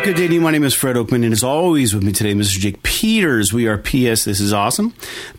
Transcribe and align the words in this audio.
right, 0.00 0.06
good 0.06 0.16
day 0.16 0.28
to 0.28 0.34
you. 0.34 0.40
My 0.40 0.50
name 0.50 0.64
is 0.64 0.72
Fred 0.72 0.96
Oakman, 0.96 1.24
and 1.24 1.32
as 1.32 1.42
always, 1.42 1.94
with 1.94 2.02
me 2.02 2.12
today, 2.12 2.32
Mr. 2.32 2.58
Jake 2.58 2.82
Peters. 2.82 3.52
We 3.52 3.66
are 3.66 3.76
PS. 3.76 4.24
This 4.24 4.40
is 4.40 4.50
awesome. 4.50 4.92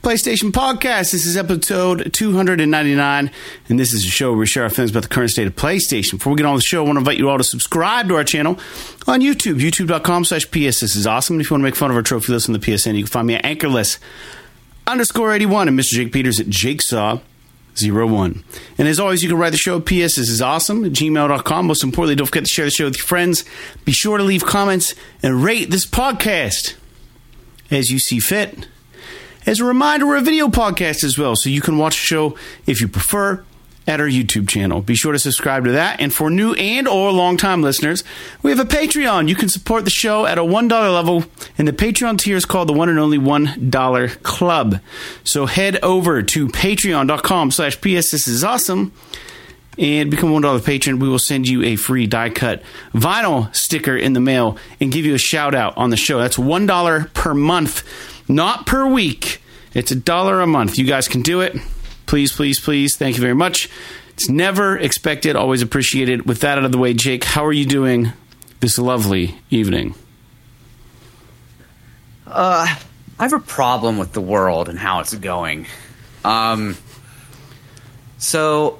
PlayStation 0.03 0.51
Podcast. 0.51 1.11
This 1.11 1.25
is 1.25 1.35
episode 1.35 2.13
299, 2.13 3.31
and 3.69 3.79
this 3.79 3.91
is 3.91 4.05
a 4.05 4.07
show 4.09 4.29
where 4.29 4.39
we 4.39 4.45
share 4.45 4.63
our 4.63 4.69
feelings 4.69 4.91
about 4.91 5.01
the 5.01 5.09
current 5.09 5.31
state 5.31 5.47
of 5.47 5.55
PlayStation. 5.55 6.11
Before 6.11 6.33
we 6.33 6.37
get 6.37 6.45
on 6.45 6.55
the 6.55 6.61
show, 6.61 6.83
I 6.83 6.85
want 6.85 6.97
to 6.97 6.99
invite 6.99 7.17
you 7.17 7.27
all 7.29 7.39
to 7.39 7.43
subscribe 7.43 8.07
to 8.09 8.15
our 8.15 8.23
channel 8.23 8.59
on 9.07 9.21
YouTube, 9.21 9.59
youtube.com 9.59 10.25
slash 10.25 10.45
PS. 10.51 10.81
This 10.81 10.95
is 10.95 11.07
awesome. 11.07 11.37
And 11.37 11.41
if 11.41 11.49
you 11.49 11.55
want 11.55 11.61
to 11.61 11.65
make 11.65 11.75
fun 11.75 11.89
of 11.89 11.97
our 11.97 12.03
trophy 12.03 12.31
list 12.33 12.47
on 12.47 12.53
the 12.53 12.59
PSN, 12.59 12.95
you 12.95 13.03
can 13.03 13.11
find 13.11 13.27
me 13.27 13.35
at 13.35 13.45
Anchorless 13.45 13.97
underscore 14.85 15.33
81 15.33 15.69
and 15.69 15.79
Mr. 15.79 15.93
Jake 15.93 16.11
Peters 16.11 16.39
at 16.39 16.47
Jakesaw 16.47 17.21
And 18.77 18.87
as 18.87 18.99
always, 18.99 19.23
you 19.23 19.29
can 19.29 19.37
write 19.37 19.51
the 19.51 19.57
show. 19.57 19.79
P.S. 19.79 20.15
This 20.15 20.29
is 20.29 20.41
awesome 20.41 20.83
at 20.85 20.91
gmail.com. 20.91 21.67
Most 21.67 21.83
importantly, 21.83 22.15
don't 22.15 22.27
forget 22.27 22.45
to 22.45 22.49
share 22.49 22.65
the 22.65 22.71
show 22.71 22.85
with 22.85 22.97
your 22.97 23.05
friends. 23.05 23.45
Be 23.85 23.91
sure 23.91 24.17
to 24.17 24.23
leave 24.23 24.45
comments 24.45 24.95
and 25.23 25.43
rate 25.43 25.69
this 25.69 25.85
podcast 25.85 26.75
as 27.69 27.91
you 27.91 27.99
see 27.99 28.19
fit. 28.19 28.67
As 29.45 29.59
a 29.59 29.65
reminder, 29.65 30.05
we're 30.05 30.17
a 30.17 30.21
video 30.21 30.49
podcast 30.49 31.03
as 31.03 31.17
well, 31.17 31.35
so 31.35 31.49
you 31.49 31.61
can 31.61 31.77
watch 31.77 31.95
the 31.95 32.05
show 32.05 32.35
if 32.67 32.79
you 32.79 32.87
prefer 32.87 33.43
at 33.87 33.99
our 33.99 34.07
YouTube 34.07 34.47
channel. 34.47 34.81
Be 34.81 34.95
sure 34.95 35.11
to 35.11 35.19
subscribe 35.19 35.65
to 35.65 35.71
that. 35.71 35.99
And 35.99 36.13
for 36.13 36.29
new 36.29 36.53
and 36.53 36.87
or 36.87 37.11
long-time 37.11 37.61
listeners, 37.61 38.03
we 38.43 38.51
have 38.51 38.59
a 38.59 38.65
Patreon. 38.65 39.27
You 39.27 39.35
can 39.35 39.49
support 39.49 39.85
the 39.85 39.91
show 39.91 40.25
at 40.25 40.37
a 40.37 40.43
$1 40.43 40.69
level, 40.69 41.25
and 41.57 41.67
the 41.67 41.73
Patreon 41.73 42.19
tier 42.19 42.37
is 42.37 42.45
called 42.45 42.69
the 42.69 42.73
one 42.73 42.89
and 42.89 42.99
only 42.99 43.17
$1 43.17 44.23
Club. 44.23 44.79
So 45.23 45.45
head 45.45 45.77
over 45.83 46.21
to 46.21 46.47
patreon.com 46.47 47.51
slash 47.51 47.77
PS 47.77 48.11
This 48.11 48.27
is 48.27 48.43
awesome 48.43 48.93
and 49.77 50.11
become 50.11 50.31
a 50.31 50.39
$1 50.39 50.65
patron. 50.65 50.99
We 50.99 51.09
will 51.09 51.19
send 51.19 51.47
you 51.47 51.63
a 51.63 51.75
free 51.75 52.05
die-cut 52.05 52.61
vinyl 52.93 53.53
sticker 53.55 53.97
in 53.97 54.13
the 54.13 54.19
mail 54.19 54.57
and 54.79 54.91
give 54.91 55.05
you 55.05 55.15
a 55.15 55.19
shout-out 55.19 55.75
on 55.77 55.89
the 55.89 55.97
show. 55.97 56.19
That's 56.19 56.37
$1 56.37 57.13
per 57.13 57.33
month, 57.33 57.83
not 58.29 58.65
per 58.65 58.85
week. 58.85 59.41
It's 59.73 59.91
a 59.91 59.95
dollar 59.95 60.41
a 60.41 60.47
month. 60.47 60.77
You 60.77 60.85
guys 60.85 61.07
can 61.07 61.21
do 61.21 61.41
it. 61.41 61.55
Please, 62.11 62.33
please, 62.33 62.59
please. 62.59 62.97
Thank 62.97 63.15
you 63.15 63.21
very 63.21 63.33
much. 63.33 63.69
It's 64.09 64.27
never 64.27 64.77
expected, 64.77 65.37
always 65.37 65.61
appreciated. 65.61 66.27
With 66.27 66.41
that 66.41 66.57
out 66.57 66.65
of 66.65 66.73
the 66.73 66.77
way, 66.77 66.93
Jake, 66.93 67.23
how 67.23 67.45
are 67.45 67.53
you 67.53 67.65
doing 67.65 68.11
this 68.59 68.77
lovely 68.77 69.39
evening? 69.49 69.95
Uh, 72.27 72.67
I 73.17 73.23
have 73.23 73.31
a 73.31 73.39
problem 73.39 73.97
with 73.97 74.11
the 74.11 74.19
world 74.19 74.67
and 74.67 74.77
how 74.77 74.99
it's 74.99 75.13
going. 75.13 75.67
Um, 76.25 76.75
so 78.17 78.79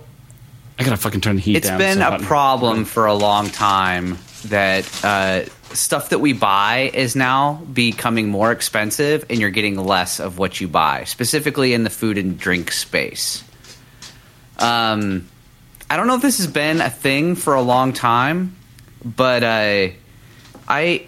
I 0.78 0.84
gotta 0.84 0.98
fucking 0.98 1.22
turn 1.22 1.38
the 1.38 1.42
heat 1.42 1.56
it's 1.56 1.70
down. 1.70 1.80
It's 1.80 1.96
been 1.96 2.04
so 2.04 2.16
a 2.18 2.20
problem 2.28 2.84
for 2.84 3.06
a 3.06 3.14
long 3.14 3.48
time 3.48 4.18
that 4.48 5.06
uh, 5.06 5.44
stuff 5.74 6.10
that 6.10 6.20
we 6.20 6.34
buy 6.34 6.92
is 6.94 7.16
now 7.16 7.56
becoming 7.74 8.30
more 8.30 8.52
expensive 8.52 9.26
and 9.30 9.40
you're 9.40 9.50
getting 9.50 9.78
less 9.78 10.20
of 10.20 10.38
what 10.38 10.60
you 10.62 10.68
buy, 10.68 11.04
specifically 11.06 11.74
in 11.74 11.84
the 11.84 11.90
food 11.90 12.18
and 12.18 12.38
drink 12.38 12.72
space. 12.72 13.44
Um, 14.58 15.28
I 15.90 15.98
don't 15.98 16.08
know 16.08 16.16
if 16.16 16.22
this 16.22 16.38
has 16.38 16.48
been 16.48 16.82
a 16.82 16.90
thing 16.90 17.36
for 17.36 17.56
a 17.56 17.62
long 17.62 17.94
time, 17.94 18.56
but 19.04 19.44
uh, 19.44 19.88
I 20.68 21.08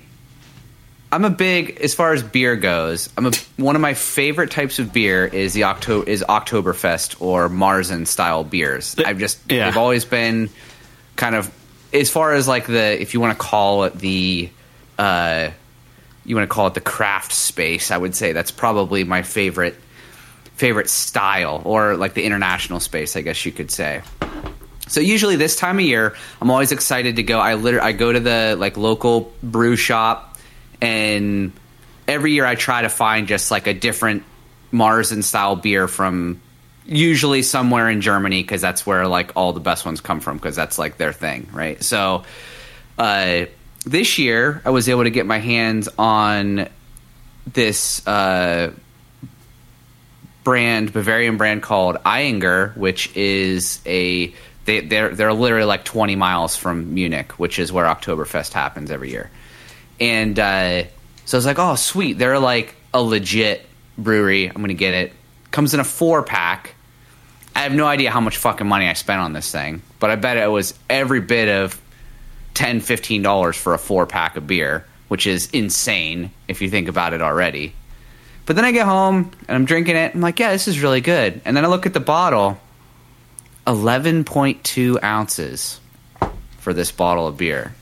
I'm 1.12 1.26
a 1.26 1.30
big 1.30 1.78
as 1.82 1.94
far 1.94 2.14
as 2.14 2.24
beer 2.24 2.56
goes. 2.56 3.10
I'm 3.16 3.28
a 3.28 3.32
one 3.58 3.76
of 3.76 3.82
my 3.82 3.94
favorite 3.94 4.50
types 4.52 4.80
of 4.80 4.92
beer 4.92 5.26
is 5.26 5.54
the 5.54 5.64
Octo 5.64 6.02
is 6.04 6.24
Oktoberfest 6.28 7.22
or 7.22 7.50
Marzen 7.50 8.08
style 8.08 8.44
beers. 8.44 8.96
I've 8.98 9.20
just 9.20 9.40
Yeah. 9.50 9.66
they've 9.66 9.78
always 9.78 10.06
been 10.06 10.50
kind 11.16 11.36
of 11.36 11.52
as 11.94 12.10
far 12.10 12.34
as 12.34 12.48
like 12.48 12.68
the 12.68 13.02
if 13.02 13.14
you 13.14 13.20
want 13.20 13.38
to 13.38 13.44
call 13.44 13.84
it 13.84 13.94
the 13.94 14.50
uh 14.98 15.52
you 16.26 16.36
want 16.36 16.50
to 16.50 16.54
call 16.54 16.68
it 16.68 16.74
the 16.74 16.82
craft 16.82 17.34
space, 17.34 17.92
I 17.92 17.98
would 17.98 18.16
say 18.16 18.32
that's 18.32 18.52
probably 18.52 19.04
my 19.04 19.24
favorite 19.24 19.76
favorite 20.56 20.90
style 20.90 21.62
or 21.66 21.96
like 21.98 22.14
the 22.14 22.24
international 22.24 22.80
space, 22.80 23.16
I 23.16 23.22
guess 23.22 23.46
you 23.46 23.52
could 23.52 23.72
say. 23.72 24.02
So 24.88 25.00
usually 25.00 25.36
this 25.36 25.56
time 25.56 25.80
of 25.80 25.86
year, 25.86 26.16
I'm 26.42 26.52
always 26.52 26.72
excited 26.72 27.16
to 27.16 27.24
go. 27.24 27.40
I 27.40 27.56
literally 27.56 27.88
I 27.88 27.92
go 27.94 28.12
to 28.12 28.20
the 28.20 28.56
like 28.58 28.78
local 28.78 29.34
brew 29.42 29.76
shop, 29.76 30.38
and 30.82 31.52
every 32.08 32.34
year 32.34 32.46
I 32.46 32.56
try 32.56 32.82
to 32.82 32.90
find 32.90 33.28
just 33.28 33.50
like 33.50 33.68
a 33.68 33.74
different 33.74 34.24
Marzen 34.72 35.24
style 35.24 35.56
beer 35.56 35.88
from 35.88 36.42
usually 36.86 37.42
somewhere 37.42 37.90
in 37.90 38.02
Germany 38.02 38.42
because 38.42 38.62
that's 38.62 38.86
where 38.86 39.08
like 39.08 39.32
all 39.36 39.54
the 39.54 39.60
best 39.60 39.86
ones 39.86 40.02
come 40.02 40.20
from 40.20 40.38
because 40.38 40.56
that's 40.56 40.78
like 40.78 40.98
their 40.98 41.14
thing, 41.14 41.48
right? 41.54 41.82
So 41.84 42.24
uh, 42.98 43.46
this 43.86 44.18
year 44.18 44.62
I 44.66 44.70
was 44.72 44.90
able 44.90 45.04
to 45.04 45.10
get 45.10 45.26
my 45.26 45.40
hands 45.40 45.90
on 45.98 46.68
this 47.52 48.06
uh, 48.08 48.72
brand, 50.44 50.94
Bavarian 50.94 51.38
brand 51.38 51.64
called 51.64 51.98
Ayinger, 51.98 52.76
which 52.76 53.16
is 53.16 53.82
a 53.86 54.34
they, 54.66 54.80
they're 54.80 55.10
they're 55.10 55.34
literally 55.34 55.66
like 55.66 55.84
20 55.84 56.16
miles 56.16 56.56
from 56.56 56.94
Munich, 56.94 57.34
which 57.34 57.60
is 57.60 57.72
where 57.72 57.86
Oktoberfest 57.86 58.54
happens 58.54 58.92
every 58.92 59.12
year. 59.12 59.30
And 60.00 60.38
uh, 60.40 60.84
so 61.26 61.38
I 61.38 61.40
was 61.40 61.46
like, 61.46 61.60
oh 61.60 61.76
sweet, 61.76 62.18
they're 62.18 62.40
like 62.40 62.76
a 62.94 63.02
legit 63.02 63.66
brewery. 63.98 64.48
I'm 64.48 64.62
gonna 64.62 64.74
get 64.74 64.94
it. 64.94 65.14
Comes 65.54 65.76
in 65.76 65.80
a 65.80 65.84
four 65.84 66.24
pack. 66.24 66.74
I 67.56 67.60
have 67.60 67.74
no 67.74 67.86
idea 67.86 68.10
how 68.10 68.22
much 68.22 68.38
fucking 68.38 68.66
money 68.66 68.90
I 68.90 68.94
spent 68.94 69.22
on 69.22 69.34
this 69.34 69.52
thing, 69.52 69.84
but 70.00 70.10
I 70.10 70.16
bet 70.16 70.38
it 70.38 70.48
was 70.48 70.74
every 70.90 71.22
bit 71.22 71.48
of 71.48 71.80
10 72.56 72.82
15 72.82 73.22
dollars 73.22 73.56
for 73.56 73.76
a 73.76 73.78
four 73.78 74.08
pack 74.08 74.36
of 74.36 74.48
beer, 74.48 74.84
which 75.10 75.28
is 75.28 75.52
insane 75.52 76.32
if 76.48 76.64
you 76.64 76.72
think 76.72 76.88
about 76.88 77.14
it 77.14 77.22
already. 77.22 77.76
But 78.48 78.56
then 78.56 78.66
I 78.66 78.72
get 78.72 78.88
home 78.88 79.30
and 79.48 79.56
I'm 79.56 79.66
drinking 79.66 79.96
it. 79.96 80.16
I'm 80.16 80.22
like, 80.22 80.40
yeah, 80.40 80.52
this 80.54 80.68
is 80.68 80.82
really 80.82 81.02
good. 81.02 81.40
And 81.46 81.56
then 81.56 81.64
I 81.64 81.68
look 81.68 81.86
at 81.86 81.94
the 81.94 82.00
bottle 82.00 82.60
11.2 83.68 85.04
ounces 85.04 85.80
for 86.58 86.74
this 86.74 86.92
bottle 86.92 87.28
of 87.28 87.38
beer. 87.38 87.76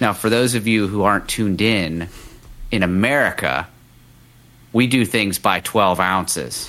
Now, 0.00 0.12
for 0.12 0.30
those 0.30 0.54
of 0.54 0.68
you 0.68 0.86
who 0.86 1.02
aren't 1.02 1.28
tuned 1.28 1.60
in, 1.60 2.08
in 2.70 2.84
America, 2.84 3.66
we 4.72 4.86
do 4.86 5.04
things 5.04 5.38
by 5.38 5.60
12 5.60 6.00
ounces. 6.00 6.68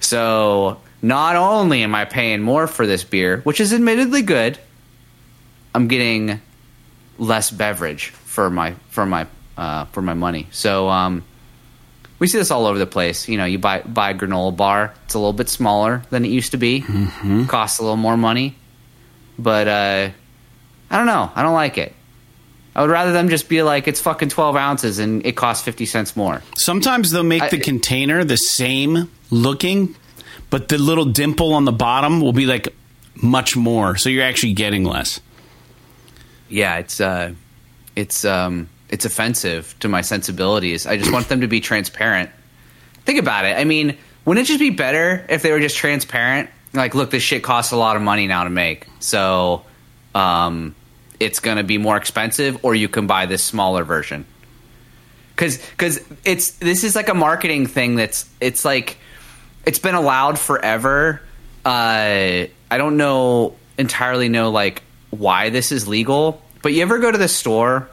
So, 0.00 0.80
not 1.02 1.36
only 1.36 1.82
am 1.82 1.94
I 1.94 2.04
paying 2.04 2.42
more 2.42 2.66
for 2.66 2.86
this 2.86 3.04
beer, 3.04 3.40
which 3.42 3.60
is 3.60 3.72
admittedly 3.72 4.22
good, 4.22 4.58
I'm 5.74 5.88
getting 5.88 6.40
less 7.18 7.50
beverage 7.50 8.08
for 8.08 8.50
my 8.50 8.74
for 8.90 9.04
my 9.06 9.26
uh, 9.56 9.84
for 9.86 10.02
my 10.02 10.14
money. 10.14 10.46
So 10.50 10.88
um, 10.88 11.24
we 12.18 12.26
see 12.26 12.38
this 12.38 12.50
all 12.50 12.66
over 12.66 12.78
the 12.78 12.86
place. 12.86 13.28
You 13.28 13.36
know, 13.38 13.44
you 13.44 13.58
buy 13.58 13.82
buy 13.82 14.10
a 14.10 14.14
granola 14.14 14.56
bar. 14.56 14.94
It's 15.04 15.14
a 15.14 15.18
little 15.18 15.32
bit 15.32 15.48
smaller 15.48 16.02
than 16.10 16.24
it 16.24 16.28
used 16.28 16.52
to 16.52 16.56
be. 16.56 16.84
Costs 17.46 17.78
a 17.78 17.82
little 17.82 17.96
more 17.96 18.16
money, 18.16 18.56
but 19.38 19.68
uh, 19.68 20.10
I 20.90 20.96
don't 20.96 21.06
know. 21.06 21.30
I 21.34 21.42
don't 21.42 21.54
like 21.54 21.78
it. 21.78 21.94
I 22.78 22.82
would 22.82 22.90
rather 22.90 23.12
them 23.12 23.28
just 23.28 23.48
be 23.48 23.64
like 23.64 23.88
it's 23.88 24.00
fucking 24.00 24.28
twelve 24.28 24.54
ounces 24.54 25.00
and 25.00 25.26
it 25.26 25.32
costs 25.32 25.64
fifty 25.64 25.84
cents 25.84 26.14
more. 26.14 26.42
Sometimes 26.56 27.10
they'll 27.10 27.24
make 27.24 27.50
the 27.50 27.58
container 27.58 28.22
the 28.22 28.36
same 28.36 29.10
looking, 29.32 29.96
but 30.48 30.68
the 30.68 30.78
little 30.78 31.04
dimple 31.04 31.54
on 31.54 31.64
the 31.64 31.72
bottom 31.72 32.20
will 32.20 32.32
be 32.32 32.46
like 32.46 32.72
much 33.20 33.56
more. 33.56 33.96
So 33.96 34.08
you're 34.10 34.22
actually 34.22 34.52
getting 34.52 34.84
less. 34.84 35.20
yeah, 36.48 36.76
it's 36.78 37.00
uh, 37.00 37.32
it's 37.96 38.24
um, 38.24 38.68
it's 38.90 39.04
offensive 39.04 39.74
to 39.80 39.88
my 39.88 40.02
sensibilities. 40.02 40.86
I 40.86 40.98
just 40.98 41.10
want 41.12 41.28
them 41.28 41.40
to 41.40 41.48
be 41.48 41.58
transparent. 41.60 42.30
Think 43.04 43.18
about 43.18 43.44
it. 43.44 43.58
I 43.58 43.64
mean, 43.64 43.96
wouldn't 44.24 44.46
it 44.46 44.48
just 44.48 44.60
be 44.60 44.70
better 44.70 45.26
if 45.28 45.42
they 45.42 45.50
were 45.50 45.58
just 45.58 45.76
transparent? 45.76 46.48
Like, 46.74 46.94
look, 46.94 47.10
this 47.10 47.24
shit 47.24 47.42
costs 47.42 47.72
a 47.72 47.76
lot 47.76 47.96
of 47.96 48.02
money 48.02 48.28
now 48.28 48.44
to 48.44 48.50
make, 48.50 48.86
so 49.00 49.64
um, 50.14 50.76
it's 51.20 51.40
going 51.40 51.56
to 51.56 51.64
be 51.64 51.78
more 51.78 51.96
expensive, 51.96 52.64
or 52.64 52.74
you 52.74 52.88
can 52.88 53.06
buy 53.06 53.26
this 53.26 53.42
smaller 53.42 53.84
version. 53.84 54.24
Because 55.30 55.58
because 55.58 56.00
it's 56.24 56.52
this 56.52 56.82
is 56.84 56.96
like 56.96 57.08
a 57.08 57.14
marketing 57.14 57.66
thing 57.66 57.94
that's 57.94 58.28
it's 58.40 58.64
like 58.64 58.98
it's 59.64 59.78
been 59.78 59.94
allowed 59.94 60.38
forever. 60.38 61.22
Uh, 61.64 62.46
I 62.70 62.76
don't 62.76 62.96
know 62.96 63.54
entirely 63.78 64.28
know 64.28 64.50
like 64.50 64.82
why 65.10 65.50
this 65.50 65.72
is 65.72 65.86
legal, 65.86 66.42
but 66.62 66.72
you 66.72 66.82
ever 66.82 66.98
go 66.98 67.10
to 67.10 67.18
the 67.18 67.28
store 67.28 67.88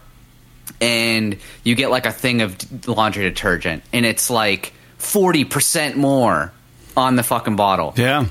and 0.82 1.38
you 1.64 1.76
get 1.76 1.92
like 1.92 2.06
a 2.06 2.12
thing 2.12 2.42
of 2.42 2.88
laundry 2.88 3.24
detergent 3.24 3.84
and 3.94 4.06
it's 4.06 4.30
like 4.30 4.74
40% 5.00 5.96
more 5.96 6.52
on 6.98 7.16
the 7.16 7.24
fucking 7.24 7.56
bottle. 7.56 7.94
Yeah. 7.96 8.26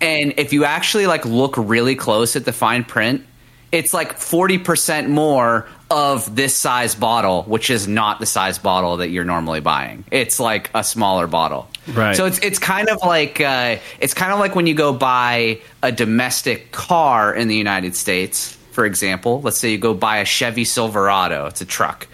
And 0.00 0.34
if 0.36 0.52
you 0.52 0.64
actually 0.64 1.06
like 1.06 1.24
look 1.24 1.54
really 1.56 1.94
close 1.94 2.36
at 2.36 2.44
the 2.44 2.52
fine 2.52 2.84
print, 2.84 3.24
it's 3.70 3.92
like 3.92 4.18
40% 4.18 5.08
more 5.08 5.68
of 5.90 6.34
this 6.34 6.54
size 6.54 6.94
bottle, 6.94 7.42
which 7.44 7.70
is 7.70 7.88
not 7.88 8.20
the 8.20 8.26
size 8.26 8.58
bottle 8.58 8.98
that 8.98 9.08
you're 9.08 9.24
normally 9.24 9.60
buying. 9.60 10.04
It's 10.10 10.38
like 10.38 10.70
a 10.74 10.84
smaller 10.84 11.26
bottle. 11.26 11.68
Right. 11.86 12.16
So 12.16 12.26
it's 12.26 12.38
it's 12.40 12.58
kind 12.58 12.88
of 12.88 12.98
like 13.02 13.40
uh, 13.40 13.76
it's 14.00 14.14
kind 14.14 14.32
of 14.32 14.38
like 14.38 14.54
when 14.54 14.66
you 14.66 14.74
go 14.74 14.92
buy 14.92 15.60
a 15.82 15.90
domestic 15.90 16.72
car 16.72 17.34
in 17.34 17.48
the 17.48 17.56
United 17.56 17.96
States 17.96 18.58
for 18.78 18.86
example, 18.86 19.40
let's 19.40 19.58
say 19.58 19.72
you 19.72 19.78
go 19.78 19.92
buy 19.92 20.18
a 20.18 20.24
Chevy 20.24 20.64
Silverado, 20.64 21.46
it's 21.46 21.60
a 21.60 21.64
truck. 21.64 22.06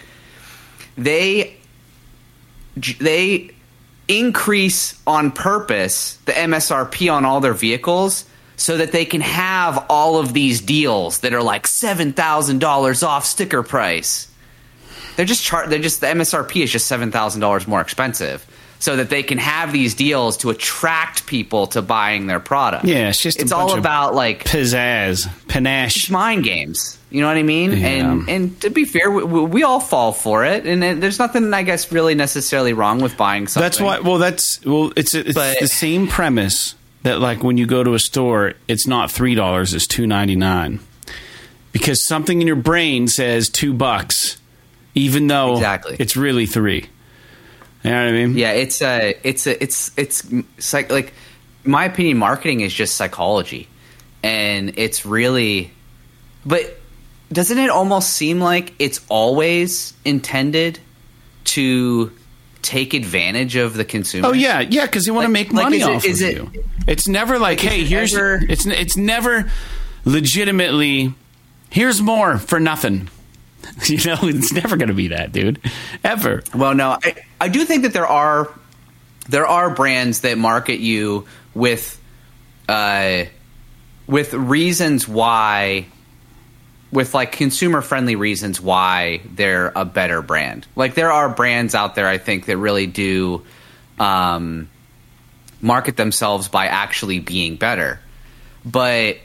They 0.96 1.58
they 2.98 3.50
increase 4.08 4.98
on 5.06 5.30
purpose 5.30 6.16
the 6.24 6.32
MSRP 6.32 7.12
on 7.12 7.26
all 7.26 7.40
their 7.40 7.52
vehicles 7.52 8.24
so 8.56 8.76
that 8.76 8.92
they 8.92 9.04
can 9.04 9.20
have 9.20 9.86
all 9.88 10.18
of 10.18 10.32
these 10.32 10.60
deals 10.60 11.18
that 11.20 11.34
are 11.34 11.42
like 11.42 11.66
$7,000 11.66 13.06
off 13.06 13.24
sticker 13.26 13.62
price. 13.62 14.28
They're 15.16 15.26
just 15.26 15.42
char- 15.42 15.66
they're 15.68 15.78
just 15.78 16.00
the 16.00 16.08
MSRP 16.08 16.62
is 16.62 16.70
just 16.72 16.90
$7,000 16.90 17.66
more 17.66 17.80
expensive 17.80 18.46
so 18.80 18.96
that 18.96 19.08
they 19.08 19.22
can 19.22 19.38
have 19.38 19.72
these 19.72 19.94
deals 19.94 20.36
to 20.38 20.50
attract 20.50 21.26
people 21.26 21.68
to 21.68 21.80
buying 21.80 22.26
their 22.26 22.40
product. 22.40 22.84
Yeah, 22.84 23.08
it's 23.08 23.20
just 23.20 23.40
it's 23.40 23.52
all 23.52 23.78
about 23.78 24.14
like 24.14 24.44
pizzazz, 24.44 25.26
panache. 25.48 26.10
mind 26.10 26.44
games. 26.44 26.98
You 27.10 27.20
know 27.22 27.28
what 27.28 27.36
I 27.36 27.42
mean? 27.44 27.72
Yeah. 27.72 27.86
And 27.86 28.28
and 28.28 28.60
to 28.62 28.70
be 28.70 28.84
fair, 28.84 29.10
we, 29.10 29.22
we 29.24 29.62
all 29.62 29.80
fall 29.80 30.12
for 30.12 30.44
it, 30.44 30.66
and 30.66 30.82
there's 31.00 31.18
nothing 31.18 31.54
I 31.54 31.62
guess 31.62 31.90
really 31.92 32.14
necessarily 32.16 32.72
wrong 32.72 33.00
with 33.00 33.16
buying 33.16 33.46
something. 33.46 33.64
That's 33.64 33.80
why. 33.80 34.00
Well, 34.00 34.18
that's 34.18 34.62
well. 34.66 34.92
It's 34.96 35.14
it's 35.14 35.32
But- 35.32 35.60
the 35.60 35.68
same 35.68 36.08
premise 36.08 36.74
that 37.04 37.20
like 37.20 37.42
when 37.44 37.56
you 37.56 37.66
go 37.66 37.84
to 37.84 37.94
a 37.94 37.98
store, 37.98 38.54
it's 38.66 38.86
not 38.86 39.10
three 39.10 39.34
dollars; 39.36 39.72
it's 39.72 39.86
two 39.86 40.06
ninety 40.06 40.34
nine, 40.36 40.80
because 41.72 42.04
something 42.04 42.40
in 42.40 42.46
your 42.46 42.56
brain 42.56 43.06
says 43.06 43.48
two 43.48 43.72
bucks, 43.72 44.38
even 44.94 45.28
though 45.28 45.52
Exactly. 45.54 45.96
it's 46.00 46.16
really 46.16 46.46
three. 46.46 46.88
You 47.84 47.90
know 47.90 48.04
what 48.04 48.08
I 48.08 48.12
mean? 48.12 48.36
Yeah, 48.36 48.52
it's 48.52 48.80
a, 48.82 49.14
it's 49.22 49.46
a, 49.46 49.62
it's 49.62 49.92
it's 49.98 50.26
psych, 50.58 50.90
like, 50.90 51.12
my 51.64 51.84
opinion, 51.84 52.16
marketing 52.16 52.60
is 52.60 52.72
just 52.72 52.96
psychology, 52.96 53.68
and 54.22 54.72
it's 54.78 55.04
really, 55.04 55.70
but 56.46 56.80
doesn't 57.30 57.58
it 57.58 57.68
almost 57.68 58.10
seem 58.10 58.40
like 58.40 58.72
it's 58.78 59.00
always 59.10 59.92
intended 60.06 60.78
to 61.44 62.10
take 62.64 62.94
advantage 62.94 63.54
of 63.56 63.74
the 63.74 63.84
consumer? 63.84 64.28
Oh 64.28 64.32
yeah, 64.32 64.60
yeah, 64.60 64.86
because 64.86 65.04
they 65.04 65.12
want 65.12 65.26
to 65.26 65.28
Like- 65.28 65.32
make 65.48 65.52
like, 65.52 65.64
money 65.64 65.76
is 65.78 65.84
off 65.84 66.04
of 66.04 66.22
it- 66.22 66.34
you. 66.36 66.50
It's 66.86 67.06
never 67.08 67.38
like, 67.38 67.60
hey, 67.60 67.82
it 67.82 67.86
here's 67.86 68.14
ever- 68.14 68.40
it's 68.48 68.66
it's 68.66 68.96
never 68.96 69.50
legitimately 70.04 71.14
here's 71.70 72.00
more 72.00 72.38
for 72.38 72.58
nothing. 72.60 73.08
You 73.86 73.96
know, 74.04 74.18
it's 74.22 74.52
never 74.52 74.76
going 74.76 74.88
to 74.90 74.94
be 74.94 75.08
that, 75.08 75.32
dude, 75.32 75.58
ever. 76.04 76.42
Well, 76.54 76.74
no, 76.74 76.98
I, 77.02 77.14
I 77.40 77.48
do 77.48 77.64
think 77.64 77.82
that 77.84 77.94
there 77.94 78.06
are 78.06 78.52
there 79.30 79.46
are 79.46 79.70
brands 79.74 80.20
that 80.20 80.36
market 80.36 80.80
you 80.80 81.26
with 81.54 81.98
uh, 82.68 83.24
with 84.06 84.34
reasons 84.34 85.08
why 85.08 85.86
with 86.94 87.12
like 87.12 87.32
consumer 87.32 87.82
friendly 87.82 88.14
reasons 88.14 88.60
why 88.60 89.20
they're 89.34 89.72
a 89.74 89.84
better 89.84 90.22
brand. 90.22 90.64
Like 90.76 90.94
there 90.94 91.10
are 91.10 91.28
brands 91.28 91.74
out 91.74 91.96
there 91.96 92.06
I 92.06 92.18
think 92.18 92.46
that 92.46 92.56
really 92.56 92.86
do 92.86 93.44
um, 93.98 94.70
market 95.60 95.96
themselves 95.96 96.46
by 96.48 96.66
actually 96.68 97.18
being 97.18 97.56
better. 97.56 97.98
But 98.64 99.18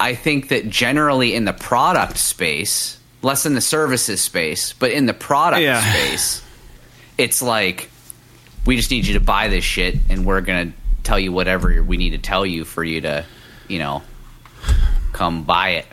I 0.00 0.14
think 0.14 0.48
that 0.48 0.70
generally 0.70 1.34
in 1.34 1.44
the 1.44 1.52
product 1.52 2.16
space, 2.16 2.98
less 3.20 3.44
in 3.44 3.52
the 3.54 3.60
services 3.60 4.22
space, 4.22 4.72
but 4.72 4.90
in 4.90 5.04
the 5.04 5.14
product 5.14 5.62
Yeah. 5.62 5.80
space, 5.82 6.42
it's 7.18 7.42
like 7.42 7.90
we 8.64 8.76
just 8.76 8.90
need 8.90 9.06
you 9.06 9.14
to 9.14 9.20
buy 9.20 9.48
this 9.48 9.62
shit 9.62 9.96
and 10.08 10.24
we're 10.24 10.40
going 10.40 10.72
to 10.72 10.78
tell 11.02 11.18
you 11.18 11.32
whatever 11.32 11.82
we 11.82 11.98
need 11.98 12.10
to 12.10 12.18
tell 12.18 12.46
you 12.46 12.64
for 12.64 12.82
you 12.82 13.02
to, 13.02 13.26
you 13.68 13.78
know, 13.78 14.02
come 15.12 15.44
buy 15.44 15.68
it. 15.70 15.86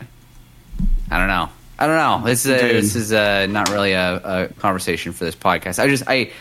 I 1.12 1.18
don't 1.18 1.28
know. 1.28 1.50
I 1.78 1.88
don't 1.88 1.98
know. 1.98 2.26
This 2.26 2.46
is 2.46 2.52
a, 2.52 2.74
this 2.74 2.96
is 2.96 3.12
a, 3.12 3.48
not 3.48 3.70
really 3.70 3.94
a, 3.94 4.16
a 4.16 4.48
conversation 4.60 5.14
for 5.14 5.26
this 5.26 5.36
podcast. 5.36 5.78
I 5.78 5.88
just 5.88 6.04
I 6.08 6.32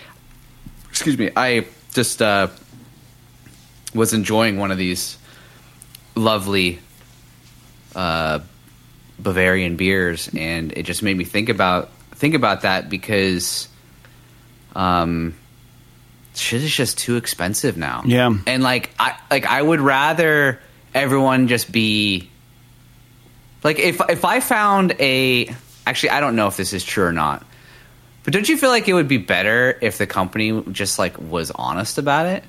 excuse 0.89 1.19
me. 1.19 1.31
I 1.35 1.67
just 1.93 2.23
uh, 2.23 2.49
was 3.95 4.13
enjoying 4.13 4.59
one 4.59 4.71
of 4.71 4.79
these 4.79 5.19
lovely 6.15 6.79
uh, 7.95 8.41
Bavarian 9.19 9.77
beers, 9.77 10.31
and 10.37 10.73
it 10.73 10.85
just 10.85 11.03
made 11.03 11.17
me 11.17 11.25
think 11.25 11.49
about 11.49 11.91
think 12.13 12.35
about 12.35 12.61
that 12.61 12.89
because 12.91 13.67
um, 14.77 15.35
shit 16.35 16.63
is 16.63 16.73
just 16.73 16.99
too 16.99 17.17
expensive 17.17 17.77
now. 17.77 18.03
Yeah. 18.05 18.33
and 18.47 18.63
like 18.63 18.91
I 18.99 19.17
like 19.31 19.47
I 19.47 19.61
would 19.61 19.81
rather 19.81 20.61
everyone 20.95 21.49
just 21.49 21.73
be 21.73 22.31
like 23.63 23.79
if 23.79 24.01
if 24.09 24.25
I 24.25 24.41
found 24.41 24.95
a 25.01 25.55
actually 25.87 26.11
I 26.11 26.21
don't 26.21 26.37
know 26.37 26.47
if 26.47 26.57
this 26.57 26.73
is 26.73 26.85
true 26.85 27.05
or 27.05 27.13
not. 27.13 27.45
But 28.23 28.35
don't 28.35 28.49
you 28.49 28.57
feel 28.59 28.71
like 28.71 28.87
it 28.87 28.93
would 28.93 29.09
be 29.09 29.17
better 29.19 29.79
if 29.81 29.97
the 29.99 30.07
company 30.07 30.63
just 30.73 30.99
like 30.99 31.19
was 31.19 31.51
honest 31.51 31.99
about 31.99 32.27
it? 32.27 32.45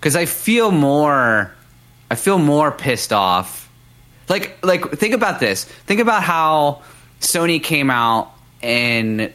Cuz 0.00 0.16
I 0.16 0.26
feel 0.26 0.70
more 0.70 1.52
I 2.10 2.14
feel 2.14 2.38
more 2.38 2.70
pissed 2.70 3.12
off. 3.12 3.68
Like 4.28 4.58
like 4.64 4.92
think 4.92 5.14
about 5.14 5.40
this. 5.40 5.64
Think 5.64 6.00
about 6.00 6.22
how 6.22 6.82
Sony 7.20 7.62
came 7.62 7.90
out 7.90 8.32
and 8.62 9.32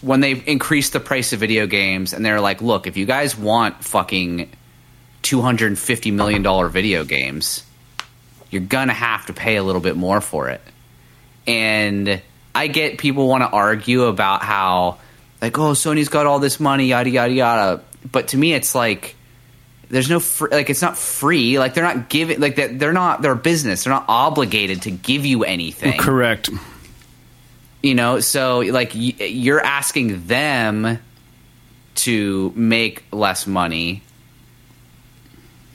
when 0.00 0.20
they 0.20 0.32
increased 0.32 0.92
the 0.92 1.00
price 1.00 1.32
of 1.32 1.40
video 1.40 1.66
games 1.66 2.12
and 2.12 2.24
they're 2.24 2.40
like, 2.40 2.60
"Look, 2.60 2.86
if 2.86 2.96
you 2.96 3.06
guys 3.06 3.36
want 3.36 3.82
fucking 3.82 4.50
250 5.22 6.10
million 6.10 6.42
dollar 6.42 6.68
video 6.68 7.04
games, 7.04 7.62
you're 8.54 8.62
going 8.62 8.88
to 8.88 8.94
have 8.94 9.26
to 9.26 9.32
pay 9.34 9.56
a 9.56 9.62
little 9.62 9.82
bit 9.82 9.96
more 9.96 10.20
for 10.22 10.48
it." 10.48 10.62
And 11.46 12.22
I 12.54 12.68
get 12.68 12.96
people 12.96 13.28
want 13.28 13.42
to 13.42 13.48
argue 13.50 14.04
about 14.04 14.42
how 14.42 14.96
like, 15.42 15.58
"Oh, 15.58 15.72
Sony's 15.72 16.08
got 16.08 16.24
all 16.24 16.38
this 16.38 16.58
money, 16.58 16.86
yada 16.86 17.10
yada 17.10 17.32
yada." 17.32 17.82
But 18.10 18.28
to 18.28 18.38
me 18.38 18.54
it's 18.54 18.74
like 18.74 19.16
there's 19.90 20.08
no 20.10 20.20
fr- 20.20 20.48
like 20.50 20.70
it's 20.70 20.82
not 20.82 20.96
free 20.96 21.58
like 21.58 21.74
they're 21.74 21.84
not 21.84 22.08
giving 22.08 22.40
like 22.40 22.56
that 22.56 22.78
they're 22.78 22.92
not 22.92 23.22
they're 23.22 23.32
a 23.32 23.36
business 23.36 23.84
they're 23.84 23.92
not 23.92 24.06
obligated 24.08 24.82
to 24.82 24.90
give 24.90 25.24
you 25.26 25.44
anything 25.44 25.98
Correct. 25.98 26.50
you 27.82 27.94
know 27.94 28.20
so 28.20 28.60
like 28.60 28.94
y- 28.94 29.14
you're 29.20 29.60
asking 29.60 30.26
them 30.26 30.98
to 31.96 32.52
make 32.56 33.04
less 33.12 33.46
money 33.46 34.02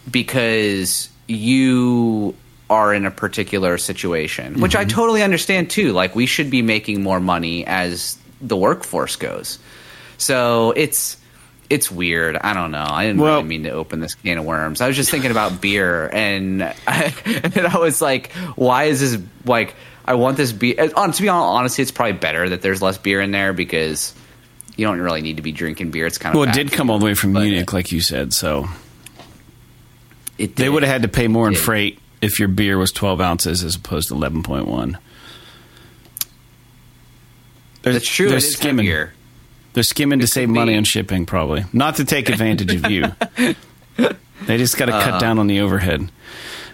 because 0.10 1.10
you 1.28 2.36
are 2.70 2.94
in 2.94 3.06
a 3.06 3.12
particular 3.12 3.78
situation 3.78 4.60
which 4.62 4.76
i 4.76 4.82
mm-hmm. 4.82 4.90
totally 4.90 5.24
understand 5.24 5.70
too. 5.70 5.94
Like 5.94 6.16
we 6.16 6.26
should 6.26 6.50
be 6.50 6.62
making 6.62 7.04
more 7.04 7.20
money 7.20 7.66
as 7.66 8.18
the 8.42 8.56
workforce 8.56 9.16
goes. 9.16 9.60
So 10.18 10.74
it's 10.76 11.18
it's 11.70 11.92
weird. 11.92 12.36
I 12.36 12.54
don't 12.54 12.72
know. 12.72 12.86
I 12.88 13.06
didn't 13.06 13.22
Well- 13.22 13.38
really 13.38 13.48
mean 13.48 13.64
to 13.64 13.72
open 13.72 14.00
this 14.00 14.16
can 14.16 14.38
of 14.40 14.46
worms. 14.46 14.82
I 14.82 14.88
was 14.88 14.96
just 14.96 15.12
thinking 15.12 15.32
about 15.32 15.62
beer 15.62 16.10
and 16.12 16.64
I, 16.64 17.14
and 17.26 17.68
I 17.68 17.78
was 17.78 18.02
like 18.02 18.32
why 18.56 18.86
is 18.86 19.00
this 19.00 19.22
like 19.46 19.76
i 20.06 20.16
want 20.16 20.38
this 20.38 20.52
beer. 20.52 20.92
On 20.96 21.12
to 21.12 21.22
be 21.22 21.30
honest 21.30 21.80
it's 21.80 21.92
probably 21.92 22.14
better 22.14 22.50
that 22.50 22.62
there's 22.62 22.82
less 22.82 22.98
beer 22.98 23.22
in 23.22 23.32
there 23.32 23.54
because 23.54 24.14
you 24.78 24.86
don't 24.86 25.00
really 25.00 25.22
need 25.22 25.36
to 25.36 25.44
be 25.44 25.52
drinking 25.52 25.92
beer. 25.92 26.08
It's 26.08 26.18
kind 26.18 26.34
of 26.34 26.40
Well, 26.40 26.50
it 26.50 26.54
did 26.54 26.72
come 26.72 26.90
all 26.90 27.00
the 27.00 27.06
way 27.06 27.14
from 27.14 27.34
Munich, 27.34 27.74
like 27.74 27.92
you 27.92 28.00
said. 28.00 28.34
So 28.34 28.70
it 30.38 30.56
they 30.56 30.70
would 30.70 30.84
have 30.84 30.92
had 30.92 31.02
to 31.02 31.10
pay 31.10 31.28
more 31.28 31.48
in 31.48 31.56
freight 31.56 32.00
if 32.22 32.40
your 32.40 32.48
beer 32.50 32.78
was 32.78 32.92
twelve 32.92 33.22
ounces 33.22 33.64
as 33.64 33.76
opposed 33.76 34.10
to 34.10 34.14
eleven 34.16 34.44
point 34.44 34.68
one. 34.68 34.98
that's 37.82 38.08
true 38.08 38.30
They're 38.30 38.40
skimming. 38.40 38.86
heavier. 38.86 39.14
They're 39.74 39.84
skimming 39.84 40.20
to 40.20 40.28
save 40.28 40.50
money 40.50 40.74
be. 40.74 40.78
on 40.78 40.84
shipping, 40.84 41.26
probably 41.26 41.64
not 41.74 41.96
to 41.98 42.06
take 42.06 42.28
advantage 42.30 42.74
of 42.74 42.90
you. 42.92 43.06
They 44.46 44.58
just 44.58 44.78
got 44.78 44.86
to 44.88 44.96
Uh-huh. 44.96 45.12
cut 45.12 45.22
down 45.22 45.38
on 45.40 45.48
the 45.48 45.60
overhead. 45.62 46.12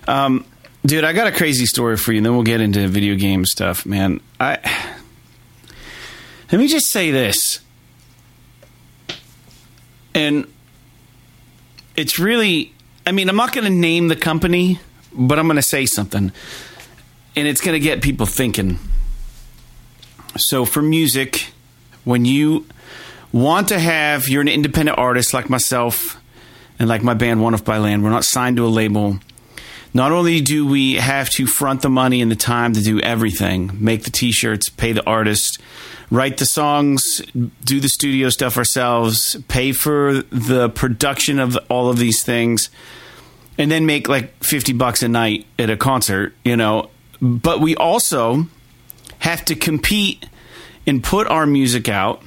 Um, 0.08 0.46
dude, 0.86 1.04
I 1.04 1.14
got 1.14 1.28
a 1.28 1.32
crazy 1.32 1.66
story 1.66 1.98
for 1.98 2.12
you. 2.14 2.18
and 2.20 2.26
Then 2.26 2.34
we'll 2.36 2.44
get 2.44 2.62
into 2.62 2.88
video 2.88 3.16
game 3.16 3.46
stuff, 3.46 3.86
man. 3.86 4.22
I 4.40 4.58
let 6.52 6.60
me 6.60 6.68
just 6.68 6.90
say 6.92 7.12
this, 7.12 7.60
and 10.14 10.48
it's 11.96 12.18
really. 12.20 12.72
I 13.08 13.12
mean, 13.12 13.30
I'm 13.30 13.36
not 13.36 13.52
going 13.54 13.66
to 13.66 13.70
name 13.72 14.08
the 14.08 14.16
company, 14.16 14.80
but 15.16 15.40
I'm 15.40 15.48
going 15.48 15.56
to 15.56 15.62
say 15.62 15.86
something, 15.86 16.32
and 17.36 17.48
it's 17.48 17.62
going 17.62 17.74
to 17.74 17.80
get 17.80 18.02
people 18.02 18.26
thinking. 18.26 18.80
So, 20.38 20.66
for 20.66 20.82
music, 20.82 21.52
when 22.04 22.26
you 22.26 22.66
want 23.32 23.70
to 23.70 23.80
have, 23.80 24.28
you're 24.30 24.42
an 24.42 24.48
independent 24.48 24.98
artist 24.98 25.34
like 25.34 25.50
myself 25.50 26.22
and 26.80 26.90
like 26.90 27.04
my 27.04 27.14
band 27.14 27.42
One 27.42 27.54
If 27.54 27.64
by 27.64 27.78
Land, 27.78 28.04
we're 28.04 28.10
not 28.10 28.26
signed 28.26 28.58
to 28.58 28.66
a 28.66 28.68
label. 28.68 29.20
Not 29.94 30.12
only 30.12 30.42
do 30.42 30.68
we 30.68 30.96
have 30.96 31.30
to 31.32 31.48
front 31.48 31.82
the 31.82 31.90
money 31.90 32.22
and 32.22 32.30
the 32.30 32.36
time 32.36 32.74
to 32.74 32.82
do 32.82 33.00
everything, 33.00 33.72
make 33.80 34.04
the 34.04 34.12
t 34.12 34.34
shirts, 34.34 34.68
pay 34.68 34.92
the 34.92 35.06
artist, 35.06 35.62
write 36.12 36.38
the 36.38 36.46
songs, 36.46 37.22
do 37.64 37.80
the 37.80 37.88
studio 37.88 38.30
stuff 38.30 38.58
ourselves, 38.58 39.38
pay 39.48 39.72
for 39.72 40.22
the 40.32 40.70
production 40.70 41.40
of 41.40 41.58
all 41.70 41.90
of 41.90 41.98
these 41.98 42.24
things, 42.24 42.70
and 43.58 43.72
then 43.72 43.86
make 43.86 44.08
like 44.08 44.44
50 44.44 44.74
bucks 44.74 45.04
a 45.04 45.08
night 45.08 45.46
at 45.58 45.70
a 45.70 45.78
concert, 45.78 46.34
you 46.44 46.58
know, 46.58 46.90
but 47.22 47.62
we 47.62 47.76
also 47.76 48.48
have 49.20 49.46
to 49.46 49.56
compete 49.56 50.28
and 50.86 51.04
put 51.04 51.28
our 51.28 51.46
music 51.46 51.90
out 51.90 52.22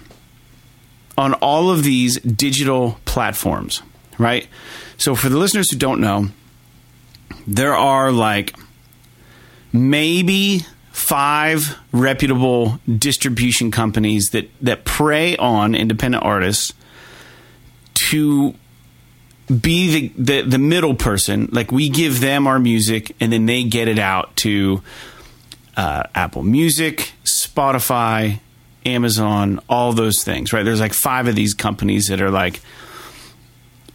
on 1.17 1.35
all 1.35 1.71
of 1.71 1.83
these 1.83 2.19
digital 2.21 2.99
platforms, 3.05 3.83
right? 4.19 4.47
So, 4.97 5.15
for 5.15 5.29
the 5.29 5.37
listeners 5.37 5.71
who 5.71 5.77
don't 5.77 6.01
know, 6.01 6.29
there 7.47 7.75
are 7.75 8.13
like 8.13 8.57
maybe 9.73 10.67
five 10.93 11.77
reputable 11.93 12.81
distribution 12.87 13.71
companies 13.71 14.31
that, 14.31 14.51
that 14.61 14.85
prey 14.85 15.37
on 15.37 15.75
independent 15.75 16.25
artists 16.25 16.73
to 17.95 18.55
be 19.49 20.09
the, 20.09 20.23
the, 20.23 20.51
the 20.51 20.59
middle 20.59 20.95
person. 20.95 21.49
Like 21.53 21.73
we 21.73 21.89
give 21.89 22.21
them 22.21 22.47
our 22.47 22.59
music 22.59 23.15
and 23.21 23.33
then 23.33 23.47
they 23.47 23.65
get 23.65 23.89
it 23.89 23.99
out 23.99 24.37
to 24.37 24.83
uh, 25.77 26.05
Apple 26.15 26.43
Music, 26.43 27.13
Spotify, 27.25 28.41
Amazon, 28.85 29.61
all 29.69 29.93
those 29.93 30.23
things, 30.23 30.53
right? 30.53 30.65
There's 30.65 30.81
like 30.81 30.95
five 30.95 31.29
of 31.29 31.35
these 31.35 31.55
companies 31.55 32.09
that 32.09 32.21
are 32.21 32.31
like, 32.31 32.61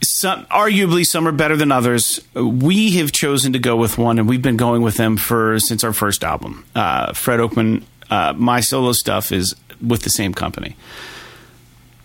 some, 0.02 0.46
arguably 0.46 1.06
some 1.06 1.28
are 1.28 1.32
better 1.32 1.56
than 1.56 1.72
others. 1.72 2.20
We 2.36 2.92
have 2.98 3.12
chosen 3.12 3.54
to 3.54 3.60
go 3.60 3.76
with 3.76 3.98
one, 3.98 4.20
and 4.20 4.28
we've 4.28 4.42
been 4.42 4.58
going 4.58 4.82
with 4.82 4.98
them 4.98 5.18
for 5.18 5.60
since 5.60 5.84
our 5.84 5.94
first 5.94 6.24
album. 6.24 6.66
Uh, 6.76 7.14
Fred 7.14 7.40
Oakman, 7.40 7.84
uh, 8.10 8.34
my 8.36 8.60
solo 8.60 8.92
stuff 8.92 9.32
is 9.32 9.56
with 9.82 10.04
the 10.04 10.10
same 10.10 10.34
company. 10.34 10.76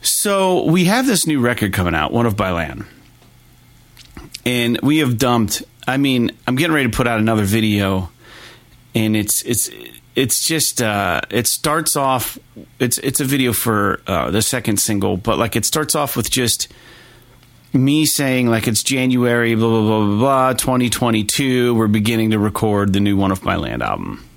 So 0.01 0.65
we 0.65 0.85
have 0.85 1.07
this 1.07 1.27
new 1.27 1.41
record 1.41 1.73
coming 1.73 1.95
out, 1.95 2.13
One 2.13 2.27
If 2.27 2.37
By 2.37 2.53
Land, 2.53 2.85
and 4.45 4.81
we 4.83 4.99
have 4.99 5.19
dumped. 5.19 5.63
I 5.87 5.97
mean, 5.97 6.31
I'm 6.47 6.57
getting 6.57 6.75
ready 6.75 6.91
to 6.91 6.97
put 6.97 7.07
out 7.07 7.19
another 7.19 7.45
video, 7.45 8.11
and 8.95 9.17
it's 9.17 9.43
it's 9.43 9.71
it's 10.15 10.45
just 10.45 10.83
uh, 10.83 11.21
it 11.31 11.47
starts 11.47 11.97
off. 11.97 12.39
It's 12.79 12.99
it's 12.99 13.21
a 13.21 13.25
video 13.25 13.53
for 13.53 14.01
uh, 14.07 14.31
the 14.31 14.43
second 14.43 14.79
single, 14.79 15.17
but 15.17 15.39
like 15.39 15.57
it 15.57 15.65
starts 15.65 15.95
off 15.95 16.17
with 16.17 16.31
just 16.31 16.69
me 17.73 18.07
saying 18.07 18.49
like 18.49 18.67
it's 18.67 18.83
January, 18.83 19.55
blah 19.55 19.69
blah 19.69 19.83
blah 19.83 20.07
blah 20.07 20.19
blah, 20.19 20.53
2022. 20.55 21.75
We're 21.75 21.87
beginning 21.87 22.31
to 22.31 22.39
record 22.39 22.93
the 22.93 23.01
new 23.01 23.17
One 23.17 23.31
If 23.31 23.43
By 23.43 23.57
Land 23.57 23.83
album. 23.83 24.29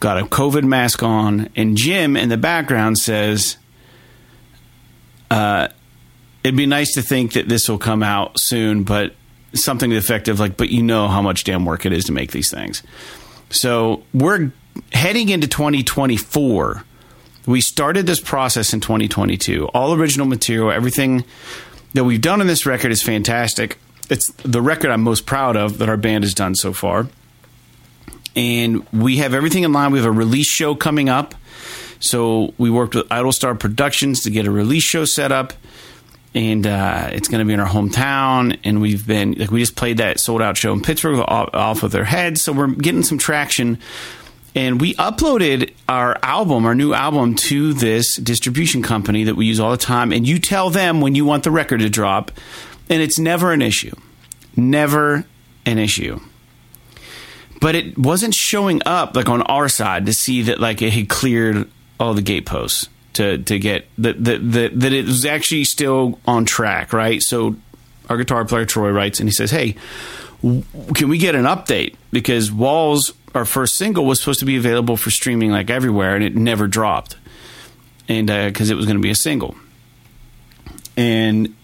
Got 0.00 0.18
a 0.18 0.24
COVID 0.24 0.64
mask 0.64 1.02
on, 1.02 1.50
and 1.56 1.76
Jim 1.76 2.16
in 2.16 2.28
the 2.28 2.36
background 2.36 2.98
says, 2.98 3.56
uh, 5.30 5.68
"It'd 6.46 6.56
be 6.56 6.66
nice 6.66 6.94
to 6.94 7.02
think 7.02 7.32
that 7.32 7.48
this 7.48 7.68
will 7.68 7.78
come 7.78 8.04
out 8.04 8.38
soon, 8.38 8.84
but 8.84 9.14
something 9.52 9.90
effective 9.90 10.38
like, 10.38 10.56
but 10.56 10.70
you 10.70 10.80
know 10.80 11.08
how 11.08 11.20
much 11.20 11.42
damn 11.42 11.64
work 11.64 11.84
it 11.84 11.92
is 11.92 12.04
to 12.04 12.12
make 12.12 12.30
these 12.30 12.50
things." 12.50 12.84
So 13.50 14.04
we're 14.14 14.52
heading 14.92 15.28
into 15.28 15.48
2024. 15.48 16.84
We 17.46 17.60
started 17.60 18.06
this 18.06 18.20
process 18.20 18.72
in 18.72 18.80
2022. 18.80 19.66
All 19.74 19.92
original 19.92 20.26
material, 20.26 20.70
everything 20.70 21.24
that 21.94 22.04
we've 22.04 22.20
done 22.20 22.40
on 22.40 22.46
this 22.46 22.64
record 22.64 22.92
is 22.92 23.02
fantastic. 23.02 23.78
It's 24.08 24.30
the 24.44 24.62
record 24.62 24.92
I'm 24.92 25.02
most 25.02 25.26
proud 25.26 25.56
of 25.56 25.78
that 25.78 25.88
our 25.88 25.96
band 25.96 26.22
has 26.22 26.32
done 26.32 26.54
so 26.54 26.72
far. 26.72 27.08
And 28.36 28.86
we 28.92 29.16
have 29.16 29.34
everything 29.34 29.64
in 29.64 29.72
line. 29.72 29.90
We 29.90 29.98
have 29.98 30.06
a 30.06 30.12
release 30.12 30.48
show 30.48 30.76
coming 30.76 31.08
up. 31.08 31.34
So 31.98 32.54
we 32.58 32.70
worked 32.70 32.94
with 32.94 33.10
Idol 33.10 33.32
Star 33.32 33.54
Productions 33.54 34.22
to 34.22 34.30
get 34.30 34.46
a 34.46 34.50
release 34.50 34.84
show 34.84 35.04
set 35.04 35.32
up. 35.32 35.54
And 36.36 36.66
uh, 36.66 37.08
it's 37.12 37.28
going 37.28 37.40
to 37.40 37.44
be 37.44 37.54
in 37.54 37.60
our 37.60 37.66
hometown. 37.66 38.58
And 38.62 38.80
we've 38.80 39.04
been, 39.04 39.32
like, 39.32 39.50
we 39.50 39.58
just 39.58 39.74
played 39.74 39.96
that 39.96 40.20
sold 40.20 40.42
out 40.42 40.56
show 40.56 40.72
in 40.72 40.82
Pittsburgh 40.82 41.18
off, 41.18 41.50
off 41.52 41.82
of 41.82 41.90
their 41.90 42.04
heads. 42.04 42.42
So 42.42 42.52
we're 42.52 42.68
getting 42.68 43.02
some 43.02 43.18
traction 43.18 43.78
and 44.56 44.80
we 44.80 44.94
uploaded 44.94 45.74
our 45.86 46.18
album, 46.22 46.64
our 46.64 46.74
new 46.74 46.94
album, 46.94 47.34
to 47.34 47.74
this 47.74 48.16
distribution 48.16 48.82
company 48.82 49.24
that 49.24 49.34
we 49.34 49.44
use 49.44 49.60
all 49.60 49.70
the 49.70 49.76
time. 49.76 50.12
And 50.12 50.26
you 50.26 50.38
tell 50.38 50.70
them 50.70 51.02
when 51.02 51.14
you 51.14 51.26
want 51.26 51.44
the 51.44 51.50
record 51.50 51.80
to 51.80 51.90
drop, 51.90 52.30
and 52.88 53.02
it's 53.02 53.18
never 53.18 53.52
an 53.52 53.60
issue. 53.60 53.94
Never 54.56 55.26
an 55.66 55.78
issue. 55.78 56.20
But 57.60 57.74
it 57.74 57.98
wasn't 57.98 58.34
showing 58.34 58.80
up 58.86 59.14
like 59.14 59.28
on 59.28 59.42
our 59.42 59.68
side 59.68 60.06
to 60.06 60.14
see 60.14 60.42
that 60.42 60.58
like 60.58 60.80
it 60.80 60.92
had 60.92 61.10
cleared 61.10 61.70
all 62.00 62.14
the 62.14 62.22
gateposts 62.22 62.88
to 63.16 63.38
to 63.38 63.58
get 63.58 63.86
that 63.98 64.22
that 64.24 64.52
that, 64.52 64.80
that 64.80 64.92
it 64.92 65.06
was 65.06 65.24
actually 65.24 65.64
still 65.64 66.18
on 66.26 66.44
track, 66.44 66.92
right? 66.92 67.20
So 67.22 67.56
our 68.08 68.16
guitar 68.16 68.44
player 68.44 68.64
Troy 68.64 68.90
writes 68.90 69.20
and 69.20 69.28
he 69.28 69.32
says, 69.32 69.50
"Hey, 69.50 69.76
can 70.94 71.08
we 71.08 71.18
get 71.18 71.34
an 71.34 71.44
update 71.44 71.96
because 72.12 72.52
Walls 72.52 73.12
our 73.34 73.44
first 73.44 73.76
single 73.76 74.04
was 74.04 74.20
supposed 74.20 74.40
to 74.40 74.46
be 74.46 74.56
available 74.56 74.96
for 74.96 75.10
streaming 75.10 75.50
like 75.50 75.70
everywhere, 75.70 76.14
and 76.14 76.24
it 76.24 76.34
never 76.34 76.66
dropped, 76.66 77.16
and 78.08 78.26
because 78.26 78.70
uh, 78.70 78.74
it 78.74 78.76
was 78.76 78.86
going 78.86 78.96
to 78.96 79.02
be 79.02 79.10
a 79.10 79.16
single, 79.16 79.56
and 80.96 81.54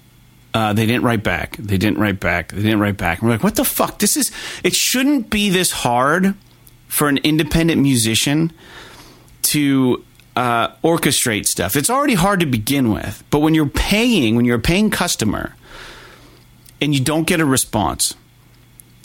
uh, 0.55 0.73
they 0.73 0.87
didn't 0.87 1.03
write 1.03 1.23
back. 1.23 1.57
They 1.57 1.79
didn't 1.79 1.99
write 1.99 2.21
back. 2.21 2.53
They 2.53 2.63
didn't 2.63 2.81
write 2.81 2.97
back. 2.97 3.21
And 3.21 3.29
we're 3.29 3.35
like, 3.35 3.45
what 3.45 3.57
the 3.57 3.65
fuck? 3.65 3.99
This 3.99 4.17
is. 4.17 4.31
It 4.63 4.75
shouldn't 4.75 5.31
be 5.31 5.49
this 5.49 5.71
hard 5.71 6.35
for 6.89 7.09
an 7.09 7.19
independent 7.19 7.81
musician 7.81 8.53
to 9.43 10.05
uh, 10.37 10.69
orchestrate 10.83 11.47
stuff. 11.47 11.77
It's 11.77 11.91
already 11.91 12.15
hard 12.15 12.41
to 12.41 12.47
begin 12.47 12.93
with, 12.93 13.23
but 13.31 13.41
when 13.41 13.55
you're 13.55 13.67
paying, 13.67 14.37
when 14.37 14.45
you're 14.45 14.59
a 14.59 14.61
paying 14.61 14.91
customer, 14.91 15.57
and 16.81 16.95
you 16.95 17.01
don't 17.01 17.27
get 17.27 17.41
a 17.41 17.45
response 17.45 18.15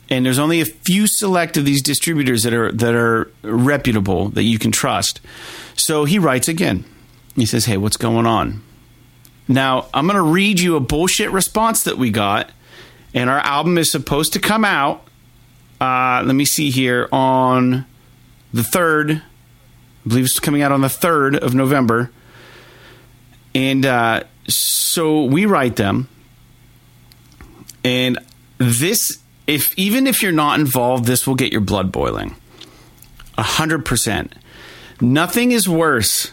and 0.10 0.26
there's 0.26 0.40
only 0.40 0.62
a 0.62 0.66
few 0.66 1.08
select 1.08 1.58
of 1.58 1.66
these 1.66 1.82
distributors 1.82 2.44
that 2.44 2.54
are 2.54 2.72
that 2.72 2.94
are 2.94 3.32
reputable 3.42 4.30
that 4.30 4.44
you 4.44 4.60
can 4.60 4.72
trust. 4.72 5.20
So 5.76 6.06
he 6.06 6.20
writes 6.20 6.48
again. 6.48 6.86
He 7.36 7.46
says, 7.46 7.66
"Hey, 7.66 7.78
what's 7.78 7.98
going 7.98 8.26
on?" 8.26 8.64
Now 9.48 9.88
I'm 9.94 10.08
going 10.08 10.18
to 10.18 10.22
read 10.22 10.60
you 10.60 10.76
a 10.76 10.80
bullshit 10.80 11.32
response 11.32 11.84
that 11.84 11.98
we 11.98 12.10
got, 12.10 12.52
and 13.14 13.30
our 13.30 13.40
album 13.40 13.78
is 13.78 13.92
supposed 13.92 14.34
to 14.34 14.40
come 14.40 14.66
out. 14.66 15.04
Uh, 15.80 16.24
let 16.26 16.34
me 16.34 16.46
see 16.46 16.72
here 16.72 17.08
on 17.12 17.86
the 18.54 18.64
third. 18.64 19.22
I 20.08 20.10
believe 20.10 20.24
it's 20.24 20.40
coming 20.40 20.62
out 20.62 20.72
on 20.72 20.80
the 20.80 20.88
third 20.88 21.36
of 21.36 21.54
November, 21.54 22.10
and 23.54 23.86
uh, 23.86 24.24
so 24.48 25.26
we 25.26 25.46
write 25.46 25.76
them, 25.76 26.08
and 27.84 28.18
this 28.58 29.20
if 29.48 29.78
even 29.78 30.08
if 30.08 30.24
you're 30.24 30.32
not 30.32 30.62
involved, 30.62 31.04
this 31.04 31.28
will 31.28 31.36
get 31.36 31.52
your 31.52 31.60
blood 31.60 31.92
boiling. 31.92 32.38
A 33.38 33.44
hundred 33.44 33.84
percent. 33.84 34.34
Nothing 35.02 35.52
is 35.52 35.68
worse 35.68 36.32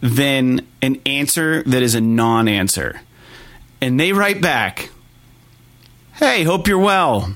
than 0.00 0.64
an 0.80 1.00
answer 1.04 1.64
that 1.64 1.82
is 1.82 1.96
a 1.96 2.00
non-answer. 2.00 3.00
And 3.80 3.98
they 3.98 4.12
write 4.12 4.40
back, 4.40 4.90
"Hey, 6.14 6.44
hope 6.44 6.68
you're 6.68 6.78
well. 6.78 7.34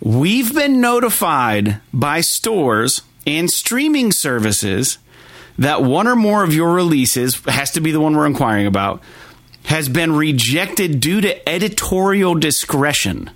We've 0.00 0.52
been 0.52 0.80
notified 0.80 1.80
by 1.92 2.22
stores 2.22 3.02
and 3.38 3.50
streaming 3.50 4.12
services 4.12 4.98
that 5.58 5.82
one 5.82 6.06
or 6.06 6.16
more 6.16 6.42
of 6.42 6.54
your 6.54 6.72
releases 6.72 7.36
has 7.46 7.70
to 7.72 7.80
be 7.80 7.90
the 7.90 8.00
one 8.00 8.16
we're 8.16 8.26
inquiring 8.26 8.66
about." 8.66 9.02
Has 9.64 9.90
been 9.90 10.12
rejected 10.12 11.00
due 11.00 11.20
to 11.20 11.48
editorial 11.48 12.34
discretion. 12.34 13.30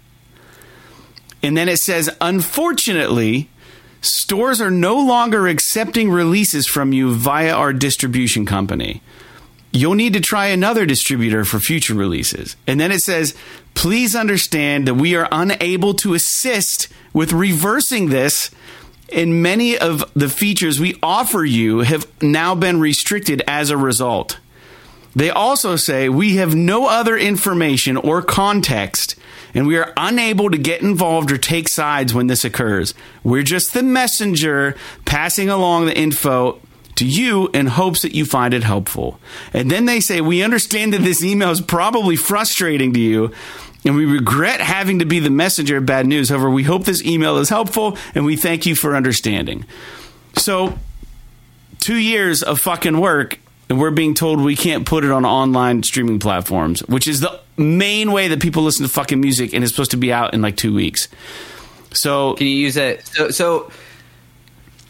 And 1.42 1.54
then 1.54 1.68
it 1.68 1.76
says, 1.76 2.08
unfortunately, 2.22 3.50
stores 4.00 4.60
are 4.62 4.70
no 4.70 4.96
longer 4.96 5.46
accepting 5.46 6.10
releases 6.10 6.66
from 6.66 6.94
you 6.94 7.14
via 7.14 7.52
our 7.52 7.74
distribution 7.74 8.46
company. 8.46 9.02
You'll 9.70 9.94
need 9.94 10.14
to 10.14 10.20
try 10.20 10.46
another 10.46 10.86
distributor 10.86 11.44
for 11.44 11.60
future 11.60 11.94
releases. 11.94 12.56
And 12.66 12.80
then 12.80 12.90
it 12.90 13.00
says, 13.00 13.34
please 13.74 14.16
understand 14.16 14.88
that 14.88 14.94
we 14.94 15.14
are 15.16 15.28
unable 15.30 15.92
to 15.94 16.14
assist 16.14 16.88
with 17.12 17.32
reversing 17.32 18.08
this. 18.08 18.50
And 19.12 19.42
many 19.42 19.78
of 19.78 20.10
the 20.14 20.28
features 20.28 20.80
we 20.80 20.98
offer 21.02 21.44
you 21.44 21.80
have 21.80 22.06
now 22.22 22.54
been 22.54 22.80
restricted 22.80 23.42
as 23.46 23.70
a 23.70 23.76
result. 23.76 24.38
They 25.14 25.30
also 25.30 25.76
say 25.76 26.08
we 26.08 26.36
have 26.36 26.54
no 26.54 26.88
other 26.88 27.16
information 27.16 27.96
or 27.96 28.22
context 28.22 29.14
and 29.54 29.66
we 29.66 29.78
are 29.78 29.92
unable 29.96 30.50
to 30.50 30.58
get 30.58 30.82
involved 30.82 31.30
or 31.30 31.38
take 31.38 31.68
sides 31.68 32.12
when 32.12 32.26
this 32.26 32.44
occurs. 32.44 32.92
We're 33.22 33.44
just 33.44 33.72
the 33.72 33.84
messenger 33.84 34.76
passing 35.04 35.48
along 35.48 35.86
the 35.86 35.96
info 35.96 36.60
to 36.96 37.06
you 37.06 37.48
in 37.54 37.66
hopes 37.66 38.02
that 38.02 38.14
you 38.14 38.24
find 38.24 38.54
it 38.54 38.64
helpful. 38.64 39.18
And 39.52 39.70
then 39.70 39.84
they 39.84 40.00
say, 40.00 40.20
We 40.20 40.42
understand 40.42 40.92
that 40.92 41.02
this 41.02 41.22
email 41.22 41.50
is 41.50 41.60
probably 41.60 42.16
frustrating 42.16 42.92
to 42.94 43.00
you. 43.00 43.32
And 43.84 43.96
we 43.96 44.06
regret 44.06 44.60
having 44.60 45.00
to 45.00 45.04
be 45.04 45.18
the 45.18 45.30
messenger 45.30 45.76
of 45.76 45.86
bad 45.86 46.06
news. 46.06 46.30
However, 46.30 46.48
we 46.48 46.62
hope 46.62 46.84
this 46.84 47.04
email 47.04 47.36
is 47.38 47.50
helpful 47.50 47.98
and 48.14 48.24
we 48.24 48.36
thank 48.36 48.64
you 48.64 48.74
for 48.74 48.96
understanding. 48.96 49.66
So, 50.36 50.78
two 51.80 51.96
years 51.96 52.42
of 52.42 52.60
fucking 52.60 52.98
work 52.98 53.38
and 53.68 53.78
we're 53.78 53.90
being 53.90 54.14
told 54.14 54.40
we 54.40 54.56
can't 54.56 54.86
put 54.86 55.04
it 55.04 55.10
on 55.10 55.24
online 55.24 55.82
streaming 55.82 56.18
platforms, 56.18 56.80
which 56.80 57.06
is 57.06 57.20
the 57.20 57.40
main 57.56 58.12
way 58.12 58.28
that 58.28 58.40
people 58.40 58.62
listen 58.62 58.86
to 58.86 58.92
fucking 58.92 59.20
music, 59.20 59.54
and 59.54 59.62
it's 59.62 59.72
supposed 59.72 59.92
to 59.92 59.96
be 59.96 60.12
out 60.12 60.34
in 60.34 60.42
like 60.42 60.56
two 60.56 60.74
weeks. 60.74 61.08
So 61.92 62.34
can 62.34 62.46
you 62.46 62.56
use 62.56 62.76
it? 62.76 63.06
So, 63.06 63.30
so 63.30 63.70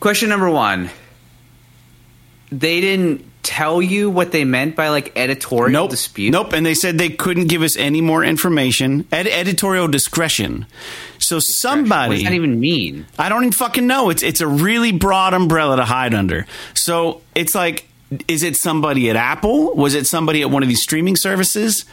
Question 0.05 0.29
number 0.29 0.51
one. 0.51 0.91
They 2.53 2.83
didn't 2.83 3.25
tell 3.45 3.81
you 3.83 4.11
what 4.11 4.33
they 4.33 4.45
meant 4.45 4.75
by 4.75 4.89
like 4.89 5.13
editorial 5.17 5.71
Nope. 5.71 5.91
dispute. 5.91 6.31
Nope. 6.33 6.53
And 6.53 6.65
they 6.67 6.75
said 6.75 6.99
they 6.99 7.11
couldn't 7.11 7.47
give 7.47 7.63
us 7.63 7.77
any 7.77 8.01
more 8.01 8.25
information. 8.25 9.07
Ed- 9.13 9.27
editorial 9.29 9.87
discretion. 9.89 10.67
So 11.19 11.39
somebody. 11.39 12.09
What 12.09 12.15
does 12.17 12.25
that 12.25 12.33
even 12.33 12.59
mean? 12.59 13.07
I 13.19 13.29
don't 13.29 13.43
even 13.45 13.53
fucking 13.53 13.87
know. 13.87 14.11
It's 14.11 14.23
it's 14.23 14.41
a 14.41 14.49
really 14.49 14.93
broad 14.93 15.35
umbrella 15.35 15.77
to 15.77 15.85
hide 15.85 16.15
under. 16.15 16.47
So 16.75 17.23
it's 17.35 17.55
like, 17.55 17.87
is 18.29 18.43
it 18.43 18.57
somebody 18.57 19.11
at 19.11 19.17
Apple? 19.17 19.75
Was 19.75 19.95
it 19.95 20.07
somebody 20.07 20.43
at 20.43 20.51
one 20.51 20.63
of 20.63 20.69
these 20.69 20.83
streaming 20.83 21.17
services 21.17 21.85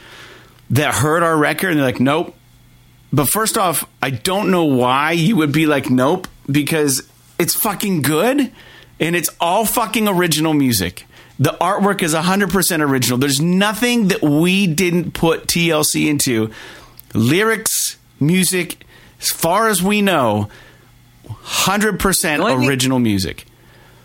that 0.70 0.94
heard 0.96 1.22
our 1.24 1.38
record 1.38 1.70
and 1.72 1.80
they're 1.80 1.86
like, 1.86 2.00
nope. 2.00 2.36
But 3.14 3.28
first 3.28 3.58
off, 3.58 3.86
I 4.02 4.10
don't 4.10 4.52
know 4.52 4.64
why 4.64 5.12
you 5.12 5.36
would 5.36 5.52
be 5.52 5.66
like, 5.66 5.90
nope, 5.90 6.28
because 6.50 7.10
it's 7.38 7.54
fucking 7.56 8.04
good 8.04 8.52
and 9.02 9.16
it's 9.16 9.30
all 9.40 9.66
fucking 9.66 10.08
original 10.08 10.54
music. 10.54 11.06
The 11.42 11.58
artwork 11.60 12.04
is 12.04 12.14
100% 12.14 12.82
original. 12.88 13.18
There's 13.18 13.42
nothing 13.42 14.10
that 14.10 14.22
we 14.22 14.68
didn't 14.68 15.14
put 15.16 15.48
TLC 15.48 16.08
into. 16.08 16.52
Lyrics, 17.16 17.98
music, 18.20 18.86
as 19.20 19.30
far 19.30 19.68
as 19.68 19.82
we 19.82 20.04
know, 20.04 20.50
100% 21.28 22.22
The 22.22 22.44
only 22.44 22.58
thing- 22.60 22.70
original 22.70 23.00
music. 23.00 23.46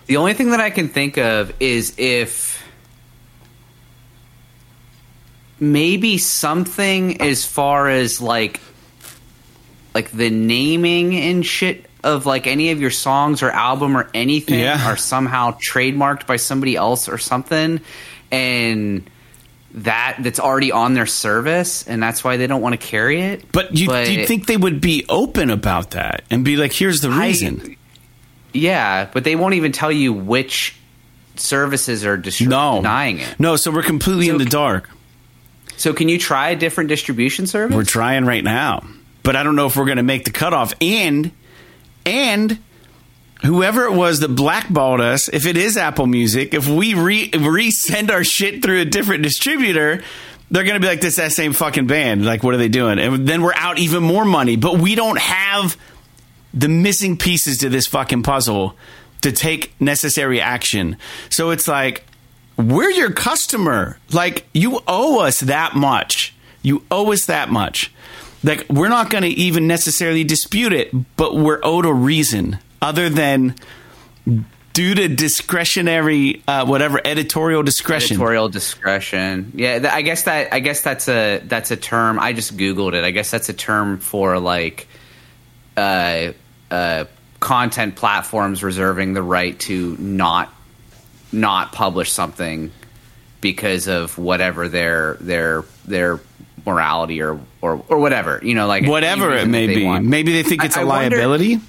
The 0.06 0.16
only 0.16 0.32
thing 0.32 0.52
that 0.52 0.60
I 0.60 0.70
can 0.70 0.88
think 0.88 1.18
of 1.18 1.52
is 1.60 1.92
if 1.98 2.62
maybe 5.60 6.16
something 6.16 7.20
as 7.20 7.44
far 7.44 7.88
as 7.90 8.20
like 8.20 8.60
like 9.94 10.10
the 10.10 10.30
naming 10.30 11.14
and 11.16 11.44
shit 11.44 11.85
of 12.04 12.26
like 12.26 12.46
any 12.46 12.70
of 12.70 12.80
your 12.80 12.90
songs 12.90 13.42
or 13.42 13.50
album 13.50 13.96
or 13.96 14.08
anything 14.14 14.60
Yeah. 14.60 14.86
are 14.90 14.96
somehow 14.96 15.52
trademarked 15.58 16.26
by 16.26 16.36
somebody 16.36 16.76
else 16.76 17.08
or 17.08 17.18
something 17.18 17.80
and 18.30 19.08
that 19.74 20.16
that's 20.20 20.40
already 20.40 20.72
on 20.72 20.94
their 20.94 21.06
service 21.06 21.86
and 21.86 22.02
that's 22.02 22.22
why 22.24 22.36
they 22.36 22.46
don't 22.46 22.62
want 22.62 22.78
to 22.80 22.86
carry 22.86 23.20
it 23.20 23.50
But 23.52 23.76
you 23.76 23.92
you 23.94 24.26
think 24.26 24.46
they 24.46 24.56
would 24.56 24.80
be 24.80 25.04
open 25.08 25.50
about 25.50 25.90
that 25.92 26.22
and 26.30 26.44
be 26.44 26.56
like, 26.56 26.72
here's 26.72 27.00
the 27.00 27.10
I- 27.10 27.26
reason? 27.26 27.76
yeah 28.52 29.08
but 29.12 29.24
they 29.24 29.36
won't 29.36 29.54
even 29.54 29.72
tell 29.72 29.92
you 29.92 30.12
which 30.12 30.76
services 31.34 32.04
are 32.06 32.16
distri- 32.16 32.46
no. 32.48 32.76
denying 32.76 33.18
it 33.18 33.34
No, 33.38 33.56
so 33.56 33.70
we're 33.70 33.82
completely 33.82 34.28
in 34.28 34.38
the 34.38 34.44
dark. 34.46 34.88
So 35.76 35.92
can 35.92 36.08
you 36.08 36.18
try 36.18 36.50
a 36.50 36.56
different 36.56 36.88
distribution 36.88 37.46
service? 37.46 37.76
We're 37.76 37.84
trying 37.84 38.24
right 38.24 38.42
now, 38.42 38.86
but 39.22 39.36
I 39.36 39.42
don't 39.42 39.56
know 39.56 39.66
if 39.66 39.76
we're 39.76 39.84
going 39.84 39.98
to 39.98 40.02
make 40.02 40.24
the 40.24 40.30
cutoff. 40.30 40.72
And 40.80 41.32
and 42.06 42.58
whoever 43.44 43.84
it 43.84 43.92
was 43.92 44.20
that 44.20 44.28
blackballed 44.28 45.00
us, 45.00 45.28
if 45.28 45.44
it 45.44 45.56
is 45.56 45.76
Apple 45.76 46.06
Music, 46.06 46.54
if 46.54 46.68
we 46.68 46.94
re 46.94 47.30
resend 47.30 48.10
our 48.10 48.24
shit 48.24 48.62
through 48.62 48.80
a 48.80 48.84
different 48.84 49.22
distributor, 49.22 50.02
they're 50.50 50.64
going 50.64 50.74
to 50.74 50.80
be 50.80 50.86
like 50.86 51.00
this 51.00 51.16
that 51.16 51.32
same 51.32 51.52
fucking 51.52 51.86
band. 51.86 52.24
Like, 52.24 52.42
what 52.42 52.54
are 52.54 52.58
they 52.58 52.68
doing? 52.68 52.98
And 52.98 53.26
then 53.26 53.42
we're 53.42 53.54
out 53.54 53.78
even 53.78 54.02
more 54.02 54.24
money. 54.24 54.56
But 54.56 54.78
we 54.78 54.94
don't 54.94 55.18
have 55.18 55.76
the 56.54 56.68
missing 56.68 57.16
pieces 57.16 57.58
to 57.58 57.68
this 57.68 57.86
fucking 57.86 58.22
puzzle 58.22 58.76
to 59.22 59.32
take 59.32 59.78
necessary 59.80 60.40
action. 60.40 60.96
So 61.30 61.50
it's 61.50 61.66
like 61.66 62.06
we're 62.56 62.90
your 62.90 63.12
customer. 63.12 63.98
Like 64.12 64.46
you 64.54 64.80
owe 64.86 65.20
us 65.20 65.40
that 65.40 65.74
much. 65.74 66.34
You 66.62 66.84
owe 66.90 67.12
us 67.12 67.26
that 67.26 67.50
much. 67.50 67.92
Like 68.46 68.66
we're 68.70 68.88
not 68.88 69.10
going 69.10 69.24
to 69.24 69.28
even 69.28 69.66
necessarily 69.66 70.22
dispute 70.22 70.72
it, 70.72 70.92
but 71.16 71.34
we're 71.34 71.58
owed 71.64 71.84
a 71.84 71.92
reason 71.92 72.58
other 72.80 73.08
than 73.08 73.56
due 74.72 74.94
to 74.94 75.08
discretionary 75.08 76.42
uh, 76.46 76.64
whatever 76.64 77.00
editorial 77.04 77.62
discretion. 77.62 78.16
editorial 78.16 78.48
discretion. 78.48 79.52
Yeah, 79.54 79.80
th- 79.80 79.92
I 79.92 80.02
guess 80.02 80.22
that 80.24 80.52
I 80.52 80.60
guess 80.60 80.82
that's 80.82 81.08
a 81.08 81.40
that's 81.44 81.72
a 81.72 81.76
term. 81.76 82.20
I 82.20 82.34
just 82.34 82.56
googled 82.56 82.92
it. 82.92 83.02
I 83.02 83.10
guess 83.10 83.30
that's 83.30 83.48
a 83.48 83.52
term 83.52 83.98
for 83.98 84.38
like 84.38 84.86
uh, 85.76 86.32
uh, 86.70 87.06
content 87.40 87.96
platforms 87.96 88.62
reserving 88.62 89.14
the 89.14 89.22
right 89.22 89.58
to 89.60 89.96
not 89.98 90.52
not 91.32 91.72
publish 91.72 92.12
something 92.12 92.70
because 93.40 93.88
of 93.88 94.18
whatever 94.18 94.68
their 94.68 95.14
their 95.14 95.64
their 95.84 96.20
morality 96.66 97.22
or 97.22 97.40
or, 97.62 97.82
or 97.88 97.98
whatever 97.98 98.40
you 98.42 98.54
know 98.54 98.66
like 98.66 98.86
Whatever 98.86 99.32
it 99.34 99.48
may 99.48 99.66
be. 99.68 99.84
want. 99.84 100.04
Maybe 100.04 100.32
they 100.32 100.42
think 100.42 100.62
I- 100.62 100.66
it's 100.66 100.76
a 100.76 100.80
I 100.80 100.84
wonder- 100.84 101.16
liability. 101.16 101.60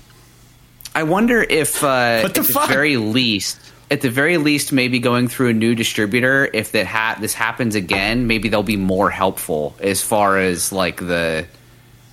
I 0.95 1.03
wonder 1.03 1.43
if, 1.43 1.83
uh, 1.83 2.21
What 2.21 2.33
the 2.33 2.39
at 2.39 2.45
fuck? 2.47 2.67
the 2.67 2.73
very 2.73 2.97
least, 2.97 3.59
at 3.91 4.01
the 4.01 4.09
very 4.09 4.37
least, 4.37 4.73
maybe 4.73 4.97
going 4.97 5.27
through 5.27 5.49
a 5.49 5.53
new 5.53 5.75
distributor, 5.75 6.49
if 6.51 6.71
that 6.71 6.87
ha- 6.87 7.17
this 7.21 7.35
happens 7.35 7.75
again, 7.75 8.25
maybe 8.25 8.49
they'll 8.49 8.63
be 8.63 8.77
more 8.77 9.11
helpful 9.11 9.75
as 9.79 10.01
far 10.01 10.39
as 10.39 10.71
like 10.71 10.97
the 10.97 11.45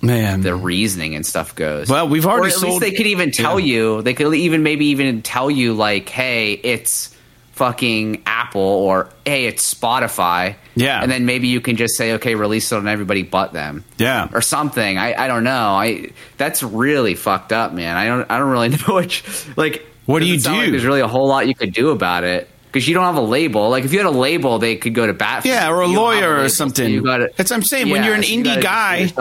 Man, 0.03 0.41
the 0.41 0.53
reasoning 0.53 1.15
and 1.15 1.25
stuff 1.25 1.55
goes. 1.55 1.89
Well, 1.89 2.07
we've 2.07 2.27
already 2.27 2.53
or 2.53 2.55
at 2.55 2.59
sold- 2.59 2.73
least 2.73 2.81
they 2.81 2.91
could 2.91 3.07
even 3.07 3.31
tell 3.31 3.59
Yeah. 3.59 3.65
you. 3.73 4.01
They 4.03 4.13
could 4.13 4.31
even 4.35 4.61
maybe 4.61 4.87
even 4.87 5.23
tell 5.23 5.49
you 5.49 5.73
like, 5.73 6.07
hey, 6.09 6.51
it's 6.51 7.09
fucking 7.55 8.21
Apple 8.25 8.61
or 8.61 9.09
hey, 9.25 9.45
it's 9.45 9.73
Spotify. 9.73 10.55
Yeah. 10.75 11.01
and 11.01 11.09
then 11.09 11.25
maybe 11.25 11.47
you 11.47 11.61
can 11.61 11.77
just 11.77 11.95
say, 11.95 12.13
okay, 12.15 12.35
release 12.35 12.69
it 12.71 12.75
on 12.75 12.87
everybody 12.87 13.23
but 13.23 13.53
them 13.53 13.85
yeah. 13.97 14.27
or 14.33 14.41
something. 14.41 14.97
I, 14.97 15.13
I 15.15 15.27
don't 15.27 15.43
know. 15.45 15.69
I 15.69 16.11
that's 16.37 16.61
really 16.63 17.15
fucked 17.15 17.53
up, 17.53 17.71
man. 17.73 17.95
I 17.97 18.05
don't 18.07 18.29
I 18.29 18.37
don't 18.37 18.51
really 18.51 18.69
know 18.87 18.95
which 18.95 19.23
like. 19.57 19.85
What 20.05 20.19
do 20.19 20.27
you 20.27 20.39
sound 20.39 20.57
like 20.57 20.65
do? 20.67 20.71
there's 20.71 20.85
really 20.85 20.99
a 21.01 21.07
whole 21.07 21.27
lot 21.27 21.47
you 21.47 21.55
could 21.55 21.73
do 21.73 21.89
about 21.89 22.23
it 22.23 22.47
because 22.67 22.87
you 22.87 22.93
don't 22.93 23.05
have 23.05 23.15
a 23.15 23.21
label. 23.21 23.69
Like 23.71 23.85
if 23.85 23.91
you 23.93 23.97
had 23.97 24.05
a 24.05 24.11
label, 24.11 24.59
they 24.59 24.75
could 24.75 24.93
go 24.93 25.07
to 25.07 25.13
bat. 25.13 25.45
Yeah, 25.45 25.69
or 25.69 25.81
a 25.81 25.87
You 25.87 25.95
don't 25.95 26.13
have 26.13 26.21
lawyer 26.21 26.33
or 26.33 26.37
label, 26.37 26.49
so 26.49 26.55
something. 26.55 26.91
you 26.93 27.01
gotta- 27.03 27.31
That's 27.35 27.49
what 27.49 27.55
I'm 27.57 27.63
saying. 27.63 27.89
when 27.89 28.03
you're 28.03 28.13
an 28.13 28.21
so 28.21 28.29
you 28.29 28.41
indie 28.41 28.53
do 28.53 28.59
it 28.59 28.61
guy. 28.61 29.11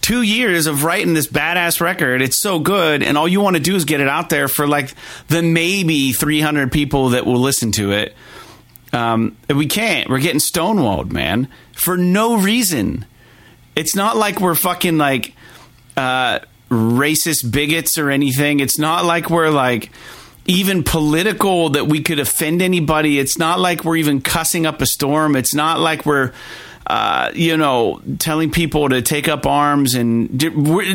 Two 0.00 0.22
years 0.22 0.66
of 0.66 0.84
writing 0.84 1.14
this 1.14 1.26
badass 1.26 1.80
record, 1.80 2.22
it's 2.22 2.40
so 2.40 2.58
good, 2.58 3.02
and 3.02 3.18
all 3.18 3.28
you 3.28 3.40
want 3.40 3.56
to 3.56 3.62
do 3.62 3.76
is 3.76 3.84
get 3.84 4.00
it 4.00 4.08
out 4.08 4.30
there 4.30 4.48
for 4.48 4.66
like 4.66 4.94
the 5.28 5.42
maybe 5.42 6.12
300 6.12 6.72
people 6.72 7.10
that 7.10 7.26
will 7.26 7.40
listen 7.40 7.72
to 7.72 7.92
it. 7.92 8.14
Um, 8.92 9.36
we 9.48 9.66
can't. 9.66 10.08
We're 10.08 10.20
getting 10.20 10.40
stonewalled, 10.40 11.12
man, 11.12 11.48
for 11.72 11.96
no 11.96 12.36
reason. 12.38 13.04
It's 13.76 13.94
not 13.94 14.16
like 14.16 14.40
we're 14.40 14.56
fucking 14.56 14.98
like 14.98 15.34
uh, 15.96 16.40
racist 16.70 17.50
bigots 17.50 17.98
or 17.98 18.10
anything. 18.10 18.60
It's 18.60 18.78
not 18.78 19.04
like 19.04 19.30
we're 19.30 19.50
like 19.50 19.90
even 20.46 20.82
political 20.82 21.70
that 21.70 21.86
we 21.86 22.02
could 22.02 22.18
offend 22.18 22.62
anybody. 22.62 23.18
It's 23.18 23.38
not 23.38 23.60
like 23.60 23.84
we're 23.84 23.96
even 23.96 24.20
cussing 24.20 24.66
up 24.66 24.80
a 24.80 24.86
storm. 24.86 25.36
It's 25.36 25.54
not 25.54 25.78
like 25.78 26.04
we're, 26.04 26.32
uh, 26.90 27.30
you 27.36 27.56
know, 27.56 28.02
telling 28.18 28.50
people 28.50 28.88
to 28.88 29.00
take 29.00 29.28
up 29.28 29.46
arms. 29.46 29.94
And 29.94 30.42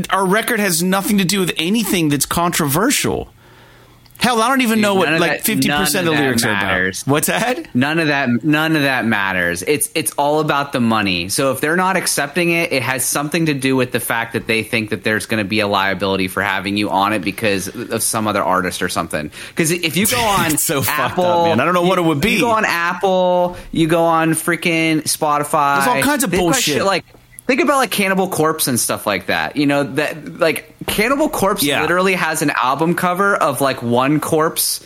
our 0.10 0.25
record 0.25 0.60
has 0.60 0.84
nothing 0.84 1.19
to 1.19 1.23
do 1.23 1.39
with 1.39 1.53
anything 1.55 2.10
that's 2.10 2.25
controversial. 2.25 3.29
Hell, 4.25 4.41
I 4.41 4.47
don't 4.49 4.61
even 4.61 4.77
Dude, 4.77 4.81
know 4.81 4.95
what 4.95 5.19
like 5.19 5.41
fifty 5.41 5.69
percent 5.69 6.07
of 6.07 6.13
of 6.13 6.17
the 6.17 6.23
lyrics 6.23 6.43
are 6.43 6.51
matters. 6.51 7.03
about. 7.03 7.11
What's 7.11 7.27
that? 7.27 7.75
None 7.75 7.99
of 7.99 8.07
that. 8.07 8.43
None 8.43 8.75
of 8.75 8.81
that 8.81 9.05
matters. 9.05 9.61
It's 9.61 9.91
it's 9.93 10.11
all 10.13 10.39
about 10.39 10.73
the 10.73 10.79
money. 10.79 11.29
So 11.29 11.51
if 11.51 11.61
they're 11.61 11.75
not 11.75 11.95
accepting 11.95 12.49
it, 12.49 12.71
it 12.73 12.81
has 12.81 13.05
something 13.05 13.45
to 13.45 13.53
do 13.53 13.75
with 13.75 13.91
the 13.91 13.99
fact 13.99 14.33
that 14.33 14.47
they 14.47 14.63
think 14.63 14.89
that 14.89 15.03
there's 15.03 15.27
going 15.27 15.43
to 15.43 15.47
be 15.47 15.59
a 15.59 15.67
liability 15.67 16.27
for 16.27 16.41
having 16.41 16.75
you 16.75 16.89
on 16.89 17.13
it 17.13 17.19
because 17.19 17.67
of 17.67 18.01
some 18.01 18.25
other 18.25 18.41
artist 18.43 18.81
or 18.81 18.89
something. 18.89 19.29
Because 19.49 19.69
if 19.69 19.95
you 19.95 20.07
go 20.07 20.17
on 20.19 20.57
so 20.57 20.81
Apple, 20.88 21.23
up, 21.25 21.45
man. 21.49 21.59
I 21.59 21.65
don't 21.65 21.75
know 21.75 21.83
what 21.83 21.99
you- 21.99 22.05
it 22.05 22.07
would 22.07 22.21
be. 22.21 22.31
You 22.31 22.39
go 22.41 22.49
on 22.49 22.65
Apple. 22.65 23.57
You 23.71 23.88
go 23.88 24.05
on 24.05 24.31
freaking 24.31 25.03
Spotify. 25.03 25.85
There's 25.85 25.97
all 25.97 26.01
kinds 26.01 26.23
of 26.23 26.31
bullshit. 26.31 26.63
shit 26.63 26.83
like. 26.83 27.05
Think 27.47 27.62
about 27.62 27.77
like 27.77 27.91
Cannibal 27.91 28.27
Corpse 28.27 28.67
and 28.67 28.79
stuff 28.79 29.05
like 29.05 29.27
that. 29.27 29.55
You 29.55 29.65
know 29.67 29.84
that 29.84 30.39
like 30.39 30.75
Cannibal 30.88 31.29
Corpse 31.29 31.63
Yeah. 31.63 31.81
literally 31.81 32.13
has 32.15 32.41
an 32.41 32.49
album 32.51 32.95
cover 32.95 33.36
of 33.36 33.62
like 33.62 33.81
one 33.84 34.19
corpse 34.19 34.86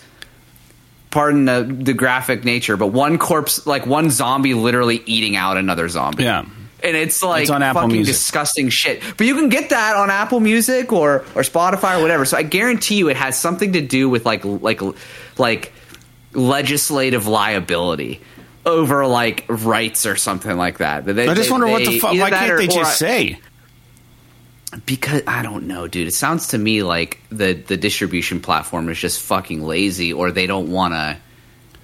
pardon 1.12 1.46
the, 1.46 1.64
the 1.64 1.94
graphic 1.94 2.44
nature, 2.44 2.78
but 2.78 2.88
one 2.88 3.18
corpse, 3.18 3.66
like 3.66 3.88
one 3.88 4.12
zombie, 4.12 4.54
literally 4.54 5.02
eating 5.08 5.36
out 5.36 5.58
another 5.58 5.90
zombie. 5.90 6.24
Yeah. 6.24 6.46
And 6.84 6.96
it's 6.96 7.24
like 7.24 7.42
It's 7.44 7.50
on 7.50 7.64
Apple 7.64 7.82
fucking 7.82 7.96
Music. 7.96 8.14
disgusting 8.14 8.70
shit. 8.70 9.02
But 9.18 9.26
you 9.26 9.34
can 9.36 9.50
get 9.50 9.72
that 9.72 9.96
on 9.96 10.10
Apple 10.12 10.40
Music 10.40 10.94
or 10.94 11.22
or 11.36 11.42
Spotify 11.42 11.98
or 11.98 12.02
whatever. 12.02 12.26
So 12.26 12.38
I 12.38 12.44
guarantee 12.44 12.96
you, 12.98 13.10
it 13.10 13.18
has 13.18 13.38
something 13.40 13.74
to 13.74 13.82
do 13.82 14.08
with 14.10 14.26
like 14.26 14.44
like 14.46 14.82
like 15.38 15.74
legislative 16.34 17.26
liability 17.28 18.22
over 18.70 19.06
like 19.08 19.46
rights 19.50 20.06
or 20.06 20.16
something 20.16 20.56
like 20.56 20.78
that. 20.78 21.06
They- 21.06 21.28
I 21.28 21.34
just 21.34 21.50
they- 21.50 21.52
wonder 21.52 21.68
what 21.68 21.84
the 21.84 22.00
fuck. 22.00 22.14
Why 22.14 22.30
can't 22.30 22.52
or- 22.52 22.58
they 22.58 22.68
just 22.68 22.98
say? 22.98 23.40
because 24.86 25.24
I 25.26 25.42
don't 25.42 25.68
know, 25.68 25.88
dude. 25.88 26.08
It 26.08 26.14
sounds 26.14 26.48
to 26.50 26.58
me 26.58 26.84
like 26.84 27.20
the 27.30 27.54
the 27.54 27.78
distribution 27.78 28.40
platform 28.40 28.90
is 28.90 29.00
just 29.00 29.20
fucking 29.22 29.64
lazy, 29.66 30.14
or 30.14 30.32
they 30.32 30.48
don't 30.48 30.72
want 30.72 30.94
to. 30.94 31.18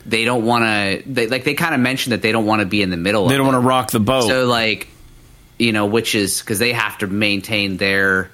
They 0.05 0.23
don't 0.23 0.45
want 0.45 0.63
to. 0.65 1.03
They 1.11 1.27
like 1.27 1.43
they 1.45 1.55
kind 1.55 1.73
of 1.73 1.81
mentioned 1.81 2.13
that 2.13 2.21
they 2.21 2.31
don't 2.31 2.45
want 2.45 2.59
to 2.59 2.65
be 2.67 2.81
in 2.81 2.91
the 2.91 2.97
middle. 2.97 3.27
They 3.27 3.37
don't 3.37 3.47
want 3.47 3.55
to 3.55 3.67
rock 3.67 3.89
the 3.91 3.99
boat. 3.99 4.27
So 4.27 4.45
like, 4.45 4.87
you 5.57 5.71
know, 5.71 5.87
which 5.87 6.13
is 6.13 6.41
because 6.41 6.59
they 6.59 6.73
have 6.73 6.99
to 6.99 7.07
maintain 7.07 7.77
their 7.77 8.29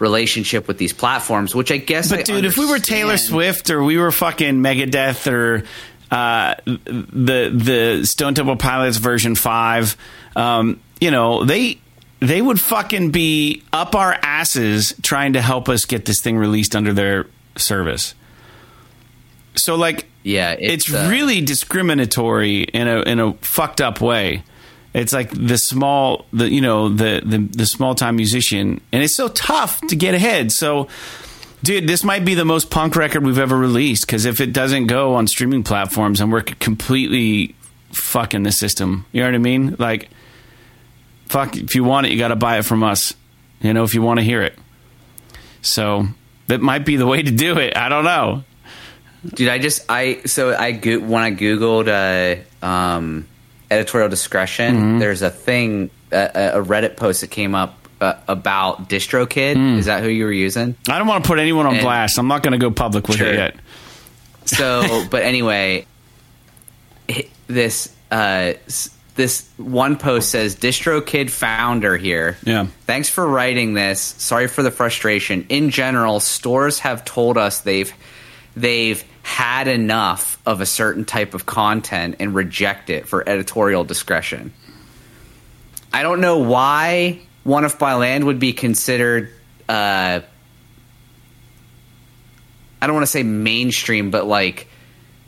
relationship 0.00 0.66
with 0.66 0.78
these 0.78 0.92
platforms, 0.92 1.54
which 1.54 1.70
I 1.70 1.76
guess. 1.76 2.10
But 2.10 2.20
I 2.20 2.22
dude, 2.22 2.44
if 2.44 2.58
we 2.58 2.66
were 2.66 2.80
Taylor. 2.80 3.16
Swift 3.16 3.70
or 3.70 3.82
we 3.84 3.96
were 3.96 4.10
fucking 4.10 4.56
Megadeth 4.56 5.30
or 5.30 5.62
uh, 6.10 6.54
the 6.64 7.50
the 7.54 8.06
Stone 8.06 8.34
Temple 8.34 8.56
Pilots 8.56 8.96
version 8.96 9.34
five, 9.34 9.96
um, 10.36 10.80
you 11.00 11.10
know 11.10 11.44
they 11.44 11.78
they 12.20 12.42
would 12.42 12.60
fucking 12.60 13.10
be 13.10 13.62
up 13.72 13.94
our 13.94 14.14
asses 14.22 14.94
trying 15.02 15.34
to 15.34 15.40
help 15.40 15.68
us 15.68 15.84
get 15.84 16.04
this 16.04 16.20
thing 16.20 16.36
released 16.36 16.74
under 16.74 16.92
their 16.92 17.26
service. 17.56 18.14
So 19.56 19.74
like, 19.74 20.06
yeah, 20.22 20.52
it's, 20.52 20.88
it's, 20.88 20.94
uh, 20.94 21.08
really 21.10 21.40
discriminatory 21.40 22.62
in 22.62 22.88
a 22.88 23.02
in 23.02 23.20
a 23.20 23.32
fucked 23.34 23.80
up 23.80 24.00
way. 24.00 24.42
It's 24.94 25.12
like 25.12 25.30
the 25.30 25.58
small, 25.58 26.26
the 26.32 26.48
you 26.50 26.60
know 26.60 26.88
the 26.88 27.22
the, 27.24 27.38
the 27.38 27.66
small 27.66 27.94
time 27.94 28.16
musician, 28.16 28.80
and 28.92 29.02
it's 29.02 29.14
so 29.14 29.28
tough 29.28 29.80
to 29.88 29.96
get 29.96 30.14
ahead. 30.14 30.50
So, 30.50 30.88
dude, 31.62 31.86
this 31.88 32.04
might 32.04 32.24
be 32.24 32.34
the 32.34 32.44
most 32.44 32.70
punk 32.70 32.96
record 32.96 33.24
we've 33.24 33.38
ever 33.38 33.56
released 33.56 34.06
because 34.06 34.24
if 34.24 34.40
it 34.40 34.52
doesn't 34.52 34.86
go 34.86 35.14
on 35.14 35.26
streaming 35.26 35.62
platforms, 35.62 36.20
and 36.20 36.30
we're 36.32 36.42
completely 36.42 37.54
fucking 37.92 38.42
the 38.42 38.52
system. 38.52 39.06
You 39.12 39.22
know 39.22 39.28
what 39.28 39.34
I 39.34 39.38
mean? 39.38 39.76
Like, 39.78 40.08
fuck, 41.26 41.56
if 41.56 41.74
you 41.74 41.84
want 41.84 42.06
it, 42.06 42.12
you 42.12 42.18
got 42.18 42.28
to 42.28 42.36
buy 42.36 42.58
it 42.58 42.64
from 42.64 42.82
us. 42.82 43.14
You 43.60 43.72
know, 43.72 43.82
if 43.84 43.94
you 43.94 44.02
want 44.02 44.18
to 44.20 44.24
hear 44.24 44.42
it. 44.42 44.56
So 45.62 46.06
that 46.46 46.60
might 46.60 46.84
be 46.86 46.96
the 46.96 47.06
way 47.06 47.22
to 47.22 47.30
do 47.30 47.58
it. 47.58 47.76
I 47.76 47.88
don't 47.88 48.04
know. 48.04 48.44
Dude, 49.34 49.48
I 49.48 49.58
just 49.58 49.84
I 49.88 50.20
so 50.26 50.54
I 50.54 50.70
go, 50.72 51.00
when 51.00 51.22
I 51.24 51.32
googled 51.32 51.88
uh, 52.62 52.64
um, 52.64 53.26
editorial 53.70 54.08
discretion, 54.08 54.74
Mm-hmm. 54.76 54.98
there's 55.00 55.22
a 55.22 55.30
thing 55.30 55.90
a, 56.12 56.52
a 56.54 56.62
Reddit 56.64 56.96
post 56.96 57.22
that 57.22 57.30
came 57.32 57.54
up 57.56 57.77
uh, 58.00 58.14
about 58.28 58.88
DistroKid. 58.88 59.78
Is 59.78 59.86
that 59.86 60.02
who 60.02 60.08
you 60.08 60.24
were 60.24 60.32
using? 60.32 60.74
I 60.88 60.98
don't 60.98 61.06
want 61.06 61.24
to 61.24 61.28
put 61.28 61.38
anyone 61.38 61.66
on 61.66 61.74
And- 61.74 61.82
blast. 61.82 62.18
I'm 62.18 62.28
not 62.28 62.42
going 62.42 62.52
to 62.52 62.58
go 62.58 62.70
public 62.70 63.08
with 63.08 63.18
Sure. 63.18 63.28
it 63.28 63.34
yet. 63.36 63.54
So, 64.44 65.04
but 65.10 65.22
anyway, 65.22 65.86
this 67.46 67.94
uh, 68.10 68.54
this 69.14 69.48
one 69.56 69.96
post 69.96 70.30
says 70.30 70.56
DistroKid 70.56 71.30
founder 71.30 71.96
here. 71.96 72.36
Yeah. 72.44 72.66
Thanks 72.86 73.08
for 73.08 73.26
writing 73.26 73.74
this. 73.74 74.00
Sorry 74.00 74.46
for 74.46 74.62
the 74.62 74.70
frustration. 74.70 75.46
In 75.48 75.70
general, 75.70 76.20
stores 76.20 76.78
have 76.80 77.04
told 77.04 77.36
us 77.36 77.60
they've 77.60 77.92
they've 78.56 79.02
had 79.22 79.68
enough 79.68 80.40
of 80.46 80.60
a 80.60 80.66
certain 80.66 81.04
type 81.04 81.34
of 81.34 81.44
content 81.46 82.16
and 82.20 82.34
reject 82.34 82.88
it 82.90 83.06
for 83.06 83.28
editorial 83.28 83.84
discretion. 83.84 84.52
I 85.92 86.02
don't 86.02 86.20
know 86.20 86.38
why 86.38 87.20
One 87.44 87.64
If 87.64 87.78
by 87.78 87.94
Land 87.94 88.24
would 88.24 88.38
be 88.38 88.52
considered 88.52 89.30
uh 89.68 90.20
I 92.80 92.86
don't 92.86 92.94
want 92.94 93.06
to 93.06 93.10
say 93.10 93.22
mainstream, 93.22 94.10
but 94.10 94.26
like 94.26 94.68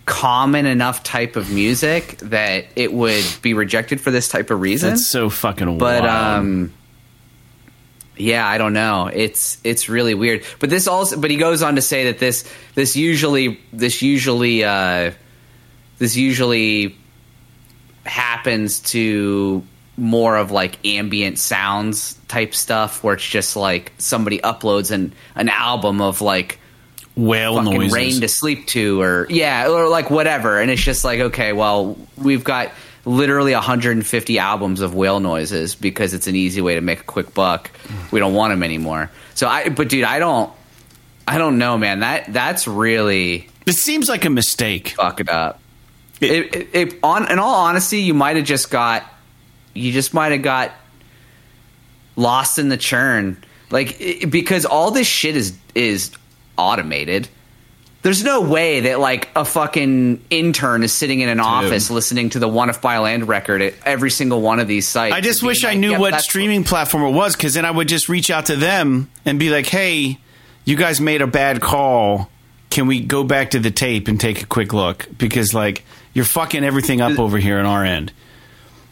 common 0.07 0.67
enough 0.67 1.03
type 1.03 1.37
of 1.37 1.51
music 1.53 2.19
that 2.19 2.65
it 2.75 2.93
would 2.93 3.25
be 3.43 3.55
rejected 3.55 4.01
for 4.01 4.11
this 4.11 4.29
type 4.29 4.51
of 4.51 4.61
reason. 4.61 4.91
That's 4.91 5.07
so 5.07 5.31
fucking 5.31 5.79
but 5.79 6.03
wild. 6.03 6.39
um 6.41 6.73
yeah, 8.17 8.47
I 8.47 8.59
don't 8.59 8.75
know. 8.75 9.07
It's 9.13 9.59
it's 9.65 9.89
really 9.89 10.15
weird. 10.15 10.45
But 10.59 10.69
this 10.69 10.87
also 10.87 11.19
but 11.19 11.31
he 11.31 11.37
goes 11.37 11.63
on 11.63 11.77
to 11.77 11.83
say 11.83 12.05
that 12.05 12.19
this 12.19 12.51
this 12.75 12.97
usually 12.97 13.61
this 13.73 14.03
usually 14.03 14.65
uh 14.65 15.13
this 15.99 16.17
usually 16.17 16.97
happens 18.05 18.81
to 18.81 19.63
more 20.01 20.37
of 20.37 20.51
like 20.51 20.79
ambient 20.85 21.39
sounds 21.39 22.19
type 22.27 22.55
stuff 22.55 23.05
where 23.05 23.15
it's 23.15 23.29
just 23.29 23.55
like 23.55 23.93
somebody 23.99 24.39
uploads 24.39 24.91
an 24.91 25.13
an 25.35 25.49
album 25.49 26.01
of 26.01 26.21
like 26.23 26.59
whale 27.15 27.57
fucking 27.57 27.75
noises. 27.75 27.93
rain 27.93 28.21
to 28.21 28.29
sleep 28.29 28.67
to 28.67 29.01
or 29.03 29.27
yeah 29.29 29.69
or 29.69 29.89
like 29.89 30.11
whatever. 30.11 30.59
And 30.59 30.71
it's 30.71 30.83
just 30.83 31.05
like 31.05 31.21
okay 31.21 31.53
well 31.53 31.99
we've 32.17 32.43
got 32.43 32.73
literally 33.05 33.53
150 33.53 34.39
albums 34.39 34.81
of 34.81 34.95
whale 34.95 35.21
noises 35.21 35.75
because 35.75 36.15
it's 36.15 36.27
an 36.27 36.37
easy 36.37 36.61
way 36.61 36.75
to 36.75 36.81
make 36.81 37.01
a 37.01 37.05
quick 37.05 37.35
buck. 37.35 37.71
We 38.11 38.21
don't 38.21 38.35
want 38.35 38.53
them 38.53 38.63
anymore. 38.63 39.11
So 39.35 39.47
i 39.49 39.69
but 39.69 39.89
dude 39.89 40.05
i 40.05 40.19
don't 40.19 40.51
i 41.29 41.37
don't 41.37 41.59
know 41.59 41.77
man. 41.77 42.01
That 42.01 42.33
that's 42.33 42.67
really 42.67 43.49
it 43.67 43.75
seems 43.75 44.09
like 44.09 44.25
a 44.25 44.31
mistake. 44.31 44.95
fuck 44.97 45.21
it 45.21 45.29
up 45.29 45.61
it, 46.21 46.55
it, 46.55 46.69
it, 46.73 46.99
on 47.03 47.31
in 47.31 47.39
all 47.39 47.55
honesty 47.55 48.01
you 48.01 48.15
might 48.15 48.37
have 48.37 48.45
just 48.45 48.71
got 48.71 49.05
you 49.75 49.93
just 49.93 50.13
might 50.15 50.33
have 50.33 50.43
got 50.43 50.73
lost 52.17 52.59
in 52.59 52.69
the 52.69 52.77
churn 52.77 53.37
like 53.71 54.01
it, 54.01 54.31
because 54.31 54.65
all 54.67 54.91
this 54.91 55.07
shit 55.07 55.37
is 55.37 55.57
is 55.75 56.11
automated 56.59 57.29
there's 58.03 58.25
no 58.25 58.41
way 58.41 58.81
that 58.81 58.99
like 58.99 59.29
a 59.37 59.45
fucking 59.45 60.25
intern 60.31 60.83
is 60.83 60.93
sitting 60.93 61.21
in 61.21 61.29
an 61.29 61.39
office 61.41 61.91
listening 61.91 62.31
to 62.31 62.39
the 62.39 62.49
one 62.49 62.71
if 62.71 62.81
by 62.81 62.99
land 62.99 63.29
record 63.29 63.61
at 63.63 63.75
every 63.85 64.11
single 64.11 64.41
one 64.41 64.59
of 64.59 64.67
these 64.67 64.89
sites 64.89 65.15
I 65.15 65.21
just 65.21 65.43
wish 65.43 65.65
I 65.65 65.75
knew 65.75 65.91
"Yep, 65.93 66.01
what 66.01 66.21
streaming 66.21 66.65
platform 66.65 67.05
it 67.05 67.17
was 67.17 67.37
because 67.37 67.55
then 67.55 67.65
I 67.65 67.71
would 67.71 67.89
just 67.89 68.09
reach 68.09 68.31
out 68.31 68.47
to 68.47 68.57
them 68.57 69.11
and 69.25 69.39
be 69.39 69.51
like, 69.51 69.67
hey, 69.67 70.19
you 70.65 70.77
guys 70.77 71.01
made 71.01 71.21
a 71.23 71.27
bad 71.27 71.61
call. 71.61 72.31
Can 72.71 72.87
we 72.87 73.01
go 73.01 73.25
back 73.25 73.51
to 73.51 73.59
the 73.59 73.71
tape 73.71 74.09
and 74.09 74.21
take 74.21 74.43
a 74.43 74.47
quick 74.47 74.73
look? 74.73 75.09
Because, 75.19 75.53
like, 75.53 75.85
you're 76.15 76.25
fucking 76.25 76.63
everything 76.65 77.01
up 77.01 77.19
over 77.19 77.37
here 77.39 77.59
on 77.59 77.67
our 77.67 77.85
end. 77.85 78.13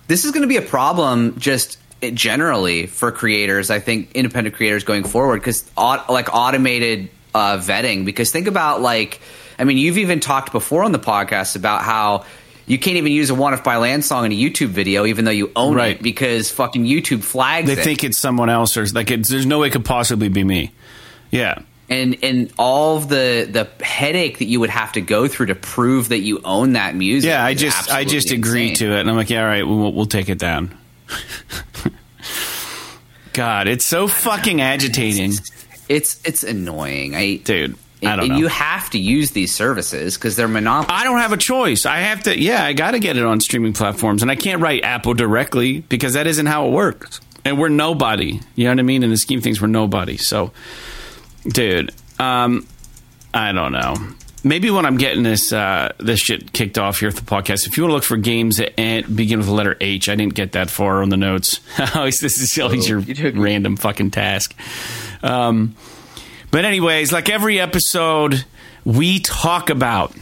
This 0.08 0.24
is 0.24 0.32
going 0.32 0.42
to 0.42 0.48
be 0.48 0.56
a 0.56 0.62
problem 0.62 1.38
just 1.38 1.78
generally 2.14 2.86
for 2.86 3.10
creators 3.12 3.70
i 3.70 3.78
think 3.80 4.12
independent 4.12 4.54
creators 4.56 4.84
going 4.84 5.04
forward 5.04 5.38
because 5.40 5.68
like 5.76 6.32
automated 6.34 7.08
uh, 7.34 7.56
vetting 7.58 8.04
because 8.04 8.30
think 8.30 8.46
about 8.46 8.80
like 8.80 9.20
i 9.58 9.64
mean 9.64 9.78
you've 9.78 9.98
even 9.98 10.20
talked 10.20 10.52
before 10.52 10.82
on 10.84 10.92
the 10.92 10.98
podcast 10.98 11.56
about 11.56 11.82
how 11.82 12.24
you 12.66 12.78
can't 12.78 12.96
even 12.98 13.12
use 13.12 13.30
a 13.30 13.34
one 13.34 13.54
if 13.54 13.64
by 13.64 13.76
land 13.76 14.04
song 14.04 14.24
in 14.26 14.32
a 14.32 14.34
youtube 14.34 14.68
video 14.68 15.04
even 15.06 15.24
though 15.24 15.30
you 15.30 15.50
own 15.56 15.74
Right. 15.74 15.96
it 15.96 16.02
because 16.02 16.50
fucking 16.50 16.84
youtube 16.84 17.22
flags 17.22 17.66
They 17.66 17.72
it 17.74 17.84
think 17.84 18.04
it's 18.04 18.18
someone 18.18 18.48
else, 18.50 18.76
or 18.76 18.84
like, 18.86 19.10
it's, 19.10 19.28
there's 19.28 19.46
no 19.46 19.58
way 19.60 19.68
it 19.68 19.72
could 19.72 19.84
possibly 19.84 20.28
be 20.28 20.44
me. 20.44 20.72
Yeah. 21.30 21.60
And 21.88 22.16
and 22.22 22.52
all 22.58 22.98
the 23.00 23.48
the 23.50 23.84
headache 23.84 24.38
that 24.38 24.44
you 24.46 24.60
would 24.60 24.70
have 24.70 24.92
to 24.92 25.00
go 25.00 25.26
through 25.28 25.46
to 25.46 25.54
prove 25.54 26.10
that 26.10 26.18
you 26.18 26.40
own 26.44 26.72
that 26.74 26.94
music 26.94 27.28
Yeah, 27.28 27.44
I 27.44 27.54
just 27.54 27.90
I 27.90 28.04
just 28.04 28.30
agreed 28.30 28.70
insane. 28.70 28.88
to 28.88 28.96
it, 28.96 29.00
and 29.00 29.10
I'm 29.10 29.16
like, 29.16 29.30
yeah, 29.30 29.42
all 29.42 29.46
right, 29.48 29.66
we'll, 29.66 29.92
we'll 29.92 30.06
take 30.06 30.28
it 30.28 30.38
down. 30.38 30.76
God, 33.32 33.68
it's 33.68 33.84
so 33.86 34.08
fucking 34.08 34.60
agitating, 34.60 35.32
it's 35.88 36.20
it's 36.24 36.42
annoying 36.42 37.14
i 37.14 37.36
dude. 37.36 37.76
I 38.00 38.12
and, 38.12 38.20
don't 38.20 38.20
and 38.20 38.28
know. 38.30 38.38
you 38.38 38.46
have 38.46 38.90
to 38.90 38.98
use 38.98 39.32
these 39.32 39.52
services 39.52 40.16
because 40.16 40.36
they're 40.36 40.46
monopoly. 40.46 40.94
I 40.96 41.02
don't 41.02 41.18
have 41.18 41.32
a 41.32 41.36
choice. 41.36 41.84
I 41.84 41.98
have 41.98 42.22
to. 42.24 42.38
Yeah, 42.38 42.62
I 42.64 42.72
got 42.72 42.92
to 42.92 43.00
get 43.00 43.16
it 43.16 43.24
on 43.24 43.40
streaming 43.40 43.72
platforms, 43.72 44.22
and 44.22 44.30
I 44.30 44.36
can't 44.36 44.62
write 44.62 44.84
Apple 44.84 45.14
directly 45.14 45.80
because 45.80 46.12
that 46.12 46.28
isn't 46.28 46.46
how 46.46 46.68
it 46.68 46.70
works. 46.70 47.20
And 47.44 47.58
we're 47.58 47.70
nobody. 47.70 48.40
You 48.54 48.64
know 48.64 48.70
what 48.70 48.78
I 48.78 48.82
mean? 48.82 49.02
In 49.02 49.10
the 49.10 49.16
scheme 49.16 49.38
of 49.38 49.42
things, 49.44 49.60
we're 49.60 49.66
nobody. 49.66 50.16
So, 50.16 50.52
dude, 51.48 51.92
um, 52.18 52.66
I 53.34 53.52
don't 53.52 53.72
know. 53.72 53.94
Maybe 54.44 54.70
when 54.70 54.86
I'm 54.86 54.96
getting 54.98 55.24
this 55.24 55.52
uh, 55.52 55.92
this 55.98 56.20
shit 56.20 56.52
kicked 56.52 56.78
off 56.78 57.00
here 57.00 57.08
at 57.08 57.16
the 57.16 57.22
podcast, 57.22 57.66
if 57.66 57.76
you 57.76 57.82
want 57.82 57.90
to 57.90 57.94
look 57.96 58.04
for 58.04 58.16
games 58.16 58.58
that 58.58 58.76
begin 59.14 59.38
with 59.38 59.46
the 59.48 59.52
letter 59.52 59.76
H, 59.80 60.08
I 60.08 60.14
didn't 60.14 60.34
get 60.34 60.52
that 60.52 60.70
far 60.70 61.02
on 61.02 61.08
the 61.08 61.16
notes. 61.16 61.60
Always- 61.94 62.18
this 62.20 62.38
is 62.38 62.56
always 62.58 62.88
your 62.88 63.00
you 63.00 63.14
did. 63.14 63.36
random 63.36 63.76
fucking 63.76 64.12
task. 64.12 64.54
Um, 65.22 65.74
but 66.52 66.64
anyways, 66.64 67.12
like 67.12 67.28
every 67.28 67.58
episode, 67.60 68.44
we 68.84 69.18
talk 69.18 69.70
about 69.70 70.14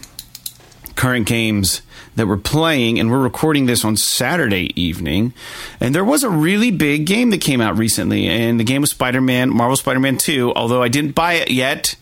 current 0.96 1.26
games 1.26 1.82
that 2.16 2.26
we're 2.26 2.36
playing, 2.36 2.98
and 2.98 3.10
we're 3.10 3.22
recording 3.22 3.66
this 3.66 3.84
on 3.84 3.96
Saturday 3.96 4.72
evening. 4.80 5.34
And 5.80 5.94
there 5.94 6.04
was 6.04 6.24
a 6.24 6.30
really 6.30 6.70
big 6.70 7.06
game 7.06 7.30
that 7.30 7.40
came 7.40 7.60
out 7.60 7.76
recently, 7.76 8.26
and 8.26 8.58
the 8.58 8.64
game 8.64 8.80
was 8.80 8.90
Spider 8.90 9.20
Man, 9.20 9.50
Marvel 9.50 9.76
Spider 9.76 10.00
Man 10.00 10.16
2, 10.16 10.54
although 10.54 10.82
I 10.82 10.88
didn't 10.88 11.14
buy 11.14 11.34
it 11.34 11.50
yet. 11.50 11.94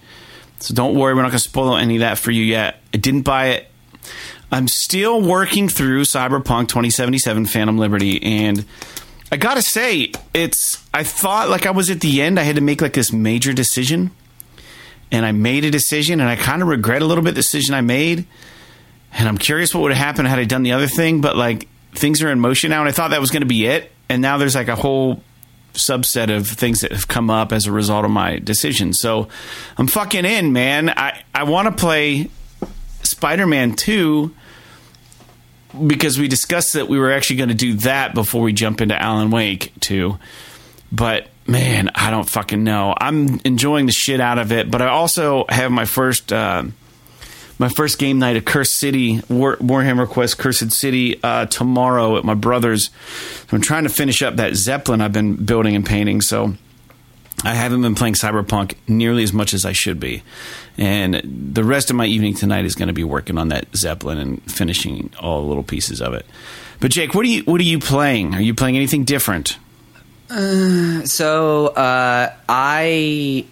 So 0.60 0.72
don't 0.72 0.94
worry, 0.94 1.14
we're 1.14 1.22
not 1.22 1.30
going 1.30 1.38
to 1.38 1.48
spoil 1.48 1.76
any 1.76 1.96
of 1.96 2.00
that 2.00 2.18
for 2.18 2.30
you 2.30 2.42
yet. 2.42 2.80
I 2.94 2.96
didn't 2.96 3.22
buy 3.22 3.48
it. 3.48 3.66
I'm 4.50 4.68
still 4.68 5.20
working 5.20 5.68
through 5.68 6.02
Cyberpunk 6.02 6.68
2077 6.68 7.46
Phantom 7.46 7.76
Liberty, 7.76 8.22
and 8.22 8.64
I 9.32 9.36
gotta 9.36 9.62
say, 9.62 10.12
it's. 10.32 10.80
I 10.94 11.02
thought 11.02 11.48
like 11.48 11.66
I 11.66 11.72
was 11.72 11.90
at 11.90 12.00
the 12.00 12.22
end. 12.22 12.38
I 12.38 12.44
had 12.44 12.54
to 12.54 12.62
make 12.62 12.80
like 12.80 12.92
this 12.92 13.12
major 13.12 13.52
decision, 13.52 14.12
and 15.10 15.26
I 15.26 15.32
made 15.32 15.64
a 15.64 15.72
decision, 15.72 16.20
and 16.20 16.28
I 16.28 16.36
kind 16.36 16.62
of 16.62 16.68
regret 16.68 17.02
a 17.02 17.04
little 17.04 17.24
bit 17.24 17.30
the 17.30 17.40
decision 17.40 17.74
I 17.74 17.80
made. 17.80 18.26
And 19.14 19.28
I'm 19.28 19.38
curious 19.38 19.74
what 19.74 19.82
would 19.82 19.92
have 19.92 20.04
happened 20.04 20.28
had 20.28 20.38
I 20.38 20.44
done 20.44 20.62
the 20.62 20.72
other 20.72 20.86
thing, 20.86 21.20
but 21.20 21.36
like 21.36 21.68
things 21.92 22.22
are 22.22 22.30
in 22.30 22.40
motion 22.40 22.70
now, 22.70 22.80
and 22.80 22.88
I 22.88 22.92
thought 22.92 23.10
that 23.10 23.20
was 23.20 23.30
going 23.30 23.42
to 23.42 23.46
be 23.46 23.66
it, 23.66 23.90
and 24.08 24.20
now 24.20 24.38
there's 24.38 24.54
like 24.54 24.68
a 24.68 24.76
whole 24.76 25.22
subset 25.74 26.34
of 26.34 26.46
things 26.46 26.80
that 26.82 26.92
have 26.92 27.08
come 27.08 27.30
up 27.30 27.52
as 27.52 27.66
a 27.66 27.72
result 27.72 28.04
of 28.04 28.10
my 28.10 28.38
decision. 28.38 28.92
So 28.92 29.28
I'm 29.76 29.86
fucking 29.86 30.24
in, 30.24 30.52
man. 30.52 30.90
I 30.90 31.22
I 31.34 31.44
want 31.44 31.66
to 31.68 31.80
play 31.80 32.28
Spider-Man 33.02 33.74
2 33.74 34.34
because 35.86 36.18
we 36.18 36.28
discussed 36.28 36.74
that 36.74 36.88
we 36.88 36.98
were 36.98 37.12
actually 37.12 37.36
going 37.36 37.48
to 37.48 37.54
do 37.54 37.74
that 37.74 38.14
before 38.14 38.42
we 38.42 38.52
jump 38.52 38.80
into 38.80 39.00
Alan 39.00 39.30
Wake 39.30 39.72
2. 39.80 40.18
But 40.92 41.28
Man, 41.46 41.90
I 41.94 42.10
don't 42.10 42.28
fucking 42.28 42.64
know. 42.64 42.94
I'm 42.98 43.38
enjoying 43.44 43.84
the 43.84 43.92
shit 43.92 44.18
out 44.18 44.38
of 44.38 44.50
it, 44.50 44.70
but 44.70 44.80
I 44.80 44.88
also 44.88 45.44
have 45.50 45.70
my 45.70 45.84
first 45.84 46.32
uh, 46.32 46.64
my 47.58 47.68
first 47.68 47.98
game 47.98 48.18
night 48.18 48.36
at 48.36 48.44
Cursed 48.44 48.76
City, 48.76 49.20
War, 49.28 49.56
Warhammer 49.56 50.08
Quest 50.08 50.38
Cursed 50.38 50.72
City 50.72 51.22
uh, 51.22 51.46
tomorrow 51.46 52.16
at 52.16 52.24
my 52.24 52.34
brother's. 52.34 52.90
I'm 53.52 53.60
trying 53.60 53.84
to 53.84 53.88
finish 53.88 54.22
up 54.22 54.36
that 54.36 54.54
Zeppelin 54.54 55.00
I've 55.00 55.12
been 55.12 55.44
building 55.44 55.76
and 55.76 55.86
painting. 55.86 56.20
So 56.20 56.54
I 57.44 57.54
haven't 57.54 57.82
been 57.82 57.94
playing 57.94 58.14
Cyberpunk 58.14 58.74
nearly 58.88 59.22
as 59.22 59.32
much 59.32 59.54
as 59.54 59.64
I 59.64 59.72
should 59.72 60.00
be. 60.00 60.22
And 60.76 61.20
the 61.54 61.62
rest 61.62 61.90
of 61.90 61.96
my 61.96 62.06
evening 62.06 62.34
tonight 62.34 62.64
is 62.64 62.74
going 62.74 62.88
to 62.88 62.94
be 62.94 63.04
working 63.04 63.38
on 63.38 63.48
that 63.48 63.66
Zeppelin 63.76 64.18
and 64.18 64.42
finishing 64.50 65.12
all 65.20 65.42
the 65.42 65.46
little 65.46 65.62
pieces 65.62 66.00
of 66.00 66.14
it. 66.14 66.26
But 66.80 66.90
Jake, 66.90 67.14
what 67.14 67.24
are 67.24 67.28
you 67.28 67.42
what 67.44 67.60
are 67.60 67.64
you 67.64 67.78
playing? 67.78 68.34
Are 68.34 68.40
you 68.40 68.54
playing 68.54 68.76
anything 68.76 69.04
different? 69.04 69.58
So 70.28 71.66
uh, 71.68 72.34
I 72.48 73.46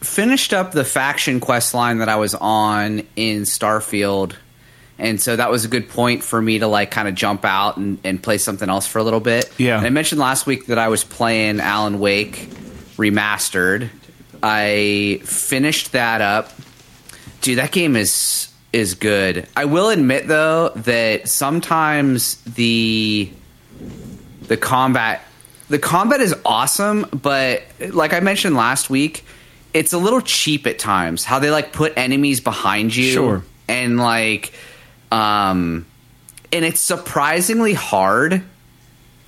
finished 0.00 0.52
up 0.52 0.72
the 0.72 0.84
faction 0.84 1.40
quest 1.40 1.74
line 1.74 1.98
that 1.98 2.08
I 2.08 2.16
was 2.16 2.34
on 2.34 3.02
in 3.16 3.42
Starfield. 3.42 4.34
And 4.98 5.20
so 5.20 5.36
that 5.36 5.50
was 5.50 5.64
a 5.64 5.68
good 5.68 5.88
point 5.88 6.24
for 6.24 6.40
me 6.42 6.58
to 6.58 6.66
like 6.66 6.90
kind 6.90 7.06
of 7.08 7.14
jump 7.14 7.44
out 7.44 7.76
and, 7.76 7.98
and 8.02 8.22
play 8.22 8.38
something 8.38 8.68
else 8.68 8.86
for 8.86 8.98
a 8.98 9.04
little 9.04 9.20
bit. 9.20 9.50
Yeah. 9.58 9.78
And 9.78 9.86
I 9.86 9.90
mentioned 9.90 10.20
last 10.20 10.46
week 10.46 10.66
that 10.66 10.78
I 10.78 10.88
was 10.88 11.04
playing 11.04 11.60
Alan 11.60 12.00
Wake 12.00 12.48
remastered. 12.96 13.90
I 14.42 15.20
finished 15.24 15.92
that 15.92 16.20
up. 16.20 16.52
Dude, 17.40 17.58
that 17.58 17.72
game 17.72 17.96
is 17.96 18.52
is 18.72 18.94
good. 18.94 19.48
I 19.56 19.64
will 19.64 19.88
admit 19.88 20.26
though 20.26 20.70
that 20.70 21.28
sometimes 21.28 22.36
the 22.42 23.30
the 24.42 24.56
combat 24.56 25.22
the 25.68 25.78
combat 25.78 26.20
is 26.20 26.34
awesome, 26.44 27.06
but 27.12 27.62
like 27.90 28.12
I 28.12 28.20
mentioned 28.20 28.56
last 28.56 28.90
week, 28.90 29.24
it's 29.74 29.92
a 29.92 29.98
little 29.98 30.20
cheap 30.20 30.66
at 30.66 30.78
times. 30.78 31.24
How 31.24 31.38
they 31.38 31.50
like 31.50 31.72
put 31.72 31.92
enemies 31.96 32.40
behind 32.40 32.94
you, 32.94 33.12
Sure. 33.12 33.42
and 33.68 33.98
like, 33.98 34.52
um, 35.12 35.86
and 36.52 36.64
it's 36.64 36.80
surprisingly 36.80 37.74
hard, 37.74 38.42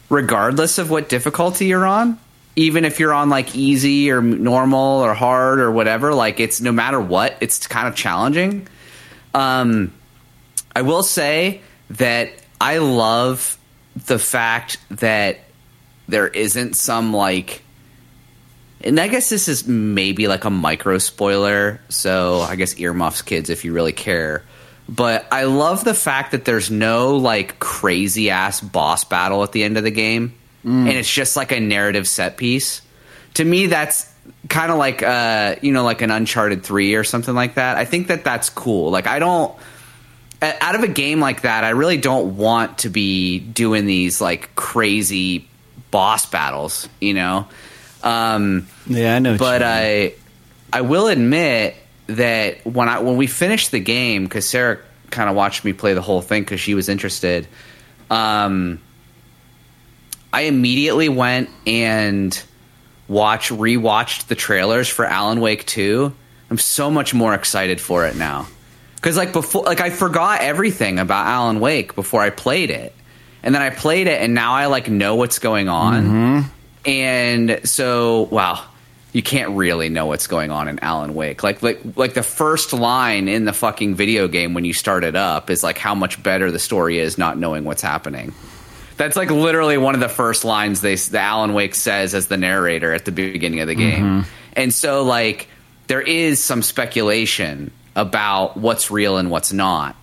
regardless 0.09 0.79
of 0.79 0.91
what 0.91 1.09
difficulty 1.09 1.67
you're 1.67 1.87
on. 1.87 2.19
Even 2.57 2.85
if 2.85 2.99
you're 2.99 3.13
on 3.15 3.31
like 3.31 3.55
easy 3.55 4.11
or 4.11 4.21
normal 4.21 5.01
or 5.01 5.15
hard 5.15 5.61
or 5.61 5.71
whatever, 5.71 6.13
like 6.15 6.41
it's 6.41 6.61
no 6.61 6.73
matter 6.73 7.01
what, 7.01 7.37
it's 7.41 7.67
kind 7.67 7.87
of 7.87 7.95
challenging. 7.95 8.67
Um, 9.35 9.93
I 10.75 10.83
will 10.83 11.03
say 11.05 11.61
that 11.91 12.31
I 12.61 12.79
love 12.79 13.57
the 14.07 14.19
fact 14.19 14.79
that 14.91 15.39
there 16.09 16.27
isn't 16.29 16.75
some 16.75 17.13
like 17.13 17.63
and 18.83 18.99
I 18.99 19.09
guess 19.09 19.29
this 19.29 19.49
is 19.49 19.67
maybe 19.67 20.27
like 20.29 20.45
a 20.45 20.51
micro 20.51 20.99
spoiler, 20.99 21.81
so 21.89 22.41
I 22.41 22.57
guess 22.57 22.79
earmuffs 22.79 23.23
kids 23.23 23.51
if 23.51 23.65
you 23.65 23.73
really 23.73 23.93
care. 23.93 24.43
But 24.89 25.27
I 25.31 25.45
love 25.45 25.85
the 25.85 25.95
fact 25.95 26.33
that 26.33 26.45
there's 26.45 26.71
no 26.71 27.17
like 27.17 27.59
crazy 27.61 28.31
ass 28.31 28.61
boss 28.61 29.05
battle 29.05 29.43
at 29.45 29.53
the 29.53 29.63
end 29.63 29.77
of 29.77 29.85
the 29.85 29.91
game. 29.91 30.35
And 30.65 30.89
it's 30.89 31.11
just 31.11 31.37
like 31.37 31.53
a 31.53 31.61
narrative 31.61 32.09
set 32.09 32.37
piece. 32.37 32.83
To 33.35 33.45
me 33.45 33.67
that's 33.67 34.13
kind 34.49 34.71
of 34.71 34.79
like 34.79 35.03
uh 35.03 35.57
you 35.63 35.73
know 35.73 35.85
like 35.85 36.03
an 36.03 36.11
uncharted 36.11 36.63
3 36.63 36.95
or 36.95 37.05
something 37.05 37.35
like 37.35 37.55
that. 37.55 37.77
I 37.77 37.85
think 37.85 38.09
that 38.09 38.25
that's 38.25 38.51
cool. 38.51 38.91
Like 38.91 39.07
I 39.07 39.21
don't 39.21 39.55
out 40.43 40.75
of 40.75 40.83
a 40.83 40.89
game 40.89 41.21
like 41.21 41.43
that, 41.43 41.65
I 41.65 41.71
really 41.71 41.99
don't 41.99 42.37
want 42.37 42.79
to 42.79 42.89
be 42.89 43.39
doing 43.39 43.87
these 43.87 44.21
like 44.21 44.55
crazy 44.55 45.49
boss 45.91 46.27
battles, 46.27 46.89
you 47.01 47.15
know. 47.15 47.47
Um, 48.03 48.67
Yeah, 48.87 49.17
I 49.17 49.19
know. 49.19 49.37
but. 49.37 49.63
I, 49.63 50.15
I 50.73 50.83
will 50.83 51.09
admit 51.09 51.75
that 52.07 52.65
when 52.65 52.89
I 52.89 53.01
when 53.01 53.17
we 53.17 53.27
finished 53.27 53.71
the 53.73 53.81
game, 53.81 54.25
because 54.25 54.49
Sarah 54.49 54.79
kind 55.11 55.29
of 55.29 55.35
watched 55.35 55.65
me 55.65 55.73
play 55.73 55.95
the 55.95 56.01
whole 56.01 56.23
thing 56.23 56.43
because 56.43 56.61
she 56.61 56.75
was 56.75 56.89
interested. 56.89 57.49
Um, 58.09 58.81
I 60.33 60.43
immediately 60.43 61.09
went 61.09 61.51
and 61.67 62.41
watch 63.09 63.49
rewatched 63.51 64.29
the 64.29 64.37
trailers 64.37 64.89
for 64.89 65.05
Alan 65.05 65.41
Wake 65.41 65.67
Two. 65.67 66.15
I'm 66.51 66.59
so 66.59 66.91
much 66.91 67.15
more 67.15 67.35
excited 67.35 67.81
for 67.81 68.07
it 68.07 68.15
now 68.17 68.47
because 68.95 69.17
like 69.17 69.33
before, 69.33 69.65
like 69.65 69.81
I 69.81 69.91
forgot 69.91 70.41
everything 70.41 70.99
about 71.01 71.27
Alan 71.27 71.59
Wake 71.59 71.97
before 71.97 72.23
I 72.23 72.31
played 72.31 72.71
it, 72.71 72.95
and 73.43 73.53
then 73.55 73.63
I 73.63 73.71
played 73.71 74.07
it, 74.07 74.23
and 74.23 74.35
now 74.35 74.55
I 74.55 74.67
like 74.67 74.89
know 74.89 75.17
what's 75.17 75.41
going 75.41 75.69
on, 75.69 76.51
and 76.85 77.61
so 77.65 78.23
wow. 78.31 78.65
You 79.13 79.25
can't 79.25 79.57
really 79.57 79.89
know 79.89 80.07
what's 80.07 80.29
going 80.29 80.53
on 80.53 80.69
in 80.69 80.79
Alan 80.79 81.15
Wake. 81.17 81.43
Like, 81.43 81.65
like, 81.65 81.81
like 81.97 82.15
the 82.15 82.23
first 82.23 82.73
line 82.73 83.27
in 83.27 83.45
the 83.45 83.53
fucking 83.53 83.97
video 83.97 84.29
game 84.29 84.55
when 84.55 84.65
you 84.65 84.73
start 84.73 85.03
it 85.03 85.17
up 85.17 85.51
is 85.51 85.65
like 85.65 85.79
how 85.79 85.97
much 85.97 86.23
better 86.23 86.53
the 86.53 86.61
story 86.61 87.01
is 87.01 87.19
not 87.19 87.37
knowing 87.37 87.65
what's 87.65 87.83
happening. 87.83 88.33
That's 88.97 89.17
like 89.17 89.33
literally 89.33 89.79
one 89.79 89.95
of 89.95 90.01
the 90.01 90.09
first 90.09 90.45
lines 90.45 90.81
they 90.81 90.95
the 90.95 91.19
Alan 91.19 91.55
Wake 91.55 91.75
says 91.75 92.15
as 92.15 92.29
the 92.29 92.37
narrator 92.37 92.95
at 92.95 93.05
the 93.05 93.11
beginning 93.11 93.59
of 93.59 93.67
the 93.67 93.75
game. 93.75 94.27
And 94.53 94.73
so 94.73 95.03
like 95.03 95.49
there 95.89 96.03
is 96.03 96.39
some 96.39 96.63
speculation 96.63 97.73
about 97.97 98.57
what's 98.57 98.93
real 98.93 99.17
and 99.17 99.29
what's 99.29 99.53
not. 99.53 99.97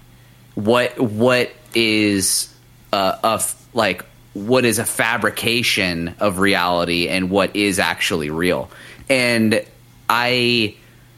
What 0.55 0.99
what 0.99 1.51
is 1.73 2.53
uh, 2.91 3.39
like 3.73 4.03
what 4.45 4.65
is 4.65 4.79
a 4.79 4.85
fabrication 4.85 6.15
of 6.19 6.39
reality 6.39 7.07
and 7.07 7.29
what 7.29 7.55
is 7.55 7.79
actually 7.79 8.29
real. 8.29 8.69
And 9.09 9.65
I 10.09 10.75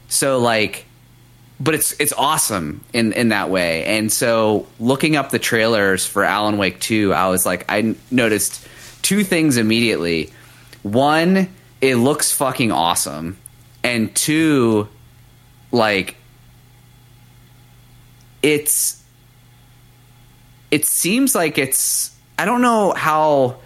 so 0.07 0.39
like 0.39 0.85
but 1.59 1.75
it's 1.75 1.93
it's 1.99 2.13
awesome 2.13 2.83
in 2.93 3.11
in 3.13 3.29
that 3.29 3.49
way. 3.49 3.83
And 3.85 4.11
so 4.11 4.67
looking 4.79 5.15
up 5.15 5.29
the 5.29 5.39
trailers 5.39 6.05
for 6.05 6.23
Alan 6.23 6.57
Wake 6.57 6.79
2, 6.79 7.13
I 7.13 7.27
was 7.27 7.45
like 7.45 7.65
I 7.67 7.95
noticed 8.09 8.65
two 9.01 9.23
things 9.23 9.57
immediately. 9.57 10.31
One, 10.83 11.49
it 11.81 11.95
looks 11.95 12.31
fucking 12.31 12.71
awesome. 12.71 13.37
And 13.83 14.15
two, 14.15 14.87
like 15.71 16.15
it's 18.41 19.03
it 20.71 20.85
seems 20.85 21.35
like 21.35 21.57
it's 21.57 22.15
I 22.39 22.45
don't 22.45 22.61
know 22.61 22.93
how 22.93 23.57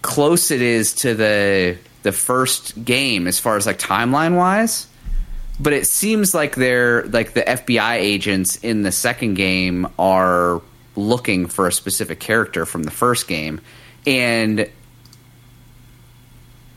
close 0.00 0.50
it 0.50 0.62
is 0.62 0.94
to 0.94 1.14
the 1.14 1.76
the 2.02 2.12
first 2.12 2.82
game 2.82 3.26
as 3.26 3.38
far 3.38 3.56
as 3.56 3.66
like 3.66 3.78
timeline 3.78 4.36
wise 4.36 4.86
but 5.60 5.74
it 5.74 5.86
seems 5.86 6.34
like 6.34 6.56
they're 6.56 7.04
like 7.04 7.34
the 7.34 7.42
FBI 7.42 7.96
agents 7.96 8.56
in 8.56 8.82
the 8.82 8.90
second 8.90 9.34
game 9.34 9.86
are 9.98 10.62
looking 10.96 11.46
for 11.46 11.68
a 11.68 11.72
specific 11.72 12.18
character 12.18 12.64
from 12.64 12.84
the 12.84 12.90
first 12.90 13.28
game 13.28 13.60
and 14.06 14.68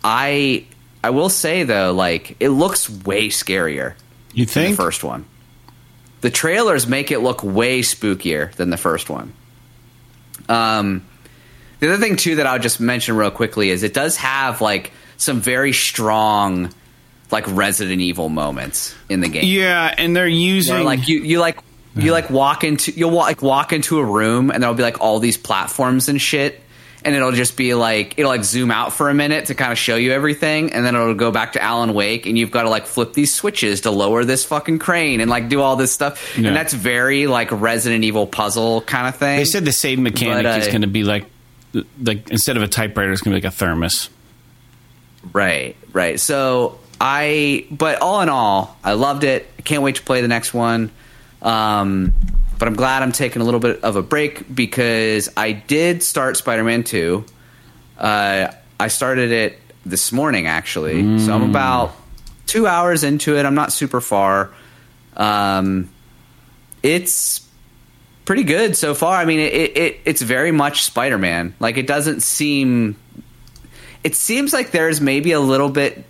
I 0.03 0.65
I 1.03 1.11
will 1.11 1.29
say 1.29 1.63
though 1.63 1.93
like 1.93 2.35
it 2.41 2.49
looks 2.49 2.89
way 2.89 3.29
scarier 3.29 3.93
you 4.33 4.45
than 4.45 4.53
think? 4.53 4.77
the 4.77 4.83
first 4.83 5.05
one. 5.05 5.25
The 6.19 6.29
trailers 6.29 6.85
make 6.85 7.11
it 7.11 7.19
look 7.19 7.43
way 7.43 7.79
spookier 7.81 8.51
than 8.55 8.71
the 8.71 8.77
first 8.77 9.09
one. 9.09 9.31
Um, 10.49 11.05
the 11.79 11.89
other 11.89 11.97
thing 11.97 12.15
too 12.15 12.37
that 12.37 12.47
I'll 12.47 12.59
just 12.59 12.79
mention 12.79 13.15
real 13.15 13.31
quickly 13.31 13.69
is 13.69 13.83
it 13.83 13.93
does 13.93 14.17
have 14.17 14.61
like 14.61 14.91
some 15.17 15.41
very 15.41 15.73
strong 15.73 16.73
like 17.31 17.45
Resident 17.47 18.01
Evil 18.01 18.29
moments 18.29 18.95
in 19.09 19.21
the 19.21 19.27
game. 19.27 19.45
Yeah, 19.45 19.93
and 19.97 20.15
they're 20.15 20.27
using 20.27 20.75
Where, 20.75 20.83
like 20.83 21.07
you 21.07 21.19
you 21.21 21.39
like 21.39 21.59
you 21.95 22.11
like 22.11 22.29
walk 22.29 22.63
into 22.63 22.91
you'll 22.91 23.11
like 23.11 23.41
walk 23.41 23.73
into 23.73 23.99
a 23.99 24.05
room 24.05 24.51
and 24.51 24.61
there'll 24.61 24.75
be 24.75 24.83
like 24.83 25.01
all 25.01 25.19
these 25.19 25.37
platforms 25.37 26.09
and 26.09 26.21
shit 26.21 26.61
and 27.05 27.15
it'll 27.15 27.31
just 27.31 27.55
be 27.55 27.73
like 27.73 28.17
it'll 28.17 28.29
like 28.31 28.43
zoom 28.43 28.71
out 28.71 28.91
for 28.93 29.09
a 29.09 29.13
minute 29.13 29.45
to 29.45 29.55
kind 29.55 29.71
of 29.71 29.77
show 29.77 29.95
you 29.95 30.11
everything 30.11 30.73
and 30.73 30.85
then 30.85 30.95
it'll 30.95 31.13
go 31.13 31.31
back 31.31 31.53
to 31.53 31.61
Alan 31.63 31.93
Wake 31.93 32.25
and 32.25 32.37
you've 32.37 32.51
got 32.51 32.63
to 32.63 32.69
like 32.69 32.85
flip 32.87 33.13
these 33.13 33.33
switches 33.33 33.81
to 33.81 33.91
lower 33.91 34.25
this 34.25 34.43
fucking 34.43 34.79
crane 34.79 35.21
and 35.21 35.29
like 35.29 35.47
do 35.47 35.61
all 35.61 35.75
this 35.75 35.91
stuff 35.91 36.37
Yeah. 36.37 36.47
and 36.47 36.55
that's 36.55 36.73
very 36.73 37.27
like 37.27 37.51
Resident 37.51 38.03
Evil 38.03 38.27
puzzle 38.27 38.81
kind 38.81 39.07
of 39.07 39.15
thing. 39.15 39.37
They 39.37 39.45
said 39.45 39.63
the 39.65 39.71
same 39.71 40.03
mechanic 40.03 40.43
But, 40.43 40.55
uh, 40.55 40.57
is 40.59 40.67
going 40.67 40.81
to 40.81 40.87
be 40.87 41.03
like, 41.03 41.25
like 42.01 42.29
instead 42.29 42.57
of 42.57 42.63
a 42.63 42.67
typewriter, 42.67 43.11
it's 43.11 43.21
going 43.21 43.35
to 43.35 43.39
be 43.41 43.45
like 43.45 43.53
a 43.53 43.55
thermos. 43.55 44.09
Right, 45.33 45.75
right. 45.93 46.19
So 46.19 46.79
I, 47.01 47.65
but 47.71 48.01
all 48.01 48.21
in 48.21 48.29
all, 48.29 48.77
I 48.83 48.93
loved 48.93 49.23
it. 49.23 49.47
I 49.57 49.61
can't 49.61 49.81
wait 49.83 49.95
to 49.95 50.01
play 50.03 50.21
the 50.21 50.27
next 50.27 50.53
one. 50.53 50.91
Um, 51.41 52.13
but 52.57 52.67
I'm 52.67 52.75
glad 52.75 53.03
I'm 53.03 53.11
taking 53.11 53.41
a 53.41 53.45
little 53.45 53.59
bit 53.59 53.83
of 53.83 53.95
a 53.95 54.01
break 54.01 54.53
because 54.53 55.29
I 55.35 55.51
did 55.51 56.03
start 56.03 56.37
Spider-Man 56.37 56.83
2. 56.83 57.25
Uh, 57.97 58.51
I 58.79 58.87
started 58.87 59.31
it 59.31 59.59
this 59.85 60.11
morning 60.11 60.47
actually, 60.47 61.19
so 61.19 61.33
I'm 61.33 61.49
about 61.49 61.95
two 62.47 62.67
hours 62.67 63.03
into 63.03 63.37
it. 63.37 63.45
I'm 63.45 63.55
not 63.55 63.71
super 63.71 64.01
far. 64.01 64.51
Um, 65.15 65.89
it's 66.83 67.47
pretty 68.25 68.43
good 68.43 68.75
so 68.75 68.93
far. 68.93 69.15
I 69.15 69.25
mean, 69.25 69.39
it, 69.39 69.77
it 69.77 69.99
it's 70.05 70.21
very 70.21 70.51
much 70.51 70.83
Spider-Man. 70.83 71.55
Like 71.59 71.77
it 71.77 71.87
doesn't 71.87 72.21
seem 72.21 72.97
it 74.05 74.15
seems 74.15 74.53
like 74.53 74.69
there's 74.69 75.01
maybe 75.01 75.31
a 75.31 75.39
little 75.39 75.69
bit 75.69 76.05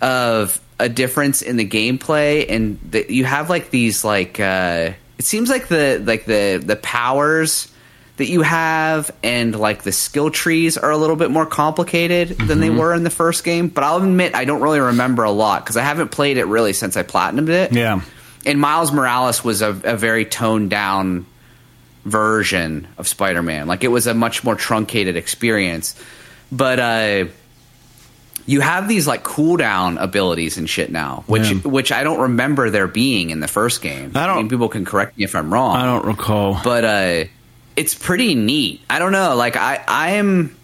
of 0.00 0.60
a 0.78 0.88
difference 0.88 1.42
in 1.42 1.56
the 1.56 1.66
gameplay, 1.66 2.46
and 2.48 2.78
that 2.92 3.10
you 3.10 3.24
have 3.24 3.50
like 3.50 3.70
these 3.70 4.04
like 4.04 4.38
uh, 4.38 4.92
it 5.20 5.26
seems 5.26 5.50
like 5.50 5.68
the 5.68 6.02
like 6.02 6.24
the 6.24 6.62
the 6.64 6.76
powers 6.76 7.70
that 8.16 8.28
you 8.30 8.40
have 8.40 9.10
and 9.22 9.54
like 9.54 9.82
the 9.82 9.92
skill 9.92 10.30
trees 10.30 10.78
are 10.78 10.90
a 10.90 10.96
little 10.96 11.14
bit 11.16 11.30
more 11.30 11.44
complicated 11.44 12.28
than 12.30 12.46
Mm-hmm. 12.48 12.60
they 12.60 12.70
were 12.70 12.94
in 12.94 13.02
the 13.04 13.10
first 13.10 13.44
game. 13.44 13.68
But 13.68 13.84
I'll 13.84 13.98
admit 13.98 14.34
I 14.34 14.46
don't 14.46 14.62
really 14.62 14.80
remember 14.80 15.24
a 15.24 15.30
lot 15.30 15.62
because 15.62 15.76
I 15.76 15.82
haven't 15.82 16.10
played 16.10 16.38
it 16.38 16.46
really 16.46 16.72
since 16.72 16.96
I 16.96 17.02
platinumed 17.02 17.50
it. 17.50 17.72
Yeah. 17.74 18.00
And 18.46 18.58
Miles 18.58 18.92
Morales 18.92 19.44
was 19.44 19.60
a, 19.60 19.68
a 19.84 19.96
very 19.98 20.24
toned 20.24 20.70
down 20.70 21.26
version 22.06 22.88
of 22.96 23.06
Spider 23.06 23.42
Man. 23.42 23.66
Like 23.66 23.84
it 23.84 23.88
was 23.88 24.06
a 24.06 24.14
much 24.14 24.42
more 24.42 24.54
truncated 24.54 25.16
experience. 25.16 25.94
But 26.50 26.78
uh 26.80 27.24
you 28.50 28.60
have 28.60 28.88
these 28.88 29.06
like 29.06 29.22
cooldown 29.22 30.00
abilities 30.02 30.58
and 30.58 30.68
shit 30.68 30.90
now, 30.90 31.22
which 31.26 31.50
Yeah. 31.50 31.58
which 31.76 31.90
I 31.92 32.02
don't 32.04 32.20
remember 32.20 32.70
there 32.70 32.88
being 32.88 33.30
in 33.30 33.38
the 33.40 33.48
first 33.48 33.80
game. 33.82 34.12
I 34.14 34.26
don't- 34.26 34.36
mean, 34.36 34.48
people 34.48 34.68
can 34.68 34.84
correct 34.84 35.16
me 35.16 35.24
if 35.24 35.34
I'm 35.34 35.52
wrong 35.54 35.76
I 35.76 35.84
don't 35.84 36.04
recall. 36.04 36.60
but 36.64 36.84
uh 36.84 37.24
it's 37.76 37.94
pretty 37.94 38.34
neat 38.34 38.80
i 38.90 38.98
don't 38.98 39.12
know 39.12 39.34
like 39.36 39.56
i 39.56 39.80
i 39.86 40.06
am 40.22 40.54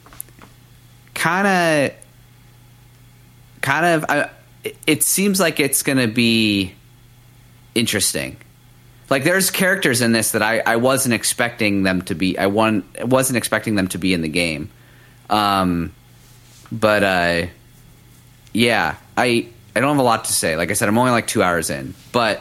kind 1.14 1.46
of 1.46 1.92
kind 3.62 3.87
of 3.87 4.05
I, 4.09 4.31
it 4.87 5.03
seems 5.03 5.38
like 5.40 5.61
it's 5.61 5.83
gonna 5.83 6.09
be 6.09 6.75
interesting 7.75 8.37
like 9.09 9.22
there's 9.25 9.51
characters 9.51 10.03
in 10.03 10.12
this 10.12 10.33
that 10.33 10.42
i 10.42 10.61
i 10.66 10.77
wasn't 10.77 11.14
expecting 11.14 11.85
them 11.85 12.03
to 12.03 12.14
be 12.14 12.37
i 12.38 12.46
won, 12.49 12.83
wasn't 13.01 13.37
expecting 13.37 13.77
them 13.77 13.88
to 13.88 13.99
be 13.99 14.12
in 14.12 14.20
the 14.22 14.29
game 14.29 14.68
um 15.31 15.92
but 16.72 17.03
uh 17.03 17.46
yeah 18.56 18.96
i 19.16 19.46
i 19.74 19.80
don't 19.80 19.90
have 19.90 19.98
a 19.98 20.02
lot 20.02 20.24
to 20.24 20.32
say 20.32 20.56
like 20.56 20.70
i 20.70 20.74
said 20.74 20.88
i'm 20.88 20.98
only 20.98 21.10
like 21.10 21.26
two 21.26 21.42
hours 21.42 21.70
in 21.70 21.94
but 22.12 22.40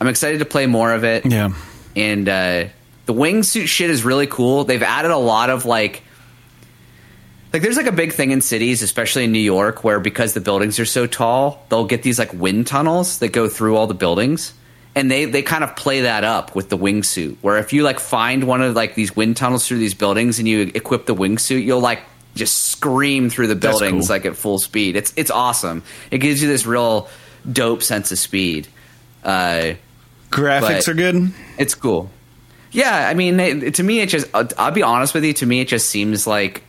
i'm 0.00 0.08
excited 0.08 0.38
to 0.38 0.44
play 0.44 0.66
more 0.66 0.92
of 0.92 1.04
it 1.04 1.26
yeah. 1.26 1.52
and 1.96 2.28
uh, 2.28 2.64
the 3.08 3.14
wingsuit 3.14 3.68
shit 3.68 3.88
is 3.88 4.04
really 4.04 4.26
cool. 4.26 4.64
They've 4.64 4.82
added 4.82 5.10
a 5.10 5.16
lot 5.16 5.48
of 5.48 5.64
like, 5.64 6.02
like 7.54 7.62
there's 7.62 7.78
like 7.78 7.86
a 7.86 7.92
big 7.92 8.12
thing 8.12 8.32
in 8.32 8.42
cities, 8.42 8.82
especially 8.82 9.24
in 9.24 9.32
New 9.32 9.38
York, 9.38 9.82
where 9.82 9.98
because 9.98 10.34
the 10.34 10.42
buildings 10.42 10.78
are 10.78 10.84
so 10.84 11.06
tall, 11.06 11.64
they'll 11.70 11.86
get 11.86 12.02
these 12.02 12.18
like 12.18 12.34
wind 12.34 12.66
tunnels 12.66 13.20
that 13.20 13.28
go 13.28 13.48
through 13.48 13.76
all 13.76 13.86
the 13.86 13.94
buildings, 13.94 14.52
and 14.94 15.10
they 15.10 15.24
they 15.24 15.40
kind 15.40 15.64
of 15.64 15.74
play 15.74 16.02
that 16.02 16.22
up 16.22 16.54
with 16.54 16.68
the 16.68 16.76
wingsuit. 16.76 17.38
Where 17.40 17.56
if 17.56 17.72
you 17.72 17.82
like 17.82 17.98
find 17.98 18.44
one 18.44 18.60
of 18.60 18.76
like 18.76 18.94
these 18.94 19.16
wind 19.16 19.38
tunnels 19.38 19.66
through 19.66 19.78
these 19.78 19.94
buildings 19.94 20.38
and 20.38 20.46
you 20.46 20.70
equip 20.74 21.06
the 21.06 21.14
wingsuit, 21.14 21.64
you'll 21.64 21.80
like 21.80 22.02
just 22.38 22.68
scream 22.68 23.28
through 23.28 23.48
the 23.48 23.54
buildings 23.56 24.06
cool. 24.06 24.16
like 24.16 24.24
at 24.24 24.36
full 24.36 24.58
speed. 24.58 24.96
It's 24.96 25.12
it's 25.16 25.30
awesome. 25.30 25.82
It 26.10 26.18
gives 26.18 26.40
you 26.40 26.48
this 26.48 26.64
real 26.64 27.08
dope 27.50 27.82
sense 27.82 28.10
of 28.12 28.18
speed. 28.18 28.68
Uh, 29.22 29.74
Graphics 30.30 30.88
are 30.88 30.94
good. 30.94 31.32
it's 31.58 31.74
cool. 31.74 32.10
Yeah, 32.70 33.08
I 33.08 33.14
mean, 33.14 33.40
it, 33.40 33.74
to 33.76 33.82
me, 33.82 34.00
it 34.00 34.08
just. 34.08 34.26
I'll, 34.34 34.48
I'll 34.58 34.70
be 34.70 34.82
honest 34.82 35.14
with 35.14 35.24
you. 35.24 35.32
To 35.34 35.46
me, 35.46 35.60
it 35.60 35.68
just 35.68 35.88
seems 35.88 36.26
like 36.26 36.62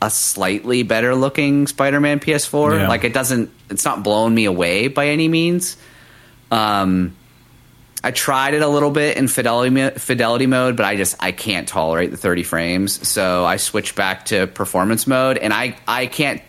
a 0.00 0.10
slightly 0.10 0.84
better 0.84 1.14
looking 1.14 1.66
Spider-Man 1.66 2.20
PS4. 2.20 2.80
Yeah. 2.80 2.88
Like 2.88 3.04
it 3.04 3.12
doesn't. 3.12 3.50
It's 3.70 3.84
not 3.84 4.02
blowing 4.02 4.34
me 4.34 4.44
away 4.44 4.88
by 4.88 5.08
any 5.08 5.28
means. 5.28 5.76
Um, 6.50 7.16
I 8.02 8.10
tried 8.12 8.54
it 8.54 8.62
a 8.62 8.68
little 8.68 8.90
bit 8.92 9.16
in 9.16 9.26
fidelity 9.28 9.90
fidelity 9.98 10.46
mode, 10.46 10.76
but 10.76 10.86
I 10.86 10.96
just 10.96 11.16
I 11.20 11.32
can't 11.32 11.66
tolerate 11.66 12.10
the 12.10 12.16
30 12.16 12.42
frames. 12.44 13.06
So 13.08 13.44
I 13.44 13.56
switched 13.56 13.96
back 13.96 14.26
to 14.26 14.46
performance 14.46 15.06
mode, 15.06 15.36
and 15.38 15.52
I 15.52 15.76
I 15.86 16.06
can't. 16.06 16.40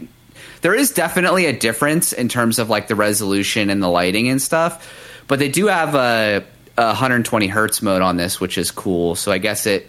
There 0.61 0.75
is 0.75 0.91
definitely 0.91 1.45
a 1.45 1.53
difference 1.57 2.11
in 2.13 2.27
terms 2.29 2.59
of 2.59 2.69
like 2.69 2.87
the 2.87 2.95
resolution 2.95 3.69
and 3.69 3.81
the 3.81 3.87
lighting 3.87 4.27
and 4.29 4.41
stuff, 4.41 5.23
but 5.27 5.39
they 5.39 5.47
do 5.49 5.67
have 5.67 5.95
a, 5.95 6.43
a 6.77 6.85
120 6.87 7.47
hertz 7.47 7.81
mode 7.81 8.01
on 8.01 8.17
this, 8.17 8.39
which 8.41 8.57
is 8.57 8.69
cool. 8.69 9.15
So 9.15 9.31
I 9.31 9.37
guess 9.37 9.65
it 9.65 9.87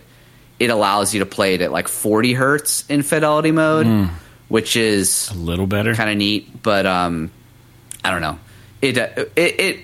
it 0.58 0.70
allows 0.70 1.12
you 1.12 1.20
to 1.20 1.26
play 1.26 1.54
it 1.54 1.60
at 1.60 1.72
like 1.72 1.88
40 1.88 2.34
hertz 2.34 2.84
in 2.88 3.02
fidelity 3.02 3.50
mode, 3.50 4.08
which 4.48 4.76
is 4.76 5.28
A 5.30 5.34
little 5.34 5.66
better. 5.66 5.94
kind 5.94 6.08
of 6.10 6.16
neat, 6.16 6.62
but 6.62 6.86
um, 6.86 7.30
I 8.04 8.10
don't 8.12 8.22
know. 8.22 8.38
It 8.80 8.96
it 8.96 9.32
it 9.36 9.80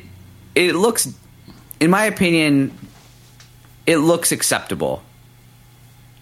it 0.55 0.75
looks, 0.75 1.13
in 1.81 1.91
my 1.91 2.05
opinion, 2.05 2.77
it 3.87 3.99
looks 3.99 4.33
acceptable. 4.33 5.03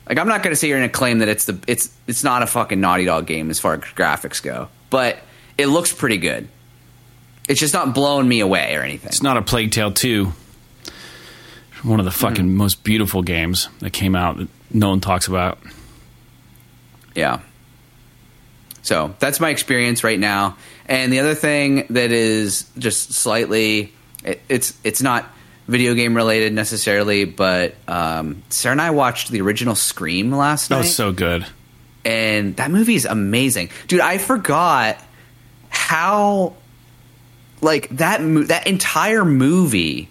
Like 0.09 0.19
I'm 0.19 0.29
not 0.29 0.43
going 0.43 0.53
to 0.53 0.57
sit 0.57 0.67
here 0.67 0.77
and 0.77 0.93
claim 0.93 1.21
that 1.21 1.29
it's 1.29 1.47
the 1.47 1.59
it's 1.67 1.95
it's 2.07 2.23
not 2.25 2.43
a 2.43 2.47
fucking 2.47 2.81
Naughty 2.81 3.05
Dog 3.07 3.27
game 3.27 3.51
as 3.51 3.59
far 3.59 3.75
as 3.75 3.81
graphics 3.81 4.43
go, 4.43 4.69
but 4.91 5.19
it 5.57 5.67
looks 5.67 5.93
pretty 5.93 6.19
good. 6.19 6.49
It's 7.49 7.61
just 7.61 7.73
not 7.75 7.95
blowing 7.95 8.27
me 8.29 8.41
away 8.41 8.75
or 8.75 8.83
anything. 8.83 9.09
It's 9.09 9.23
not 9.23 9.37
a 9.37 9.43
Plague 9.43 9.71
Tale 9.71 9.93
2. 9.93 10.33
One 11.83 11.99
of 12.01 12.07
the 12.07 12.11
fucking 12.11 12.45
Hmm. 12.47 12.57
most 12.57 12.85
beautiful 12.85 13.23
games 13.23 13.69
that 13.81 13.91
came 13.91 14.15
out 14.17 14.39
that 14.39 14.49
no 14.73 14.89
one 14.91 15.01
talks 15.01 15.29
about. 15.29 15.59
Yeah. 17.15 17.41
So 18.83 19.15
that's 19.19 19.41
my 19.41 19.51
experience 19.51 20.05
right 20.05 20.19
now. 20.19 20.57
And 20.87 21.13
the 21.13 21.21
other 21.21 21.35
thing 21.35 21.87
that 21.91 22.11
is 22.13 22.67
just 22.79 23.13
slightly, 23.13 23.93
it, 24.23 24.41
it's 24.49 24.75
it's 24.85 25.01
not 25.03 25.27
video 25.67 25.95
game 25.95 26.15
related 26.15 26.53
necessarily, 26.53 27.25
but 27.25 27.75
um, 27.89 28.43
Sarah 28.51 28.73
and 28.73 28.83
I 28.83 28.91
watched 28.91 29.31
the 29.31 29.41
original 29.41 29.75
Scream 29.75 30.31
last 30.33 30.69
That 30.69 30.77
night, 30.77 30.81
was 30.83 30.95
so 30.95 31.13
good. 31.13 31.47
and 32.05 32.57
that 32.57 32.71
movie 32.71 32.95
is 32.97 33.05
amazing, 33.07 33.71
dude. 33.89 34.01
I 34.01 34.19
forgot 34.19 34.99
how 35.71 36.55
like 37.61 37.89
that 37.97 38.21
mo- 38.23 38.43
that 38.45 38.67
entire 38.67 39.25
movie 39.25 40.09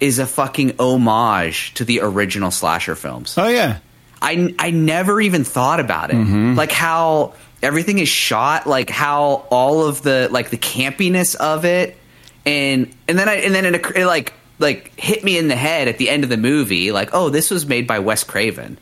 is 0.00 0.18
a 0.18 0.26
fucking 0.26 0.74
homage 0.78 1.74
to 1.74 1.84
the 1.84 2.00
original 2.00 2.50
slasher 2.50 2.94
films. 2.94 3.34
Oh, 3.36 3.48
yeah. 3.48 3.78
I, 4.20 4.54
I 4.58 4.70
never 4.70 5.20
even 5.20 5.44
thought 5.44 5.78
about 5.80 6.10
it. 6.10 6.16
Like 6.16 6.72
how 6.72 7.34
everything 7.62 7.98
is 8.00 8.08
shot, 8.08 8.66
like 8.66 8.90
how 8.90 9.46
all 9.50 9.86
of 9.86 10.02
the 10.02 10.28
like 10.32 10.50
the 10.50 10.56
campiness 10.58 11.36
of 11.36 11.64
it, 11.64 11.96
and 12.44 12.92
and 13.06 13.16
then 13.16 13.28
I 13.28 13.34
and 13.36 13.54
then 13.54 13.64
it, 13.72 13.86
it 13.96 14.06
like 14.06 14.32
like 14.58 14.98
hit 14.98 15.24
me 15.24 15.38
in 15.38 15.48
the 15.48 15.56
head 15.56 15.88
at 15.88 15.98
the 15.98 16.10
end 16.10 16.24
of 16.24 16.30
the 16.30 16.36
movie, 16.36 16.92
like 16.92 17.10
oh 17.12 17.30
this 17.30 17.50
was 17.50 17.66
made 17.66 17.86
by 17.86 17.98
Wes 17.98 18.24
Craven. 18.24 18.78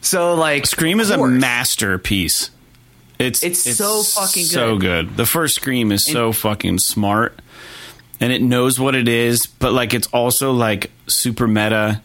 So 0.00 0.34
like 0.34 0.66
Scream 0.66 1.00
is 1.00 1.10
a 1.10 1.18
masterpiece. 1.26 2.50
It's 3.18 3.42
It's 3.42 3.76
so 3.76 4.02
fucking 4.02 4.44
so 4.44 4.78
good. 4.78 5.16
The 5.16 5.26
first 5.26 5.56
Scream 5.56 5.90
is 5.90 6.04
so 6.04 6.32
fucking 6.32 6.78
smart, 6.78 7.40
and 8.20 8.32
it 8.32 8.42
knows 8.42 8.78
what 8.78 8.94
it 8.94 9.08
is, 9.08 9.46
but 9.46 9.72
like 9.72 9.92
it's 9.94 10.06
also 10.08 10.52
like 10.52 10.90
super 11.06 11.48
meta. 11.48 12.02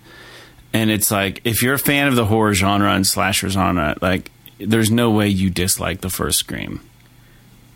And 0.76 0.89
it's 0.89 1.12
like 1.12 1.42
if 1.44 1.62
you're 1.62 1.76
a 1.76 1.80
fan 1.80 2.08
of 2.08 2.16
the 2.16 2.26
horror 2.26 2.56
genre 2.56 2.92
and 2.92 3.06
slasher 3.06 3.48
genre, 3.50 3.96
like 4.02 4.32
there's 4.58 4.89
no 4.89 5.12
way 5.12 5.28
you 5.28 5.52
dislike 5.52 6.02
the 6.02 6.10
first 6.10 6.39
Scream. 6.39 6.82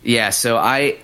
Yeah, 0.02 0.30
so 0.30 0.56
I 0.56 0.96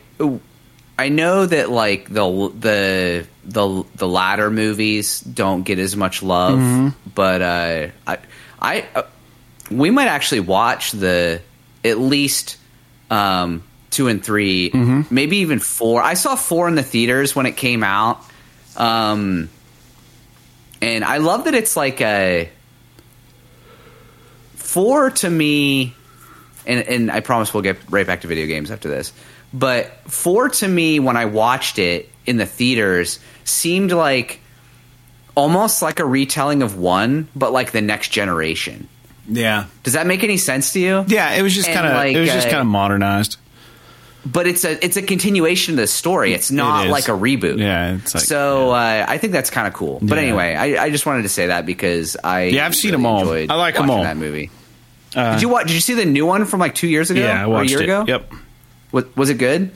I 0.96 1.08
know 1.08 1.44
that 1.46 1.70
like 1.70 2.08
the 2.08 2.52
the 2.58 3.26
the 3.44 3.84
the 3.96 4.08
latter 4.08 4.50
movies 4.50 5.20
don't 5.20 5.62
get 5.64 5.78
as 5.78 5.96
much 5.96 6.22
love, 6.22 6.94
but 7.14 7.42
uh, 7.42 7.88
I 8.06 8.18
I 8.60 8.86
uh, 8.94 9.02
we 9.70 9.90
might 9.90 10.06
actually 10.06 10.40
watch 10.40 10.92
the 10.92 11.40
at 11.84 11.98
least 11.98 12.58
um, 13.10 13.62
two 13.90 14.08
and 14.08 14.24
3 14.24 14.70
maybe 15.10 15.38
even 15.38 15.58
four. 15.58 16.00
I 16.02 16.14
saw 16.14 16.36
four 16.36 16.68
in 16.68 16.74
the 16.76 16.82
theaters 16.82 17.34
when 17.34 17.46
it 17.46 17.56
came 17.56 17.82
out, 17.82 18.22
um, 18.76 19.50
and 20.80 21.04
I 21.04 21.18
love 21.18 21.44
that 21.44 21.54
it's 21.54 21.76
like 21.76 22.00
a 22.00 22.48
four 24.54 25.10
to 25.10 25.30
me 25.30 25.94
and 26.66 26.86
and 26.86 27.10
I 27.10 27.20
promise 27.20 27.52
we'll 27.52 27.62
get 27.62 27.78
right 27.90 28.06
back 28.06 28.22
to 28.22 28.28
video 28.28 28.46
games 28.46 28.70
after 28.70 28.88
this. 28.88 29.12
But 29.54 29.92
four 30.10 30.48
to 30.48 30.66
me, 30.68 30.98
when 30.98 31.16
I 31.16 31.26
watched 31.26 31.78
it 31.78 32.10
in 32.26 32.36
the 32.38 32.46
theaters, 32.46 33.20
seemed 33.44 33.92
like 33.92 34.40
almost 35.36 35.80
like 35.80 36.00
a 36.00 36.04
retelling 36.04 36.62
of 36.62 36.76
one, 36.76 37.28
but 37.36 37.52
like 37.52 37.70
the 37.72 37.80
next 37.80 38.08
generation. 38.08 38.88
Yeah, 39.28 39.66
Does 39.84 39.94
that 39.94 40.06
make 40.06 40.22
any 40.22 40.36
sense 40.36 40.72
to 40.74 40.80
you? 40.80 41.04
yeah. 41.08 41.32
It 41.34 41.42
was 41.42 41.54
just 41.54 41.70
kind 41.70 41.86
of 41.86 41.94
like, 41.94 42.14
it 42.14 42.20
was 42.20 42.28
just 42.30 42.48
uh, 42.48 42.50
kind 42.50 42.60
of 42.60 42.66
modernized. 42.66 43.36
But 44.26 44.46
it's 44.46 44.64
a 44.64 44.82
it's 44.84 44.96
a 44.96 45.02
continuation 45.02 45.74
of 45.74 45.78
the 45.78 45.86
story. 45.86 46.32
It's 46.32 46.50
not 46.50 46.86
is. 46.86 46.90
like 46.92 47.08
a 47.08 47.12
reboot. 47.12 47.58
Yeah, 47.58 47.96
it's 47.96 48.14
like- 48.14 48.24
so 48.24 48.70
uh, 48.70 49.04
I 49.06 49.18
think 49.18 49.32
that's 49.34 49.50
kind 49.50 49.66
of 49.68 49.74
cool. 49.74 49.98
But 50.02 50.16
Yeah. 50.16 50.22
anyway, 50.24 50.54
I, 50.54 50.84
I 50.84 50.90
just 50.90 51.04
wanted 51.06 51.22
to 51.22 51.28
say 51.28 51.46
that 51.48 51.64
because 51.66 52.16
I 52.24 52.44
Yeah, 52.44 52.64
I've 52.66 52.74
seen 52.74 52.92
really 52.92 53.02
them 53.02 53.06
all. 53.06 53.32
I 53.32 53.58
like 53.58 53.74
them 53.76 53.90
all. 53.90 54.02
That 54.02 54.16
movie. 54.16 54.50
did 55.14 55.42
you 55.42 55.48
watch? 55.50 55.66
Did 55.66 55.74
you 55.74 55.80
see 55.80 55.92
the 55.94 56.06
new 56.06 56.24
one 56.26 56.44
from 56.46 56.58
like 56.60 56.74
two 56.74 56.88
years 56.88 57.10
ago? 57.10 57.20
Yeah, 57.20 57.42
I 57.42 57.44
or 57.44 57.48
watched 57.50 57.68
a 57.68 57.70
year 57.72 57.80
it. 57.80 57.84
ago. 57.84 58.04
Yep. 58.08 58.32
Was, 58.94 59.16
was 59.16 59.28
it 59.28 59.38
good? 59.38 59.72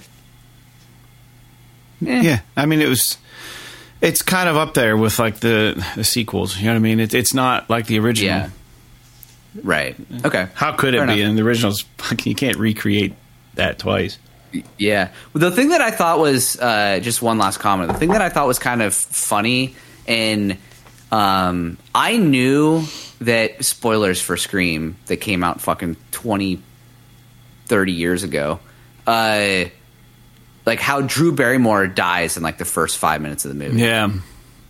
Eh. 2.06 2.20
Yeah, 2.22 2.40
I 2.56 2.66
mean 2.66 2.80
it 2.80 2.88
was. 2.88 3.18
It's 4.00 4.22
kind 4.22 4.48
of 4.48 4.56
up 4.56 4.74
there 4.74 4.96
with 4.96 5.18
like 5.18 5.40
the, 5.40 5.84
the 5.96 6.04
sequels. 6.04 6.56
You 6.56 6.66
know 6.66 6.74
what 6.74 6.76
I 6.76 6.80
mean? 6.80 7.00
It's 7.00 7.14
it's 7.14 7.34
not 7.34 7.68
like 7.68 7.86
the 7.86 7.98
original. 7.98 8.28
Yeah. 8.28 8.50
Right. 9.60 9.96
Okay. 10.24 10.46
How 10.54 10.72
could 10.72 10.94
it 10.94 10.98
Fair 10.98 11.06
be? 11.08 11.14
enough. 11.14 11.28
And 11.30 11.38
the 11.38 11.42
original's 11.42 11.84
you 12.24 12.36
can't 12.36 12.56
recreate 12.58 13.14
that 13.54 13.80
twice. 13.80 14.18
Yeah. 14.78 15.08
The 15.32 15.50
thing 15.50 15.70
that 15.70 15.80
I 15.80 15.90
thought 15.90 16.20
was 16.20 16.56
uh, 16.60 17.00
just 17.02 17.20
one 17.20 17.38
last 17.38 17.58
comment. 17.58 17.92
The 17.92 17.98
thing 17.98 18.10
that 18.10 18.22
I 18.22 18.28
thought 18.28 18.46
was 18.46 18.60
kind 18.60 18.82
of 18.82 18.94
funny, 18.94 19.74
and 20.06 20.56
um, 21.10 21.76
I 21.92 22.16
knew 22.18 22.84
that 23.20 23.64
spoilers 23.64 24.20
for 24.20 24.36
Scream 24.36 24.96
that 25.06 25.16
came 25.16 25.42
out 25.42 25.60
fucking 25.60 25.96
20, 26.12 26.62
30 27.66 27.92
years 27.92 28.22
ago. 28.22 28.60
Uh, 29.08 29.68
like 30.66 30.80
how 30.80 31.00
Drew 31.00 31.32
Barrymore 31.32 31.86
dies 31.86 32.36
in 32.36 32.42
like 32.42 32.58
the 32.58 32.64
first 32.66 32.98
five 32.98 33.22
minutes 33.22 33.44
of 33.46 33.48
the 33.50 33.54
movie 33.64 33.80
Yeah. 33.80 34.10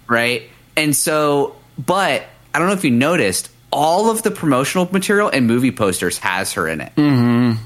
right? 0.06 0.44
And 0.76 0.94
so, 0.94 1.56
but 1.76 2.22
I 2.54 2.58
don't 2.60 2.68
know 2.68 2.74
if 2.74 2.84
you 2.84 2.92
noticed, 2.92 3.50
all 3.72 4.10
of 4.10 4.22
the 4.22 4.30
promotional 4.30 4.88
material 4.92 5.28
and 5.28 5.46
movie 5.46 5.72
posters 5.72 6.18
has 6.18 6.52
her 6.52 6.68
in 6.68 6.80
it, 6.80 6.92
mm-hmm. 6.96 7.60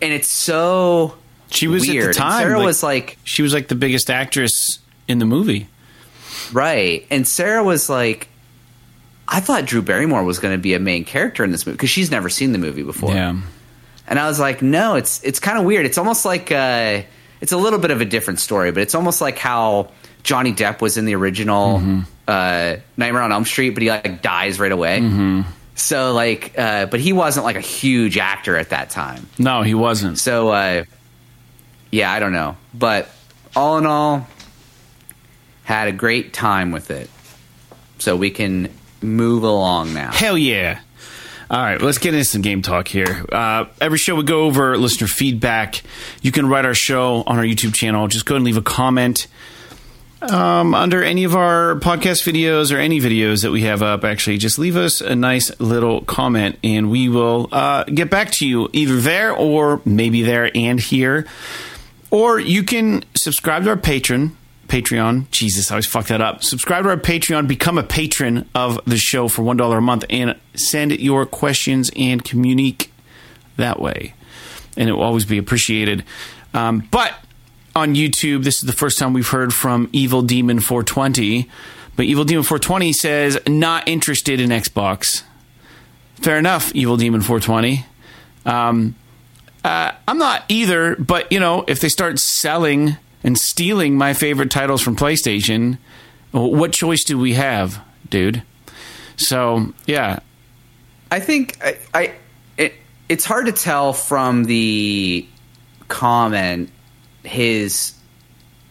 and 0.00 0.12
it's 0.12 0.28
so 0.28 1.16
She 1.50 1.66
was 1.66 1.86
weird. 1.88 2.04
at 2.10 2.14
the 2.14 2.18
time. 2.20 2.42
Sarah 2.42 2.58
like- 2.58 2.66
was 2.66 2.82
like, 2.82 3.18
she 3.24 3.42
was 3.42 3.52
like 3.52 3.68
the 3.68 3.74
biggest 3.74 4.08
actress 4.08 4.78
in 5.08 5.18
the 5.18 5.26
movie. 5.26 5.66
right, 6.52 7.06
and 7.10 7.26
Sarah 7.26 7.62
was 7.64 7.90
like, 7.90 8.28
I 9.26 9.40
thought 9.40 9.64
Drew 9.66 9.82
Barrymore 9.82 10.22
was 10.24 10.38
going 10.38 10.54
to 10.54 10.62
be 10.62 10.74
a 10.74 10.78
main 10.80 11.04
character 11.04 11.42
in 11.44 11.50
this 11.50 11.66
movie 11.66 11.76
because 11.76 11.90
she's 11.90 12.10
never 12.10 12.28
seen 12.28 12.52
the 12.52 12.58
movie 12.58 12.82
before. 12.84 13.12
Yeah. 13.12 13.40
And 14.06 14.18
I 14.18 14.26
was 14.28 14.38
like, 14.38 14.60
no, 14.62 14.96
it's 14.96 15.22
it's 15.24 15.40
kind 15.40 15.58
of 15.58 15.64
weird. 15.64 15.86
It's 15.86 15.98
almost 15.98 16.24
like 16.24 16.52
uh, 16.52 17.02
it's 17.40 17.52
a 17.52 17.56
little 17.56 17.78
bit 17.78 17.90
of 17.90 18.00
a 18.00 18.04
different 18.04 18.40
story, 18.40 18.70
but 18.72 18.82
it's 18.82 18.94
almost 18.94 19.20
like 19.20 19.38
how 19.38 19.90
Johnny 20.22 20.52
Depp 20.52 20.80
was 20.80 20.96
in 20.96 21.04
the 21.06 21.14
original 21.14 21.78
Mm-hmm. 21.78 22.00
uh, 22.28 22.76
Nightmare 22.96 23.22
on 23.22 23.32
Elm 23.32 23.44
Street, 23.44 23.70
but 23.70 23.82
he 23.82 23.90
like 23.90 24.22
dies 24.22 24.58
right 24.60 24.72
away. 24.72 25.00
Mm-hmm. 25.00 25.42
So 25.74 26.12
like, 26.12 26.56
uh, 26.58 26.86
but 26.86 27.00
he 27.00 27.12
wasn't 27.12 27.44
like 27.44 27.56
a 27.56 27.60
huge 27.60 28.16
actor 28.18 28.56
at 28.56 28.70
that 28.70 28.90
time. 28.90 29.26
No, 29.38 29.62
he 29.62 29.74
wasn't. 29.74 30.18
So 30.18 30.48
uh, 30.50 30.84
yeah, 31.90 32.12
I 32.12 32.20
don't 32.20 32.32
know, 32.32 32.56
but 32.72 33.08
all 33.56 33.78
in 33.78 33.86
all, 33.86 34.26
had 35.64 35.88
a 35.88 35.92
great 35.92 36.32
time 36.34 36.72
with 36.72 36.90
it. 36.90 37.08
So 37.98 38.16
we 38.16 38.30
can 38.30 38.68
move 39.00 39.44
along 39.44 39.94
now. 39.94 40.12
Hell 40.12 40.36
yeah. 40.36 40.80
All 41.50 41.62
right, 41.62 41.80
let's 41.80 41.98
get 41.98 42.14
into 42.14 42.24
some 42.24 42.40
game 42.40 42.62
talk 42.62 42.88
here. 42.88 43.24
Uh, 43.30 43.66
every 43.80 43.98
show 43.98 44.14
we 44.14 44.22
go 44.22 44.44
over 44.44 44.76
listener 44.78 45.06
feedback. 45.06 45.82
You 46.22 46.32
can 46.32 46.48
write 46.48 46.64
our 46.64 46.74
show 46.74 47.22
on 47.26 47.38
our 47.38 47.44
YouTube 47.44 47.74
channel. 47.74 48.08
Just 48.08 48.24
go 48.24 48.36
and 48.36 48.44
leave 48.44 48.56
a 48.56 48.62
comment 48.62 49.26
um, 50.22 50.74
under 50.74 51.02
any 51.02 51.24
of 51.24 51.36
our 51.36 51.74
podcast 51.76 52.24
videos 52.24 52.74
or 52.74 52.78
any 52.78 53.00
videos 53.00 53.42
that 53.42 53.50
we 53.50 53.62
have 53.62 53.82
up. 53.82 54.04
Actually, 54.04 54.38
just 54.38 54.58
leave 54.58 54.76
us 54.76 55.00
a 55.00 55.14
nice 55.14 55.58
little 55.60 56.00
comment, 56.02 56.58
and 56.64 56.90
we 56.90 57.08
will 57.08 57.48
uh, 57.52 57.84
get 57.84 58.10
back 58.10 58.30
to 58.32 58.48
you 58.48 58.68
either 58.72 58.96
there 59.00 59.32
or 59.32 59.82
maybe 59.84 60.22
there 60.22 60.50
and 60.54 60.80
here. 60.80 61.26
Or 62.10 62.38
you 62.38 62.62
can 62.62 63.04
subscribe 63.14 63.64
to 63.64 63.70
our 63.70 63.76
patron. 63.76 64.36
Patreon. 64.74 65.30
Jesus, 65.30 65.70
I 65.70 65.74
always 65.76 65.86
fuck 65.86 66.08
that 66.08 66.20
up. 66.20 66.42
Subscribe 66.42 66.82
to 66.82 66.90
our 66.90 66.96
Patreon, 66.96 67.46
become 67.46 67.78
a 67.78 67.84
patron 67.84 68.50
of 68.56 68.80
the 68.84 68.96
show 68.96 69.28
for 69.28 69.42
$1 69.42 69.78
a 69.78 69.80
month, 69.80 70.04
and 70.10 70.34
send 70.54 70.90
your 70.98 71.26
questions 71.26 71.92
and 71.94 72.24
communique 72.24 72.90
that 73.56 73.78
way. 73.78 74.14
And 74.76 74.88
it 74.88 74.92
will 74.94 75.04
always 75.04 75.24
be 75.26 75.38
appreciated. 75.38 76.02
Um, 76.54 76.88
but 76.90 77.14
on 77.76 77.94
YouTube, 77.94 78.42
this 78.42 78.56
is 78.56 78.62
the 78.62 78.72
first 78.72 78.98
time 78.98 79.12
we've 79.12 79.28
heard 79.28 79.54
from 79.54 79.88
Evil 79.92 80.22
Demon 80.22 80.58
420. 80.58 81.48
But 81.94 82.06
Evil 82.06 82.24
Demon 82.24 82.42
420 82.42 82.92
says, 82.94 83.38
not 83.46 83.86
interested 83.86 84.40
in 84.40 84.50
Xbox. 84.50 85.22
Fair 86.16 86.36
enough, 86.36 86.74
Evil 86.74 86.96
Demon 86.96 87.20
420. 87.20 87.86
Um, 88.44 88.96
uh, 89.62 89.92
I'm 90.08 90.18
not 90.18 90.42
either, 90.48 90.96
but 90.96 91.30
you 91.30 91.38
know, 91.38 91.64
if 91.68 91.78
they 91.78 91.88
start 91.88 92.18
selling 92.18 92.96
and 93.24 93.38
stealing 93.38 93.96
my 93.96 94.12
favorite 94.12 94.50
titles 94.50 94.82
from 94.82 94.94
PlayStation, 94.94 95.78
what 96.30 96.72
choice 96.72 97.02
do 97.02 97.18
we 97.18 97.32
have, 97.32 97.82
dude? 98.10 98.42
So 99.16 99.72
yeah, 99.86 100.20
I 101.10 101.20
think 101.20 101.58
I, 101.64 101.78
I 101.94 102.14
it, 102.58 102.74
it's 103.08 103.24
hard 103.24 103.46
to 103.46 103.52
tell 103.52 103.92
from 103.92 104.44
the 104.44 105.26
comment 105.88 106.70
his 107.22 107.94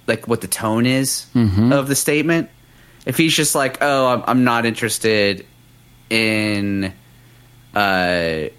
like 0.08 0.28
what 0.28 0.42
the 0.42 0.48
tone 0.48 0.86
is 0.86 1.26
of 1.74 1.88
the 1.88 1.96
statement. 1.96 2.50
If 3.06 3.18
he's 3.18 3.34
just 3.34 3.56
like, 3.56 3.78
"Oh, 3.82 4.08
I'm, 4.08 4.24
I'm 4.28 4.44
not 4.44 4.66
interested 4.66 5.46
in 6.10 6.94
uh, 7.74 8.50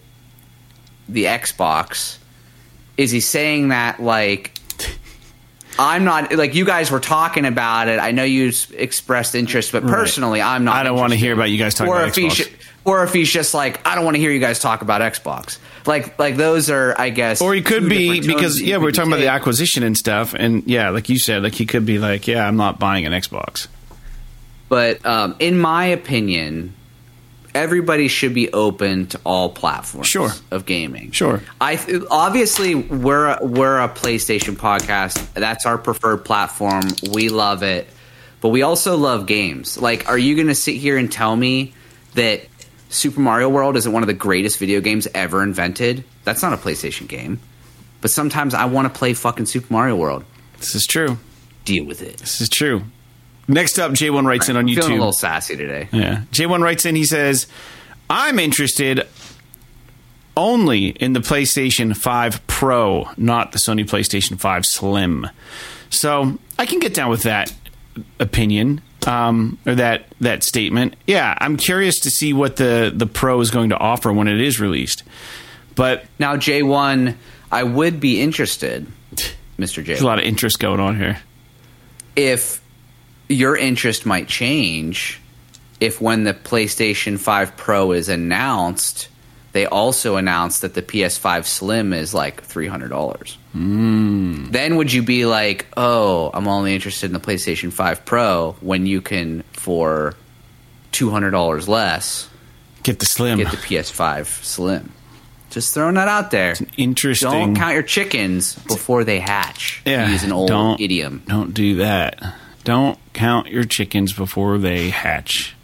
the 1.09 1.25
Xbox," 1.25 2.19
is 2.97 3.11
he 3.11 3.21
saying 3.21 3.69
that 3.69 4.03
like? 4.03 4.54
I'm 5.79 6.05
not 6.05 6.33
like 6.35 6.55
you 6.55 6.65
guys 6.65 6.91
were 6.91 7.01
talking 7.01 7.45
about 7.45 7.89
it. 7.89 7.99
I 7.99 8.13
know 8.13 8.25
you 8.25 8.53
expressed 8.73 9.35
interest, 9.35 9.73
but 9.73 9.83
personally, 9.83 10.41
I'm 10.41 10.65
not. 10.65 10.77
I 10.77 10.83
don't 10.83 10.97
want 10.97 11.13
to 11.13 11.19
hear 11.19 11.33
about 11.33 11.51
you 11.51 11.59
guys 11.59 11.75
talking 11.75 11.93
or 11.93 11.97
about 11.97 12.09
if 12.09 12.17
he's 12.17 12.33
Xbox. 12.35 12.37
ju- 12.37 12.57
or 12.85 13.05
if 13.05 13.13
he's 13.13 13.31
just 13.31 13.55
like 13.55 13.87
I 13.87 13.95
don't 13.95 14.05
want 14.05 14.17
to 14.17 14.21
hear 14.21 14.31
you 14.31 14.41
guys 14.41 14.61
talk 14.61 14.83
about 14.83 15.01
Xbox. 15.01 15.59
Like 15.87 16.19
like 16.19 16.37
those 16.37 16.71
are 16.71 16.95
I 16.99 17.11
guess 17.11 17.41
or 17.43 17.55
he 17.55 17.63
could 17.63 17.89
be 17.89 18.21
because 18.21 18.61
yeah, 18.61 18.79
we 18.79 18.85
were 18.85 18.93
talking 18.93 19.11
about 19.13 19.21
the 19.21 19.29
acquisition 19.29 19.83
and 19.83 19.97
stuff, 19.97 20.35
and 20.35 20.63
yeah, 20.67 20.91
like 20.91 21.09
you 21.09 21.19
said, 21.19 21.43
like 21.43 21.55
he 21.55 21.67
could 21.67 21.85
be 21.87 21.99
like, 21.99 22.27
yeah, 22.27 22.47
I'm 22.47 22.57
not 22.57 22.79
buying 22.79 23.07
an 23.07 23.13
Xbox. 23.13 23.69
But 24.69 25.05
um, 25.05 25.37
in 25.39 25.59
my 25.59 25.87
opinion, 25.87 26.75
everybody 27.55 28.09
should 28.09 28.35
be 28.35 28.53
open 28.53 29.07
to 29.09 29.21
all 29.25 29.51
platforms 29.51 30.09
Sure. 30.09 30.31
of 30.51 30.67
gaming. 30.67 31.11
Sure. 31.13 31.43
I 31.61 31.79
obviously 32.11 32.75
we're 32.75 33.27
a, 33.27 33.39
we're 33.45 33.79
a 33.81 33.89
PlayStation 33.89 34.57
podcast. 34.57 35.33
That's 35.35 35.67
our 35.67 35.79
preferred 35.79 36.25
platform. 36.25 36.83
We 37.13 37.29
love 37.29 37.63
it, 37.63 37.87
but 38.41 38.49
we 38.49 38.63
also 38.63 38.97
love 38.97 39.27
games. 39.27 39.79
Like, 39.81 40.09
are 40.09 40.19
you 40.19 40.35
going 40.35 40.49
to 40.49 40.55
sit 40.55 40.77
here 40.77 40.97
and 40.99 41.11
tell 41.11 41.35
me 41.37 41.75
that 42.15 42.43
Super 42.91 43.21
Mario 43.21 43.49
World 43.49 43.77
isn't 43.77 43.93
one 43.93 44.03
of 44.03 44.07
the 44.07 44.15
greatest 44.15 44.59
video 44.59 44.81
games 44.81 45.07
ever 45.15 45.43
invented? 45.43 46.05
That's 46.25 46.43
not 46.43 46.53
a 46.53 46.57
PlayStation 46.57 47.09
game. 47.09 47.41
But 48.01 48.11
sometimes 48.11 48.55
I 48.55 48.67
want 48.67 48.93
to 48.93 48.97
play 48.99 49.15
fucking 49.15 49.47
Super 49.47 49.73
Mario 49.73 49.97
World. 49.97 50.25
This 50.59 50.75
is 50.75 50.87
true. 50.87 51.19
Deal 51.65 51.85
with 51.85 52.03
it. 52.03 52.19
This 52.19 52.41
is 52.41 52.49
true. 52.49 52.83
Next 53.47 53.79
up, 53.79 53.93
J1 53.93 54.25
writes 54.27 54.49
in 54.49 54.57
on 54.57 54.67
YouTube. 54.67 54.77
feeling 54.77 54.93
a 54.93 54.97
little 54.97 55.13
sassy 55.13 55.57
today. 55.57 55.89
Yeah. 55.93 56.23
J1 56.33 56.61
writes 56.63 56.87
in, 56.87 56.97
he 56.97 57.05
says, 57.05 57.47
I'm 58.09 58.39
interested 58.39 59.07
only 60.37 60.89
in 60.89 61.13
the 61.13 61.21
PlayStation 61.21 61.97
5 61.97 62.47
Pro, 62.47 63.09
not 63.17 63.53
the 63.53 63.59
Sony 63.59 63.85
PlayStation 63.87 64.39
5 64.39 64.67
Slim. 64.67 65.29
So 65.91 66.39
I 66.59 66.67
can 66.67 66.81
get 66.81 66.95
down 66.95 67.11
with 67.11 67.23
that 67.23 67.55
opinion 68.19 68.81
um, 69.07 69.59
or 69.67 69.75
that 69.77 70.07
that 70.21 70.43
statement. 70.43 70.97
Yeah, 71.07 71.37
I'm 71.39 71.57
curious 71.57 72.01
to 72.01 72.11
see 72.11 72.33
what 72.33 72.57
the, 72.57 72.91
the 72.95 73.07
Pro 73.07 73.39
is 73.41 73.51
going 73.51 73.69
to 73.71 73.79
offer 73.79 74.13
when 74.13 74.27
it 74.27 74.41
is 74.41 74.59
released. 74.59 75.03
But 75.77 76.05
Now, 76.19 76.37
J1, 76.37 77.15
I 77.53 77.63
would 77.63 78.01
be 78.01 78.21
interested, 78.21 78.87
Mr. 79.59 79.77
J. 79.77 79.83
there's 79.85 80.01
a 80.01 80.07
lot 80.07 80.19
of 80.19 80.25
interest 80.25 80.59
going 80.59 80.81
on 80.81 80.97
here. 80.99 81.19
if 82.17 82.61
your 83.29 83.57
interest 83.57 84.05
might 84.07 84.29
change 84.29 85.21
if 85.81 86.01
when 86.01 86.25
the 86.25 86.35
PlayStation 86.35 87.19
5 87.19 87.57
Pro 87.57 87.93
is 87.93 88.09
announced, 88.09 89.09
they 89.53 89.67
also 89.67 90.17
announce 90.17 90.61
that 90.61 90.75
the 90.75 90.83
PS5 90.83 91.45
Slim 91.47 91.93
is 91.93 92.15
like 92.15 92.47
$300. 92.47 93.37
Mm. 93.55 94.51
Then 94.53 94.77
would 94.77 94.93
you 94.93 95.03
be 95.03 95.27
like, 95.27 95.67
oh, 95.77 96.31
I'm 96.33 96.49
only 96.49 96.75
interested 96.75 97.07
in 97.07 97.13
the 97.13 97.21
PlayStation 97.21 97.73
5 97.73 98.05
Pro 98.05 98.57
when 98.61 98.87
you 98.87 99.01
can, 99.01 99.43
for 99.53 100.15
$200 100.93 101.69
less, 101.69 102.29
Get 102.83 102.99
the 102.99 103.07
Slim. 103.07 103.39
get 103.39 103.51
the 103.51 103.57
PS5 103.57 104.27
Slim? 104.45 104.93
Just 105.51 105.73
throwing 105.75 105.95
that 105.95 106.09
out 106.09 106.31
there. 106.31 106.51
It's 106.53 106.61
an 106.61 106.71
interesting. 106.77 107.31
Don't 107.31 107.55
count 107.57 107.75
your 107.75 107.83
chickens 107.85 108.55
before 108.67 109.05
they 109.05 109.21
hatch. 109.21 109.83
Yeah, 109.87 110.11
use 110.11 110.25
an 110.25 110.33
old 110.33 110.49
don't- 110.49 110.81
idiom. 110.81 111.23
Don't 111.29 111.55
do 111.55 111.77
that. 111.77 112.21
Don't 112.65 112.99
count 113.13 113.49
your 113.49 113.65
chickens 113.65 114.13
before 114.13 114.59
they 114.59 114.91
hatch. 114.91 115.55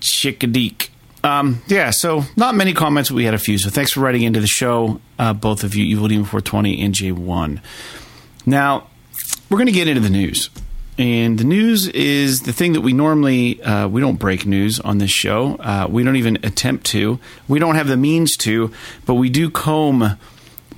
Chickadeek. 0.00 0.88
Um, 1.22 1.62
yeah, 1.66 1.90
so 1.90 2.24
not 2.36 2.54
many 2.54 2.72
comments, 2.72 3.10
we 3.10 3.24
had 3.24 3.34
a 3.34 3.38
few. 3.38 3.58
So 3.58 3.70
thanks 3.70 3.92
for 3.92 4.00
writing 4.00 4.22
into 4.22 4.40
the 4.40 4.46
show, 4.46 5.00
uh, 5.18 5.32
both 5.32 5.64
of 5.64 5.74
you, 5.74 5.84
Evil 5.84 6.08
Demon 6.08 6.24
420 6.24 6.82
and 6.82 6.94
J1. 6.94 7.60
Now, 8.46 8.88
we're 9.48 9.58
going 9.58 9.66
to 9.66 9.72
get 9.72 9.86
into 9.86 10.00
the 10.00 10.10
news. 10.10 10.50
And 10.98 11.38
the 11.38 11.44
news 11.44 11.86
is 11.88 12.42
the 12.42 12.52
thing 12.52 12.74
that 12.74 12.82
we 12.82 12.92
normally 12.92 13.62
uh, 13.62 13.88
we 13.88 14.00
don't 14.00 14.16
break 14.16 14.44
news 14.44 14.80
on 14.80 14.98
this 14.98 15.10
show. 15.10 15.56
Uh, 15.56 15.86
we 15.88 16.02
don't 16.02 16.16
even 16.16 16.36
attempt 16.42 16.84
to. 16.86 17.18
We 17.48 17.58
don't 17.58 17.76
have 17.76 17.88
the 17.88 17.96
means 17.96 18.36
to, 18.38 18.70
but 19.06 19.14
we 19.14 19.30
do 19.30 19.48
comb 19.50 20.18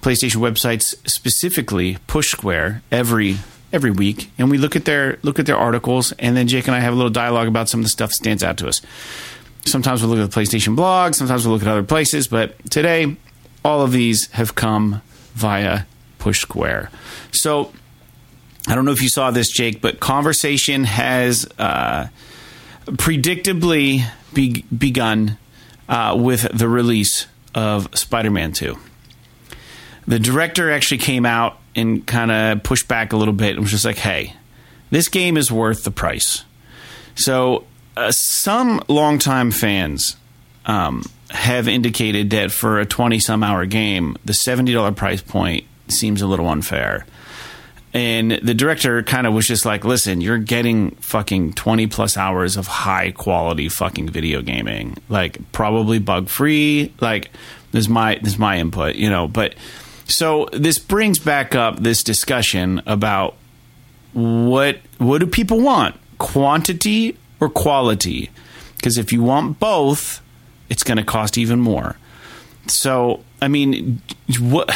PlayStation 0.00 0.36
websites 0.36 0.94
specifically 1.09 1.98
Push 2.07 2.30
Square 2.30 2.82
every 2.92 3.38
every 3.73 3.91
week, 3.91 4.31
and 4.39 4.51
we 4.51 4.59
look 4.59 4.77
at 4.77 4.85
their 4.85 5.18
look 5.23 5.39
at 5.39 5.47
their 5.47 5.57
articles, 5.57 6.12
and 6.12 6.37
then 6.37 6.49
Jake 6.49 6.66
and 6.66 6.77
I 6.77 6.81
have 6.81 6.93
a 6.93 6.97
little 6.97 7.11
dialogue 7.11 7.49
about 7.49 7.68
some 7.68 7.81
of 7.81 7.85
the 7.85 7.91
stuff 7.91 8.11
that 8.11 8.16
stands 8.16 8.43
out 8.43 8.59
to 8.59 8.68
us. 8.68 8.83
Sometimes 9.64 10.03
we 10.03 10.09
look 10.09 10.18
at 10.18 10.31
the 10.31 10.41
PlayStation 10.41 10.77
blog, 10.77 11.14
sometimes 11.14 11.47
we 11.47 11.53
look 11.53 11.62
at 11.62 11.68
other 11.68 11.83
places, 11.83 12.29
but 12.29 12.55
today 12.70 13.16
all 13.64 13.83
of 13.83 13.93
these 13.93 14.31
have 14.33 14.55
come 14.55 15.03
via 15.35 15.83
Push 16.18 16.41
Square. 16.41 16.91
So 17.31 17.73
I 18.66 18.75
don't 18.75 18.85
know 18.85 18.93
if 18.93 19.03
you 19.03 19.09
saw 19.09 19.31
this, 19.31 19.51
Jake, 19.51 19.81
but 19.81 20.01
conversation 20.01 20.85
has 20.85 21.49
uh, 21.59 22.09
predictably 22.87 24.05
be- 24.33 24.64
begun 24.77 25.39
uh, 25.89 26.16
with 26.18 26.47
the 26.57 26.68
release 26.68 27.27
of 27.55 27.89
Spider 27.97 28.31
Man 28.31 28.53
2. 28.53 28.77
The 30.07 30.18
director 30.18 30.70
actually 30.70 30.99
came 30.99 31.25
out 31.25 31.59
and 31.75 32.07
kind 32.07 32.31
of 32.31 32.62
pushed 32.62 32.89
back 32.89 33.12
a 33.12 33.16
little 33.16 33.35
bit 33.35 33.53
and 33.53 33.61
was 33.61 33.70
just 33.70 33.85
like, 33.85 33.99
hey, 33.99 34.35
this 34.91 35.09
game 35.09 35.37
is 35.37 35.51
worth 35.51 35.85
the 35.85 35.91
price. 35.91 36.45
So, 37.14 37.64
uh, 37.97 38.11
some 38.11 38.83
longtime 38.89 39.51
fans 39.51 40.16
um, 40.66 41.05
have 41.31 41.68
indicated 41.68 42.31
that 42.31 42.51
for 42.51 42.79
a 42.79 42.87
20 42.87 43.18
some 43.18 43.43
hour 43.43 43.66
game, 43.66 44.16
the 44.25 44.33
$70 44.33 44.95
price 44.97 45.20
point 45.23 45.64
seems 45.89 46.23
a 46.23 46.27
little 46.27 46.49
unfair. 46.49 47.07
And 47.95 48.33
the 48.43 48.55
director 48.55 49.03
kind 49.03 49.27
of 49.27 49.35
was 49.35 49.47
just 49.47 49.66
like, 49.66 49.85
listen, 49.85 50.23
you're 50.23 50.39
getting 50.39 50.93
fucking 50.93 51.53
20 51.53 51.89
plus 51.89 52.16
hours 52.16 52.57
of 52.57 52.66
high 52.66 53.11
quality 53.11 53.68
fucking 53.68 54.09
video 54.09 54.41
gaming. 54.41 54.97
Like, 55.11 55.53
probably 55.53 55.99
bug 55.99 56.31
free. 56.31 56.93
Like, 57.01 57.31
this 57.73 57.81
is 57.81 57.89
my, 57.91 58.18
this 58.23 58.35
is 58.35 58.39
my 58.39 58.59
input, 58.59 58.95
you 58.95 59.11
know. 59.11 59.29
But 59.29 59.57
so 60.07 60.48
this 60.53 60.78
brings 60.78 61.18
back 61.18 61.55
up 61.55 61.78
this 61.78 62.03
discussion 62.03 62.82
about 62.86 63.36
what, 64.12 64.78
what 64.98 65.18
do 65.18 65.26
people 65.26 65.61
want? 65.61 65.96
Quantity 66.18 67.16
or 67.40 67.48
quality? 67.48 68.30
Because 68.76 68.98
if 68.98 69.12
you 69.12 69.22
want 69.22 69.59
both, 69.59 70.20
it's 70.68 70.82
going 70.82 70.98
to 70.98 71.05
cost 71.05 71.38
even 71.38 71.61
more. 71.61 71.96
So, 72.66 73.24
I 73.40 73.48
mean, 73.48 74.03
what 74.38 74.70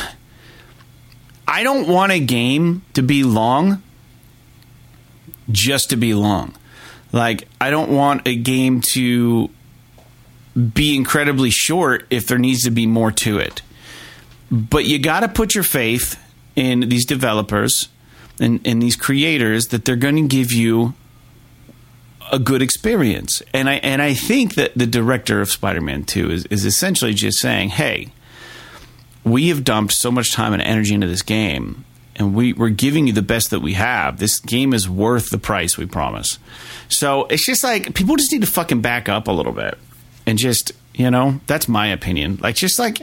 I 1.46 1.62
don't 1.62 1.88
want 1.88 2.12
a 2.12 2.20
game 2.20 2.82
to 2.94 3.02
be 3.02 3.22
long 3.22 3.82
just 5.50 5.90
to 5.90 5.96
be 5.96 6.14
long. 6.14 6.54
Like, 7.12 7.48
I 7.60 7.70
don't 7.70 7.90
want 7.90 8.26
a 8.26 8.34
game 8.36 8.80
to 8.92 9.50
be 10.74 10.96
incredibly 10.96 11.50
short 11.50 12.06
if 12.10 12.26
there 12.26 12.38
needs 12.38 12.62
to 12.62 12.70
be 12.70 12.86
more 12.86 13.12
to 13.12 13.38
it. 13.38 13.62
But 14.50 14.84
you 14.84 14.98
got 14.98 15.20
to 15.20 15.28
put 15.28 15.54
your 15.54 15.64
faith 15.64 16.18
in 16.54 16.88
these 16.88 17.04
developers 17.04 17.88
and, 18.40 18.60
and 18.64 18.82
these 18.82 18.96
creators 18.96 19.68
that 19.68 19.84
they're 19.84 19.96
going 19.96 20.16
to 20.16 20.28
give 20.28 20.52
you 20.52 20.94
a 22.32 22.38
good 22.38 22.62
experience. 22.62 23.42
And 23.54 23.68
I 23.68 23.74
and 23.74 24.02
I 24.02 24.14
think 24.14 24.54
that 24.54 24.74
the 24.74 24.86
director 24.86 25.40
of 25.40 25.50
Spider-Man 25.50 26.04
2 26.04 26.30
is, 26.30 26.46
is 26.46 26.64
essentially 26.64 27.14
just 27.14 27.38
saying, 27.38 27.70
"Hey, 27.70 28.12
we 29.26 29.48
have 29.48 29.64
dumped 29.64 29.92
so 29.92 30.10
much 30.10 30.32
time 30.32 30.52
and 30.52 30.62
energy 30.62 30.94
into 30.94 31.08
this 31.08 31.22
game, 31.22 31.84
and 32.14 32.34
we, 32.34 32.52
we're 32.52 32.68
giving 32.68 33.08
you 33.08 33.12
the 33.12 33.22
best 33.22 33.50
that 33.50 33.60
we 33.60 33.74
have. 33.74 34.18
This 34.18 34.38
game 34.38 34.72
is 34.72 34.88
worth 34.88 35.30
the 35.30 35.38
price, 35.38 35.76
we 35.76 35.84
promise. 35.84 36.38
So 36.88 37.24
it's 37.24 37.44
just 37.44 37.64
like 37.64 37.94
people 37.94 38.16
just 38.16 38.32
need 38.32 38.42
to 38.42 38.46
fucking 38.46 38.80
back 38.80 39.08
up 39.08 39.26
a 39.26 39.32
little 39.32 39.52
bit 39.52 39.76
and 40.26 40.38
just, 40.38 40.72
you 40.94 41.10
know, 41.10 41.40
that's 41.46 41.68
my 41.68 41.88
opinion. 41.88 42.38
Like, 42.40 42.54
just 42.54 42.78
like, 42.78 43.02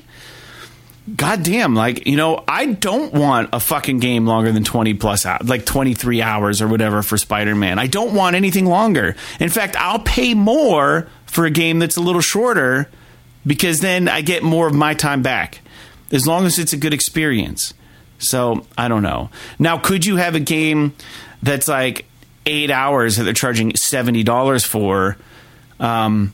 goddamn, 1.15 1.75
like, 1.75 2.07
you 2.07 2.15
know, 2.15 2.43
I 2.47 2.65
don't 2.65 3.13
want 3.13 3.49
a 3.53 3.59
fucking 3.59 3.99
game 3.99 4.25
longer 4.25 4.51
than 4.51 4.63
20 4.63 4.93
plus 4.95 5.25
like 5.43 5.65
23 5.65 6.21
hours 6.21 6.61
or 6.61 6.67
whatever 6.67 7.03
for 7.03 7.17
Spider 7.17 7.55
Man. 7.55 7.79
I 7.79 7.87
don't 7.87 8.13
want 8.13 8.35
anything 8.35 8.65
longer. 8.65 9.15
In 9.39 9.49
fact, 9.49 9.75
I'll 9.75 9.99
pay 9.99 10.33
more 10.33 11.07
for 11.25 11.45
a 11.45 11.49
game 11.51 11.79
that's 11.79 11.97
a 11.97 12.01
little 12.01 12.21
shorter 12.21 12.89
because 13.45 13.81
then 13.81 14.07
I 14.07 14.21
get 14.21 14.43
more 14.43 14.67
of 14.67 14.73
my 14.73 14.93
time 14.93 15.21
back 15.21 15.59
as 16.11 16.25
long 16.25 16.45
as 16.45 16.57
it's 16.59 16.73
a 16.73 16.77
good 16.77 16.93
experience. 16.93 17.73
So 18.19 18.65
I 18.77 18.87
don't 18.87 19.03
know. 19.03 19.29
Now, 19.59 19.77
could 19.77 20.05
you 20.05 20.15
have 20.15 20.35
a 20.35 20.39
game 20.39 20.93
that's 21.41 21.67
like 21.67 22.05
eight 22.45 22.71
hours 22.71 23.17
that 23.17 23.23
they're 23.23 23.33
charging 23.33 23.75
seventy 23.75 24.23
dollars 24.23 24.63
for? 24.63 25.17
Um, 25.79 26.33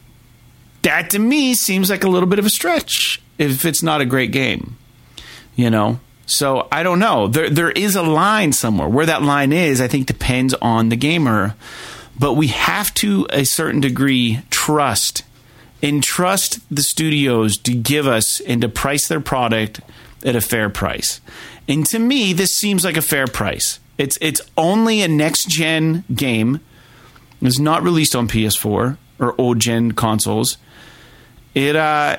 that 0.84 1.10
to 1.12 1.20
me 1.20 1.56
seems 1.56 1.90
like 1.90 2.04
a 2.04 2.08
little 2.08 2.30
bit 2.30 2.38
of 2.38 2.46
a 2.46 2.50
stretch 2.50 3.22
if 3.40 3.66
it's 3.66 3.82
not 3.82 4.02
a 4.02 4.06
great 4.06 4.32
game. 4.32 4.78
You 5.56 5.72
know, 5.72 6.00
so 6.28 6.68
I 6.72 6.84
don't 6.84 7.00
know. 7.00 7.28
There 7.28 7.50
there 7.50 7.72
is 7.72 7.96
a 7.96 8.04
line 8.04 8.54
somewhere. 8.54 8.88
Where 8.88 9.08
that 9.08 9.24
line 9.24 9.52
is, 9.52 9.82
I 9.82 9.88
think 9.88 10.06
depends 10.06 10.54
on 10.62 10.90
the 10.90 10.96
gamer. 10.96 11.56
But 12.18 12.34
we 12.34 12.48
have 12.48 12.94
to 12.96 13.26
a 13.32 13.46
certain 13.46 13.82
degree 13.82 14.42
trust 14.50 15.24
entrust 15.82 16.60
the 16.74 16.84
studios 16.84 17.58
to 17.58 17.74
give 17.74 18.06
us 18.06 18.40
and 18.42 18.62
to 18.62 18.70
price 18.70 19.08
their 19.08 19.22
product 19.22 19.80
at 20.24 20.36
a 20.36 20.42
fair 20.42 20.70
price. 20.70 21.22
And 21.68 21.86
to 21.88 22.00
me, 22.00 22.34
this 22.34 22.56
seems 22.56 22.84
like 22.84 22.98
a 22.98 23.02
fair 23.02 23.28
price. 23.28 23.80
It's 23.98 24.18
it's 24.22 24.42
only 24.58 25.02
a 25.02 25.08
next 25.08 25.50
gen 25.50 26.04
game. 26.14 26.62
It's 27.42 27.60
not 27.60 27.84
released 27.84 28.16
on 28.16 28.28
PS4 28.28 28.98
or 29.20 29.36
old 29.38 29.60
gen 29.60 29.94
consoles. 29.94 30.58
It 31.54 31.76
uh, 31.76 32.18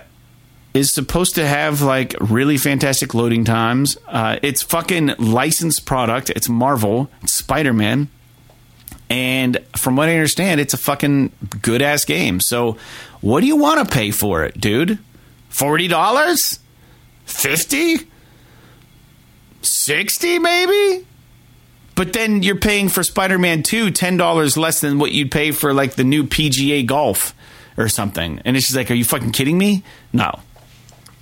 is 0.73 0.93
supposed 0.93 1.35
to 1.35 1.47
have 1.47 1.83
like 1.83 2.15
really 2.21 2.57
fantastic 2.57 3.15
loading 3.15 3.45
times. 3.45 3.97
Uh, 4.07 4.39
it's 4.43 4.63
fucking 4.63 5.15
licensed 5.19 5.85
product. 5.87 6.31
It's 6.31 6.49
Marvel. 6.49 7.11
It's 7.23 7.35
Spider 7.35 7.73
Man. 7.73 8.09
And 9.09 9.59
from 9.77 9.97
what 9.97 10.09
I 10.09 10.15
understand, 10.15 10.61
it's 10.61 10.73
a 10.73 10.79
fucking 10.79 11.33
good 11.63 11.83
ass 11.83 12.05
game. 12.05 12.39
So, 12.39 12.77
what 13.21 13.41
do 13.41 13.49
you 13.49 13.57
want 13.57 13.87
to 13.87 13.93
pay 13.93 14.13
for 14.13 14.45
it, 14.45 14.61
dude? 14.61 14.99
Forty 15.49 15.89
dollars? 15.89 16.61
Fifty? 17.25 17.97
Sixty, 19.63 20.39
maybe? 20.39 21.07
But 21.97 22.13
then 22.13 22.43
you're 22.43 22.57
paying 22.57 22.89
for 22.89 23.03
Spider-Man 23.03 23.63
2 23.63 23.91
ten 23.91 24.17
dollars 24.17 24.57
less 24.57 24.81
than 24.81 24.99
what 24.99 25.13
you'd 25.13 25.31
pay 25.33 25.51
for 25.51 25.75
like 25.75 25.97
the 25.97 26.05
new 26.05 26.25
PGA 26.25 26.87
Golf 26.87 27.35
or 27.77 27.89
something. 27.89 28.41
And 28.45 28.57
it's 28.57 28.67
just 28.67 28.77
like, 28.77 28.91
are 28.91 28.95
you 28.95 29.05
fucking 29.05 29.33
kidding 29.33 29.59
me? 29.59 29.83
No. 30.13 30.39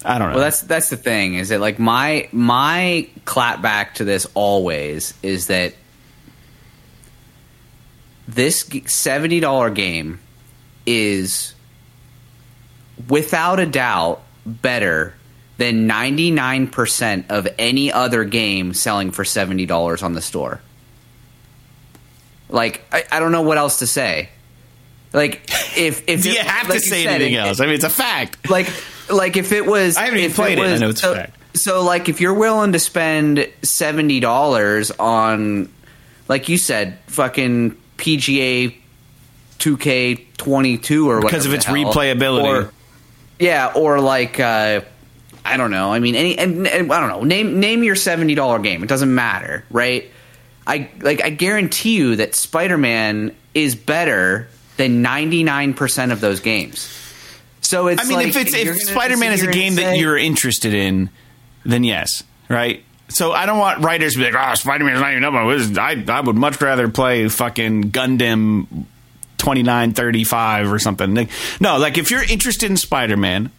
I 0.04 0.18
don't 0.18 0.28
know. 0.30 0.34
Well, 0.36 0.44
that's 0.44 0.60
that's 0.62 0.90
the 0.90 0.96
thing. 0.96 1.34
Is 1.34 1.48
that 1.48 1.60
like 1.60 1.78
my 1.78 2.28
my 2.32 3.08
clapback 3.24 3.94
to 3.94 4.04
this 4.04 4.26
always 4.34 5.12
is 5.22 5.48
that 5.48 5.74
this 8.26 8.68
seventy 8.86 9.40
dollar 9.40 9.70
game 9.70 10.20
is 10.86 11.54
without 13.08 13.60
a 13.60 13.66
doubt 13.66 14.22
better 14.46 15.14
than 15.58 15.88
99% 15.88 17.24
of 17.30 17.48
any 17.58 17.92
other 17.92 18.24
game 18.24 18.72
selling 18.72 19.10
for 19.10 19.24
$70 19.24 20.02
on 20.04 20.12
the 20.14 20.22
store. 20.22 20.60
Like, 22.48 22.82
I, 22.92 23.04
I 23.10 23.18
don't 23.20 23.32
know 23.32 23.42
what 23.42 23.58
else 23.58 23.80
to 23.80 23.86
say. 23.86 24.28
Like, 25.12 25.42
if 25.76 26.08
if 26.08 26.22
do 26.22 26.30
you 26.30 26.38
it- 26.38 26.46
have 26.46 26.68
like 26.68 26.78
to 26.80 26.84
say 26.84 27.06
anything 27.06 27.34
it- 27.34 27.38
else? 27.38 27.60
I 27.60 27.66
mean, 27.66 27.74
it's 27.74 27.84
a 27.84 27.90
fact. 27.90 28.48
like 28.48 28.68
like 29.10 29.36
if 29.36 29.52
it 29.52 29.64
was 29.66 29.96
I 29.96 30.04
haven't 30.06 30.18
even 30.20 30.32
played 30.34 30.58
it. 30.58 30.66
I 30.66 30.72
was- 30.72 30.80
know 30.80 30.88
it's 30.90 31.00
a 31.00 31.02
so, 31.02 31.14
fact. 31.14 31.56
so 31.58 31.82
like 31.84 32.08
if 32.08 32.20
you're 32.20 32.34
willing 32.34 32.72
to 32.72 32.78
spend 32.78 33.48
seventy 33.62 34.20
dollars 34.20 34.90
on 34.90 35.68
like 36.28 36.48
you 36.48 36.58
said 36.58 36.98
fucking 37.06 37.76
PGA 37.96 38.74
2K22 39.58 41.06
or 41.06 41.16
whatever 41.16 41.20
Because 41.22 41.46
of 41.46 41.54
its 41.54 41.66
replayability. 41.66 42.44
or, 42.66 42.72
yeah 43.38 43.72
or 43.74 44.00
like 44.00 44.38
uh 44.40 44.80
I 45.44 45.56
don't 45.56 45.70
know 45.70 45.92
I 45.92 45.98
mean 45.98 46.14
any 46.14 46.38
and, 46.38 46.66
and 46.66 46.92
I 46.92 47.00
don't 47.00 47.08
know 47.08 47.24
name 47.24 47.58
name 47.60 47.82
your 47.82 47.96
seventy 47.96 48.34
dollar 48.34 48.58
game 48.58 48.82
it 48.82 48.88
doesn't 48.88 49.12
matter 49.14 49.64
right 49.70 50.10
I 50.66 50.90
like 51.00 51.22
I 51.24 51.30
guarantee 51.30 51.96
you 51.96 52.16
that 52.16 52.34
Spider-Man 52.34 53.34
is 53.54 53.74
better 53.74 54.48
than 54.76 55.02
99% 55.02 56.12
of 56.12 56.20
those 56.20 56.40
games 56.40 56.86
so 57.68 57.88
it's 57.88 58.02
I 58.02 58.06
mean, 58.06 58.16
like, 58.16 58.28
if 58.28 58.36
it's 58.38 58.54
if 58.54 58.82
Spider-Man 58.82 59.30
is 59.30 59.42
a 59.42 59.52
game 59.52 59.76
and 59.76 59.78
that 59.78 59.98
you're 59.98 60.16
interested 60.16 60.72
in, 60.72 61.10
then 61.66 61.84
yes, 61.84 62.24
right? 62.48 62.82
So 63.08 63.32
I 63.32 63.44
don't 63.44 63.58
want 63.58 63.84
writers 63.84 64.14
to 64.14 64.20
be 64.20 64.24
like, 64.24 64.34
"Oh, 64.34 64.54
Spider-Man's 64.54 65.02
not 65.02 65.10
even 65.10 65.22
up 65.22 65.34
on 65.34 65.48
this." 65.50 65.76
I 65.76 66.02
I 66.08 66.20
would 66.22 66.34
much 66.34 66.62
rather 66.62 66.88
play 66.88 67.28
fucking 67.28 67.90
Gundam 67.90 68.68
2935 69.36 70.72
or 70.72 70.78
something. 70.78 71.14
Like, 71.14 71.28
no, 71.60 71.76
like 71.76 71.98
if 71.98 72.10
you're 72.10 72.22
interested 72.22 72.70
in 72.70 72.78
Spider-Man, 72.78 73.50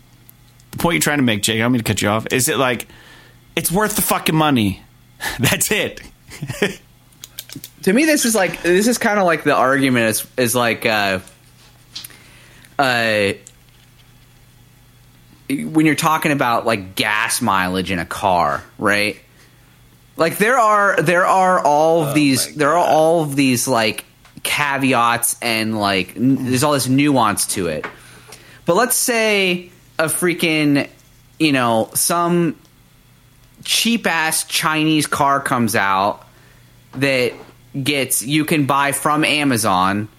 the 0.72 0.78
point 0.80 0.96
you're 0.96 1.02
trying 1.02 1.20
to 1.20 1.24
make, 1.24 1.44
Jake, 1.44 1.58
I 1.58 1.60
don't 1.60 1.74
mean 1.74 1.82
to 1.82 1.84
cut 1.84 2.02
you 2.02 2.10
off, 2.10 2.26
is 2.34 2.50
it 2.50 2.58
like 2.58 2.88
it's 3.56 3.72
worth 3.72 3.96
the 3.96 4.02
fucking 4.02 4.36
money. 4.36 4.82
That's 5.40 5.72
it. 5.72 6.02
to 7.84 7.94
me 7.94 8.06
this 8.06 8.26
is 8.26 8.34
like 8.34 8.64
this 8.64 8.88
is 8.88 8.98
kind 8.98 9.20
of 9.20 9.26
like 9.28 9.44
the 9.44 9.56
argument 9.56 10.08
is 10.08 10.28
is 10.36 10.56
like 10.56 10.88
uh 10.88 11.20
uh 12.80 13.34
when 15.50 15.86
you're 15.86 15.96
talking 15.96 16.32
about 16.32 16.66
like 16.66 16.96
gas 16.96 17.42
mileage 17.42 17.92
in 17.92 18.00
a 18.00 18.06
car 18.06 18.64
right? 18.78 19.20
Like 20.18 20.38
there 20.38 20.58
are 20.58 21.02
there 21.02 21.26
are 21.26 21.60
all 21.60 22.04
of 22.04 22.10
oh 22.10 22.14
these 22.14 22.56
there 22.56 22.72
are 22.72 22.78
all 22.78 23.22
of 23.24 23.36
these 23.36 23.68
like 23.68 24.06
caveats 24.44 25.38
and 25.42 25.80
like 25.80 26.16
n- 26.16 26.46
there's 26.46 26.64
all 26.64 26.74
this 26.74 26.88
nuance 26.88 27.48
to 27.48 27.68
it. 27.68 27.86
But 28.66 28.76
let's 28.76 28.96
say 28.96 29.72
a 29.98 30.06
freaking, 30.06 30.90
you 31.40 31.52
know, 31.52 31.90
some 31.94 32.60
cheap 33.64 34.06
ass 34.08 34.44
Chinese 34.44 35.08
car 35.08 35.40
comes 35.40 35.76
out 35.76 36.28
that 36.94 37.34
gets 37.82 38.22
you 38.22 38.46
can 38.46 38.66
buy 38.66 38.92
from 38.92 39.24
Amazon. 39.24 40.10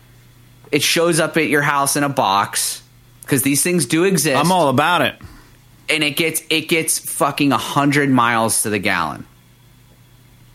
It 0.72 0.82
shows 0.82 1.20
up 1.20 1.36
at 1.36 1.48
your 1.48 1.62
house 1.62 1.96
in 1.96 2.04
a 2.04 2.08
box 2.08 2.79
because 3.30 3.42
these 3.42 3.62
things 3.62 3.86
do 3.86 4.02
exist. 4.02 4.36
I'm 4.36 4.50
all 4.50 4.68
about 4.68 5.02
it. 5.02 5.14
and 5.88 6.02
it 6.02 6.16
gets 6.16 6.42
it 6.50 6.62
gets 6.68 6.98
fucking 6.98 7.52
hundred 7.52 8.10
miles 8.10 8.64
to 8.64 8.70
the 8.70 8.80
gallon. 8.80 9.24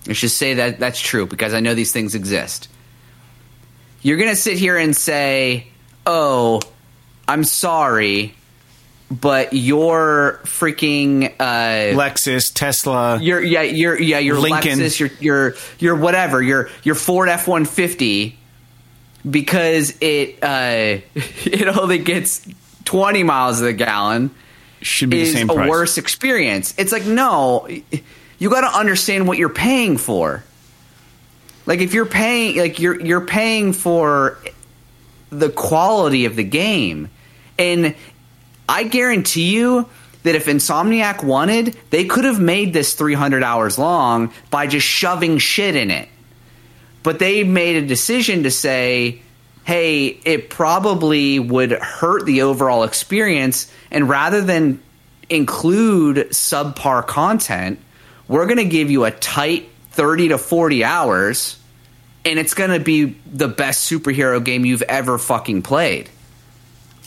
Let's 0.05 0.19
just 0.19 0.37
say 0.37 0.55
that 0.55 0.77
that's 0.77 0.99
true 0.99 1.25
because 1.25 1.53
I 1.53 1.61
know 1.61 1.73
these 1.73 1.93
things 1.93 2.15
exist. 2.15 2.67
You're 4.01 4.17
gonna 4.17 4.35
sit 4.35 4.57
here 4.57 4.77
and 4.77 4.93
say, 4.93 5.67
"Oh, 6.05 6.61
I'm 7.29 7.45
sorry, 7.45 8.35
but 9.09 9.53
your 9.53 10.41
freaking 10.43 11.33
uh, 11.39 11.97
Lexus, 11.97 12.51
Tesla. 12.53 13.19
your 13.21 13.41
yeah 13.41 13.61
your 13.61 13.97
yeah 13.99 14.19
your 14.19 14.37
Lincoln. 14.37 14.79
Lexus 14.79 14.99
your 14.99 15.09
your 15.21 15.55
your 15.79 15.95
whatever 15.95 16.43
your 16.43 16.69
your 16.83 16.95
Ford 16.95 17.29
F 17.29 17.47
one 17.47 17.63
fifty 17.63 18.37
because 19.27 19.97
it 20.01 20.43
uh, 20.43 20.99
it 21.15 21.67
only 21.77 21.99
gets 21.99 22.45
twenty 22.85 23.23
miles 23.23 23.59
of 23.59 23.65
the 23.65 23.73
gallon 23.73 24.31
should 24.81 25.09
be 25.09 25.25
the 25.25 25.31
same. 25.31 25.49
a 25.49 25.53
price. 25.53 25.69
worse 25.69 25.97
experience. 25.97 26.73
It's 26.77 26.91
like 26.91 27.05
no, 27.05 27.67
you 28.37 28.49
got 28.49 28.61
to 28.61 28.77
understand 28.77 29.27
what 29.27 29.37
you're 29.37 29.49
paying 29.49 29.97
for. 29.97 30.43
Like 31.65 31.79
if 31.79 31.93
you're 31.93 32.05
paying, 32.05 32.57
like 32.57 32.79
you're 32.79 32.99
you're 33.01 33.25
paying 33.25 33.73
for 33.73 34.37
the 35.29 35.49
quality 35.49 36.25
of 36.25 36.35
the 36.35 36.43
game, 36.43 37.09
and 37.57 37.95
I 38.69 38.83
guarantee 38.83 39.53
you 39.53 39.89
that 40.23 40.35
if 40.35 40.45
Insomniac 40.45 41.23
wanted, 41.23 41.77
they 41.91 42.05
could 42.05 42.25
have 42.25 42.39
made 42.39 42.73
this 42.73 42.95
300 42.95 43.43
hours 43.43 43.77
long 43.77 44.33
by 44.49 44.65
just 44.65 44.85
shoving 44.85 45.37
shit 45.37 45.75
in 45.75 45.91
it. 45.91 46.09
But 47.03 47.19
they 47.19 47.43
made 47.43 47.83
a 47.83 47.85
decision 47.85 48.43
to 48.43 48.51
say, 48.51 49.21
hey, 49.65 50.07
it 50.07 50.49
probably 50.49 51.39
would 51.39 51.71
hurt 51.71 52.25
the 52.25 52.43
overall 52.43 52.83
experience. 52.83 53.71
And 53.91 54.07
rather 54.07 54.41
than 54.41 54.81
include 55.27 56.17
subpar 56.29 57.05
content, 57.05 57.79
we're 58.27 58.45
going 58.45 58.57
to 58.57 58.65
give 58.65 58.91
you 58.91 59.05
a 59.05 59.11
tight 59.11 59.69
30 59.91 60.29
to 60.29 60.37
40 60.37 60.83
hours, 60.83 61.59
and 62.23 62.37
it's 62.37 62.53
going 62.53 62.69
to 62.71 62.79
be 62.79 63.15
the 63.25 63.47
best 63.47 63.89
superhero 63.89 64.43
game 64.43 64.65
you've 64.65 64.83
ever 64.83 65.17
fucking 65.17 65.63
played. 65.63 66.09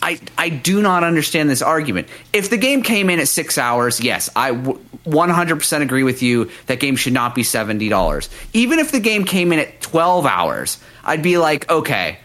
I, 0.01 0.21
I 0.37 0.49
do 0.49 0.81
not 0.81 1.03
understand 1.05 1.51
this 1.51 1.63
argument. 1.63 2.09
If 2.33 2.51
the 2.51 2.57
game 2.57 2.83
came 2.83 3.11
in 3.11 3.19
at 3.19 3.29
six 3.29 3.59
hours, 3.59 4.01
yes, 4.01 4.31
I 4.35 4.53
w- 4.53 4.81
100% 5.07 5.83
agree 5.83 6.05
with 6.05 6.23
you 6.23 6.51
that 6.67 6.79
game 6.79 6.95
should 6.97 7.13
not 7.13 7.35
be 7.35 7.43
$70. 7.43 8.29
Even 8.53 8.79
if 8.79 8.93
the 8.93 9.01
game 9.01 9.25
came 9.25 9.53
in 9.53 9.59
at 9.59 9.81
12 9.81 10.25
hours, 10.25 10.79
I'd 11.05 11.23
be 11.23 11.37
like, 11.37 11.69
okay, 11.69 12.19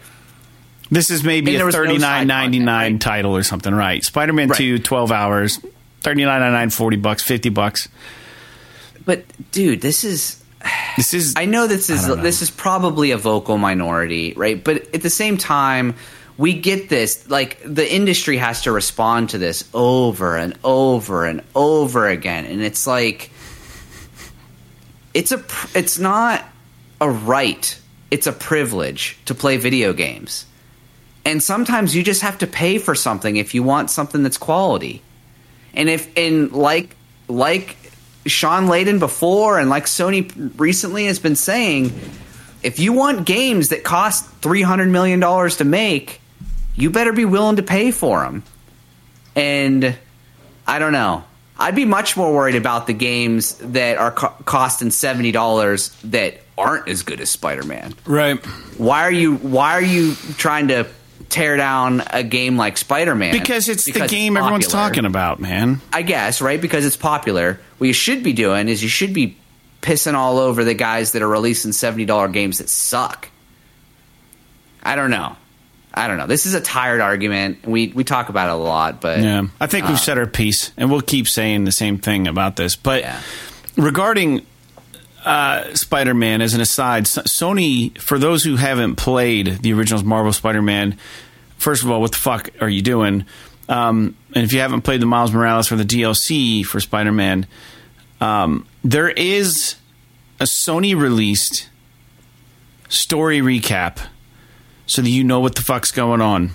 This 0.90 1.10
is 1.10 1.24
maybe 1.24 1.54
a 1.54 1.58
there 1.58 1.66
was 1.66 1.74
no 1.74 1.82
thirty 1.84 1.98
nine 1.98 2.26
ninety 2.26 2.58
nine 2.58 2.98
title 2.98 3.36
or 3.36 3.42
something, 3.42 3.74
right? 3.74 4.04
Spider 4.04 4.32
Man 4.32 4.48
Right. 4.48 4.58
2, 4.58 4.78
12 4.78 5.12
hours, 5.12 5.58
thirty 6.02 6.24
nine 6.24 6.40
ninety 6.40 6.52
nine, 6.54 6.70
forty 6.70 6.96
bucks, 6.96 7.22
fifty 7.22 7.48
bucks. 7.48 7.88
but 9.04 9.24
dude, 9.50 9.80
this 9.80 10.04
is. 10.04 10.40
This 10.96 11.12
is 11.12 11.34
I 11.36 11.44
know 11.44 11.66
this 11.66 11.90
is 11.90 12.08
know. 12.08 12.14
this 12.14 12.40
is 12.40 12.50
probably 12.50 13.10
a 13.10 13.18
vocal 13.18 13.58
minority, 13.58 14.32
right? 14.34 14.62
But 14.62 14.94
at 14.94 15.02
the 15.02 15.10
same 15.10 15.36
time, 15.36 15.94
we 16.38 16.54
get 16.54 16.88
this 16.88 17.28
like 17.28 17.60
the 17.64 17.90
industry 17.92 18.38
has 18.38 18.62
to 18.62 18.72
respond 18.72 19.30
to 19.30 19.38
this 19.38 19.68
over 19.74 20.38
and 20.38 20.56
over 20.64 21.26
and 21.26 21.42
over 21.54 22.08
again, 22.08 22.46
and 22.46 22.62
it's 22.62 22.86
like 22.86 23.30
it's 25.12 25.32
a 25.32 25.44
it's 25.74 25.98
not 25.98 26.44
a 27.00 27.10
right, 27.10 27.78
it's 28.10 28.26
a 28.26 28.32
privilege 28.32 29.18
to 29.26 29.34
play 29.34 29.58
video 29.58 29.92
games. 29.92 30.46
And 31.24 31.42
sometimes 31.42 31.96
you 31.96 32.02
just 32.02 32.22
have 32.22 32.38
to 32.38 32.46
pay 32.46 32.78
for 32.78 32.94
something 32.94 33.36
if 33.36 33.54
you 33.54 33.62
want 33.62 33.90
something 33.90 34.22
that's 34.22 34.36
quality. 34.38 35.02
And 35.72 35.88
if 35.88 36.10
and 36.16 36.52
like 36.52 36.94
like 37.28 37.76
Shawn 38.26 38.66
Layden 38.66 38.98
before 38.98 39.58
and 39.58 39.70
like 39.70 39.86
Sony 39.86 40.30
recently 40.58 41.06
has 41.06 41.18
been 41.18 41.36
saying, 41.36 41.92
if 42.62 42.78
you 42.78 42.92
want 42.92 43.26
games 43.26 43.70
that 43.70 43.84
cost 43.84 44.26
three 44.42 44.62
hundred 44.62 44.88
million 44.90 45.18
dollars 45.20 45.56
to 45.58 45.64
make, 45.64 46.20
you 46.76 46.90
better 46.90 47.12
be 47.12 47.24
willing 47.24 47.56
to 47.56 47.62
pay 47.62 47.90
for 47.90 48.20
them. 48.22 48.42
And 49.34 49.96
I 50.66 50.78
don't 50.78 50.92
know. 50.92 51.24
I'd 51.58 51.76
be 51.76 51.84
much 51.84 52.16
more 52.16 52.34
worried 52.34 52.56
about 52.56 52.86
the 52.86 52.92
games 52.92 53.54
that 53.58 53.96
are 53.96 54.10
co- 54.10 54.34
costing 54.44 54.90
seventy 54.90 55.32
dollars 55.32 55.88
that 56.04 56.40
aren't 56.58 56.88
as 56.88 57.02
good 57.02 57.20
as 57.20 57.30
Spider 57.30 57.64
Man. 57.64 57.94
right. 58.04 58.38
Why 58.78 59.02
are 59.02 59.10
you 59.12 59.36
Why 59.36 59.72
are 59.72 59.82
you 59.82 60.14
trying 60.36 60.68
to 60.68 60.86
tear 61.34 61.56
down 61.56 62.02
a 62.10 62.22
game 62.22 62.56
like 62.56 62.76
Spider 62.78 63.14
Man? 63.14 63.32
Because 63.32 63.68
it's 63.68 63.84
the 63.84 64.06
game 64.06 64.36
everyone's 64.36 64.68
talking 64.68 65.04
about, 65.04 65.40
man. 65.40 65.80
I 65.92 66.02
guess, 66.02 66.40
right? 66.40 66.60
Because 66.60 66.86
it's 66.86 66.96
popular. 66.96 67.58
What 67.78 67.88
you 67.88 67.92
should 67.92 68.22
be 68.22 68.32
doing 68.32 68.68
is 68.68 68.82
you 68.82 68.88
should 68.88 69.12
be 69.12 69.36
pissing 69.82 70.14
all 70.14 70.38
over 70.38 70.64
the 70.64 70.74
guys 70.74 71.12
that 71.12 71.22
are 71.22 71.28
releasing 71.28 71.72
seventy 71.72 72.04
dollar 72.04 72.28
games 72.28 72.58
that 72.58 72.68
suck. 72.68 73.28
I 74.82 74.96
don't 74.96 75.10
know. 75.10 75.36
I 75.92 76.08
don't 76.08 76.18
know. 76.18 76.26
This 76.26 76.46
is 76.46 76.54
a 76.54 76.60
tired 76.60 77.00
argument. 77.00 77.66
We 77.66 77.88
we 77.88 78.04
talk 78.04 78.28
about 78.28 78.48
it 78.48 78.52
a 78.52 78.56
lot, 78.56 79.00
but 79.00 79.20
Yeah, 79.20 79.46
I 79.60 79.66
think 79.66 79.86
we've 79.86 79.94
uh, 79.94 79.98
said 79.98 80.18
our 80.18 80.26
piece, 80.26 80.72
and 80.76 80.90
we'll 80.90 81.00
keep 81.00 81.28
saying 81.28 81.64
the 81.64 81.72
same 81.72 81.98
thing 81.98 82.26
about 82.26 82.56
this. 82.56 82.76
But 82.76 83.02
Yeah. 83.02 83.20
regarding 83.76 84.46
uh, 85.24 85.74
Spider-Man, 85.74 86.42
as 86.42 86.54
an 86.54 86.60
aside, 86.60 87.04
Sony, 87.04 87.96
for 87.98 88.18
those 88.18 88.44
who 88.44 88.56
haven't 88.56 88.96
played 88.96 89.62
the 89.62 89.72
original 89.72 90.04
Marvel 90.04 90.32
Spider-Man, 90.32 90.98
first 91.56 91.82
of 91.82 91.90
all, 91.90 92.00
what 92.00 92.12
the 92.12 92.18
fuck 92.18 92.50
are 92.60 92.68
you 92.68 92.82
doing? 92.82 93.24
Um, 93.68 94.16
and 94.34 94.44
if 94.44 94.52
you 94.52 94.60
haven't 94.60 94.82
played 94.82 95.00
the 95.00 95.06
Miles 95.06 95.32
Morales 95.32 95.72
or 95.72 95.76
the 95.76 95.84
DLC 95.84 96.64
for 96.64 96.80
Spider-Man, 96.80 97.46
um, 98.20 98.66
there 98.82 99.08
is 99.08 99.76
a 100.40 100.44
Sony 100.44 100.98
released 100.98 101.68
story 102.88 103.40
recap, 103.40 103.98
so 104.86 105.00
that 105.00 105.08
you 105.08 105.24
know 105.24 105.40
what 105.40 105.54
the 105.54 105.62
fuck's 105.62 105.90
going 105.90 106.20
on, 106.20 106.50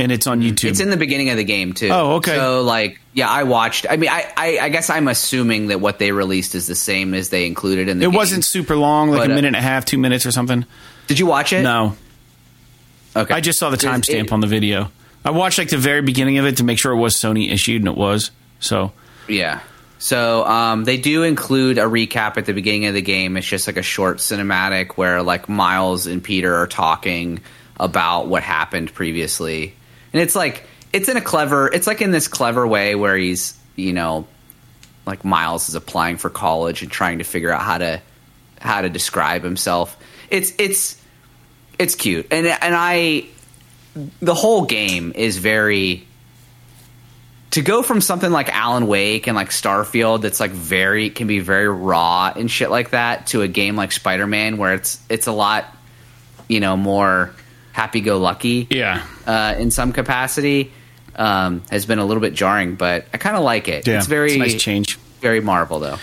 and 0.00 0.10
it's 0.12 0.26
on 0.26 0.40
YouTube. 0.40 0.70
It's 0.70 0.80
in 0.80 0.90
the 0.90 0.96
beginning 0.96 1.30
of 1.30 1.36
the 1.36 1.44
game 1.44 1.72
too. 1.72 1.90
Oh, 1.90 2.16
okay. 2.16 2.34
So 2.34 2.62
like, 2.62 3.00
yeah, 3.12 3.28
I 3.28 3.44
watched. 3.44 3.86
I 3.88 3.96
mean, 3.96 4.10
I, 4.10 4.32
I, 4.36 4.58
I 4.62 4.68
guess 4.68 4.90
I'm 4.90 5.08
assuming 5.08 5.68
that 5.68 5.80
what 5.80 5.98
they 5.98 6.12
released 6.12 6.54
is 6.54 6.66
the 6.66 6.74
same 6.74 7.14
as 7.14 7.28
they 7.28 7.46
included 7.46 7.88
in 7.88 7.98
the. 7.98 8.06
It 8.06 8.08
game. 8.10 8.16
wasn't 8.16 8.44
super 8.44 8.76
long, 8.76 9.10
like 9.10 9.20
But, 9.20 9.30
a 9.30 9.32
uh, 9.32 9.36
minute 9.36 9.48
and 9.48 9.56
a 9.56 9.62
half, 9.62 9.84
two 9.84 9.98
minutes 9.98 10.26
or 10.26 10.32
something. 10.32 10.64
Did 11.06 11.18
you 11.18 11.26
watch 11.26 11.52
it? 11.52 11.62
No, 11.62 11.96
Okay. 13.16 13.34
I 13.34 13.40
just 13.40 13.58
saw 13.58 13.70
the 13.70 13.76
timestamp 13.76 14.32
on 14.32 14.40
the 14.40 14.46
video. 14.46 14.90
I 15.24 15.30
watched 15.30 15.58
like 15.58 15.68
the 15.68 15.76
very 15.76 16.02
beginning 16.02 16.38
of 16.38 16.46
it 16.46 16.58
to 16.58 16.64
make 16.64 16.78
sure 16.78 16.92
it 16.92 16.96
was 16.96 17.16
Sony 17.16 17.52
issued, 17.52 17.82
and 17.82 17.88
it 17.88 17.96
was. 17.96 18.30
So 18.60 18.92
Yeah. 19.28 19.60
So 19.98 20.46
um, 20.46 20.84
they 20.84 20.96
do 20.96 21.24
include 21.24 21.76
a 21.76 21.82
recap 21.82 22.38
at 22.38 22.46
the 22.46 22.54
beginning 22.54 22.86
of 22.86 22.94
the 22.94 23.02
game. 23.02 23.36
It's 23.36 23.46
just 23.46 23.66
like 23.66 23.76
a 23.76 23.82
short 23.82 24.18
cinematic 24.18 24.92
where 24.92 25.22
like 25.22 25.48
Miles 25.48 26.06
and 26.06 26.22
Peter 26.24 26.54
are 26.54 26.66
talking 26.66 27.40
about 27.78 28.28
what 28.28 28.42
happened 28.42 28.94
previously, 28.94 29.74
and 30.12 30.22
it's 30.22 30.34
like 30.34 30.64
it's 30.92 31.08
in 31.08 31.16
a 31.16 31.20
clever. 31.20 31.72
It's 31.72 31.86
like 31.86 32.00
in 32.00 32.10
this 32.10 32.28
clever 32.28 32.66
way 32.66 32.94
where 32.94 33.16
he's 33.16 33.58
you 33.76 33.92
know 33.92 34.26
like 35.06 35.24
Miles 35.24 35.68
is 35.68 35.74
applying 35.74 36.16
for 36.16 36.30
college 36.30 36.82
and 36.82 36.90
trying 36.90 37.18
to 37.18 37.24
figure 37.24 37.50
out 37.50 37.62
how 37.62 37.78
to 37.78 38.00
how 38.60 38.82
to 38.82 38.88
describe 38.88 39.42
himself. 39.42 39.96
It's 40.30 40.52
it's 40.58 41.00
it's 41.78 41.94
cute, 41.94 42.26
and 42.30 42.46
and 42.46 42.74
I 42.74 43.26
the 44.20 44.34
whole 44.34 44.66
game 44.66 45.12
is 45.14 45.38
very 45.38 46.06
to 47.50 47.62
go 47.62 47.82
from 47.82 48.00
something 48.00 48.30
like 48.30 48.48
Alan 48.48 48.86
Wake 48.86 49.26
and 49.26 49.34
like 49.34 49.50
Starfield 49.50 50.22
that's 50.22 50.38
like 50.38 50.52
very 50.52 51.10
can 51.10 51.26
be 51.26 51.40
very 51.40 51.68
raw 51.68 52.32
and 52.34 52.50
shit 52.50 52.70
like 52.70 52.90
that 52.90 53.26
to 53.28 53.42
a 53.42 53.48
game 53.48 53.74
like 53.76 53.92
Spider 53.92 54.26
Man 54.26 54.56
where 54.56 54.74
it's 54.74 55.00
it's 55.08 55.26
a 55.26 55.32
lot 55.32 55.64
you 56.48 56.60
know 56.60 56.76
more 56.76 57.34
happy 57.72 58.00
go 58.00 58.18
lucky 58.18 58.66
yeah, 58.70 59.06
uh, 59.26 59.54
in 59.58 59.70
some 59.70 59.92
capacity 59.92 60.72
um, 61.16 61.62
has 61.70 61.86
been 61.86 61.98
a 61.98 62.04
little 62.04 62.20
bit 62.20 62.34
jarring, 62.34 62.74
but 62.74 63.06
I 63.12 63.18
kind 63.18 63.36
of 63.36 63.42
like 63.42 63.68
it. 63.68 63.86
yeah, 63.86 63.98
it's 63.98 64.06
very 64.06 64.34
a 64.34 64.38
nice 64.38 64.60
change. 64.60 64.96
very 65.20 65.40
Marvel 65.40 65.80
though. 65.80 65.98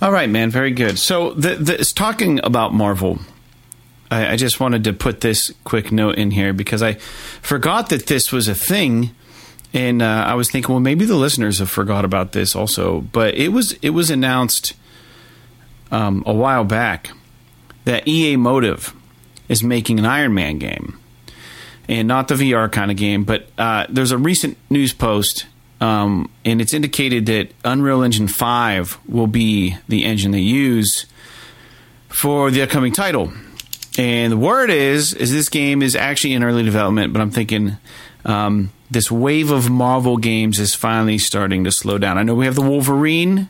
All 0.00 0.10
right, 0.10 0.28
man, 0.28 0.50
very 0.50 0.72
good. 0.72 0.98
So 0.98 1.32
the, 1.34 1.54
the 1.54 1.80
it's 1.80 1.92
talking 1.92 2.40
about 2.42 2.74
Marvel. 2.74 3.20
I, 4.10 4.32
I 4.32 4.36
just 4.36 4.60
wanted 4.60 4.84
to 4.84 4.92
put 4.92 5.20
this 5.20 5.52
quick 5.64 5.92
note 5.92 6.16
in 6.16 6.32
here 6.32 6.52
because 6.52 6.82
I 6.82 6.94
forgot 6.94 7.88
that 7.90 8.06
this 8.06 8.32
was 8.32 8.48
a 8.48 8.54
thing. 8.54 9.14
And 9.74 10.02
uh, 10.02 10.24
I 10.26 10.34
was 10.34 10.50
thinking, 10.50 10.70
well, 10.70 10.80
maybe 10.80 11.06
the 11.06 11.16
listeners 11.16 11.58
have 11.58 11.70
forgot 11.70 12.04
about 12.04 12.32
this 12.32 12.54
also. 12.54 13.00
But 13.00 13.34
it 13.36 13.48
was 13.48 13.72
it 13.80 13.90
was 13.90 14.10
announced 14.10 14.74
um, 15.90 16.22
a 16.26 16.34
while 16.34 16.64
back 16.64 17.10
that 17.84 18.06
EA 18.06 18.36
Motive 18.36 18.94
is 19.48 19.62
making 19.62 19.98
an 19.98 20.04
Iron 20.04 20.34
Man 20.34 20.58
game. 20.58 20.98
And 21.88 22.08
not 22.08 22.28
the 22.28 22.34
VR 22.34 22.70
kind 22.70 22.90
of 22.90 22.96
game. 22.96 23.24
But 23.24 23.46
uh, 23.58 23.86
there's 23.88 24.12
a 24.12 24.18
recent 24.18 24.56
news 24.70 24.92
post, 24.92 25.46
um, 25.80 26.30
and 26.44 26.60
it's 26.60 26.74
indicated 26.74 27.26
that 27.26 27.52
Unreal 27.64 28.02
Engine 28.02 28.28
5 28.28 28.98
will 29.08 29.26
be 29.26 29.76
the 29.88 30.04
engine 30.04 30.30
they 30.30 30.40
use 30.40 31.06
for 32.08 32.50
the 32.50 32.62
upcoming 32.62 32.92
title. 32.92 33.32
And 33.98 34.32
the 34.32 34.38
word 34.38 34.70
is 34.70 35.12
is 35.12 35.32
this 35.32 35.48
game 35.48 35.82
is 35.82 35.94
actually 35.94 36.32
in 36.32 36.42
early 36.42 36.62
development, 36.62 37.12
but 37.12 37.20
I'm 37.20 37.30
thinking 37.30 37.76
um, 38.24 38.70
this 38.90 39.10
wave 39.10 39.50
of 39.50 39.70
Marvel 39.70 40.16
games 40.16 40.58
is 40.58 40.74
finally 40.74 41.18
starting 41.18 41.64
to 41.64 41.72
slow 41.72 41.98
down. 41.98 42.18
I 42.18 42.22
know 42.22 42.34
we 42.34 42.46
have 42.46 42.54
the 42.54 42.62
Wolverine, 42.62 43.48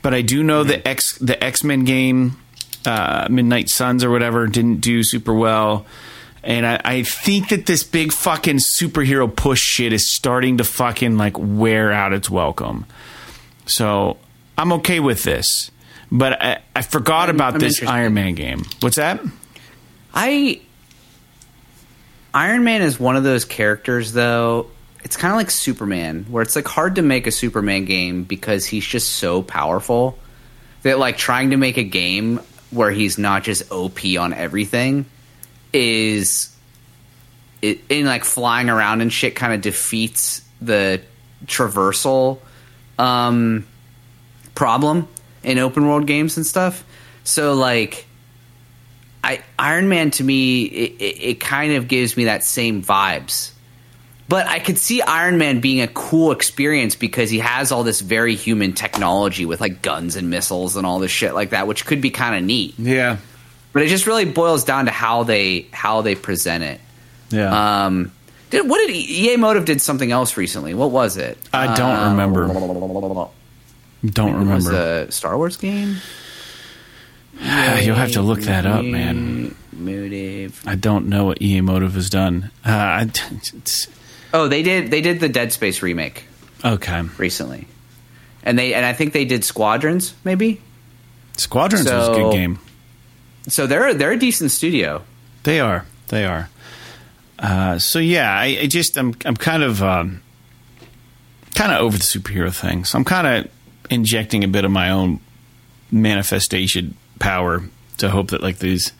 but 0.00 0.14
I 0.14 0.22
do 0.22 0.42
know 0.42 0.64
the 0.64 0.86
X 0.86 1.18
the 1.18 1.42
X 1.42 1.64
Men 1.64 1.84
game, 1.84 2.38
uh, 2.86 3.28
Midnight 3.30 3.68
Suns 3.68 4.02
or 4.02 4.10
whatever, 4.10 4.46
didn't 4.46 4.80
do 4.80 5.02
super 5.02 5.34
well. 5.34 5.84
And 6.44 6.66
I, 6.66 6.80
I 6.84 7.02
think 7.04 7.50
that 7.50 7.66
this 7.66 7.84
big 7.84 8.12
fucking 8.12 8.56
superhero 8.56 9.34
push 9.34 9.60
shit 9.60 9.92
is 9.92 10.10
starting 10.10 10.58
to 10.58 10.64
fucking 10.64 11.16
like 11.16 11.36
wear 11.38 11.92
out 11.92 12.12
its 12.12 12.28
welcome. 12.28 12.86
So 13.66 14.16
I'm 14.58 14.72
okay 14.74 14.98
with 15.00 15.22
this. 15.22 15.70
But 16.10 16.42
I, 16.42 16.62
I 16.74 16.82
forgot 16.82 17.28
I'm- 17.28 17.36
about 17.36 17.54
I'm 17.54 17.60
this 17.60 17.74
interested. 17.78 17.92
Iron 17.94 18.14
Man 18.14 18.34
game. 18.34 18.64
What's 18.80 18.96
that? 18.96 19.20
I 20.14 20.60
Iron 22.34 22.64
Man 22.64 22.82
is 22.82 22.98
one 22.98 23.16
of 23.16 23.24
those 23.24 23.44
characters 23.44 24.12
though. 24.12 24.66
It's 25.04 25.16
kind 25.16 25.32
of 25.32 25.36
like 25.36 25.50
Superman, 25.50 26.26
where 26.30 26.42
it's 26.42 26.54
like 26.54 26.66
hard 26.68 26.94
to 26.96 27.02
make 27.02 27.26
a 27.26 27.32
Superman 27.32 27.84
game 27.86 28.24
because 28.24 28.64
he's 28.64 28.86
just 28.86 29.08
so 29.14 29.42
powerful 29.42 30.18
that 30.82 30.98
like 30.98 31.16
trying 31.18 31.50
to 31.50 31.56
make 31.56 31.76
a 31.76 31.82
game 31.82 32.40
where 32.70 32.90
he's 32.90 33.18
not 33.18 33.42
just 33.42 33.70
OP 33.72 34.00
on 34.18 34.32
everything 34.32 35.06
is 35.72 36.54
in 37.62 38.06
like 38.06 38.24
flying 38.24 38.68
around 38.68 39.00
and 39.00 39.12
shit 39.12 39.36
kind 39.36 39.52
of 39.52 39.60
defeats 39.60 40.42
the 40.60 41.00
traversal 41.46 42.38
um 42.98 43.66
problem 44.54 45.08
in 45.42 45.58
open 45.58 45.86
world 45.86 46.06
games 46.06 46.36
and 46.36 46.46
stuff. 46.46 46.84
So 47.24 47.54
like 47.54 48.06
I 49.24 49.42
Iron 49.58 49.88
Man 49.88 50.10
to 50.12 50.24
me 50.24 50.64
it, 50.64 50.92
it, 51.00 51.22
it 51.22 51.40
kind 51.40 51.74
of 51.74 51.88
gives 51.88 52.16
me 52.16 52.24
that 52.24 52.44
same 52.44 52.82
vibes. 52.82 53.52
But 54.28 54.46
I 54.46 54.60
could 54.60 54.78
see 54.78 55.02
Iron 55.02 55.36
Man 55.36 55.60
being 55.60 55.82
a 55.82 55.88
cool 55.88 56.32
experience 56.32 56.94
because 56.96 57.28
he 57.28 57.40
has 57.40 57.70
all 57.70 57.84
this 57.84 58.00
very 58.00 58.34
human 58.34 58.72
technology 58.72 59.44
with 59.44 59.60
like 59.60 59.82
guns 59.82 60.16
and 60.16 60.30
missiles 60.30 60.76
and 60.76 60.86
all 60.86 61.00
this 61.00 61.10
shit 61.10 61.34
like 61.34 61.50
that, 61.50 61.66
which 61.66 61.84
could 61.84 62.00
be 62.00 62.10
kind 62.10 62.36
of 62.36 62.42
neat. 62.42 62.74
Yeah. 62.78 63.18
But 63.72 63.82
it 63.82 63.88
just 63.88 64.06
really 64.06 64.24
boils 64.26 64.64
down 64.64 64.84
to 64.86 64.90
how 64.90 65.22
they 65.22 65.66
how 65.72 66.02
they 66.02 66.14
present 66.14 66.62
it. 66.64 66.80
Yeah. 67.30 67.84
Um, 67.86 68.12
did 68.50 68.68
what 68.68 68.86
did 68.86 68.94
EA 68.94 69.36
Motive 69.36 69.64
did 69.64 69.80
something 69.80 70.12
else 70.12 70.36
recently? 70.36 70.74
What 70.74 70.90
was 70.90 71.16
it? 71.16 71.38
I 71.52 71.74
don't 71.74 71.96
Uh, 71.96 72.10
remember. 72.10 72.46
Don't 74.04 74.34
It 74.34 74.38
was 74.54 74.66
remember. 74.66 75.04
a 75.08 75.12
Star 75.12 75.36
Wars 75.38 75.56
game. 75.56 75.96
You'll 77.40 77.96
have 77.96 78.12
to 78.12 78.22
look 78.22 78.40
that 78.42 78.66
up, 78.66 78.84
man. 78.84 79.54
Motive. 79.72 80.62
I 80.66 80.74
don't 80.74 81.06
know 81.08 81.24
what 81.24 81.40
EA 81.40 81.60
Motive 81.62 81.94
has 81.94 82.10
done. 82.10 82.50
Uh, 82.64 82.70
I, 82.70 83.10
Oh, 84.34 84.48
they 84.48 84.62
did. 84.62 84.90
They 84.90 85.02
did 85.02 85.20
the 85.20 85.28
Dead 85.28 85.52
Space 85.52 85.82
remake 85.82 86.24
okay. 86.64 87.02
recently, 87.18 87.66
and 88.42 88.58
they 88.58 88.72
and 88.72 88.84
I 88.84 88.94
think 88.94 89.12
they 89.12 89.26
did 89.26 89.44
Squadrons 89.44 90.14
maybe. 90.24 90.60
Squadrons 91.36 91.90
was 91.90 92.08
a 92.08 92.12
good 92.14 92.32
game. 92.32 92.58
So 93.48 93.66
they're 93.66 93.94
they're 93.94 94.12
a 94.12 94.18
decent 94.18 94.50
studio. 94.50 95.02
They 95.42 95.60
are. 95.60 95.84
They 96.08 96.24
are. 96.24 96.48
Uh, 97.38 97.78
so 97.78 97.98
yeah, 97.98 98.32
I, 98.32 98.58
I 98.62 98.66
just 98.66 98.96
I'm 98.96 99.14
I'm 99.24 99.36
kind 99.36 99.62
of 99.62 99.82
um, 99.82 100.22
kind 101.54 101.72
of 101.72 101.80
over 101.80 101.96
the 101.96 102.04
superhero 102.04 102.54
thing. 102.54 102.84
So 102.84 102.98
I'm 102.98 103.04
kind 103.04 103.26
of 103.46 103.52
injecting 103.90 104.44
a 104.44 104.48
bit 104.48 104.64
of 104.64 104.70
my 104.70 104.90
own 104.90 105.20
manifestation 105.90 106.96
power 107.18 107.62
to 107.98 108.10
hope 108.10 108.30
that 108.30 108.42
like 108.42 108.58
these. 108.58 108.92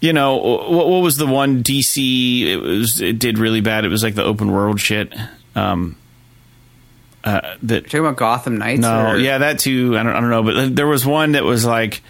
You 0.00 0.12
know 0.12 0.36
what? 0.36 0.70
What 0.88 1.02
was 1.02 1.16
the 1.16 1.26
one 1.26 1.62
DC? 1.62 2.42
It 2.46 2.56
was 2.58 3.00
it 3.00 3.18
did 3.18 3.38
really 3.38 3.60
bad. 3.60 3.84
It 3.84 3.88
was 3.88 4.02
like 4.02 4.14
the 4.14 4.24
open 4.24 4.50
world 4.52 4.80
shit. 4.80 5.12
Um, 5.54 5.96
uh, 7.24 7.54
that 7.62 7.74
You're 7.74 7.82
talking 7.82 8.00
about 8.00 8.16
Gotham 8.16 8.58
Knights? 8.58 8.80
no, 8.80 9.10
or- 9.12 9.16
yeah, 9.18 9.38
that 9.38 9.60
too. 9.60 9.96
I 9.96 10.02
don't, 10.02 10.12
I 10.12 10.20
don't 10.20 10.30
know, 10.30 10.42
but 10.42 10.74
there 10.74 10.88
was 10.88 11.06
one 11.06 11.32
that 11.32 11.44
was 11.44 11.64
like 11.64 12.02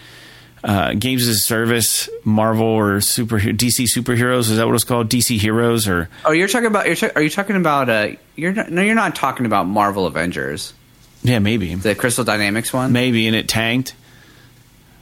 uh, 0.63 0.93
games 0.93 1.23
as 1.27 1.35
a 1.35 1.39
service, 1.39 2.09
Marvel 2.23 2.65
or 2.65 3.01
super 3.01 3.37
DC 3.39 3.85
superheroes. 3.85 4.49
Is 4.49 4.57
that 4.57 4.65
what 4.65 4.75
it's 4.75 4.83
called? 4.83 5.09
DC 5.09 5.37
Heroes 5.39 5.87
or 5.87 6.09
Oh, 6.25 6.31
you're 6.31 6.47
talking 6.47 6.67
about. 6.67 6.85
You're 6.85 6.95
ta- 6.95 7.09
are 7.15 7.21
you 7.21 7.29
talking 7.29 7.55
about? 7.55 7.89
Uh, 7.89 8.07
you're 8.35 8.53
not, 8.53 8.71
no, 8.71 8.81
you're 8.81 8.95
not 8.95 9.15
talking 9.15 9.45
about 9.45 9.67
Marvel 9.67 10.05
Avengers, 10.07 10.73
yeah, 11.21 11.39
maybe, 11.39 11.75
the 11.75 11.95
Crystal 11.95 12.23
Dynamics 12.23 12.71
one. 12.73 12.91
maybe, 12.93 13.27
and 13.27 13.35
it 13.35 13.47
tanked. 13.47 13.93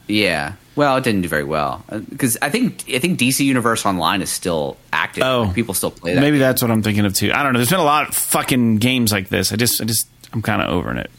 Yeah. 0.08 0.54
Well, 0.76 0.98
it 0.98 1.04
didn't 1.04 1.22
do 1.22 1.28
very 1.28 1.44
well 1.44 1.84
because 2.10 2.38
I 2.42 2.50
think 2.50 2.86
I 2.94 3.00
think 3.00 3.20
DC 3.20 3.44
Universe 3.46 3.86
Online 3.86 4.22
is 4.22 4.30
still 4.30 4.78
active. 4.92 5.24
Oh. 5.24 5.44
Like, 5.44 5.54
people 5.56 5.74
still 5.74 5.92
play 5.92 6.16
that. 6.16 6.22
Maybe 6.22 6.38
that's 6.38 6.62
what 6.62 6.72
I'm 6.72 6.82
thinking 6.82 7.06
of 7.06 7.14
too. 7.14 7.32
I 7.34 7.44
don't 7.44 7.54
know. 7.54 7.60
There's 7.60 7.70
been 7.70 7.80
a 7.82 7.84
lot 7.84 8.08
of 8.10 8.16
fucking 8.16 8.78
games 8.78 9.12
like 9.12 9.28
this. 9.30 9.52
I 9.52 9.58
just, 9.58 9.82
I 9.82 9.86
just, 9.86 10.08
I'm 10.34 10.42
kind 10.42 10.62
of 10.62 10.70
over 10.70 10.90
in 10.90 10.98
it. 10.98 11.12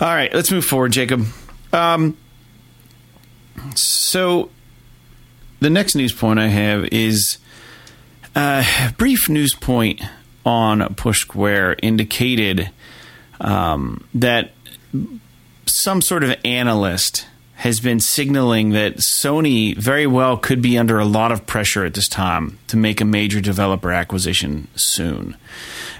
All 0.00 0.08
right, 0.08 0.32
let's 0.34 0.50
move 0.50 0.64
forward, 0.64 0.92
Jacob. 0.92 1.26
Um, 1.72 2.16
so 3.74 4.50
the 5.60 5.70
next 5.70 5.94
news 5.94 6.12
point 6.12 6.38
I 6.38 6.48
have 6.48 6.84
is 6.86 7.38
a 8.34 8.64
brief 8.96 9.28
news 9.28 9.54
point 9.54 10.02
on 10.44 10.94
Push 10.94 11.20
Square 11.20 11.76
indicated 11.82 12.70
um, 13.40 14.06
that 14.14 14.52
some 15.66 16.02
sort 16.02 16.24
of 16.24 16.34
analyst 16.44 17.26
has 17.54 17.78
been 17.78 18.00
signaling 18.00 18.70
that 18.70 18.96
Sony 18.96 19.76
very 19.76 20.06
well 20.06 20.36
could 20.36 20.60
be 20.60 20.76
under 20.76 20.98
a 20.98 21.04
lot 21.04 21.30
of 21.30 21.46
pressure 21.46 21.84
at 21.84 21.94
this 21.94 22.08
time 22.08 22.58
to 22.66 22.76
make 22.76 23.00
a 23.00 23.04
major 23.04 23.40
developer 23.40 23.92
acquisition 23.92 24.66
soon. 24.74 25.36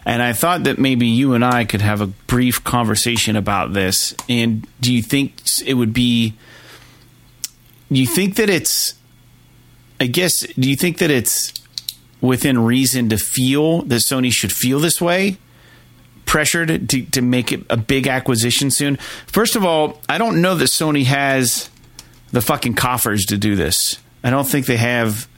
And 0.05 0.23
I 0.23 0.33
thought 0.33 0.65
that 0.65 0.81
maybe 0.81 1.07
you 1.07 1.35
and 1.35 1.45
I 1.45 1.65
could 1.65 1.81
have 1.81 2.01
a 2.01 2.09
brief 2.09 2.65
conversation 2.65 3.37
about 3.37 3.75
this. 3.75 4.13
And 4.29 4.67
do 4.81 4.93
you 4.93 5.03
think 5.03 5.35
it 5.65 5.75
would 5.75 5.93
be. 5.93 6.35
Do 7.93 8.01
you 8.01 8.07
think 8.07 8.37
that 8.37 8.49
it's. 8.49 8.95
I 10.01 10.07
guess, 10.07 10.41
do 10.41 10.69
you 10.69 10.75
think 10.75 10.99
that 10.99 11.11
it's 11.11 11.53
within 12.21 12.65
reason 12.65 13.09
to 13.11 13.19
feel 13.19 13.83
that 13.83 14.01
Sony 14.01 14.33
should 14.33 14.53
feel 14.53 14.81
this 14.81 15.01
way? 15.01 15.39
pressured 16.33 16.89
to, 16.89 17.05
to 17.05 17.21
make 17.21 17.53
it 17.53 17.63
a 17.69 17.77
big 17.77 18.07
acquisition 18.07 18.71
soon. 18.71 18.97
First 19.27 19.55
of 19.55 19.67
all, 19.67 20.01
I 20.09 20.17
don't 20.17 20.41
know 20.41 20.55
that 20.55 20.65
Sony 20.65 21.05
has 21.05 21.69
the 22.31 22.41
fucking 22.41 22.73
coffers 22.73 23.27
to 23.27 23.37
do 23.37 23.55
this. 23.55 23.99
I 24.25 24.31
don't 24.31 24.47
think 24.47 24.65
they 24.65 24.79
have 24.79 25.29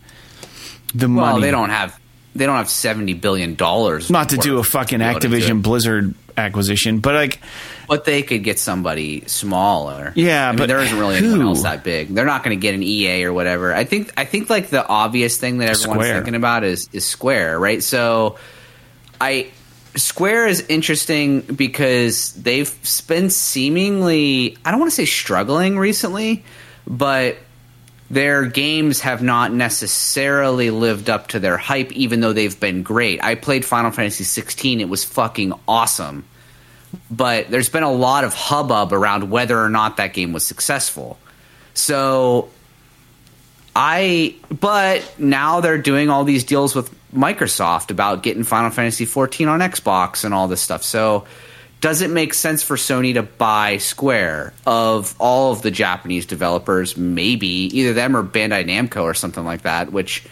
the 0.94 1.06
well, 1.06 1.16
money. 1.16 1.32
Well, 1.32 1.40
they 1.40 1.50
don't 1.50 1.70
have 1.70 2.00
they 2.36 2.46
don't 2.46 2.56
have 2.56 2.70
seventy 2.70 3.14
billion 3.14 3.56
dollars 3.56 4.08
not 4.08 4.28
to 4.28 4.36
do 4.36 4.58
a 4.58 4.62
fucking 4.62 5.00
Activision 5.00 5.62
Blizzard 5.62 6.14
acquisition, 6.36 6.98
but 7.00 7.14
like 7.14 7.40
But 7.88 8.04
they 8.04 8.22
could 8.22 8.42
get 8.44 8.58
somebody 8.58 9.24
smaller. 9.26 10.12
Yeah, 10.14 10.48
I 10.48 10.52
mean, 10.52 10.58
but 10.58 10.68
there 10.68 10.80
isn't 10.80 10.98
really 10.98 11.18
who? 11.18 11.30
anyone 11.30 11.48
else 11.48 11.62
that 11.62 11.84
big. 11.84 12.08
They're 12.14 12.24
not 12.24 12.42
going 12.42 12.56
to 12.56 12.60
get 12.60 12.74
an 12.74 12.82
EA 12.82 13.24
or 13.24 13.32
whatever. 13.32 13.74
I 13.74 13.84
think 13.84 14.12
I 14.16 14.24
think 14.24 14.50
like 14.50 14.68
the 14.68 14.86
obvious 14.86 15.36
thing 15.36 15.58
that 15.58 15.70
everyone's 15.70 16.00
Square. 16.02 16.14
thinking 16.14 16.34
about 16.34 16.64
is 16.64 16.88
is 16.92 17.04
Square, 17.04 17.60
right? 17.60 17.82
So 17.82 18.38
I 19.20 19.50
Square 19.96 20.48
is 20.48 20.64
interesting 20.68 21.40
because 21.42 22.32
they've 22.32 22.72
been 23.06 23.30
seemingly 23.30 24.56
I 24.64 24.70
don't 24.70 24.80
want 24.80 24.90
to 24.90 24.96
say 24.96 25.04
struggling 25.04 25.78
recently, 25.78 26.44
but 26.86 27.38
their 28.10 28.44
games 28.44 29.00
have 29.00 29.22
not 29.22 29.52
necessarily 29.52 30.70
lived 30.70 31.08
up 31.08 31.28
to 31.28 31.40
their 31.40 31.56
hype 31.56 31.92
even 31.92 32.20
though 32.20 32.32
they've 32.32 32.58
been 32.58 32.82
great. 32.82 33.22
I 33.22 33.34
played 33.34 33.64
Final 33.64 33.90
Fantasy 33.90 34.24
16, 34.24 34.80
it 34.80 34.88
was 34.88 35.04
fucking 35.04 35.52
awesome 35.66 36.24
but 37.10 37.50
there's 37.50 37.68
been 37.68 37.82
a 37.82 37.92
lot 37.92 38.24
of 38.24 38.34
hubbub 38.34 38.92
around 38.92 39.30
whether 39.30 39.58
or 39.58 39.68
not 39.68 39.96
that 39.96 40.14
game 40.14 40.32
was 40.32 40.44
successful. 40.44 41.18
So 41.74 42.48
I 43.74 44.36
but 44.48 45.14
now 45.18 45.60
they're 45.60 45.78
doing 45.78 46.10
all 46.10 46.24
these 46.24 46.44
deals 46.44 46.74
with 46.74 46.94
Microsoft 47.12 47.90
about 47.90 48.22
getting 48.22 48.44
Final 48.44 48.70
Fantasy 48.70 49.04
14 49.04 49.48
on 49.48 49.60
Xbox 49.60 50.24
and 50.24 50.34
all 50.34 50.48
this 50.48 50.60
stuff. 50.60 50.82
So 50.82 51.26
does 51.84 52.00
it 52.00 52.08
make 52.08 52.32
sense 52.32 52.62
for 52.62 52.76
Sony 52.76 53.12
to 53.12 53.22
buy 53.22 53.76
Square 53.76 54.54
of 54.64 55.14
all 55.18 55.52
of 55.52 55.60
the 55.60 55.70
Japanese 55.70 56.24
developers? 56.24 56.96
Maybe 56.96 57.46
either 57.46 57.92
them 57.92 58.16
or 58.16 58.22
Bandai 58.22 58.64
Namco 58.64 59.02
or 59.02 59.12
something 59.12 59.44
like 59.44 59.62
that, 59.62 59.92
which 59.92 60.24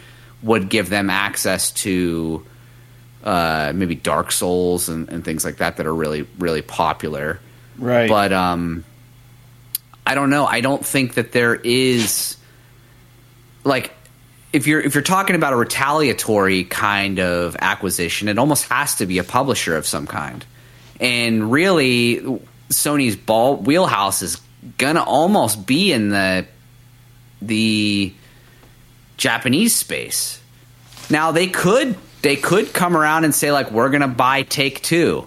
would 0.42 0.70
give 0.70 0.88
them 0.88 1.10
access 1.10 1.70
to 1.72 2.42
uh, 3.22 3.70
maybe 3.74 3.94
Dark 3.94 4.32
Souls 4.32 4.88
and, 4.88 5.10
and 5.10 5.22
things 5.22 5.44
like 5.44 5.58
that 5.58 5.76
that 5.76 5.84
are 5.84 5.94
really 5.94 6.22
really 6.38 6.62
popular. 6.62 7.38
right. 7.76 8.08
But 8.08 8.32
um, 8.32 8.82
I 10.06 10.14
don't 10.14 10.30
know. 10.30 10.46
I 10.46 10.62
don't 10.62 10.86
think 10.86 11.16
that 11.16 11.32
there 11.32 11.54
is 11.54 12.38
like 13.62 13.92
if 14.54 14.66
you're 14.66 14.80
if 14.80 14.94
you're 14.94 15.02
talking 15.02 15.36
about 15.36 15.52
a 15.52 15.56
retaliatory 15.56 16.64
kind 16.64 17.20
of 17.20 17.56
acquisition, 17.60 18.28
it 18.28 18.38
almost 18.38 18.70
has 18.70 18.94
to 18.96 19.04
be 19.04 19.18
a 19.18 19.24
publisher 19.24 19.76
of 19.76 19.86
some 19.86 20.06
kind. 20.06 20.46
And 21.00 21.50
really, 21.50 22.20
Sony's 22.68 23.16
ball 23.16 23.56
wheelhouse 23.56 24.22
is 24.22 24.40
gonna 24.78 25.02
almost 25.02 25.66
be 25.66 25.92
in 25.92 26.10
the 26.10 26.46
the 27.40 28.12
Japanese 29.16 29.74
space. 29.74 30.40
Now 31.10 31.32
they 31.32 31.48
could 31.48 31.96
they 32.22 32.36
could 32.36 32.72
come 32.72 32.96
around 32.96 33.24
and 33.24 33.34
say 33.34 33.52
like 33.52 33.70
we're 33.70 33.90
gonna 33.90 34.08
buy 34.08 34.42
Take 34.42 34.82
Two, 34.82 35.26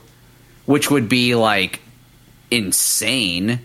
which 0.65 0.89
would 0.89 1.09
be 1.09 1.35
like 1.35 1.81
insane, 2.49 3.59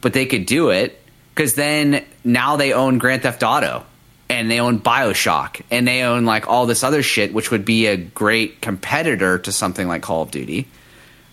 but 0.00 0.12
they 0.12 0.26
could 0.26 0.46
do 0.46 0.70
it 0.70 1.00
because 1.34 1.54
then 1.54 2.04
now 2.22 2.56
they 2.56 2.72
own 2.72 2.98
Grand 2.98 3.22
Theft 3.22 3.42
Auto 3.42 3.84
and 4.28 4.50
they 4.50 4.60
own 4.60 4.80
Bioshock 4.80 5.62
and 5.70 5.86
they 5.86 6.02
own 6.02 6.24
like 6.24 6.48
all 6.48 6.66
this 6.66 6.84
other 6.84 7.02
shit, 7.02 7.32
which 7.32 7.50
would 7.50 7.64
be 7.64 7.86
a 7.86 7.96
great 7.96 8.60
competitor 8.60 9.38
to 9.38 9.52
something 9.52 9.88
like 9.88 10.02
Call 10.02 10.22
of 10.22 10.30
Duty. 10.30 10.66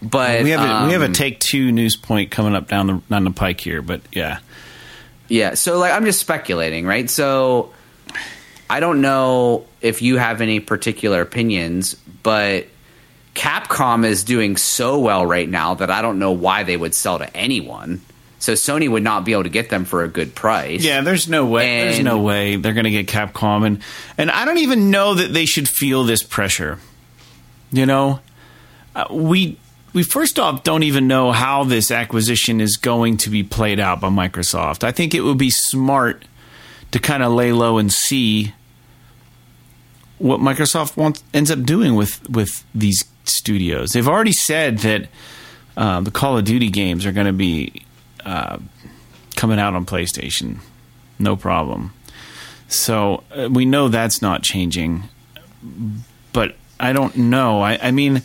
But 0.02 0.44
we 0.44 0.50
have 0.50 0.62
a, 0.62 0.74
um, 0.74 0.88
we 0.88 0.94
have 0.94 1.04
a 1.04 1.10
take 1.10 1.40
two 1.40 1.72
news 1.72 1.96
point 1.96 2.32
coming 2.32 2.56
up 2.56 2.68
down 2.68 2.88
the 2.88 3.02
down 3.10 3.24
the 3.24 3.32
pike 3.32 3.62
here, 3.62 3.82
but 3.82 4.02
yeah, 4.12 4.40
Yeah, 5.28 5.54
so 5.54 5.78
like 5.78 5.94
I'm 5.94 6.06
just 6.06 6.20
speculating, 6.20 6.86
right? 6.88 7.10
So 7.10 7.72
I 8.70 8.80
don't 8.80 9.02
know 9.02 9.66
if 9.80 10.02
you 10.02 10.18
have 10.18 10.42
any 10.42 10.60
particular 10.60 11.22
opinions, 11.22 11.96
but 12.24 12.66
Capcom 13.36 14.06
is 14.06 14.24
doing 14.24 14.58
so 14.58 15.00
well 15.00 15.26
right 15.26 15.48
now 15.48 15.76
that 15.76 15.92
I 15.92 16.02
don't 16.02 16.20
know 16.20 16.32
why 16.32 16.64
they 16.64 16.76
would 16.78 16.96
sell 16.96 17.20
to 17.20 17.38
anyone. 17.38 18.02
So 18.40 18.54
Sony 18.54 18.90
would 18.90 19.04
not 19.04 19.24
be 19.24 19.34
able 19.34 19.44
to 19.44 19.50
get 19.50 19.70
them 19.70 19.86
for 19.86 20.04
a 20.04 20.08
good 20.08 20.34
price. 20.34 20.84
yeah. 20.84 21.02
There's 21.02 21.28
no 21.30 21.46
way. 21.46 21.84
there's 21.84 22.00
no 22.00 22.18
way 22.24 22.56
they're 22.56 22.74
going 22.74 22.86
to 22.86 22.90
get 22.90 23.06
Capcom, 23.08 23.68
and 23.68 23.82
and 24.18 24.32
I 24.32 24.46
don't 24.46 24.58
even 24.58 24.90
know 24.90 25.14
that 25.14 25.32
they 25.32 25.46
should 25.46 25.70
feel 25.70 26.06
this 26.06 26.24
pressure. 26.24 26.80
You 27.72 27.86
know, 27.86 28.20
uh, 28.96 29.06
we 29.12 29.60
we 29.94 30.04
first 30.04 30.40
off 30.40 30.64
don't 30.64 30.84
even 30.84 31.08
know 31.08 31.32
how 31.32 31.64
this 31.64 31.92
acquisition 31.92 32.62
is 32.62 32.78
going 32.78 33.18
to 33.18 33.30
be 33.30 33.44
played 33.44 33.80
out 33.80 34.00
by 34.00 34.10
Microsoft. 34.10 34.84
I 34.84 34.92
think 34.92 35.14
it 35.14 35.22
would 35.22 35.38
be 35.38 35.50
smart 35.50 36.26
to 36.92 37.00
kind 37.00 37.24
of 37.24 37.32
lay 37.32 37.52
low 37.52 37.78
and 37.78 37.92
see 37.92 38.54
what 40.18 40.40
Microsoft 40.40 40.98
wants 40.98 41.24
ends 41.34 41.50
up 41.50 41.64
doing 41.64 41.96
with 41.96 42.30
with 42.30 42.64
these 42.74 43.06
studios. 43.24 43.94
They've 43.94 44.08
already 44.08 44.34
said 44.34 44.80
that 44.80 45.08
uh, 45.76 46.02
the 46.02 46.12
Call 46.12 46.38
of 46.38 46.46
Duty 46.46 46.70
games 46.70 47.06
are 47.06 47.12
going 47.12 47.28
to 47.28 47.34
be 47.34 47.84
uh, 48.26 48.60
coming 49.36 49.60
out 49.60 49.74
on 49.74 49.86
PlayStation, 49.86 50.60
no 51.18 51.36
problem. 51.36 51.94
So 52.68 53.24
uh, 53.36 53.50
we 53.52 53.66
know 53.66 53.90
that's 53.90 54.22
not 54.22 54.44
changing, 54.44 55.04
but 56.34 56.56
I 56.80 56.94
don't 56.94 57.16
know. 57.18 57.62
I, 57.62 57.78
I 57.82 57.92
mean, 57.92 58.22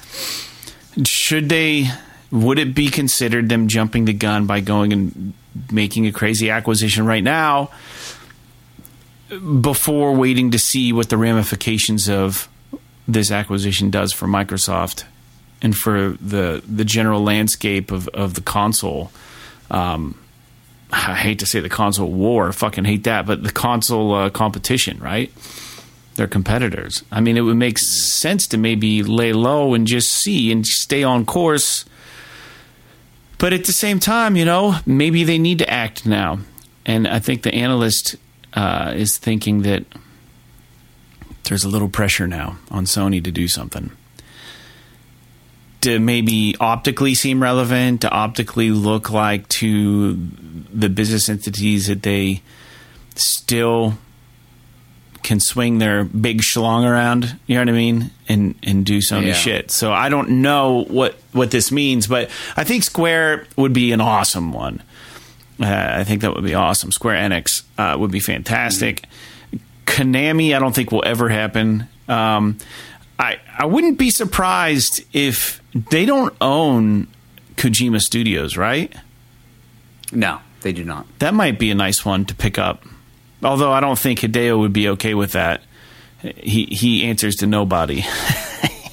should 1.05 1.49
they? 1.49 1.88
Would 2.30 2.59
it 2.59 2.74
be 2.74 2.88
considered 2.88 3.49
them 3.49 3.68
jumping 3.68 4.05
the 4.05 4.12
gun 4.12 4.47
by 4.47 4.61
going 4.61 4.92
and 4.92 5.32
making 5.70 6.07
a 6.07 6.12
crazy 6.12 6.51
acquisition 6.51 7.07
right 7.07 7.22
now? 7.22 7.70
before 9.61 10.14
waiting 10.14 10.53
to 10.53 10.59
see 10.59 10.92
what 10.92 11.09
the 11.09 11.16
ramifications 11.16 12.09
of 12.09 12.49
this 13.09 13.30
acquisition 13.30 13.90
does 13.90 14.12
for 14.12 14.26
Microsoft 14.26 15.05
and 15.62 15.76
for 15.76 16.16
the 16.20 16.62
the 16.68 16.84
general 16.84 17.22
landscape 17.22 17.90
of, 17.90 18.09
of 18.09 18.34
the 18.34 18.40
console. 18.40 19.11
Um, 19.70 20.18
I 20.92 21.14
hate 21.14 21.40
to 21.40 21.47
say 21.47 21.59
the 21.59 21.68
console 21.68 22.11
war, 22.11 22.53
fucking 22.53 22.84
hate 22.84 23.05
that, 23.05 23.26
but 23.26 23.42
the 23.42 23.51
console 23.51 24.14
uh, 24.14 24.30
competition, 24.30 24.99
right? 25.01 25.32
Their 26.17 26.27
competitors. 26.27 27.05
I 27.12 27.21
mean, 27.21 27.37
it 27.37 27.43
would 27.43 27.59
make 27.59 27.79
sense 27.79 28.47
to 28.49 28.57
maybe 28.57 29.03
lay 29.03 29.35
low 29.35 29.75
and 29.75 29.87
just 29.87 30.09
see 30.09 30.51
and 30.51 30.67
stay 30.67 31.03
on 31.03 31.27
course. 31.27 31.85
But 33.37 33.53
at 33.53 33.64
the 33.64 33.73
same 33.73 34.01
time, 34.01 34.35
you 34.35 34.47
know, 34.47 34.77
maybe 34.87 35.25
they 35.25 35.39
need 35.39 35.59
to 35.59 35.71
act 35.71 36.07
now. 36.07 36.39
And 36.87 37.07
I 37.07 37.19
think 37.19 37.43
the 37.43 37.55
analyst 37.55 38.17
uh, 38.55 38.95
is 38.97 39.19
thinking 39.19 39.61
that 39.62 39.85
there's 41.45 41.64
a 41.64 41.69
little 41.69 41.91
pressure 41.91 42.27
now 42.27 42.57
on 42.71 42.85
Sony 42.87 43.23
to 43.23 43.31
do 43.31 43.47
something. 43.47 43.91
To 45.83 45.99
maybe 45.99 46.57
optically 46.59 47.14
seem 47.14 47.43
relevant, 47.43 48.01
to 48.01 48.11
optically 48.11 48.71
look 48.71 49.11
like 49.11 49.49
to 49.49 50.14
the 50.73 50.89
business 50.89 51.29
entities 51.29 51.89
that 51.89 52.03
they 52.03 52.41
still 53.17 53.99
can 55.23 55.41
swing 55.41 55.79
their 55.79 56.05
big 56.05 56.41
schlong 56.43 56.85
around, 56.85 57.39
you 57.47 57.55
know 57.57 57.62
what 57.62 57.69
I 57.69 57.73
mean, 57.73 58.11
and 58.29 58.55
and 58.62 58.85
do 58.87 58.99
Sony 58.99 59.29
Yeah. 59.29 59.33
shit. 59.35 59.71
So 59.71 59.93
I 59.93 60.09
don't 60.09 60.43
know 60.43 60.85
what 60.89 61.17
what 61.33 61.51
this 61.51 61.71
means, 61.73 62.07
but 62.07 62.31
I 62.57 62.64
think 62.64 62.85
Square 62.85 63.47
would 63.57 63.73
be 63.73 63.93
an 63.93 64.01
awesome 64.01 64.53
one. 64.53 64.83
Uh, 65.61 65.67
I 65.99 66.05
think 66.05 66.21
that 66.21 66.35
would 66.35 66.45
be 66.45 66.55
awesome. 66.55 66.93
Square 66.93 67.17
Enix 67.29 67.62
uh, 67.79 67.97
would 67.99 68.11
be 68.11 68.21
fantastic. 68.21 69.05
Konami, 69.87 70.55
I 70.55 70.59
don't 70.59 70.75
think 70.75 70.93
will 70.93 71.05
ever 71.07 71.29
happen. 71.29 71.89
Um, 72.09 72.59
I 73.19 73.39
I 73.59 73.64
wouldn't 73.67 73.99
be 73.99 74.11
surprised 74.11 75.03
if 75.12 75.62
they 75.91 76.05
don't 76.05 76.35
own 76.41 77.07
Kojima 77.57 78.01
Studios, 78.01 78.57
right? 78.57 78.93
No, 80.12 80.41
they 80.61 80.73
do 80.73 80.85
not. 80.85 81.07
That 81.21 81.35
might 81.35 81.59
be 81.59 81.71
a 81.71 81.75
nice 81.75 82.05
one 82.05 82.25
to 82.27 82.35
pick 82.35 82.59
up. 82.59 82.85
Although 83.43 83.72
I 83.72 83.80
don't 83.80 83.99
think 83.99 84.20
Hideo 84.20 84.59
would 84.59 84.72
be 84.72 84.89
okay 84.91 85.14
with 85.14 85.32
that. 85.32 85.62
He 86.22 86.66
he 86.66 87.05
answers 87.05 87.37
to 87.37 87.47
nobody. 87.47 88.01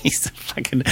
he's 0.03 0.25
a 0.25 0.31
fucking 0.31 0.83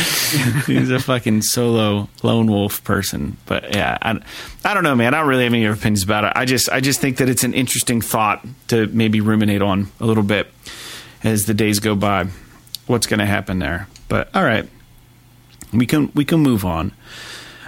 he's 0.65 0.89
a 0.89 0.99
fucking 0.99 1.41
solo 1.41 2.07
lone 2.23 2.47
wolf 2.49 2.83
person. 2.83 3.37
But 3.45 3.75
yeah, 3.75 3.97
I, 4.01 4.19
I 4.63 4.73
don't 4.73 4.83
know, 4.83 4.95
man. 4.95 5.13
I 5.13 5.19
don't 5.19 5.27
really 5.27 5.43
have 5.43 5.53
any 5.53 5.65
opinions 5.65 6.03
about 6.03 6.23
it. 6.23 6.33
I 6.35 6.45
just 6.45 6.69
I 6.69 6.79
just 6.79 7.01
think 7.01 7.17
that 7.17 7.29
it's 7.29 7.43
an 7.43 7.53
interesting 7.53 8.01
thought 8.01 8.43
to 8.69 8.87
maybe 8.87 9.21
ruminate 9.21 9.61
on 9.61 9.91
a 9.99 10.05
little 10.05 10.23
bit 10.23 10.47
as 11.23 11.45
the 11.45 11.53
days 11.53 11.79
go 11.79 11.95
by. 11.95 12.27
What's 12.87 13.07
going 13.07 13.19
to 13.19 13.25
happen 13.25 13.59
there? 13.59 13.87
But 14.07 14.29
all 14.33 14.43
right, 14.43 14.67
we 15.73 15.85
can 15.85 16.11
we 16.15 16.25
can 16.25 16.39
move 16.39 16.65
on. 16.65 16.93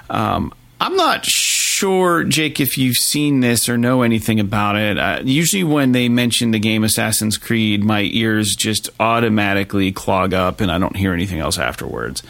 Um, 0.09 0.53
I'm 0.79 0.95
not 0.95 1.25
sure, 1.25 1.52
Jake, 1.83 2.59
if 2.59 2.77
you've 2.77 2.97
seen 2.97 3.41
this 3.41 3.67
or 3.67 3.77
know 3.77 4.01
anything 4.03 4.39
about 4.39 4.75
it. 4.75 4.97
Uh, 4.97 5.21
usually, 5.23 5.63
when 5.63 5.91
they 5.91 6.07
mention 6.07 6.51
the 6.51 6.59
game 6.59 6.83
Assassin's 6.83 7.37
Creed, 7.37 7.83
my 7.83 8.01
ears 8.01 8.55
just 8.55 8.89
automatically 8.99 9.91
clog 9.91 10.33
up, 10.33 10.61
and 10.61 10.71
I 10.71 10.77
don't 10.79 10.95
hear 10.95 11.13
anything 11.13 11.39
else 11.39 11.57
afterwards. 11.57 12.23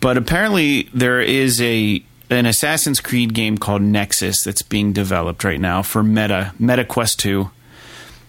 But 0.00 0.16
apparently, 0.16 0.88
there 0.94 1.20
is 1.20 1.60
a 1.60 2.02
an 2.30 2.46
Assassin's 2.46 3.00
Creed 3.00 3.34
game 3.34 3.58
called 3.58 3.82
Nexus 3.82 4.42
that's 4.42 4.62
being 4.62 4.92
developed 4.92 5.44
right 5.44 5.60
now 5.60 5.82
for 5.82 6.02
Meta 6.02 6.52
Meta 6.58 6.84
Quest 6.84 7.18
2, 7.20 7.50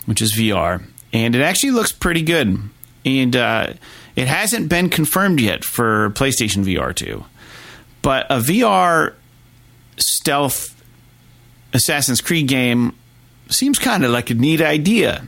which 0.06 0.22
is 0.22 0.34
VR, 0.34 0.84
and 1.14 1.36
it 1.36 1.42
actually 1.42 1.72
looks 1.72 1.92
pretty 1.92 2.22
good. 2.22 2.58
And 3.06 3.36
uh, 3.36 3.74
it 4.16 4.28
hasn't 4.28 4.70
been 4.70 4.90
confirmed 4.90 5.40
yet 5.42 5.64
for 5.64 6.10
PlayStation 6.12 6.64
VR 6.64 6.96
2 6.96 7.26
but 8.04 8.28
a 8.30 8.38
VR 8.38 9.16
stealth 9.98 10.82
Assassin's 11.74 12.22
Creed 12.22 12.48
game 12.48 12.96
seems 13.50 13.80
kind 13.80 14.06
of 14.06 14.12
like 14.12 14.30
a 14.30 14.34
neat 14.34 14.62
idea. 14.62 15.28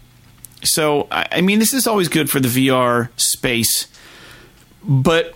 So, 0.63 1.07
I, 1.11 1.41
mean, 1.41 1.59
this 1.59 1.73
is 1.73 1.85
always 1.85 2.07
good 2.07 2.29
for 2.29 2.39
the 2.39 2.47
VR 2.47 3.09
space, 3.19 3.87
but 4.83 5.35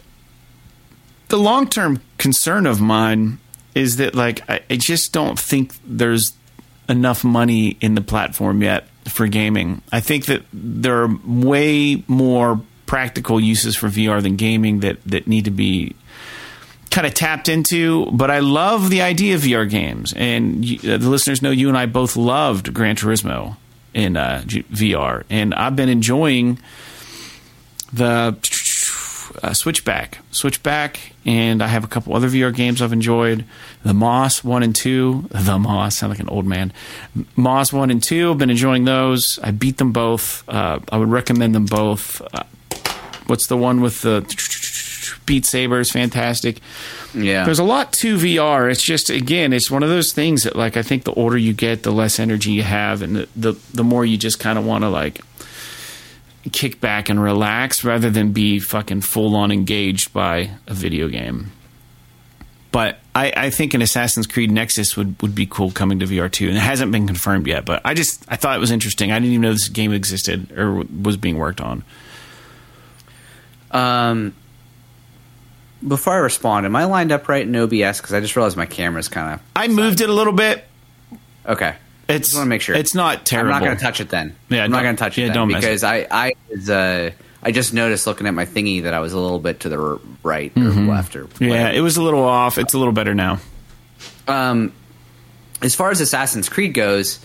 the 1.27 1.37
long 1.37 1.67
term 1.67 2.01
concern 2.17 2.65
of 2.65 2.81
mine 2.81 3.39
is 3.75 3.97
that, 3.97 4.15
like, 4.15 4.47
I, 4.49 4.61
I 4.69 4.77
just 4.77 5.13
don't 5.13 5.37
think 5.37 5.73
there's 5.85 6.33
enough 6.87 7.23
money 7.23 7.77
in 7.81 7.93
the 7.93 8.01
platform 8.01 8.63
yet 8.63 8.87
for 9.07 9.27
gaming. 9.27 9.81
I 9.91 9.99
think 9.99 10.25
that 10.25 10.43
there 10.51 11.03
are 11.03 11.15
way 11.25 12.03
more 12.07 12.61
practical 12.87 13.39
uses 13.39 13.75
for 13.75 13.87
VR 13.87 14.21
than 14.21 14.35
gaming 14.35 14.79
that, 14.79 15.03
that 15.05 15.27
need 15.27 15.45
to 15.45 15.51
be 15.51 15.95
kind 16.89 17.05
of 17.05 17.13
tapped 17.13 17.49
into, 17.49 18.05
but 18.11 18.31
I 18.31 18.39
love 18.39 18.89
the 18.89 19.01
idea 19.01 19.35
of 19.35 19.41
VR 19.41 19.69
games. 19.69 20.13
And 20.13 20.63
uh, 20.65 20.97
the 20.97 21.09
listeners 21.09 21.41
know 21.41 21.51
you 21.51 21.67
and 21.67 21.77
I 21.77 21.85
both 21.85 22.15
loved 22.15 22.73
Gran 22.73 22.95
Turismo 22.95 23.57
in 23.93 24.17
uh, 24.17 24.43
VR, 24.45 25.23
and 25.29 25.53
I've 25.53 25.75
been 25.75 25.89
enjoying 25.89 26.59
the 27.91 28.37
uh, 29.43 29.53
Switchback, 29.53 30.19
Switchback, 30.31 31.13
and 31.25 31.61
I 31.61 31.67
have 31.67 31.83
a 31.83 31.87
couple 31.87 32.15
other 32.15 32.29
VR 32.29 32.53
games 32.53 32.81
I've 32.81 32.93
enjoyed. 32.93 33.45
The 33.83 33.93
Moss 33.93 34.43
one 34.43 34.63
and 34.63 34.75
two, 34.75 35.27
the 35.29 35.57
Moss 35.57 35.97
sound 35.97 36.11
like 36.11 36.19
an 36.19 36.29
old 36.29 36.45
man. 36.45 36.73
Moss 37.35 37.71
one 37.71 37.89
and 37.89 38.01
two, 38.01 38.31
I've 38.31 38.37
been 38.37 38.49
enjoying 38.49 38.85
those. 38.85 39.39
I 39.41 39.51
beat 39.51 39.77
them 39.77 39.91
both. 39.91 40.47
Uh, 40.47 40.79
I 40.91 40.97
would 40.97 41.09
recommend 41.09 41.55
them 41.55 41.65
both. 41.65 42.21
Uh, 42.33 42.43
what's 43.27 43.47
the 43.47 43.57
one 43.57 43.81
with 43.81 44.01
the 44.01 44.21
Beat 45.25 45.45
Saber 45.45 45.79
is 45.79 45.91
fantastic. 45.91 46.59
Yeah. 47.13 47.45
There's 47.45 47.59
a 47.59 47.63
lot 47.63 47.93
to 47.93 48.17
VR. 48.17 48.71
It's 48.71 48.83
just 48.83 49.09
again, 49.09 49.53
it's 49.53 49.69
one 49.69 49.83
of 49.83 49.89
those 49.89 50.13
things 50.13 50.43
that 50.43 50.55
like 50.55 50.77
I 50.77 50.81
think 50.81 51.03
the 51.03 51.13
older 51.13 51.37
you 51.37 51.53
get, 51.53 51.83
the 51.83 51.91
less 51.91 52.19
energy 52.19 52.51
you 52.51 52.63
have, 52.63 53.01
and 53.01 53.15
the 53.15 53.29
the, 53.35 53.53
the 53.73 53.83
more 53.83 54.05
you 54.05 54.17
just 54.17 54.39
kind 54.39 54.57
of 54.57 54.65
want 54.65 54.83
to 54.83 54.89
like 54.89 55.21
kick 56.51 56.79
back 56.79 57.09
and 57.09 57.21
relax 57.21 57.83
rather 57.83 58.09
than 58.09 58.31
be 58.31 58.59
fucking 58.59 59.01
full 59.01 59.35
on 59.35 59.51
engaged 59.51 60.13
by 60.13 60.51
a 60.67 60.73
video 60.73 61.07
game. 61.07 61.51
But 62.71 62.99
I, 63.15 63.33
I 63.35 63.49
think 63.49 63.73
an 63.73 63.81
Assassin's 63.81 64.27
Creed 64.27 64.51
Nexus 64.51 64.95
would, 64.95 65.19
would 65.21 65.33
be 65.33 65.47
cool 65.47 65.71
coming 65.71 65.99
to 65.99 66.05
VR 66.05 66.31
too, 66.31 66.47
and 66.47 66.55
it 66.55 66.61
hasn't 66.61 66.91
been 66.91 67.07
confirmed 67.07 67.47
yet. 67.47 67.65
But 67.65 67.81
I 67.83 67.93
just 67.93 68.23
I 68.27 68.35
thought 68.35 68.55
it 68.55 68.59
was 68.59 68.71
interesting. 68.71 69.11
I 69.11 69.15
didn't 69.15 69.31
even 69.31 69.41
know 69.41 69.53
this 69.53 69.69
game 69.69 69.91
existed 69.91 70.51
or 70.57 70.83
was 71.01 71.17
being 71.17 71.37
worked 71.37 71.61
on. 71.61 71.83
Um, 73.71 74.35
before 75.87 76.13
I 76.13 76.17
respond, 76.17 76.65
am 76.65 76.75
I 76.75 76.85
lined 76.85 77.11
up 77.11 77.27
right 77.29 77.45
in 77.45 77.55
OBS? 77.55 77.99
Because 77.99 78.13
I 78.13 78.19
just 78.19 78.35
realized 78.35 78.57
my 78.57 78.65
camera's 78.65 79.07
kind 79.07 79.33
of. 79.35 79.41
I 79.55 79.67
moved 79.67 80.01
it 80.01 80.09
a 80.09 80.13
little 80.13 80.33
bit. 80.33 80.65
Okay. 81.45 81.75
It's 82.07 82.29
Just 82.29 82.37
want 82.37 82.45
to 82.47 82.49
make 82.49 82.61
sure 82.61 82.75
it's 82.75 82.95
not 82.95 83.25
terrible. 83.25 83.53
I'm 83.53 83.59
not 83.61 83.65
going 83.65 83.77
to 83.77 83.83
touch 83.83 83.99
it 84.01 84.09
then. 84.09 84.35
Yeah, 84.49 84.63
I'm 84.63 84.71
not 84.71 84.81
going 84.81 84.95
to 84.95 84.99
touch 84.99 85.17
it 85.19 85.27
yeah, 85.27 85.33
don't 85.33 85.47
mess 85.51 85.61
because 85.61 85.83
I 85.83 86.07
I 86.09 86.33
was 86.49 86.67
uh, 86.67 87.11
I 87.43 87.51
just 87.51 87.71
noticed 87.73 88.07
looking 88.07 88.25
at 88.25 88.33
my 88.33 88.45
thingy 88.47 88.83
that 88.83 88.95
I 88.95 88.99
was 88.99 89.13
a 89.13 89.19
little 89.19 89.37
bit 89.37 89.59
to 89.61 89.69
the 89.69 89.99
right 90.23 90.51
or 90.57 90.61
left 90.61 91.15
or 91.15 91.25
Mm-hmm. 91.25 91.43
Yeah, 91.43 91.69
it 91.69 91.81
was 91.81 91.97
a 91.97 92.01
little 92.01 92.23
off. 92.23 92.57
It's 92.57 92.73
a 92.73 92.79
little 92.79 92.93
better 92.93 93.13
now. 93.13 93.39
um, 94.27 94.73
as 95.61 95.75
far 95.75 95.91
as 95.91 96.01
Assassin's 96.01 96.49
Creed 96.49 96.73
goes, 96.73 97.19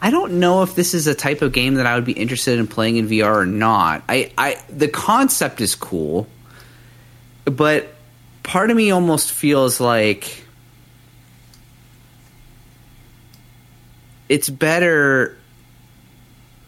I 0.00 0.10
don't 0.10 0.34
know 0.34 0.62
if 0.62 0.74
this 0.74 0.94
is 0.94 1.06
a 1.06 1.14
type 1.14 1.42
of 1.42 1.52
game 1.52 1.74
that 1.74 1.86
I 1.86 1.94
would 1.94 2.04
be 2.04 2.12
interested 2.12 2.58
in 2.58 2.66
playing 2.66 2.96
in 2.96 3.08
VR 3.08 3.36
or 3.38 3.46
not. 3.46 4.04
I, 4.08 4.32
I 4.38 4.58
the 4.68 4.88
concept 4.88 5.60
is 5.60 5.74
cool, 5.74 6.28
but 7.44 7.88
part 8.42 8.70
of 8.70 8.76
me 8.76 8.90
almost 8.90 9.32
feels 9.32 9.80
like 9.80 10.44
it's 14.28 14.48
better 14.48 15.36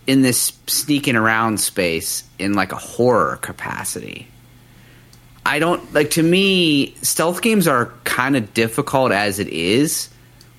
in 0.07 0.23
this 0.23 0.53
sneaking 0.67 1.15
around 1.15 1.61
space 1.61 2.25
in 2.39 2.55
like 2.55 2.73
a 2.73 2.77
horror 2.77 3.37
capacity. 3.37 4.27
I 5.47 5.59
don't 5.59 5.95
like 5.95 6.11
to 6.13 6.23
me 6.23 6.95
stealth 7.03 7.43
games 7.43 7.69
are 7.69 7.93
kind 8.05 8.37
of 8.37 8.53
difficult 8.55 9.13
as 9.13 9.39
it 9.39 9.49
is 9.49 10.09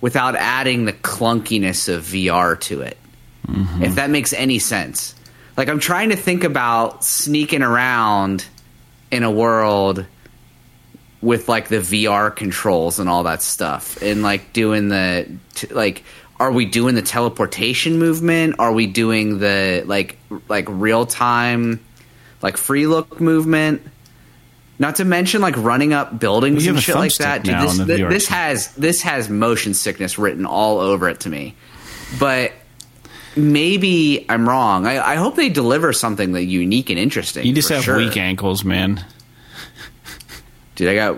without 0.01 0.35
adding 0.35 0.85
the 0.85 0.93
clunkiness 0.93 1.93
of 1.93 2.03
VR 2.03 2.59
to 2.61 2.81
it. 2.81 2.97
Mm-hmm. 3.47 3.83
If 3.83 3.95
that 3.95 4.09
makes 4.09 4.33
any 4.33 4.59
sense. 4.59 5.15
Like 5.57 5.69
I'm 5.69 5.79
trying 5.79 6.09
to 6.09 6.15
think 6.15 6.43
about 6.43 7.03
sneaking 7.05 7.61
around 7.61 8.45
in 9.11 9.23
a 9.23 9.31
world 9.31 10.05
with 11.21 11.47
like 11.47 11.67
the 11.67 11.77
VR 11.77 12.35
controls 12.35 12.99
and 12.99 13.07
all 13.07 13.23
that 13.23 13.41
stuff 13.41 14.01
and 14.01 14.23
like 14.23 14.53
doing 14.53 14.89
the 14.89 15.29
t- 15.53 15.67
like 15.67 16.03
are 16.39 16.51
we 16.51 16.65
doing 16.65 16.95
the 16.95 17.01
teleportation 17.03 17.99
movement 17.99 18.55
are 18.57 18.73
we 18.73 18.87
doing 18.87 19.37
the 19.37 19.83
like 19.85 20.17
like 20.49 20.65
real 20.67 21.05
time 21.05 21.79
like 22.41 22.57
free 22.57 22.87
look 22.87 23.21
movement 23.21 23.83
not 24.81 24.95
to 24.97 25.05
mention 25.05 25.41
like 25.41 25.55
running 25.55 25.93
up 25.93 26.19
buildings 26.19 26.65
and 26.67 26.81
shit 26.81 26.95
like 26.95 27.13
that 27.15 27.43
Dude, 27.43 27.55
this, 27.55 27.79
on 27.79 27.85
the 27.87 27.95
thi- 27.95 28.01
VR 28.01 28.09
this 28.09 28.27
has 28.27 28.73
this 28.75 29.01
has 29.03 29.29
motion 29.29 29.73
sickness 29.73 30.17
written 30.17 30.45
all 30.45 30.79
over 30.79 31.07
it 31.07 31.19
to 31.21 31.29
me 31.29 31.55
but 32.19 32.51
maybe 33.37 34.25
i'm 34.27 34.47
wrong 34.49 34.85
i, 34.87 34.99
I 35.13 35.15
hope 35.15 35.35
they 35.35 35.49
deliver 35.49 35.93
something 35.93 36.33
that 36.33 36.43
unique 36.45 36.89
and 36.89 36.99
interesting 36.99 37.45
You 37.45 37.53
just 37.53 37.69
have 37.69 37.83
sure. 37.83 37.97
weak 37.97 38.17
ankles, 38.17 38.65
man. 38.65 39.05
dude 40.75 40.89
i 40.89 40.95
got 40.95 41.17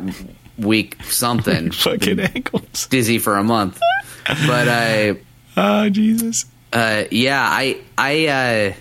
weak 0.58 1.02
something 1.06 1.72
Fucking 1.88 2.20
ankles. 2.20 2.86
dizzy 2.88 3.18
for 3.18 3.38
a 3.38 3.44
month. 3.44 3.80
But 4.28 4.68
I, 4.70 5.18
Oh 5.58 5.90
Jesus. 5.90 6.46
uh, 6.72 7.06
yeah, 7.12 7.42
I, 7.42 7.82
I, 7.98 8.28
uh, 8.28 8.74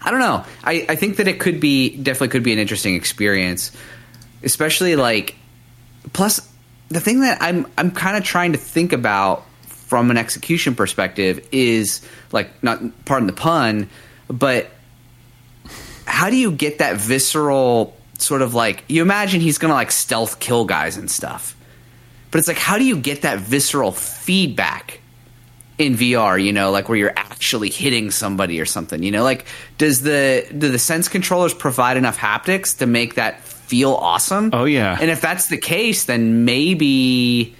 I 0.00 0.10
don't 0.10 0.20
know. 0.20 0.44
I, 0.64 0.86
I 0.88 0.96
think 0.96 1.16
that 1.18 1.28
it 1.28 1.38
could 1.38 1.60
be 1.60 1.96
definitely 1.98 2.28
could 2.28 2.42
be 2.42 2.52
an 2.54 2.58
interesting 2.58 2.94
experience, 2.94 3.72
especially 4.42 4.96
like. 4.96 5.36
Plus, 6.12 6.40
the 6.88 7.00
thing 7.00 7.20
that 7.20 7.38
I'm 7.40 7.66
I'm 7.76 7.90
kind 7.90 8.16
of 8.16 8.24
trying 8.24 8.52
to 8.52 8.58
think 8.58 8.92
about 8.92 9.44
from 9.66 10.10
an 10.10 10.16
execution 10.16 10.74
perspective 10.74 11.46
is 11.52 12.02
like 12.32 12.62
not 12.62 12.80
pardon 13.04 13.26
the 13.26 13.32
pun, 13.32 13.88
but 14.28 14.70
how 16.06 16.30
do 16.30 16.36
you 16.36 16.50
get 16.50 16.78
that 16.78 16.96
visceral 16.96 17.96
sort 18.18 18.42
of 18.42 18.54
like 18.54 18.84
you 18.88 19.02
imagine 19.02 19.40
he's 19.40 19.58
gonna 19.58 19.74
like 19.74 19.92
stealth 19.92 20.40
kill 20.40 20.64
guys 20.64 20.96
and 20.96 21.08
stuff 21.08 21.56
but 22.30 22.38
it's 22.38 22.48
like 22.48 22.56
how 22.56 22.78
do 22.78 22.84
you 22.84 22.96
get 22.96 23.22
that 23.22 23.38
visceral 23.38 23.92
feedback 23.92 25.00
in 25.78 25.94
VR, 25.94 26.42
you 26.42 26.52
know, 26.52 26.72
like 26.72 26.88
where 26.88 26.98
you're 26.98 27.14
actually 27.16 27.70
hitting 27.70 28.10
somebody 28.10 28.60
or 28.60 28.66
something, 28.66 29.02
you 29.02 29.12
know, 29.12 29.22
like 29.22 29.46
does 29.78 30.02
the 30.02 30.44
do 30.56 30.68
the 30.70 30.78
sense 30.78 31.08
controllers 31.08 31.54
provide 31.54 31.96
enough 31.96 32.18
haptics 32.18 32.78
to 32.78 32.86
make 32.86 33.14
that 33.14 33.40
feel 33.68 33.92
awesome? 33.92 34.50
Oh, 34.52 34.64
yeah. 34.64 34.96
And 34.98 35.10
if 35.10 35.20
that's 35.20 35.48
the 35.48 35.58
case, 35.58 36.06
then 36.06 36.44
maybe 36.44 37.54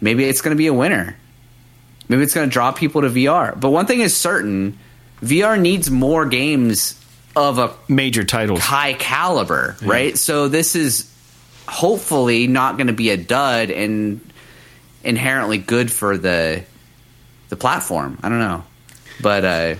maybe 0.00 0.24
it's 0.24 0.40
going 0.40 0.54
to 0.54 0.58
be 0.58 0.66
a 0.66 0.74
winner. 0.74 1.16
Maybe 2.08 2.22
it's 2.22 2.34
going 2.34 2.48
to 2.48 2.52
draw 2.52 2.72
people 2.72 3.02
to 3.02 3.08
VR. 3.08 3.58
But 3.58 3.70
one 3.70 3.86
thing 3.86 4.00
is 4.00 4.16
certain, 4.16 4.76
VR 5.22 5.60
needs 5.60 5.90
more 5.90 6.26
games 6.26 7.00
of 7.36 7.58
a 7.58 7.72
Major 7.88 8.24
title, 8.24 8.58
high 8.58 8.94
caliber, 8.94 9.76
right? 9.82 10.18
So 10.18 10.48
this 10.48 10.74
is 10.74 11.08
hopefully 11.68 12.48
not 12.48 12.76
going 12.76 12.88
to 12.88 12.92
be 12.92 13.10
a 13.10 13.16
dud 13.16 13.70
and 13.70 14.20
inherently 15.04 15.58
good 15.58 15.92
for 15.92 16.18
the 16.18 16.64
the 17.48 17.56
platform. 17.56 18.18
I 18.24 18.28
don't 18.28 18.40
know, 18.40 18.64
but 19.22 19.44
uh, 19.44 19.74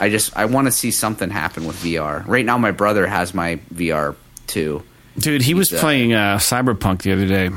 I 0.00 0.08
just 0.08 0.36
I 0.36 0.46
want 0.46 0.66
to 0.66 0.72
see 0.72 0.90
something 0.90 1.30
happen 1.30 1.66
with 1.66 1.76
VR. 1.76 2.26
Right 2.26 2.44
now, 2.44 2.58
my 2.58 2.72
brother 2.72 3.06
has 3.06 3.32
my 3.32 3.60
VR 3.72 4.16
too. 4.48 4.82
Dude, 5.18 5.42
he 5.42 5.54
was 5.54 5.72
uh, 5.72 5.80
playing 5.80 6.12
uh, 6.12 6.38
Cyberpunk 6.38 7.02
the 7.02 7.12
other 7.12 7.26
day. 7.26 7.50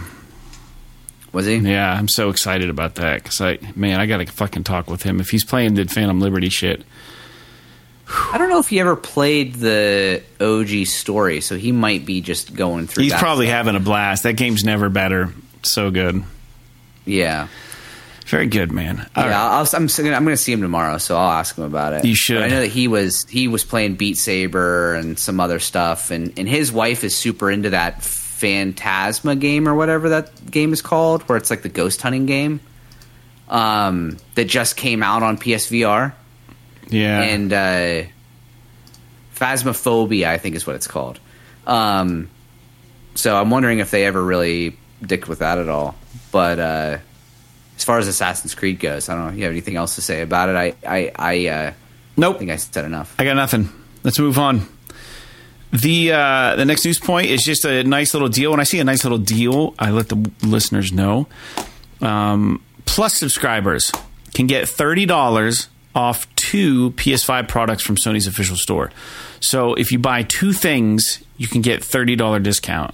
Was 1.31 1.45
he? 1.45 1.55
Yeah, 1.57 1.91
I'm 1.91 2.07
so 2.07 2.29
excited 2.29 2.69
about 2.69 2.95
that 2.95 3.23
because 3.23 3.39
I, 3.39 3.59
man, 3.75 3.99
I 3.99 4.05
gotta 4.05 4.25
fucking 4.25 4.63
talk 4.63 4.89
with 4.89 5.03
him. 5.03 5.19
If 5.19 5.29
he's 5.29 5.45
playing 5.45 5.75
the 5.75 5.85
Phantom 5.85 6.19
Liberty 6.19 6.49
shit, 6.49 6.83
I 8.31 8.37
don't 8.37 8.49
know 8.49 8.59
if 8.59 8.67
he 8.67 8.79
ever 8.79 8.95
played 8.95 9.55
the 9.55 10.21
OG 10.41 10.87
story, 10.87 11.39
so 11.39 11.55
he 11.55 11.71
might 11.71 12.05
be 12.05 12.19
just 12.21 12.53
going 12.53 12.87
through. 12.87 13.03
he's 13.03 13.13
that 13.13 13.19
probably 13.21 13.45
stuff. 13.45 13.55
having 13.55 13.75
a 13.75 13.79
blast. 13.79 14.23
That 14.23 14.33
game's 14.33 14.63
never 14.65 14.89
better. 14.89 15.33
So 15.63 15.91
good, 15.91 16.23
yeah. 17.05 17.47
Very 18.32 18.47
good, 18.47 18.71
man. 18.71 19.07
All 19.15 19.23
yeah, 19.23 19.29
right. 19.29 19.36
I'll, 19.36 19.67
I'm 19.73 19.89
I'm 19.89 20.23
going 20.23 20.27
to 20.27 20.38
see 20.38 20.53
him 20.53 20.61
tomorrow, 20.61 20.97
so 20.97 21.17
I'll 21.17 21.32
ask 21.32 21.57
him 21.57 21.65
about 21.65 21.91
it. 21.91 22.05
You 22.05 22.15
should. 22.15 22.38
But 22.38 22.43
I 22.45 22.47
know 22.47 22.61
that 22.61 22.69
he 22.69 22.88
was 22.88 23.25
he 23.29 23.49
was 23.49 23.65
playing 23.65 23.95
Beat 23.95 24.17
Saber 24.17 24.95
and 24.95 25.19
some 25.19 25.41
other 25.41 25.59
stuff, 25.59 26.11
and 26.11 26.34
and 26.39 26.47
his 26.47 26.71
wife 26.71 27.03
is 27.03 27.15
super 27.15 27.51
into 27.51 27.71
that 27.71 28.01
Phantasma 28.01 29.36
game 29.36 29.67
or 29.67 29.75
whatever 29.75 30.09
that 30.09 30.49
game 30.49 30.71
is 30.71 30.82
called, 30.82 31.23
where 31.23 31.38
it's 31.38 31.49
like 31.49 31.61
the 31.61 31.69
ghost 31.69 32.01
hunting 32.01 32.25
game. 32.25 32.61
Um, 33.49 34.17
that 34.36 34.45
just 34.45 34.77
came 34.77 35.03
out 35.03 35.23
on 35.23 35.38
PSVR 35.38 36.13
yeah, 36.88 37.21
and 37.21 37.51
uh, 37.51 38.03
Phasmophobia, 39.36 40.27
I 40.27 40.38
think 40.38 40.55
is 40.55 40.65
what 40.65 40.77
it's 40.77 40.88
called. 40.88 41.19
Um, 41.67 42.29
so 43.13 43.36
I'm 43.36 43.49
wondering 43.49 43.79
if 43.79 43.91
they 43.91 44.05
ever 44.05 44.23
really 44.23 44.77
dick 45.01 45.27
with 45.27 45.39
that 45.39 45.57
at 45.57 45.67
all. 45.67 45.95
But 46.32 46.59
uh, 46.59 46.97
as 47.82 47.86
far 47.86 47.97
as 47.97 48.07
Assassin's 48.07 48.53
Creed 48.53 48.79
goes, 48.79 49.09
I 49.09 49.15
don't 49.15 49.23
know 49.23 49.32
if 49.32 49.38
you 49.38 49.43
have 49.45 49.51
anything 49.51 49.75
else 49.75 49.95
to 49.95 50.03
say 50.03 50.21
about 50.21 50.49
it. 50.49 50.55
I 50.55 50.75
I, 50.88 51.11
I 51.15 51.47
uh, 51.47 51.73
nope. 52.15 52.38
think 52.38 52.51
I 52.51 52.57
said 52.57 52.86
enough. 52.86 53.15
I 53.17 53.23
got 53.23 53.36
nothing. 53.36 53.69
Let's 54.03 54.19
move 54.19 54.38
on. 54.38 54.67
The 55.71 56.11
uh, 56.11 56.55
the 56.57 56.65
next 56.65 56.86
news 56.86 56.99
point 56.99 57.32
is 57.32 57.43
just 57.43 57.65
a 57.65 57.84
nice 57.84 58.13
little 58.13 58.29
deal. 58.29 58.51
When 58.51 58.59
I 58.59 58.65
see 58.65 58.79
a 58.79 58.84
nice 58.84 59.03
little 59.03 59.17
deal, 59.17 59.73
I 59.79 59.89
let 59.89 60.09
the 60.09 60.32
listeners 60.43 60.93
know. 60.93 61.27
Um, 62.01 62.63
Plus 62.86 63.17
subscribers 63.17 63.91
can 64.36 64.45
get 64.45 64.69
thirty 64.69 65.07
dollars 65.07 65.67
off 65.95 66.27
two 66.36 66.91
PS5 66.91 67.47
products 67.49 67.84
from 67.84 67.95
Sony's 67.95 68.27
official 68.27 68.55
store. 68.57 68.91
So 69.39 69.73
if 69.73 69.91
you 69.91 69.97
buy 69.97 70.21
two 70.21 70.53
things, 70.53 71.23
you 71.38 71.47
can 71.47 71.61
get 71.61 71.84
thirty 71.84 72.15
dollar 72.15 72.39
discount. 72.39 72.93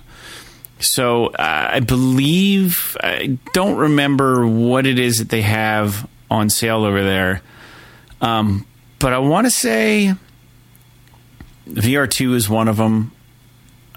So 0.80 1.28
uh, 1.28 1.70
I 1.74 1.80
believe 1.80 2.96
I 3.02 3.38
don't 3.54 3.78
remember 3.78 4.46
what 4.46 4.86
it 4.86 5.00
is 5.00 5.18
that 5.18 5.30
they 5.30 5.42
have 5.42 6.08
on 6.30 6.50
sale 6.50 6.84
over 6.84 7.04
there, 7.04 7.42
um, 8.22 8.66
but 9.00 9.14
I 9.14 9.20
want 9.20 9.48
to 9.48 9.52
say 9.52 10.14
VR2 11.68 12.36
is 12.36 12.50
one 12.50 12.68
of 12.68 12.78
them. 12.78 13.12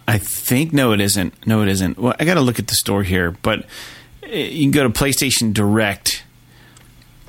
I 0.09 0.19
think 0.19 0.73
no, 0.73 0.93
it 0.93 1.01
isn't. 1.01 1.47
No, 1.47 1.63
it 1.63 1.69
isn't. 1.69 1.99
Well, 1.99 2.15
I 2.19 2.25
got 2.25 2.35
to 2.35 2.41
look 2.41 2.59
at 2.59 2.69
the 2.69 2.75
store 2.75 3.03
here, 3.03 3.31
but 3.31 3.61
uh, 4.25 4.29
you 4.29 4.63
can 4.63 4.71
go 4.71 4.83
to 4.83 4.91
PlayStation 4.91 5.53
Direct, 5.53 6.25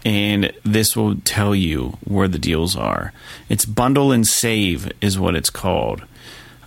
and 0.06 0.54
this 0.64 0.96
will 0.96 1.18
tell 1.18 1.54
you 1.54 1.98
where 2.06 2.28
the 2.28 2.40
deals 2.40 2.76
are. 2.76 3.14
It's 3.50 3.66
bundle 3.66 4.12
and 4.12 4.26
save 4.26 4.92
is 5.02 5.20
what 5.20 5.36
it's 5.36 5.50
called. 5.50 6.04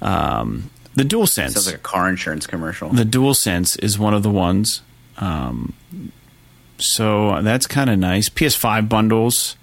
Um, 0.02 0.70
the 0.94 1.04
DualSense. 1.04 1.50
Sounds 1.50 1.66
like 1.66 1.76
a 1.76 1.78
car 1.78 2.08
insurance 2.08 2.46
commercial. 2.46 2.88
The 2.90 3.04
DualSense 3.04 3.82
is 3.82 3.98
one 3.98 4.14
of 4.14 4.22
the 4.22 4.30
ones. 4.30 4.82
Um, 5.18 5.72
so 6.78 7.40
that's 7.42 7.66
kind 7.66 7.90
of 7.90 7.98
nice. 7.98 8.28
PS5 8.28 8.88
bundles 8.88 9.56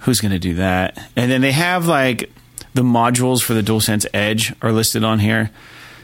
who's 0.00 0.20
going 0.20 0.32
to 0.32 0.38
do 0.38 0.54
that? 0.54 0.98
And 1.16 1.30
then 1.30 1.40
they 1.40 1.52
have 1.52 1.86
like 1.86 2.30
the 2.74 2.82
modules 2.82 3.42
for 3.42 3.54
the 3.54 3.62
DualSense 3.62 4.06
Edge 4.12 4.54
are 4.62 4.72
listed 4.72 5.04
on 5.04 5.18
here. 5.18 5.50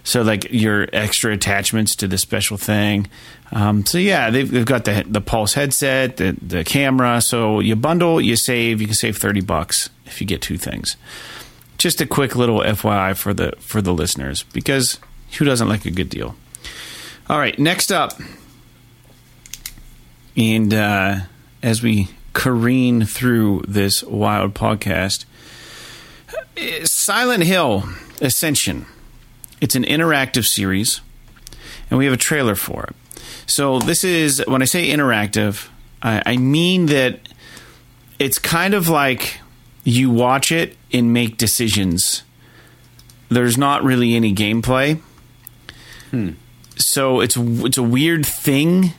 So 0.04 0.22
like 0.22 0.46
your 0.52 0.88
extra 0.92 1.32
attachments 1.32 1.96
to 1.96 2.08
the 2.08 2.16
special 2.16 2.56
thing. 2.56 3.08
Um, 3.50 3.84
so 3.84 3.98
yeah, 3.98 4.30
they've, 4.30 4.48
they've 4.48 4.64
got 4.64 4.84
the 4.84 5.04
the 5.06 5.20
Pulse 5.20 5.54
headset, 5.54 6.16
the 6.18 6.36
the 6.40 6.62
camera. 6.62 7.20
So 7.20 7.58
you 7.58 7.74
bundle, 7.74 8.20
you 8.20 8.36
save, 8.36 8.80
you 8.80 8.86
can 8.86 8.94
save 8.94 9.16
thirty 9.16 9.40
bucks 9.40 9.90
if 10.04 10.20
you 10.20 10.26
get 10.26 10.42
two 10.42 10.58
things. 10.58 10.96
Just 11.78 12.00
a 12.00 12.06
quick 12.06 12.34
little 12.34 12.60
FYI 12.60 13.16
for 13.16 13.34
the 13.34 13.52
for 13.58 13.82
the 13.82 13.92
listeners 13.92 14.44
because 14.52 14.98
who 15.38 15.44
doesn't 15.44 15.68
like 15.68 15.84
a 15.84 15.90
good 15.90 16.08
deal? 16.08 16.34
All 17.28 17.38
right, 17.38 17.58
next 17.58 17.90
up, 17.90 18.12
and 20.36 20.72
uh, 20.72 21.20
as 21.62 21.82
we 21.82 22.08
careen 22.32 23.04
through 23.04 23.62
this 23.66 24.02
wild 24.04 24.54
podcast, 24.54 25.24
Silent 26.84 27.44
Hill 27.44 27.84
Ascension. 28.20 28.86
It's 29.60 29.74
an 29.74 29.84
interactive 29.84 30.44
series, 30.44 31.00
and 31.90 31.98
we 31.98 32.04
have 32.04 32.12
a 32.12 32.18
trailer 32.18 32.54
for 32.54 32.84
it. 32.84 32.96
So 33.46 33.78
this 33.78 34.04
is 34.04 34.42
when 34.46 34.60
I 34.60 34.66
say 34.66 34.88
interactive, 34.90 35.68
I, 36.02 36.22
I 36.26 36.36
mean 36.36 36.86
that 36.86 37.20
it's 38.18 38.38
kind 38.38 38.74
of 38.74 38.88
like 38.88 39.38
you 39.86 40.10
watch 40.10 40.50
it 40.50 40.76
and 40.92 41.12
make 41.12 41.36
decisions. 41.36 42.22
There's 43.28 43.56
not 43.56 43.84
really 43.84 44.14
any 44.16 44.34
gameplay. 44.34 45.00
Hmm. 46.10 46.30
So 46.76 47.20
it's 47.20 47.36
it's 47.36 47.78
a 47.78 47.82
weird 47.82 48.26
thing. 48.26 48.92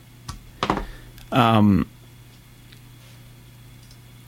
Um, 1.32 1.88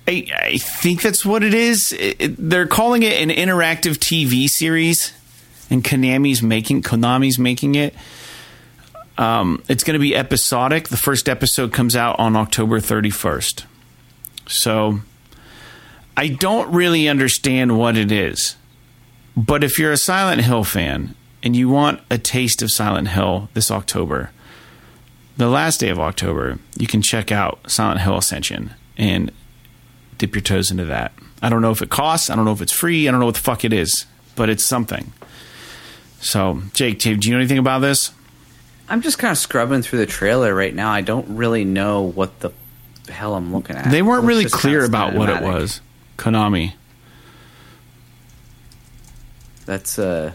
I, 0.08 0.26
I 0.36 0.58
think 0.58 1.02
that's 1.02 1.26
what 1.26 1.44
it 1.44 1.54
is. 1.54 1.94
It, 1.94 2.16
it- 2.20 2.36
they're 2.38 2.68
calling 2.68 3.04
it 3.04 3.22
an 3.22 3.30
interactive 3.30 3.96
TV 3.96 4.50
series, 4.50 5.14
and 5.70 5.84
Konami's 5.84 6.42
making 6.44 6.82
Konami's 6.84 7.40
making 7.40 7.76
it. 7.76 7.94
Um, 9.18 9.64
it's 9.68 9.84
going 9.84 9.94
to 9.96 10.00
be 10.00 10.16
episodic. 10.16 10.88
The 10.90 10.98
first 10.98 11.28
episode 11.30 11.74
comes 11.74 11.96
out 11.96 12.18
on 12.20 12.36
October 12.36 12.80
31st. 12.80 13.64
So 14.48 15.02
I 16.20 16.28
don't 16.28 16.74
really 16.74 17.08
understand 17.08 17.78
what 17.78 17.96
it 17.96 18.12
is. 18.12 18.58
But 19.38 19.64
if 19.64 19.80
you're 19.80 19.94
a 19.94 19.98
Silent 19.98 20.42
Hill 20.42 20.66
fan 20.66 21.16
and 21.42 21.56
you 21.56 21.70
want 21.70 22.02
a 22.12 22.18
taste 22.18 22.62
of 22.62 22.74
Silent 22.74 23.08
Hill 23.08 23.48
this 23.54 23.72
October, 23.72 24.32
the 25.38 25.48
last 25.48 25.80
day 25.80 25.88
of 25.88 25.98
October, 25.98 26.60
you 26.78 26.88
can 26.88 27.02
check 27.02 27.32
out 27.32 27.72
Silent 27.72 28.02
Hill 28.02 28.18
Ascension 28.18 28.74
and 28.98 29.32
dip 30.18 30.36
your 30.36 30.42
toes 30.42 30.70
into 30.70 30.84
that. 30.84 31.14
I 31.42 31.48
don't 31.48 31.62
know 31.62 31.72
if 31.72 31.82
it 31.82 31.90
costs. 31.90 32.30
I 32.30 32.36
don't 32.36 32.44
know 32.44 32.52
if 32.52 32.62
it's 32.62 32.74
free. 32.74 33.08
I 33.08 33.12
don't 33.12 33.22
know 33.22 33.26
what 33.26 33.36
the 33.36 33.42
fuck 33.42 33.64
it 33.64 33.72
is, 33.72 34.06
but 34.36 34.50
it's 34.50 34.66
something. 34.66 35.14
So, 36.20 36.64
Jake, 36.74 37.00
do 37.00 37.12
you 37.12 37.32
know 37.32 37.38
anything 37.38 37.60
about 37.60 37.80
this? 37.80 38.12
I'm 38.90 39.00
just 39.02 39.20
kind 39.20 39.32
of 39.32 39.38
scrubbing 39.38 39.84
through 39.84 40.00
the 40.00 40.06
trailer 40.06 40.54
right 40.54 40.76
now. 40.76 40.92
I 40.92 41.00
don't 41.00 41.38
really 41.38 41.64
know 41.64 42.02
what 42.02 42.42
the 42.42 42.52
hell 43.08 43.36
I'm 43.36 43.54
looking 43.54 43.78
at. 43.78 43.90
They 43.90 44.02
weren't 44.02 44.26
really 44.26 44.50
clear 44.50 44.84
about 44.84 45.14
what 45.14 45.30
it 45.30 45.42
was. 45.42 45.80
Konami. 46.20 46.74
That's 49.66 50.00
uh, 50.00 50.32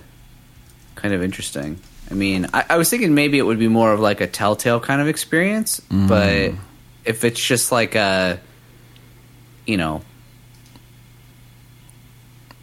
kind 0.95 1.15
of 1.15 1.23
interesting. 1.23 1.79
I 2.11 2.15
mean, 2.15 2.47
I, 2.53 2.65
I 2.71 2.77
was 2.77 2.91
thinking 2.91 3.15
maybe 3.15 3.39
it 3.39 3.43
would 3.43 3.59
be 3.59 3.69
more 3.69 3.93
of 3.93 4.01
like 4.01 4.21
a 4.21 4.27
Telltale 4.27 4.81
kind 4.81 5.01
of 5.01 5.09
experience, 5.09 5.81
Mm. 5.91 6.09
but 6.09 6.53
if 7.05 7.25
it's 7.25 7.45
just 7.45 7.73
like 7.73 7.95
a, 7.95 8.39
you 9.67 9.77
know, 9.77 10.03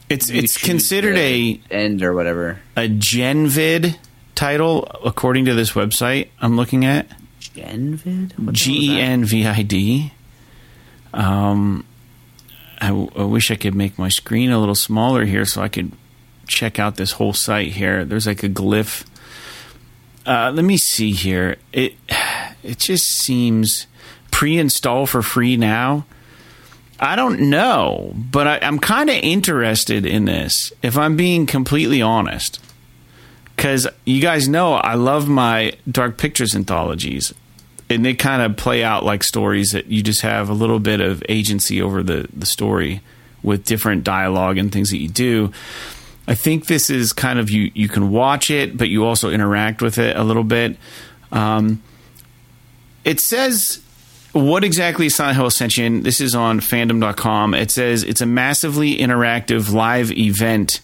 It's 0.09 0.29
it's 0.29 0.57
considered 0.57 1.15
a 1.17 1.59
end 1.69 2.03
or 2.03 2.13
whatever. 2.13 2.59
a 2.75 2.87
Genvid 2.89 3.97
title 4.35 4.83
according 5.03 5.45
to 5.45 5.53
this 5.53 5.71
website 5.71 6.29
I'm 6.41 6.55
looking 6.55 6.85
at. 6.85 7.07
Genvid, 7.55 8.37
What 8.37 8.37
the 8.37 8.43
hell 8.43 8.49
is 8.53 8.59
G 8.61 8.91
E? 8.97 8.99
N 8.99 9.25
V 9.25 9.45
I 9.47 9.61
D. 9.63 10.13
Um, 11.13 11.85
I, 12.81 12.91
wish 12.91 13.51
I 13.51 13.55
could 13.55 13.75
make 13.75 13.99
my 13.99 14.09
screen 14.09 14.49
a 14.49 14.59
little 14.59 14.75
smaller 14.75 15.25
here 15.25 15.45
so 15.45 15.61
I 15.61 15.69
could 15.69 15.91
check 16.47 16.79
out 16.79 16.95
this 16.95 17.13
whole 17.13 17.33
site 17.33 17.73
here. 17.73 18.03
There's 18.03 18.25
like 18.25 18.43
a 18.43 18.49
glyph. 18.49 19.05
Uh, 20.25 20.51
let 20.53 20.65
me 20.65 20.77
see 20.77 21.11
here. 21.11 21.57
It 21.71 21.95
it 22.63 22.79
just 22.79 23.05
seems 23.05 23.87
pre-install 24.31 25.05
for 25.05 25.21
free 25.21 25.57
now. 25.57 26.05
I 26.99 27.15
don't 27.15 27.49
know, 27.49 28.13
but 28.15 28.47
I, 28.47 28.59
I'm 28.61 28.79
kind 28.79 29.09
of 29.09 29.15
interested 29.15 30.05
in 30.05 30.25
this. 30.25 30.71
If 30.83 30.97
I'm 30.97 31.15
being 31.15 31.47
completely 31.47 32.01
honest, 32.01 32.59
because 33.55 33.87
you 34.05 34.21
guys 34.21 34.47
know 34.47 34.73
I 34.73 34.93
love 34.95 35.27
my 35.27 35.73
Dark 35.89 36.17
Pictures 36.17 36.55
anthologies, 36.55 37.33
and 37.91 38.05
they 38.05 38.13
kind 38.13 38.41
of 38.41 38.57
play 38.57 38.83
out 38.83 39.03
like 39.03 39.23
stories 39.23 39.71
that 39.71 39.87
you 39.87 40.01
just 40.01 40.21
have 40.21 40.49
a 40.49 40.53
little 40.53 40.79
bit 40.79 41.01
of 41.01 41.23
agency 41.29 41.81
over 41.81 42.01
the 42.01 42.27
the 42.33 42.45
story 42.45 43.01
with 43.43 43.65
different 43.65 44.03
dialogue 44.03 44.57
and 44.57 44.71
things 44.71 44.89
that 44.91 44.97
you 44.97 45.09
do. 45.09 45.51
I 46.27 46.35
think 46.35 46.67
this 46.67 46.89
is 46.89 47.13
kind 47.13 47.39
of 47.39 47.49
you 47.49 47.71
you 47.73 47.89
can 47.89 48.11
watch 48.11 48.49
it, 48.49 48.77
but 48.77 48.89
you 48.89 49.05
also 49.05 49.29
interact 49.29 49.81
with 49.81 49.97
it 49.97 50.15
a 50.15 50.23
little 50.23 50.43
bit. 50.43 50.77
Um, 51.31 51.83
it 53.03 53.19
says 53.19 53.81
what 54.33 54.63
exactly 54.63 55.07
is 55.07 55.15
Silent 55.15 55.35
Hill 55.35 55.47
Ascension? 55.47 56.03
This 56.03 56.21
is 56.21 56.33
on 56.33 56.61
fandom.com. 56.61 57.53
It 57.53 57.69
says 57.69 58.03
it's 58.03 58.21
a 58.21 58.25
massively 58.25 58.95
interactive 58.97 59.73
live 59.73 60.09
event 60.11 60.79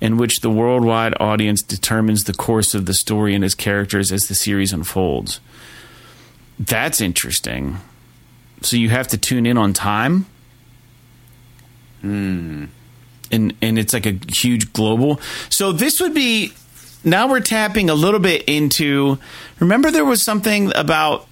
in 0.00 0.16
which 0.16 0.40
the 0.40 0.50
worldwide 0.50 1.14
audience 1.18 1.60
determines 1.62 2.24
the 2.24 2.34
course 2.34 2.74
of 2.74 2.86
the 2.86 2.94
story 2.94 3.34
and 3.34 3.44
its 3.44 3.54
characters 3.54 4.12
as 4.12 4.28
the 4.28 4.34
series 4.34 4.72
unfolds. 4.72 5.40
That's 6.58 7.00
interesting. 7.00 7.78
So 8.62 8.76
you 8.76 8.88
have 8.88 9.08
to 9.08 9.18
tune 9.18 9.46
in 9.46 9.58
on 9.58 9.72
time? 9.72 10.26
Hmm. 12.00 12.66
And 13.30 13.54
and 13.60 13.78
it's 13.78 13.92
like 13.92 14.06
a 14.06 14.18
huge 14.28 14.72
global. 14.72 15.20
So 15.50 15.72
this 15.72 16.00
would 16.00 16.14
be 16.14 16.52
now 17.04 17.28
we're 17.28 17.40
tapping 17.40 17.90
a 17.90 17.94
little 17.94 18.20
bit 18.20 18.44
into 18.44 19.18
remember 19.60 19.90
there 19.90 20.04
was 20.04 20.24
something 20.24 20.72
about 20.74 21.28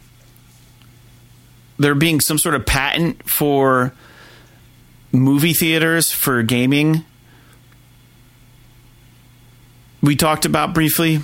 there 1.78 1.94
being 1.94 2.20
some 2.20 2.38
sort 2.38 2.54
of 2.54 2.66
patent 2.66 3.28
for 3.28 3.92
movie 5.10 5.54
theaters 5.54 6.12
for 6.12 6.42
gaming 6.42 7.04
we 10.02 10.16
talked 10.16 10.44
about 10.44 10.74
briefly 10.74 11.20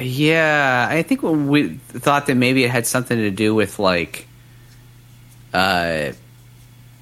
Yeah, 0.00 0.86
I 0.88 1.02
think 1.02 1.22
we 1.22 1.74
thought 1.88 2.26
that 2.26 2.34
maybe 2.34 2.64
it 2.64 2.70
had 2.70 2.86
something 2.86 3.16
to 3.16 3.30
do 3.30 3.54
with 3.54 3.78
like, 3.78 4.26
uh, 5.52 6.12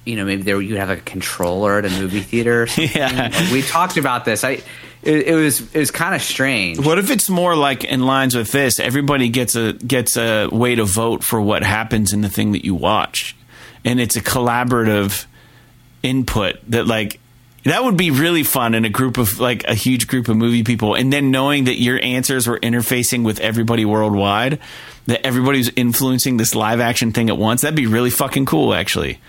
you 0.03 0.15
know, 0.15 0.25
maybe 0.25 0.41
there 0.43 0.59
you'd 0.61 0.77
have 0.77 0.89
a 0.89 0.97
controller 0.97 1.77
at 1.77 1.85
a 1.85 1.89
movie 1.89 2.21
theater. 2.21 2.63
Or 2.63 2.67
something. 2.67 2.95
Yeah. 2.95 3.51
we 3.53 3.61
talked 3.61 3.97
about 3.97 4.25
this. 4.25 4.43
I 4.43 4.61
it, 5.03 5.27
it 5.27 5.35
was 5.35 5.61
it 5.73 5.79
was 5.79 5.89
kind 5.89 6.13
of 6.13 6.21
strange. 6.21 6.79
what 6.79 6.99
if 6.99 7.09
it's 7.09 7.29
more 7.29 7.55
like 7.55 7.83
in 7.83 8.01
lines 8.01 8.35
with 8.35 8.51
this 8.51 8.79
everybody 8.79 9.29
gets 9.29 9.55
a 9.55 9.73
gets 9.73 10.15
a 10.17 10.47
way 10.49 10.75
to 10.75 10.85
vote 10.85 11.23
for 11.23 11.41
what 11.41 11.63
happens 11.63 12.13
in 12.13 12.21
the 12.21 12.29
thing 12.29 12.51
that 12.51 12.63
you 12.63 12.75
watch 12.75 13.35
and 13.83 13.99
it's 13.99 14.15
a 14.15 14.21
collaborative 14.21 15.25
input 16.03 16.57
that 16.69 16.85
like 16.85 17.19
that 17.63 17.83
would 17.83 17.97
be 17.97 18.11
really 18.11 18.43
fun 18.43 18.73
in 18.73 18.85
a 18.85 18.89
group 18.89 19.17
of 19.17 19.39
like 19.39 19.63
a 19.65 19.75
huge 19.75 20.07
group 20.07 20.27
of 20.27 20.37
movie 20.37 20.63
people 20.63 20.95
and 20.95 21.11
then 21.11 21.31
knowing 21.31 21.65
that 21.65 21.79
your 21.79 21.99
answers 22.03 22.47
were 22.47 22.59
interfacing 22.59 23.23
with 23.23 23.39
everybody 23.39 23.85
worldwide 23.85 24.59
that 25.07 25.25
everybody's 25.25 25.69
influencing 25.75 26.37
this 26.37 26.55
live 26.55 26.79
action 26.79 27.11
thing 27.11 27.29
at 27.29 27.37
once 27.37 27.61
that'd 27.61 27.75
be 27.75 27.87
really 27.87 28.09
fucking 28.09 28.45
cool 28.45 28.73
actually 28.73 29.19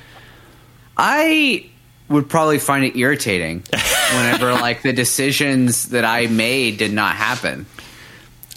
I 0.96 1.70
would 2.09 2.28
probably 2.28 2.59
find 2.59 2.84
it 2.84 2.96
irritating 2.96 3.64
whenever 4.14 4.52
like 4.52 4.82
the 4.82 4.92
decisions 4.92 5.88
that 5.88 6.04
I 6.04 6.26
made 6.26 6.78
did 6.78 6.92
not 6.92 7.16
happen. 7.16 7.66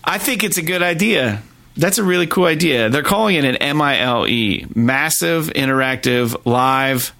I 0.03 0.17
think 0.17 0.43
it's 0.43 0.57
a 0.57 0.61
good 0.61 0.83
idea. 0.83 1.41
That's 1.77 1.97
a 1.97 2.03
really 2.03 2.27
cool 2.27 2.45
idea. 2.45 2.89
They're 2.89 3.03
calling 3.03 3.35
it 3.35 3.43
an 3.43 3.77
MILE, 3.77 4.67
massive 4.75 5.47
interactive 5.47 6.45
live 6.45 7.13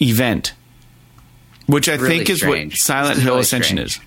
event, 0.00 0.52
which 1.66 1.88
I 1.88 1.94
Really 1.94 2.08
think 2.18 2.30
is 2.30 2.38
strange. 2.38 2.72
what 2.72 2.78
Silent 2.78 3.18
Hill 3.18 3.32
really 3.32 3.40
Ascension 3.42 3.76
strange. 3.76 3.96
is. 3.98 4.00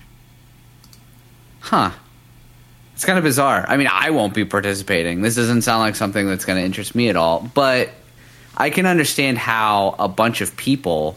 Huh. 1.60 1.90
It's 2.94 3.04
kind 3.04 3.18
of 3.18 3.24
bizarre. 3.24 3.64
I 3.68 3.76
mean, 3.76 3.88
I 3.90 4.10
won't 4.10 4.34
be 4.34 4.44
participating. 4.44 5.22
This 5.22 5.34
doesn't 5.36 5.62
sound 5.62 5.80
like 5.80 5.94
something 5.94 6.26
that's 6.26 6.44
going 6.44 6.58
to 6.58 6.64
interest 6.64 6.94
me 6.94 7.08
at 7.08 7.16
all. 7.16 7.48
But 7.54 7.90
I 8.56 8.70
can 8.70 8.84
understand 8.86 9.38
how 9.38 9.94
a 9.98 10.08
bunch 10.08 10.40
of 10.42 10.56
people 10.56 11.16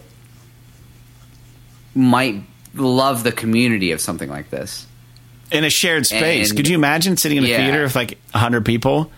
might 1.96 2.42
love 2.74 3.24
the 3.24 3.32
community 3.32 3.92
of 3.92 4.00
something 4.02 4.30
like 4.30 4.50
this. 4.50 4.86
In 5.52 5.64
a 5.64 5.70
shared 5.70 6.06
space. 6.06 6.50
And- 6.50 6.58
Could 6.58 6.68
you 6.68 6.76
imagine 6.76 7.18
sitting 7.18 7.38
in 7.38 7.44
a 7.44 7.48
yeah. 7.48 7.58
theater 7.58 7.84
with 7.84 7.96
like 7.96 8.18
100 8.32 8.66
people? 8.66 9.12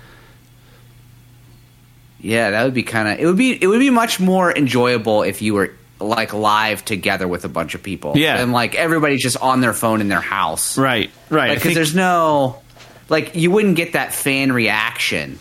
Yeah, 2.19 2.49
that 2.51 2.63
would 2.63 2.73
be 2.73 2.83
kind 2.83 3.07
of. 3.07 3.19
It 3.19 3.25
would 3.27 3.37
be. 3.37 3.51
It 3.61 3.67
would 3.67 3.79
be 3.79 3.91
much 3.91 4.19
more 4.19 4.51
enjoyable 4.51 5.21
if 5.21 5.41
you 5.43 5.53
were 5.53 5.71
like 5.99 6.33
live 6.33 6.83
together 6.83 7.27
with 7.27 7.45
a 7.45 7.49
bunch 7.49 7.73
of 7.75 7.81
people. 7.83 8.13
Yeah. 8.15 8.37
and 8.41 8.51
like 8.51 8.75
everybody's 8.75 9.21
just 9.21 9.37
on 9.37 9.61
their 9.61 9.73
phone 9.73 10.01
in 10.01 10.07
their 10.09 10.21
house. 10.21 10.77
Right, 10.77 11.09
right. 11.29 11.49
Because 11.49 11.63
think- 11.63 11.75
there's 11.75 11.95
no, 11.95 12.61
like, 13.09 13.35
you 13.35 13.51
wouldn't 13.51 13.75
get 13.75 13.93
that 13.93 14.13
fan 14.13 14.51
reaction 14.51 15.39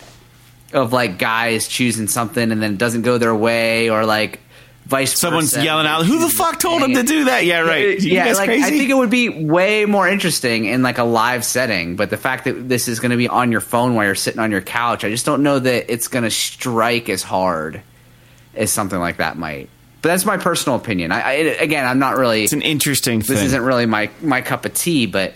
of 0.73 0.91
like 0.93 1.17
guys 1.19 1.67
choosing 1.67 2.07
something 2.07 2.51
and 2.51 2.61
then 2.61 2.73
it 2.73 2.77
doesn't 2.77 3.01
go 3.03 3.17
their 3.17 3.35
way, 3.35 3.89
or 3.89 4.05
like 4.05 4.39
vice. 4.85 5.17
someone's 5.17 5.55
yelling 5.55 5.87
out, 5.87 6.05
"Who 6.05 6.19
the 6.19 6.29
fuck 6.29 6.59
told 6.59 6.81
him 6.81 6.93
to 6.95 7.03
do 7.03 7.25
that?" 7.25 7.45
Yeah, 7.45 7.59
right. 7.61 7.99
You 7.99 8.13
Yeah, 8.13 8.25
guys 8.25 8.37
like 8.37 8.47
crazy? 8.49 8.63
I 8.65 8.69
think 8.71 8.89
it 8.89 8.93
would 8.95 9.09
be 9.09 9.29
way 9.45 9.85
more 9.85 10.07
interesting 10.07 10.65
in 10.65 10.81
like 10.83 10.97
a 10.97 11.03
live 11.03 11.45
setting. 11.45 11.95
But 11.95 12.09
the 12.09 12.17
fact 12.17 12.43
that 12.45 12.67
this 12.67 12.87
is 12.87 12.99
going 12.99 13.11
to 13.11 13.17
be 13.17 13.27
on 13.29 13.51
your 13.51 13.61
phone 13.61 13.95
while 13.95 14.05
you're 14.05 14.15
sitting 14.15 14.39
on 14.39 14.51
your 14.51 14.61
couch, 14.61 15.03
I 15.05 15.09
just 15.09 15.25
don't 15.25 15.43
know 15.43 15.59
that 15.59 15.91
it's 15.91 16.07
going 16.07 16.23
to 16.23 16.31
strike 16.31 17.07
as 17.09 17.23
hard 17.23 17.81
as 18.55 18.71
something 18.71 18.99
like 18.99 19.17
that 19.17 19.37
might. 19.37 19.69
But 20.05 20.09
that's 20.09 20.25
my 20.25 20.37
personal 20.37 20.75
opinion. 20.75 21.11
I, 21.11 21.19
I 21.19 21.31
again, 21.31 21.83
I'm 21.83 21.97
not 21.97 22.15
really. 22.15 22.43
it's 22.43 22.53
an 22.53 22.61
interesting 22.61 23.21
this 23.21 23.29
thing. 23.29 23.43
isn't 23.47 23.63
really 23.63 23.87
my 23.87 24.11
my 24.21 24.41
cup 24.41 24.63
of 24.63 24.75
tea, 24.75 25.07
but 25.07 25.33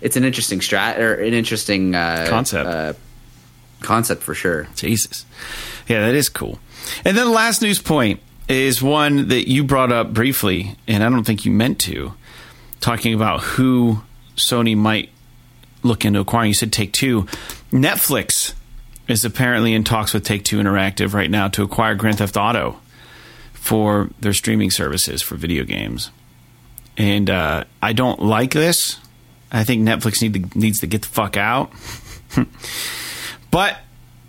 it's 0.00 0.16
an 0.16 0.22
interesting 0.22 0.60
strat 0.60 0.98
or 0.98 1.14
an 1.14 1.34
interesting 1.34 1.96
uh, 1.96 2.26
Concept. 2.28 2.64
uh, 2.64 2.92
concept 3.80 4.22
for 4.22 4.32
sure. 4.32 4.68
Jesus. 4.76 5.26
Yeah, 5.88 6.06
that 6.06 6.14
is 6.14 6.28
cool. 6.28 6.60
And 7.04 7.16
then 7.16 7.26
the 7.26 7.32
last 7.32 7.60
news 7.60 7.82
point 7.82 8.20
is 8.46 8.80
one 8.80 9.26
that 9.30 9.50
you 9.50 9.64
brought 9.64 9.90
up 9.90 10.14
briefly, 10.14 10.76
and 10.86 11.02
I 11.02 11.08
don't 11.08 11.24
think 11.24 11.44
you 11.44 11.50
meant 11.50 11.80
to, 11.80 12.14
talking 12.78 13.14
about 13.14 13.40
who 13.40 14.02
Sony 14.36 14.76
might 14.76 15.08
look 15.82 16.04
into 16.04 16.20
acquiring. 16.20 16.50
You 16.50 16.54
said 16.54 16.72
Take 16.72 16.92
Two. 16.92 17.22
Netflix 17.72 18.54
is 19.08 19.24
apparently 19.24 19.74
in 19.74 19.82
talks 19.82 20.14
with 20.14 20.22
Take 20.22 20.44
Two 20.44 20.60
Interactive 20.60 21.14
right 21.14 21.32
now 21.32 21.48
to 21.48 21.64
acquire 21.64 21.96
Grand 21.96 22.18
Theft 22.18 22.36
Auto 22.36 22.78
for 23.64 24.10
their 24.20 24.34
streaming 24.34 24.70
services 24.70 25.22
for 25.22 25.36
video 25.36 25.64
games. 25.64 26.10
And 26.98 27.30
uh, 27.30 27.64
I 27.80 27.94
don't 27.94 28.20
like 28.20 28.52
this. 28.52 28.98
I 29.50 29.64
think 29.64 29.88
Netflix 29.88 30.20
need 30.20 30.52
to, 30.52 30.58
needs 30.58 30.80
to 30.80 30.86
get 30.86 31.02
the 31.02 31.08
fuck 31.08 31.36
out. 31.36 31.72
But 33.54 33.78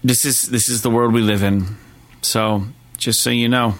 this 0.04 0.24
is 0.24 0.44
this 0.44 0.70
is 0.70 0.84
the 0.84 0.92
world 0.92 1.12
we 1.12 1.22
live 1.22 1.42
in. 1.42 1.78
So 2.22 2.66
just 2.96 3.24
so 3.24 3.32
you 3.32 3.50
know, 3.50 3.74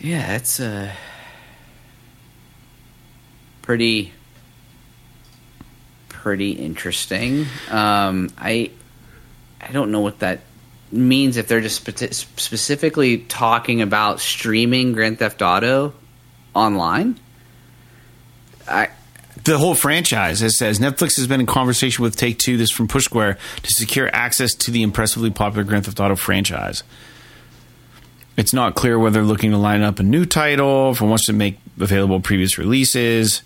Yeah, 0.00 0.34
it's 0.36 0.58
uh, 0.58 0.90
pretty 3.60 4.14
pretty 6.08 6.52
interesting. 6.52 7.44
Um, 7.70 8.30
I 8.38 8.70
I 9.60 9.72
don't 9.72 9.90
know 9.90 10.00
what 10.00 10.20
that 10.20 10.40
means 10.90 11.36
if 11.36 11.48
they're 11.48 11.60
just 11.60 11.84
spe- 11.84 12.12
specifically 12.38 13.18
talking 13.18 13.82
about 13.82 14.20
streaming 14.20 14.92
Grand 14.92 15.18
Theft 15.18 15.42
Auto 15.42 15.94
online. 16.54 17.18
I 18.68 18.90
the 19.44 19.58
whole 19.58 19.74
franchise. 19.74 20.42
It 20.42 20.50
says 20.50 20.78
Netflix 20.78 21.16
has 21.16 21.26
been 21.26 21.40
in 21.40 21.46
conversation 21.46 22.02
with 22.02 22.16
Take 22.16 22.38
Two. 22.38 22.56
This 22.56 22.70
from 22.70 22.88
Push 22.88 23.04
Square 23.04 23.38
to 23.62 23.72
secure 23.72 24.10
access 24.12 24.54
to 24.54 24.70
the 24.70 24.82
impressively 24.82 25.30
popular 25.30 25.64
Grand 25.64 25.86
Theft 25.86 26.00
Auto 26.00 26.16
franchise. 26.16 26.82
It's 28.36 28.52
not 28.52 28.74
clear 28.74 28.98
whether 28.98 29.14
they're 29.14 29.22
looking 29.22 29.50
to 29.50 29.58
line 29.58 29.82
up 29.82 29.98
a 29.98 30.02
new 30.02 30.24
title 30.24 30.94
for 30.94 31.06
wants 31.06 31.26
to 31.26 31.32
make 31.32 31.58
available 31.80 32.20
previous 32.20 32.56
releases. 32.56 33.42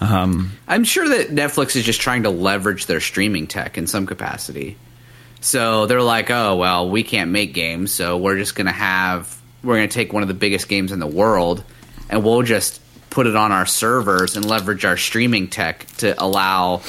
Um, 0.00 0.52
I'm 0.66 0.84
sure 0.84 1.06
that 1.08 1.28
Netflix 1.28 1.76
is 1.76 1.84
just 1.84 2.00
trying 2.00 2.22
to 2.22 2.30
leverage 2.30 2.86
their 2.86 3.00
streaming 3.00 3.46
tech 3.46 3.76
in 3.76 3.86
some 3.86 4.06
capacity. 4.06 4.78
So 5.40 5.86
they're 5.86 6.02
like, 6.02 6.30
oh, 6.30 6.56
well, 6.56 6.88
we 6.90 7.02
can't 7.02 7.30
make 7.30 7.54
games, 7.54 7.92
so 7.92 8.18
we're 8.18 8.36
just 8.36 8.54
going 8.54 8.66
to 8.66 8.72
have, 8.72 9.40
we're 9.62 9.76
going 9.76 9.88
to 9.88 9.94
take 9.94 10.12
one 10.12 10.22
of 10.22 10.28
the 10.28 10.34
biggest 10.34 10.68
games 10.68 10.92
in 10.92 10.98
the 10.98 11.06
world 11.06 11.64
and 12.10 12.22
we'll 12.24 12.42
just 12.42 12.80
put 13.08 13.26
it 13.26 13.34
on 13.36 13.50
our 13.50 13.66
servers 13.66 14.36
and 14.36 14.44
leverage 14.44 14.84
our 14.84 14.96
streaming 14.96 15.48
tech 15.48 15.86
to 15.98 16.14
allow 16.22 16.82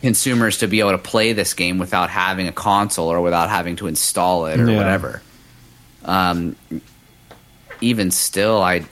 consumers 0.00 0.58
to 0.58 0.66
be 0.68 0.80
able 0.80 0.92
to 0.92 0.98
play 0.98 1.32
this 1.32 1.54
game 1.54 1.78
without 1.78 2.10
having 2.10 2.48
a 2.48 2.52
console 2.52 3.08
or 3.08 3.20
without 3.20 3.48
having 3.50 3.76
to 3.76 3.86
install 3.86 4.46
it 4.46 4.58
or 4.60 4.70
Yeah. 4.70 4.76
whatever. 4.76 5.22
Um, 6.04 6.56
even 7.80 8.10
still, 8.10 8.62
I, 8.62 8.84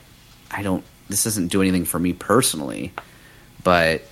I 0.50 0.62
don't. 0.62 0.84
This 1.08 1.24
doesn't 1.24 1.48
do 1.48 1.62
anything 1.62 1.84
for 1.84 1.98
me 1.98 2.12
personally, 2.12 2.92
but 3.62 4.02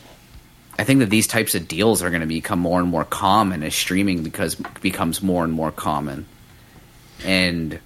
I 0.83 0.85
think 0.85 0.99
that 0.99 1.11
these 1.11 1.29
types 1.29 1.55
of 1.55 1.69
deals 1.69 2.03
are 2.03 2.11
going 2.11 2.23
to 2.23 2.27
become 2.27 2.59
more 2.59 2.81
and 2.81 2.89
more 2.89 3.05
common 3.05 3.63
as 3.63 3.73
streaming 3.73 4.25
because 4.25 4.57
becomes 4.81 5.23
more 5.23 5.45
and 5.45 5.53
more 5.53 5.71
common. 5.71 6.27
And 7.25 7.79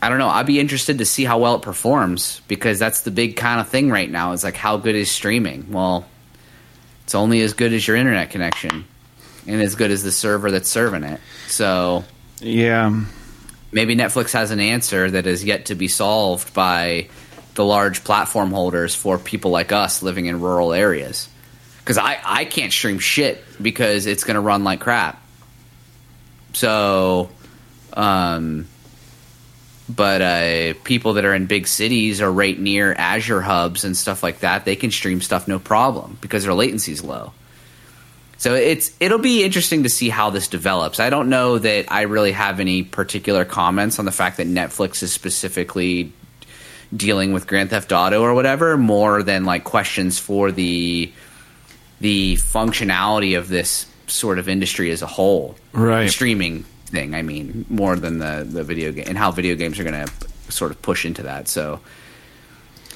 I 0.00 0.08
don't 0.08 0.16
know. 0.16 0.30
I'd 0.30 0.46
be 0.46 0.58
interested 0.58 0.96
to 0.96 1.04
see 1.04 1.24
how 1.24 1.38
well 1.38 1.56
it 1.56 1.60
performs 1.60 2.40
because 2.48 2.78
that's 2.78 3.02
the 3.02 3.10
big 3.10 3.36
kind 3.36 3.60
of 3.60 3.68
thing 3.68 3.90
right 3.90 4.10
now. 4.10 4.32
Is 4.32 4.42
like 4.42 4.56
how 4.56 4.78
good 4.78 4.94
is 4.94 5.10
streaming? 5.10 5.70
Well, 5.70 6.06
it's 7.04 7.14
only 7.14 7.42
as 7.42 7.52
good 7.52 7.74
as 7.74 7.86
your 7.86 7.98
internet 7.98 8.30
connection, 8.30 8.86
and 9.46 9.60
as 9.60 9.74
good 9.74 9.90
as 9.90 10.02
the 10.02 10.10
server 10.10 10.50
that's 10.50 10.70
serving 10.70 11.04
it. 11.04 11.20
So 11.48 12.04
Yeah, 12.40 13.04
maybe 13.70 13.94
Netflix 13.94 14.32
has 14.32 14.50
an 14.50 14.60
answer 14.60 15.10
that 15.10 15.26
is 15.26 15.44
yet 15.44 15.66
to 15.66 15.74
be 15.74 15.88
solved 15.88 16.54
by 16.54 17.10
the 17.54 17.66
large 17.66 18.02
platform 18.02 18.50
holders 18.50 18.94
for 18.94 19.18
people 19.18 19.50
like 19.50 19.72
us 19.72 20.02
living 20.02 20.24
in 20.24 20.40
rural 20.40 20.72
areas. 20.72 21.28
Because 21.90 22.04
I, 22.04 22.20
I 22.24 22.44
can't 22.44 22.72
stream 22.72 23.00
shit 23.00 23.42
because 23.60 24.06
it's 24.06 24.22
going 24.22 24.36
to 24.36 24.40
run 24.40 24.62
like 24.62 24.78
crap. 24.78 25.20
So, 26.52 27.30
um, 27.94 28.68
but 29.88 30.22
uh, 30.22 30.74
people 30.84 31.14
that 31.14 31.24
are 31.24 31.34
in 31.34 31.46
big 31.46 31.66
cities 31.66 32.20
or 32.20 32.30
right 32.30 32.56
near 32.56 32.92
Azure 32.92 33.40
hubs 33.40 33.82
and 33.82 33.96
stuff 33.96 34.22
like 34.22 34.38
that, 34.38 34.64
they 34.64 34.76
can 34.76 34.92
stream 34.92 35.20
stuff 35.20 35.48
no 35.48 35.58
problem 35.58 36.16
because 36.20 36.44
their 36.44 36.52
latency's 36.52 37.02
low. 37.02 37.32
So 38.36 38.54
it's 38.54 38.92
it'll 39.00 39.18
be 39.18 39.42
interesting 39.42 39.82
to 39.82 39.88
see 39.88 40.10
how 40.10 40.30
this 40.30 40.46
develops. 40.46 41.00
I 41.00 41.10
don't 41.10 41.28
know 41.28 41.58
that 41.58 41.90
I 41.90 42.02
really 42.02 42.30
have 42.30 42.60
any 42.60 42.84
particular 42.84 43.44
comments 43.44 43.98
on 43.98 44.04
the 44.04 44.12
fact 44.12 44.36
that 44.36 44.46
Netflix 44.46 45.02
is 45.02 45.12
specifically 45.12 46.12
dealing 46.94 47.32
with 47.32 47.48
Grand 47.48 47.70
Theft 47.70 47.90
Auto 47.90 48.22
or 48.22 48.32
whatever, 48.32 48.76
more 48.76 49.24
than 49.24 49.44
like 49.44 49.64
questions 49.64 50.20
for 50.20 50.52
the 50.52 51.10
the 52.00 52.36
functionality 52.36 53.36
of 53.36 53.48
this 53.48 53.86
sort 54.06 54.38
of 54.38 54.48
industry 54.48 54.90
as 54.90 55.02
a 55.02 55.06
whole. 55.06 55.56
Right. 55.72 56.10
Streaming 56.10 56.64
thing, 56.86 57.14
I 57.14 57.22
mean, 57.22 57.64
more 57.68 57.96
than 57.96 58.18
the 58.18 58.46
the 58.48 58.64
video 58.64 58.92
game 58.92 59.04
and 59.06 59.16
how 59.16 59.30
video 59.30 59.54
games 59.54 59.78
are 59.78 59.84
going 59.84 60.06
to 60.06 60.12
sort 60.52 60.70
of 60.70 60.82
push 60.82 61.04
into 61.04 61.22
that. 61.24 61.48
So 61.48 61.80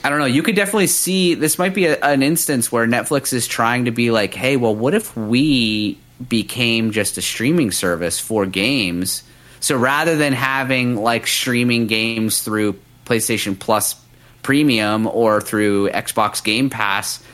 I 0.02 0.10
don't 0.10 0.18
know. 0.18 0.26
You 0.26 0.43
could 0.43 0.56
definitely 0.56 0.89
see 0.89 1.35
this 1.35 1.59
might 1.59 1.72
be 1.74 1.86
a, 1.86 1.98
an 2.01 2.22
instance 2.22 2.70
where 2.70 2.86
Netflix 2.86 3.32
is 3.32 3.47
trying 3.47 3.86
to 3.86 3.90
be 3.90 4.10
like, 4.10 4.35
hey, 4.35 4.56
well, 4.56 4.74
what 4.74 4.94
if 4.94 5.16
we 5.16 5.98
became 6.28 6.90
just 6.90 7.16
a 7.16 7.22
streaming 7.22 7.70
service 7.70 8.20
for 8.20 8.44
games? 8.44 9.22
So 9.60 9.78
rather 9.78 10.16
than 10.16 10.35
having 10.35 10.97
like 10.97 11.26
streaming 11.26 11.86
games 11.86 12.43
through 12.43 12.78
PlayStation 13.06 13.59
Plus 13.59 13.97
Premium 14.43 15.06
or 15.06 15.40
through 15.40 15.89
Xbox 15.89 16.44
Game 16.44 16.68
Pass, 16.68 17.24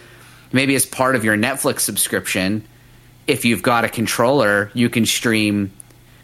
maybe 0.52 0.74
as 0.74 0.86
part 0.86 1.16
of 1.16 1.24
your 1.24 1.36
Netflix 1.36 1.80
subscription, 1.80 2.64
if 3.26 3.44
you've 3.44 3.62
got 3.62 3.84
a 3.84 3.88
controller, 3.88 4.70
you 4.74 4.88
can 4.88 5.06
stream 5.06 5.70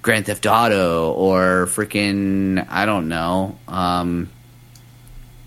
Grand 0.02 0.26
Theft 0.26 0.46
Auto 0.46 1.12
or 1.12 1.66
freaking, 1.66 2.66
I 2.68 2.86
don't 2.86 3.08
know, 3.08 3.58
um, 3.68 4.28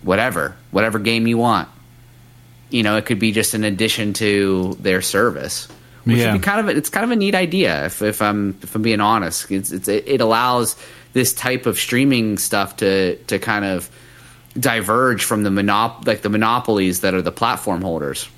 whatever, 0.03 0.55
whatever 0.71 0.99
game 0.99 1.27
you 1.27 1.37
want. 1.37 1.67
You 2.69 2.83
know, 2.83 2.97
it 2.97 3.05
could 3.05 3.19
be 3.19 3.31
just 3.31 3.53
an 3.53 3.63
addition 3.63 4.13
to 4.13 4.77
their 4.79 5.01
service. 5.01 5.67
Which 6.03 6.17
Yeah. 6.17 6.31
would 6.33 6.41
be 6.41 6.45
kind 6.45 6.59
of 6.59 6.67
a, 6.73 6.77
it's 6.77 6.89
kind 6.89 7.03
of 7.03 7.11
a 7.11 7.15
neat 7.15 7.35
idea 7.35 7.85
if, 7.85 8.01
if 8.01 8.21
I'm 8.21 8.57
if 8.63 8.73
I'm 8.75 8.81
being 8.81 9.01
honest. 9.01 9.51
It's, 9.51 9.71
it's 9.71 9.87
it 9.87 10.21
allows 10.21 10.75
this 11.13 11.33
type 11.33 11.65
of 11.65 11.77
streaming 11.77 12.37
stuff 12.37 12.77
to 12.77 13.15
to 13.27 13.37
kind 13.37 13.65
of 13.65 13.89
diverge 14.57 15.23
from 15.23 15.43
the 15.43 15.49
monop 15.49 16.07
like 16.07 16.21
the 16.21 16.29
monopolies 16.29 17.01
that 17.01 17.13
are 17.13 17.21
the 17.21 17.31
platform 17.33 17.81
holders. 17.81 18.29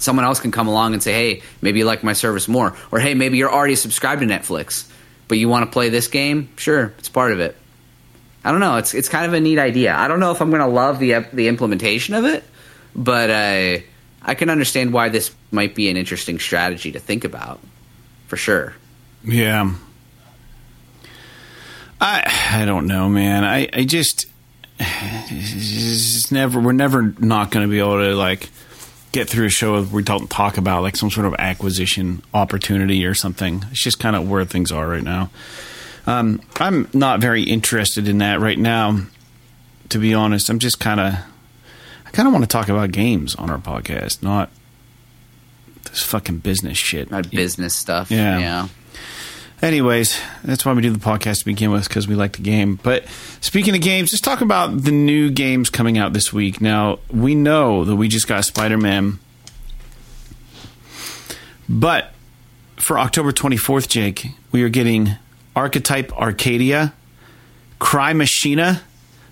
Someone 0.00 0.24
else 0.24 0.40
can 0.40 0.50
come 0.50 0.66
along 0.66 0.94
and 0.94 1.02
say, 1.02 1.12
"Hey, 1.12 1.42
maybe 1.62 1.78
you 1.78 1.84
like 1.84 2.02
my 2.02 2.14
service 2.14 2.48
more," 2.48 2.74
or 2.90 2.98
"Hey, 2.98 3.14
maybe 3.14 3.38
you're 3.38 3.52
already 3.52 3.76
subscribed 3.76 4.20
to 4.22 4.26
Netflix, 4.26 4.86
but 5.28 5.38
you 5.38 5.48
want 5.48 5.64
to 5.66 5.70
play 5.72 5.88
this 5.88 6.08
game? 6.08 6.48
Sure, 6.56 6.92
it's 6.98 7.08
part 7.08 7.32
of 7.32 7.40
it." 7.40 7.56
I 8.44 8.50
don't 8.50 8.60
know. 8.60 8.76
It's 8.76 8.94
it's 8.94 9.08
kind 9.08 9.26
of 9.26 9.34
a 9.34 9.40
neat 9.40 9.58
idea. 9.58 9.94
I 9.94 10.08
don't 10.08 10.20
know 10.20 10.32
if 10.32 10.40
I'm 10.40 10.50
going 10.50 10.62
to 10.62 10.66
love 10.66 10.98
the 10.98 11.26
the 11.32 11.48
implementation 11.48 12.14
of 12.14 12.24
it, 12.24 12.42
but 12.96 13.30
uh, 13.30 13.78
I 14.22 14.34
can 14.34 14.50
understand 14.50 14.92
why 14.92 15.10
this 15.10 15.34
might 15.50 15.74
be 15.74 15.90
an 15.90 15.96
interesting 15.96 16.38
strategy 16.38 16.92
to 16.92 16.98
think 16.98 17.24
about, 17.24 17.60
for 18.28 18.36
sure. 18.36 18.74
Yeah. 19.24 19.74
I 22.00 22.58
I 22.60 22.64
don't 22.64 22.86
know, 22.86 23.08
man. 23.08 23.44
I 23.44 23.68
I 23.72 23.84
just 23.84 24.26
it's 24.80 26.32
never 26.32 26.58
we're 26.60 26.72
never 26.72 27.14
not 27.18 27.50
going 27.50 27.66
to 27.66 27.70
be 27.70 27.78
able 27.78 27.98
to 27.98 28.14
like 28.14 28.48
get 29.12 29.28
through 29.28 29.46
a 29.46 29.50
show 29.50 29.72
where 29.72 29.82
we 29.82 30.02
don't 30.02 30.30
talk 30.30 30.56
about 30.56 30.82
like 30.82 30.96
some 30.96 31.10
sort 31.10 31.26
of 31.26 31.34
acquisition 31.38 32.22
opportunity 32.32 33.04
or 33.04 33.14
something. 33.14 33.64
It's 33.70 33.82
just 33.82 33.98
kind 33.98 34.14
of 34.16 34.28
where 34.28 34.44
things 34.44 34.70
are 34.70 34.88
right 34.88 35.02
now. 35.02 35.30
Um, 36.06 36.40
I'm 36.58 36.88
not 36.92 37.20
very 37.20 37.42
interested 37.42 38.08
in 38.08 38.18
that 38.18 38.40
right 38.40 38.58
now, 38.58 39.00
to 39.90 39.98
be 39.98 40.14
honest. 40.14 40.48
I'm 40.48 40.58
just 40.58 40.80
kind 40.80 41.00
of, 41.00 41.14
I 41.14 42.10
kind 42.12 42.26
of 42.26 42.32
want 42.32 42.44
to 42.44 42.48
talk 42.48 42.68
about 42.68 42.92
games 42.92 43.34
on 43.34 43.50
our 43.50 43.58
podcast, 43.58 44.22
not 44.22 44.50
this 45.84 46.02
fucking 46.02 46.38
business 46.38 46.78
shit. 46.78 47.10
Not 47.10 47.30
business 47.30 47.74
stuff. 47.74 48.10
Yeah. 48.10 48.38
Yeah. 48.38 48.68
Anyways, 49.62 50.18
that's 50.42 50.64
why 50.64 50.72
we 50.72 50.80
do 50.80 50.90
the 50.90 50.98
podcast 50.98 51.40
to 51.40 51.44
begin 51.44 51.70
with 51.70 51.86
because 51.86 52.08
we 52.08 52.14
like 52.14 52.32
the 52.32 52.42
game. 52.42 52.76
But 52.82 53.04
speaking 53.42 53.74
of 53.74 53.82
games, 53.82 54.10
let's 54.10 54.22
talk 54.22 54.40
about 54.40 54.84
the 54.84 54.90
new 54.90 55.30
games 55.30 55.68
coming 55.68 55.98
out 55.98 56.14
this 56.14 56.32
week. 56.32 56.62
Now, 56.62 56.98
we 57.10 57.34
know 57.34 57.84
that 57.84 57.96
we 57.96 58.08
just 58.08 58.26
got 58.26 58.44
Spider 58.46 58.78
Man. 58.78 59.18
But 61.68 62.12
for 62.76 62.98
October 62.98 63.32
24th, 63.32 63.88
Jake, 63.88 64.28
we 64.50 64.62
are 64.62 64.70
getting 64.70 65.16
Archetype 65.54 66.10
Arcadia, 66.14 66.94
Cry 67.78 68.14
Machina, 68.14 68.82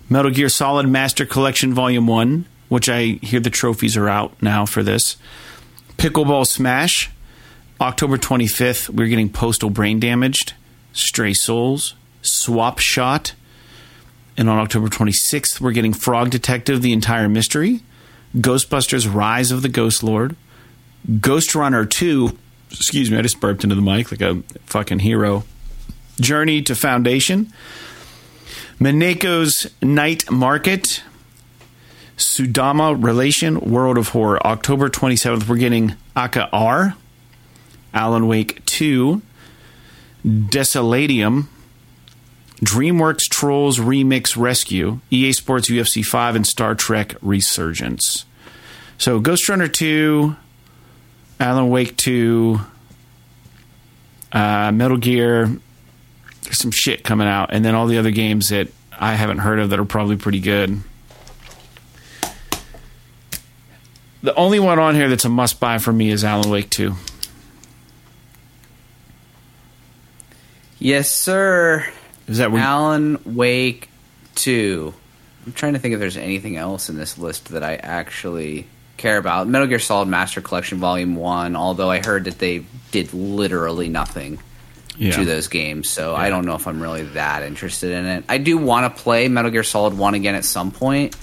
Metal 0.09 0.31
Gear 0.31 0.49
Solid 0.49 0.87
Master 0.87 1.25
Collection 1.25 1.73
Volume 1.73 2.05
1, 2.05 2.45
which 2.67 2.87
I 2.87 3.19
hear 3.23 3.39
the 3.39 3.49
trophies 3.49 3.97
are 3.97 4.07
out 4.07 4.39
now 4.43 4.65
for 4.67 4.83
this, 4.83 5.17
Pickleball 5.97 6.45
Smash, 6.45 7.09
October 7.81 8.17
25th, 8.17 8.89
we're 8.89 9.07
getting 9.07 9.29
Postal 9.29 9.69
Brain 9.69 9.99
Damaged, 9.99 10.53
Stray 10.91 11.33
Souls, 11.33 11.95
Swap 12.21 12.79
Shot. 12.79 13.33
And 14.37 14.49
on 14.49 14.59
October 14.59 14.87
26th, 14.87 15.61
we're 15.61 15.71
getting 15.71 15.93
Frog 15.93 16.29
Detective 16.29 16.81
The 16.81 16.91
Entire 16.91 17.29
Mystery, 17.29 17.81
Ghostbusters 18.35 19.13
Rise 19.13 19.51
of 19.51 19.61
the 19.61 19.69
Ghost 19.69 20.03
Lord, 20.03 20.35
Ghostrunner 21.09 21.89
2. 21.89 22.37
Excuse 22.71 23.09
me, 23.09 23.17
I 23.17 23.21
just 23.21 23.39
burped 23.39 23.63
into 23.63 23.75
the 23.75 23.81
mic 23.81 24.11
like 24.11 24.21
a 24.21 24.43
fucking 24.65 24.99
hero. 24.99 25.43
Journey 26.19 26.61
to 26.63 26.75
Foundation, 26.75 27.51
Mineko's 28.77 29.67
Night 29.81 30.29
Market, 30.29 31.01
Sudama 32.17 33.01
Relation, 33.01 33.59
World 33.61 33.97
of 33.97 34.09
Horror. 34.09 34.45
October 34.45 34.89
27th, 34.89 35.47
we're 35.47 35.55
getting 35.55 35.95
Aka 36.17 36.49
R. 36.51 36.95
Alan 37.93 38.27
Wake 38.27 38.63
2, 38.65 39.21
Desolatium, 40.25 41.47
DreamWorks 42.57 43.29
Trolls 43.29 43.79
Remix 43.79 44.35
Rescue, 44.37 44.99
EA 45.09 45.31
Sports 45.31 45.69
UFC 45.69 46.05
5, 46.05 46.35
and 46.35 46.45
Star 46.45 46.75
Trek 46.75 47.15
Resurgence. 47.21 48.25
So 48.97 49.21
Ghostrunner 49.21 49.71
2, 49.71 50.35
Alan 51.39 51.69
Wake 51.69 51.95
2, 51.95 52.59
uh, 54.33 54.71
Metal 54.73 54.97
Gear, 54.97 55.47
there's 56.43 56.57
some 56.57 56.71
shit 56.71 57.03
coming 57.03 57.27
out, 57.27 57.53
and 57.53 57.63
then 57.63 57.75
all 57.75 57.87
the 57.87 57.97
other 57.97 58.11
games 58.11 58.49
that 58.49 58.67
I 58.97 59.13
haven't 59.13 59.37
heard 59.37 59.59
of 59.59 59.69
that 59.69 59.79
are 59.79 59.85
probably 59.85 60.17
pretty 60.17 60.41
good. 60.41 60.81
The 64.21 64.35
only 64.35 64.59
one 64.59 64.79
on 64.79 64.95
here 64.95 65.07
that's 65.07 65.23
a 65.23 65.29
must 65.29 65.61
buy 65.61 65.77
for 65.77 65.93
me 65.93 66.09
is 66.09 66.25
Alan 66.25 66.49
Wake 66.49 66.69
2. 66.69 66.93
Yes, 70.79 71.11
sir. 71.11 71.85
Is 72.27 72.37
that 72.37 72.51
where 72.51 72.61
Alan 72.61 73.19
Wake 73.25 73.89
2. 74.35 74.93
I'm 75.45 75.53
trying 75.53 75.73
to 75.73 75.79
think 75.79 75.93
if 75.93 75.99
there's 75.99 76.17
anything 76.17 76.57
else 76.57 76.89
in 76.89 76.97
this 76.97 77.17
list 77.17 77.49
that 77.49 77.63
I 77.63 77.75
actually 77.75 78.67
care 78.97 79.17
about. 79.17 79.47
Metal 79.47 79.67
Gear 79.67 79.79
Solid 79.79 80.07
Master 80.07 80.41
Collection 80.41 80.79
Volume 80.79 81.15
1, 81.15 81.55
although 81.55 81.89
I 81.89 81.99
heard 82.05 82.25
that 82.25 82.39
they 82.39 82.65
did 82.91 83.13
literally 83.13 83.89
nothing 83.89 84.39
yeah. 84.97 85.11
to 85.11 85.25
those 85.25 85.47
games, 85.47 85.89
so 85.89 86.15
I 86.15 86.29
don't 86.29 86.45
know 86.45 86.55
if 86.55 86.67
I'm 86.67 86.81
really 86.81 87.03
that 87.03 87.43
interested 87.43 87.91
in 87.91 88.05
it. 88.05 88.25
I 88.29 88.37
do 88.37 88.57
want 88.57 88.95
to 88.95 89.01
play 89.01 89.27
Metal 89.27 89.51
Gear 89.51 89.63
Solid 89.63 89.97
1 89.97 90.13
again 90.13 90.35
at 90.35 90.45
some 90.45 90.71
point, 90.71 91.15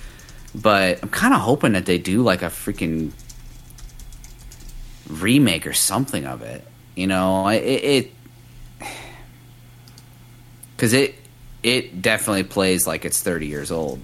but 0.55 1.03
I'm 1.03 1.11
kind 1.11 1.35
of 1.35 1.41
hoping 1.41 1.73
that 1.73 1.87
they 1.87 1.99
do 1.99 2.23
like 2.23 2.43
a 2.43 2.47
freaking 2.47 3.13
remake 5.09 5.67
or 5.67 5.75
something 5.75 6.27
of 6.27 6.43
it. 6.43 6.65
You 6.95 7.07
know, 7.07 7.49
it, 7.49 7.59
it 7.59 8.13
because 10.77 10.93
it 10.93 11.15
it 11.63 12.03
definitely 12.03 12.45
plays 12.45 12.87
like 12.87 13.05
it's 13.05 13.21
30 13.21 13.47
years 13.47 13.73
old. 13.73 14.01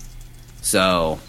So 0.62 1.20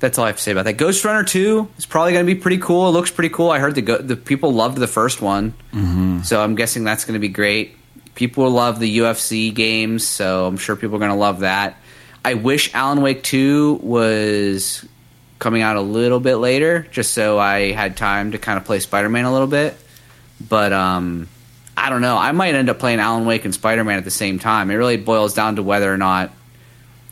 that's 0.00 0.18
all 0.18 0.24
I 0.24 0.28
have 0.28 0.36
to 0.36 0.42
say 0.42 0.52
about 0.52 0.64
that. 0.64 0.76
Ghostrunner 0.76 1.26
2 1.26 1.68
is 1.76 1.86
probably 1.86 2.12
going 2.12 2.26
to 2.26 2.34
be 2.34 2.40
pretty 2.40 2.58
cool. 2.58 2.88
It 2.88 2.92
looks 2.92 3.10
pretty 3.10 3.34
cool. 3.34 3.50
I 3.50 3.58
heard 3.58 3.74
the 3.74 3.82
go- 3.82 3.98
the 3.98 4.16
people 4.16 4.52
loved 4.52 4.78
the 4.78 4.86
first 4.86 5.20
one, 5.20 5.52
mm-hmm. 5.72 6.22
so 6.22 6.42
I'm 6.42 6.54
guessing 6.54 6.84
that's 6.84 7.04
going 7.04 7.14
to 7.14 7.20
be 7.20 7.28
great. 7.28 7.76
People 8.14 8.50
love 8.50 8.78
the 8.78 8.98
UFC 8.98 9.52
games, 9.54 10.06
so 10.06 10.46
I'm 10.46 10.56
sure 10.56 10.76
people 10.76 10.96
are 10.96 11.00
going 11.00 11.10
to 11.10 11.16
love 11.16 11.40
that. 11.40 11.76
I 12.24 12.34
wish 12.34 12.74
Alan 12.74 13.00
Wake 13.00 13.22
2 13.22 13.80
was 13.82 14.84
coming 15.38 15.62
out 15.62 15.76
a 15.76 15.80
little 15.80 16.20
bit 16.20 16.36
later, 16.36 16.86
just 16.90 17.12
so 17.12 17.38
I 17.38 17.72
had 17.72 17.96
time 17.96 18.32
to 18.32 18.38
kind 18.38 18.58
of 18.58 18.64
play 18.64 18.80
Spider 18.80 19.08
Man 19.08 19.24
a 19.24 19.32
little 19.32 19.46
bit. 19.46 19.76
But 20.40 20.72
um, 20.72 21.28
I 21.84 21.90
don't 21.90 22.00
know. 22.00 22.16
I 22.16 22.32
might 22.32 22.54
end 22.54 22.68
up 22.68 22.78
playing 22.78 22.98
Alan 23.00 23.24
Wake 23.24 23.44
and 23.44 23.54
Spider 23.54 23.84
Man 23.84 23.98
at 23.98 24.04
the 24.04 24.10
same 24.10 24.38
time. 24.38 24.70
It 24.70 24.74
really 24.74 24.96
boils 24.96 25.34
down 25.34 25.56
to 25.56 25.62
whether 25.62 25.92
or 25.92 25.96
not. 25.96 26.32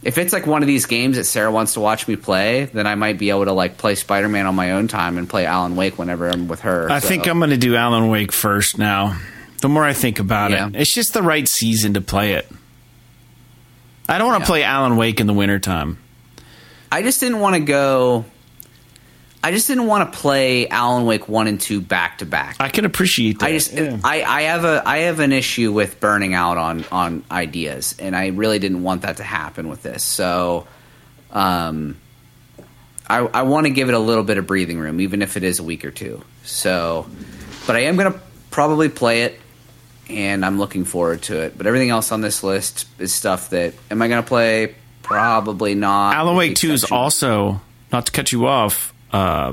If 0.03 0.19
it's 0.19 0.33
like 0.33 0.47
one 0.47 0.63
of 0.63 0.67
these 0.69 0.87
games 0.87 1.17
that 1.17 1.25
Sarah 1.25 1.51
wants 1.51 1.75
to 1.75 1.81
watch 1.81 2.07
me 2.07 2.15
play, 2.17 2.67
then 2.67 2.87
I 2.87 2.95
might 2.95 3.19
be 3.19 3.31
able 3.31 3.45
to 3.47 3.53
like 3.53 3.77
play 3.79 3.95
Spider 3.97 4.29
Man 4.29 4.47
on 4.47 4.55
my 4.55 4.73
own 4.73 4.87
time 4.89 5.19
and 5.19 5.29
play 5.29 5.47
Alan 5.47 5.75
Wake 5.75 5.99
whenever 5.99 6.29
I'm 6.29 6.47
with 6.49 6.61
her. 6.61 6.91
I 6.91 6.99
so. 7.01 7.09
think 7.09 7.27
I'm 7.27 7.39
going 7.39 7.51
to 7.51 7.57
do 7.57 7.75
Alan 7.77 8.09
Wake 8.09 8.31
first 8.33 8.79
now. 8.79 9.19
The 9.63 9.69
more 9.69 9.85
I 9.85 9.95
think 9.95 10.19
about 10.19 10.51
Yeah. 10.51 10.69
it, 10.69 10.77
it's 10.77 10.95
just 10.95 11.13
the 11.15 11.23
right 11.23 11.49
season 11.49 11.95
to 11.95 12.01
play 12.01 12.35
it. 12.35 12.47
I 14.09 14.19
don't 14.19 14.29
want 14.29 14.41
to 14.41 14.45
Yeah. 14.45 14.47
play 14.47 14.63
Alan 14.63 14.97
Wake 14.97 15.19
in 15.21 15.27
the 15.27 15.33
wintertime. 15.33 15.99
I 16.93 17.03
just 17.03 17.19
didn't 17.19 17.41
want 17.41 17.55
to 17.57 17.61
go. 17.61 18.25
I 19.47 19.53
just 19.53 19.69
didn't 19.69 19.87
want 19.87 20.13
to 20.13 20.19
play 20.19 20.67
Alan 20.67 21.07
Wake 21.07 21.29
one 21.29 21.47
and 21.47 21.61
two 21.61 21.81
back 21.81 22.19
to 22.19 22.27
back. 22.27 22.57
I 22.59 22.69
can 22.69 22.85
appreciate 22.85 23.39
that. 23.39 23.47
I 23.47 23.53
just 23.53 23.73
Yeah. 23.73 23.97
I, 24.03 24.25
I 24.25 24.43
have 24.43 24.65
a 24.65 24.83
I 24.85 24.99
have 25.03 25.21
an 25.21 25.31
issue 25.31 25.73
with 25.73 26.01
burning 26.01 26.35
out 26.35 26.59
on 26.59 26.85
on 26.91 27.23
ideas, 27.31 27.95
and 28.01 28.17
I 28.17 28.27
really 28.31 28.59
didn't 28.59 28.83
want 28.83 29.03
that 29.03 29.19
to 29.19 29.23
happen 29.23 29.69
with 29.69 29.85
this. 29.85 30.03
So, 30.03 30.67
um, 31.31 31.97
I 33.09 33.19
I 33.19 33.43
want 33.43 33.69
to 33.69 33.71
give 33.71 33.89
it 33.89 33.95
a 33.95 34.01
little 34.01 34.25
bit 34.25 34.37
of 34.37 34.49
breathing 34.49 34.81
room, 34.81 35.01
even 35.01 35.23
if 35.23 35.37
it 35.37 35.45
is 35.45 35.61
a 35.61 35.63
week 35.63 35.85
or 35.85 35.93
two. 35.93 36.25
So, 36.43 37.07
but 37.69 37.77
I 37.77 37.83
am 37.83 37.95
gonna 37.97 38.21
probably 38.51 38.89
play 38.89 39.23
it, 39.23 39.39
and 40.11 40.45
I'm 40.45 40.59
looking 40.59 40.85
forward 40.85 41.23
to 41.23 41.41
it. 41.41 41.57
But 41.57 41.69
everything 41.69 41.91
else 41.91 42.11
on 42.11 42.21
this 42.21 42.43
list 42.43 42.89
is 42.99 43.15
stuff 43.15 43.51
that 43.51 43.75
am 43.93 44.03
I 44.03 44.09
gonna 44.09 44.25
play? 44.25 44.75
Probably 45.05 45.77
not. 45.77 46.17
Alan 46.17 46.35
Wake 46.35 46.57
2 46.57 46.73
is 46.73 46.85
also, 46.91 47.61
not 47.93 48.07
to 48.07 48.11
cut 48.11 48.33
you 48.33 48.49
off, 48.49 48.93
uh, 49.17 49.53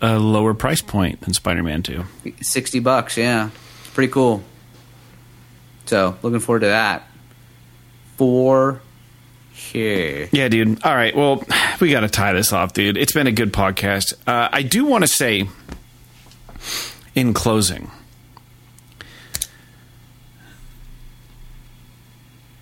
a 0.00 0.18
lower 0.18 0.54
price 0.54 0.80
point 0.82 1.20
than 1.22 1.32
Spider 1.34 1.62
Man 1.62 1.82
2. 1.82 2.04
60 2.40 2.78
bucks 2.80 3.16
yeah 3.16 3.50
it's 3.80 3.90
pretty 3.90 4.12
cool 4.12 4.42
so 5.86 6.16
looking 6.22 6.40
forward 6.40 6.60
to 6.60 6.66
that 6.66 7.06
for 8.16 8.80
sure 9.54 10.26
Yeah, 10.32 10.48
dude. 10.48 10.82
All 10.84 10.94
right. 10.94 11.14
Well, 11.16 11.44
we 11.80 11.90
got 11.90 12.00
to 12.00 12.08
tie 12.08 12.32
this 12.32 12.52
off, 12.52 12.72
dude. 12.72 12.96
It's 12.96 13.12
been 13.12 13.26
a 13.26 13.32
good 13.32 13.52
podcast. 13.52 14.14
Uh, 14.26 14.48
I 14.52 14.62
do 14.62 14.84
want 14.84 15.02
to 15.04 15.08
say, 15.08 15.48
in 17.14 17.32
closing, 17.34 17.90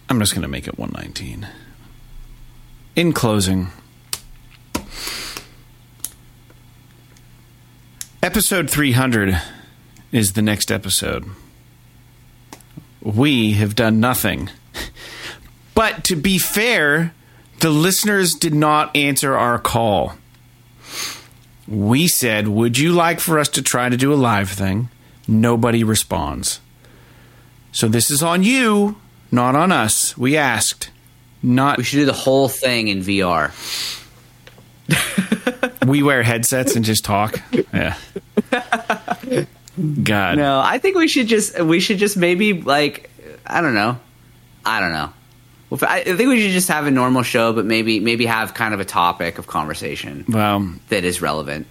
I'm 0.08 0.18
just 0.20 0.32
going 0.34 0.42
to 0.42 0.48
make 0.48 0.66
it 0.68 0.78
119. 0.78 1.48
In 2.96 3.12
closing, 3.12 3.68
episode 8.22 8.70
300 8.70 9.40
is 10.12 10.34
the 10.34 10.42
next 10.42 10.70
episode. 10.70 11.24
We 13.00 13.52
have 13.54 13.74
done 13.74 13.98
nothing. 13.98 14.48
But 15.74 16.04
to 16.04 16.16
be 16.16 16.38
fair, 16.38 17.14
the 17.60 17.70
listeners 17.70 18.34
did 18.34 18.54
not 18.54 18.94
answer 18.96 19.34
our 19.34 19.58
call. 19.58 20.14
We 21.66 22.06
said, 22.06 22.46
Would 22.46 22.78
you 22.78 22.92
like 22.92 23.18
for 23.18 23.38
us 23.38 23.48
to 23.50 23.62
try 23.62 23.88
to 23.88 23.96
do 23.96 24.12
a 24.12 24.14
live 24.14 24.50
thing? 24.50 24.88
Nobody 25.26 25.82
responds. 25.82 26.60
So 27.72 27.88
this 27.88 28.10
is 28.10 28.22
on 28.22 28.42
you, 28.44 29.00
not 29.30 29.56
on 29.56 29.72
us. 29.72 30.16
We 30.16 30.36
asked. 30.36 30.90
Not 31.42 31.78
we 31.78 31.84
should 31.84 31.96
do 31.96 32.04
the 32.04 32.12
whole 32.12 32.48
thing 32.48 32.86
in 32.86 33.00
vr 33.00 33.50
we 35.86 36.02
wear 36.02 36.22
headsets 36.22 36.76
and 36.76 36.84
just 36.84 37.04
talk. 37.04 37.40
Yeah. 37.72 37.96
God. 40.02 40.36
no 40.36 40.60
i 40.62 40.76
think 40.78 40.96
we 40.96 41.08
should 41.08 41.26
just 41.28 41.58
we 41.62 41.80
should 41.80 41.96
just 41.96 42.14
maybe 42.16 42.52
like 42.52 43.08
i 43.46 43.62
don't 43.62 43.74
know 43.74 43.98
i 44.66 44.80
don't 44.80 44.92
know 44.92 45.10
Well, 45.70 45.80
I 45.88 46.02
think 46.04 46.28
we 46.28 46.42
should 46.42 46.50
just 46.52 46.68
have 46.68 46.86
a 46.86 46.90
normal 46.90 47.22
show, 47.22 47.54
but 47.54 47.64
maybe 47.64 47.98
maybe 47.98 48.26
have 48.26 48.52
kind 48.52 48.74
of 48.74 48.80
a 48.80 48.84
topic 48.84 49.38
of 49.38 49.46
conversation 49.46 50.26
Well, 50.28 50.70
that 50.90 51.04
is 51.04 51.22
relevant. 51.22 51.66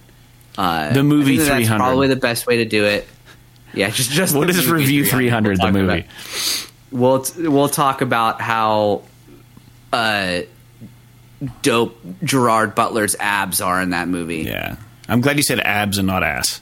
Uh, 0.58 0.92
The 0.92 1.04
movie 1.04 1.38
that 1.38 1.46
300. 1.46 1.78
Probably 1.78 2.08
the 2.08 2.16
best 2.16 2.48
way 2.48 2.58
to 2.58 2.66
do 2.66 2.84
it. 2.86 3.08
Yeah, 3.76 3.92
just 3.92 4.10
just 4.10 4.36
what 4.36 4.50
is 4.50 4.68
review 4.68 5.06
300, 5.06 5.60
the 5.60 5.72
movie? 5.72 6.00
about- 6.00 6.06
We'll 6.92 7.22
t- 7.22 7.48
we'll 7.48 7.70
talk 7.70 8.02
about 8.02 8.42
how 8.42 9.04
uh, 9.94 10.42
dope 11.62 11.98
Gerard 12.24 12.76
Butler's 12.76 13.16
abs 13.20 13.62
are 13.62 13.82
in 13.82 13.92
that 13.92 14.08
movie. 14.08 14.44
Yeah. 14.44 14.78
I'm 15.08 15.22
glad 15.22 15.38
you 15.38 15.44
said 15.44 15.60
abs 15.60 15.98
and 15.98 16.08
not 16.08 16.24
ass. 16.24 16.62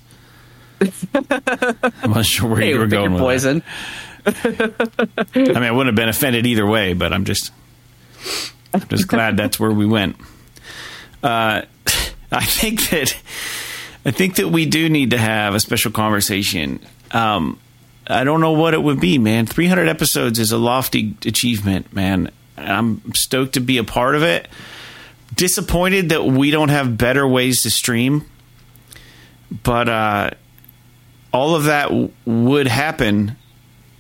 I'm 1.14 2.12
not 2.12 2.26
sure 2.26 2.50
where 2.50 2.62
Hey, 2.62 2.70
you 2.70 2.80
were 2.80 2.88
going 2.88 3.12
with 3.14 3.22
poison. 3.22 3.64
I 4.26 4.32
mean, 5.36 5.56
I 5.66 5.72
wouldn't 5.72 5.88
have 5.88 5.96
been 5.96 6.10
offended 6.10 6.46
either 6.46 6.66
way, 6.66 6.94
but 6.94 7.12
I'm 7.14 7.26
just 7.26 7.52
I'm 8.74 8.88
just 8.88 9.08
glad 9.08 9.38
that's 9.38 9.60
where 9.60 9.72
we 9.72 9.86
went. 9.86 10.16
Uh, 11.24 11.64
I 12.32 12.46
think 12.46 12.90
that 12.90 13.16
I 14.06 14.12
think 14.12 14.36
that 14.36 14.50
we 14.50 14.66
do 14.66 14.90
need 14.90 15.12
to 15.12 15.18
have 15.18 15.56
a 15.56 15.60
special 15.60 15.92
conversation. 15.92 16.80
Um, 17.12 17.60
I 18.08 18.24
don't 18.24 18.42
know 18.42 18.54
what 18.54 18.74
it 18.74 18.82
would 18.82 19.00
be, 19.00 19.18
man. 19.18 19.46
300 19.46 19.88
episodes 19.88 20.40
is 20.40 20.52
a 20.52 20.58
lofty 20.58 21.16
achievement, 21.26 21.94
man. 21.94 22.32
I'm 22.60 23.14
stoked 23.14 23.54
to 23.54 23.60
be 23.60 23.78
a 23.78 23.84
part 23.84 24.16
of 24.16 24.24
it. 24.24 24.48
Disappointed 25.36 26.10
that 26.10 26.26
we 26.26 26.52
don't 26.52 26.70
have 26.70 26.98
better 26.98 27.28
ways 27.28 27.62
to 27.64 27.70
stream, 27.70 28.26
but 29.64 29.88
uh, 29.88 30.32
all 31.32 31.56
of 31.56 31.66
that 31.66 31.90
w- 31.90 32.12
would 32.26 32.68
happen 32.68 33.36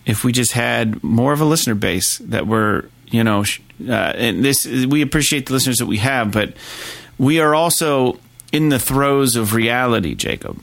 if 0.06 0.24
we 0.24 0.32
just 0.32 0.54
had 0.54 1.04
more 1.04 1.32
of 1.34 1.40
a 1.42 1.46
listener 1.46 1.76
base 1.76 2.18
that 2.20 2.48
were, 2.48 2.90
you 3.08 3.24
know, 3.24 3.44
sh- 3.44 3.62
uh, 3.88 3.92
and 3.92 4.44
this 4.44 4.66
we 4.66 5.02
appreciate 5.02 5.46
the 5.46 5.54
listeners 5.54 5.78
that 5.78 5.86
we 5.86 5.98
have, 5.98 6.32
but 6.32 6.54
we 7.18 7.40
are 7.40 7.54
also 7.54 8.20
in 8.52 8.70
the 8.70 8.80
throes 8.80 9.36
of 9.36 9.54
reality, 9.54 10.16
Jacob. 10.16 10.60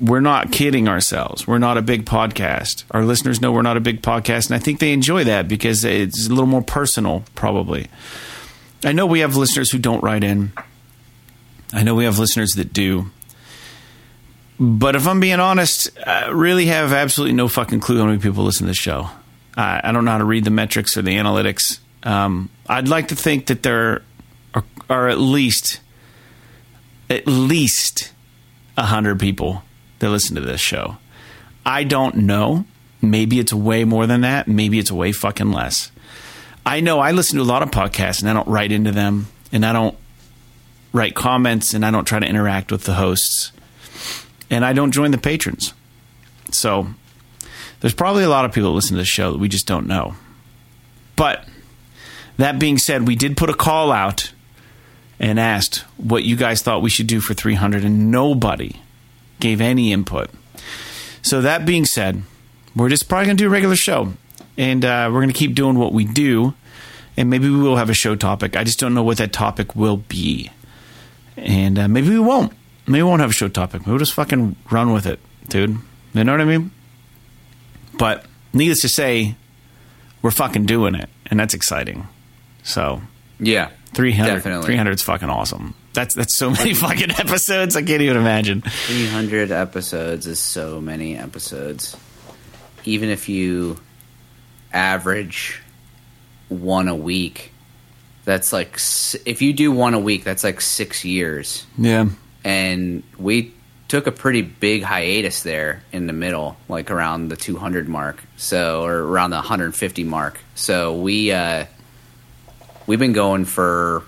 We're 0.00 0.20
not 0.20 0.52
kidding 0.52 0.88
ourselves. 0.88 1.46
We're 1.46 1.58
not 1.58 1.78
a 1.78 1.82
big 1.82 2.04
podcast. 2.04 2.84
Our 2.90 3.04
listeners 3.04 3.40
know 3.40 3.52
we're 3.52 3.62
not 3.62 3.76
a 3.76 3.80
big 3.80 4.02
podcast, 4.02 4.50
and 4.50 4.54
I 4.54 4.58
think 4.58 4.78
they 4.78 4.92
enjoy 4.92 5.24
that 5.24 5.48
because 5.48 5.84
it's 5.84 6.26
a 6.26 6.30
little 6.30 6.46
more 6.46 6.62
personal, 6.62 7.24
probably. 7.34 7.88
I 8.84 8.92
know 8.92 9.06
we 9.06 9.20
have 9.20 9.36
listeners 9.36 9.70
who 9.70 9.78
don't 9.78 10.02
write 10.02 10.22
in. 10.22 10.52
I 11.72 11.82
know 11.82 11.94
we 11.94 12.04
have 12.04 12.18
listeners 12.18 12.52
that 12.52 12.72
do. 12.72 13.10
But 14.58 14.96
if 14.96 15.06
I'm 15.06 15.20
being 15.20 15.40
honest, 15.40 15.90
I 16.06 16.28
really 16.28 16.66
have 16.66 16.92
absolutely 16.92 17.34
no 17.34 17.48
fucking 17.48 17.80
clue 17.80 17.98
how 17.98 18.06
many 18.06 18.18
people 18.18 18.44
listen 18.44 18.66
to 18.66 18.70
this 18.70 18.78
show. 18.78 19.10
I, 19.56 19.80
I 19.82 19.92
don't 19.92 20.04
know 20.04 20.12
how 20.12 20.18
to 20.18 20.24
read 20.24 20.44
the 20.44 20.50
metrics 20.50 20.96
or 20.96 21.02
the 21.02 21.16
analytics. 21.16 21.78
Um, 22.02 22.50
I'd 22.66 22.88
like 22.88 23.08
to 23.08 23.16
think 23.16 23.46
that 23.46 23.62
there 23.62 24.02
are, 24.54 24.64
are 24.88 25.08
at 25.08 25.18
least 25.18 25.80
at 27.08 27.26
least 27.26 28.12
a 28.76 28.84
hundred 28.84 29.20
people 29.20 29.62
that 29.98 30.10
listen 30.10 30.36
to 30.36 30.42
this 30.42 30.60
show. 30.60 30.96
I 31.64 31.84
don't 31.84 32.16
know. 32.16 32.64
Maybe 33.02 33.38
it's 33.38 33.52
way 33.52 33.84
more 33.84 34.06
than 34.06 34.22
that. 34.22 34.48
Maybe 34.48 34.78
it's 34.78 34.92
way 34.92 35.12
fucking 35.12 35.52
less. 35.52 35.90
I 36.64 36.80
know 36.80 36.98
I 37.00 37.12
listen 37.12 37.36
to 37.36 37.42
a 37.42 37.44
lot 37.44 37.62
of 37.62 37.70
podcasts 37.70 38.20
and 38.20 38.28
I 38.28 38.32
don't 38.32 38.48
write 38.48 38.72
into 38.72 38.92
them 38.92 39.28
and 39.52 39.64
I 39.64 39.72
don't 39.72 39.96
write 40.92 41.14
comments 41.14 41.74
and 41.74 41.84
I 41.84 41.90
don't 41.90 42.06
try 42.06 42.18
to 42.18 42.26
interact 42.26 42.72
with 42.72 42.84
the 42.84 42.94
hosts 42.94 43.52
and 44.50 44.64
I 44.64 44.72
don't 44.72 44.92
join 44.92 45.10
the 45.10 45.18
patrons. 45.18 45.74
So 46.50 46.88
there's 47.80 47.94
probably 47.94 48.24
a 48.24 48.28
lot 48.28 48.44
of 48.44 48.52
people 48.52 48.70
that 48.70 48.76
listen 48.76 48.96
to 48.96 49.02
this 49.02 49.08
show 49.08 49.32
that 49.32 49.38
we 49.38 49.48
just 49.48 49.66
don't 49.66 49.86
know. 49.86 50.14
But 51.14 51.46
that 52.36 52.58
being 52.58 52.78
said, 52.78 53.06
we 53.06 53.16
did 53.16 53.36
put 53.36 53.50
a 53.50 53.54
call 53.54 53.92
out 53.92 54.32
and 55.18 55.40
asked 55.40 55.78
what 55.96 56.24
you 56.24 56.36
guys 56.36 56.62
thought 56.62 56.82
we 56.82 56.90
should 56.90 57.06
do 57.06 57.20
for 57.20 57.32
300, 57.32 57.84
and 57.84 58.10
nobody 58.10 58.76
gave 59.40 59.60
any 59.60 59.92
input. 59.92 60.30
So 61.22 61.40
that 61.40 61.66
being 61.66 61.84
said, 61.84 62.22
we're 62.74 62.88
just 62.88 63.08
probably 63.08 63.26
going 63.26 63.36
to 63.36 63.42
do 63.44 63.48
a 63.48 63.50
regular 63.50 63.76
show, 63.76 64.12
and 64.56 64.84
uh, 64.84 65.08
we're 65.12 65.20
going 65.20 65.32
to 65.32 65.38
keep 65.38 65.54
doing 65.54 65.78
what 65.78 65.92
we 65.92 66.04
do, 66.04 66.54
and 67.16 67.28
maybe 67.30 67.48
we 67.48 67.58
will 67.58 67.76
have 67.76 67.90
a 67.90 67.94
show 67.94 68.14
topic. 68.14 68.56
I 68.56 68.64
just 68.64 68.78
don't 68.78 68.94
know 68.94 69.02
what 69.02 69.18
that 69.18 69.32
topic 69.32 69.74
will 69.74 69.96
be, 69.96 70.50
and 71.36 71.78
uh, 71.78 71.88
maybe 71.88 72.10
we 72.10 72.18
won't. 72.20 72.52
Maybe 72.86 73.02
we 73.02 73.08
won't 73.08 73.20
have 73.20 73.30
a 73.30 73.34
show 73.34 73.48
topic. 73.48 73.86
We'll 73.86 73.98
just 73.98 74.12
fucking 74.14 74.56
run 74.70 74.92
with 74.92 75.06
it, 75.06 75.18
dude. 75.48 75.78
You 76.14 76.24
know 76.24 76.32
what 76.32 76.40
I 76.40 76.44
mean? 76.44 76.70
But 77.98 78.26
needless 78.52 78.80
to 78.82 78.88
say, 78.88 79.34
we're 80.22 80.30
fucking 80.30 80.66
doing 80.66 80.94
it, 80.94 81.08
and 81.26 81.40
that's 81.40 81.54
exciting. 81.54 82.06
So 82.62 83.02
Yeah, 83.38 83.70
300, 83.94 84.34
Definitely. 84.34 84.66
300 84.66 84.90
is 84.92 85.02
fucking 85.02 85.30
awesome. 85.30 85.74
That's 85.96 86.14
that's 86.14 86.36
so 86.36 86.50
many 86.50 86.74
fucking 86.84 87.10
episodes. 87.12 87.74
I 87.74 87.82
can't 87.82 88.02
even 88.02 88.18
imagine. 88.18 88.60
300 88.60 89.50
episodes 89.50 90.26
is 90.26 90.38
so 90.38 90.80
many 90.80 91.16
episodes. 91.16 91.96
Even 92.84 93.08
if 93.08 93.28
you 93.28 93.78
average 94.72 95.60
one 96.48 96.88
a 96.88 96.94
week, 96.94 97.52
that's 98.24 98.52
like 98.52 98.78
if 99.24 99.40
you 99.40 99.54
do 99.54 99.72
one 99.72 99.94
a 99.94 99.98
week, 99.98 100.22
that's 100.22 100.44
like 100.44 100.60
six 100.60 101.04
years. 101.04 101.64
Yeah. 101.78 102.06
And 102.44 103.02
we 103.18 103.54
took 103.88 104.06
a 104.06 104.12
pretty 104.12 104.42
big 104.42 104.82
hiatus 104.82 105.42
there 105.42 105.82
in 105.92 106.06
the 106.06 106.12
middle, 106.12 106.56
like 106.68 106.90
around 106.90 107.28
the 107.28 107.36
200 107.36 107.88
mark, 107.88 108.22
so 108.36 108.84
or 108.84 108.98
around 108.98 109.30
the 109.30 109.36
150 109.36 110.04
mark. 110.04 110.40
So 110.54 110.94
we 110.94 111.32
uh, 111.32 111.66
we've 112.86 112.98
been 112.98 113.14
going 113.14 113.46
for 113.46 114.02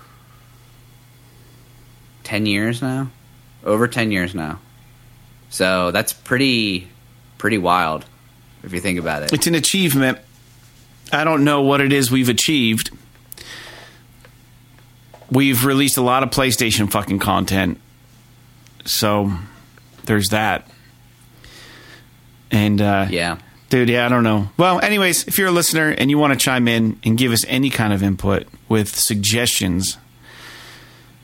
10 2.29 2.45
years 2.45 2.79
now, 2.79 3.09
over 3.63 3.87
10 3.87 4.11
years 4.11 4.35
now. 4.35 4.59
So 5.49 5.89
that's 5.89 6.13
pretty 6.13 6.87
pretty 7.39 7.57
wild 7.57 8.05
if 8.63 8.71
you 8.71 8.79
think 8.79 8.99
about 8.99 9.23
it. 9.23 9.33
It's 9.33 9.47
an 9.47 9.55
achievement. 9.55 10.19
I 11.11 11.23
don't 11.23 11.43
know 11.43 11.61
what 11.63 11.81
it 11.81 11.91
is 11.91 12.11
we've 12.11 12.29
achieved. 12.29 12.91
We've 15.31 15.65
released 15.65 15.97
a 15.97 16.03
lot 16.03 16.21
of 16.21 16.29
PlayStation 16.29 16.91
fucking 16.91 17.17
content. 17.17 17.79
So 18.85 19.31
there's 20.05 20.27
that. 20.27 20.69
And 22.51 22.79
uh 22.79 23.07
Yeah. 23.09 23.39
Dude, 23.71 23.89
yeah, 23.89 24.05
I 24.05 24.09
don't 24.09 24.23
know. 24.23 24.49
Well, 24.55 24.79
anyways, 24.81 25.27
if 25.27 25.39
you're 25.39 25.47
a 25.47 25.51
listener 25.51 25.89
and 25.89 26.11
you 26.11 26.19
want 26.19 26.33
to 26.33 26.37
chime 26.37 26.67
in 26.67 26.99
and 27.03 27.17
give 27.17 27.31
us 27.31 27.43
any 27.47 27.71
kind 27.71 27.91
of 27.91 28.03
input 28.03 28.45
with 28.67 28.95
suggestions, 28.95 29.97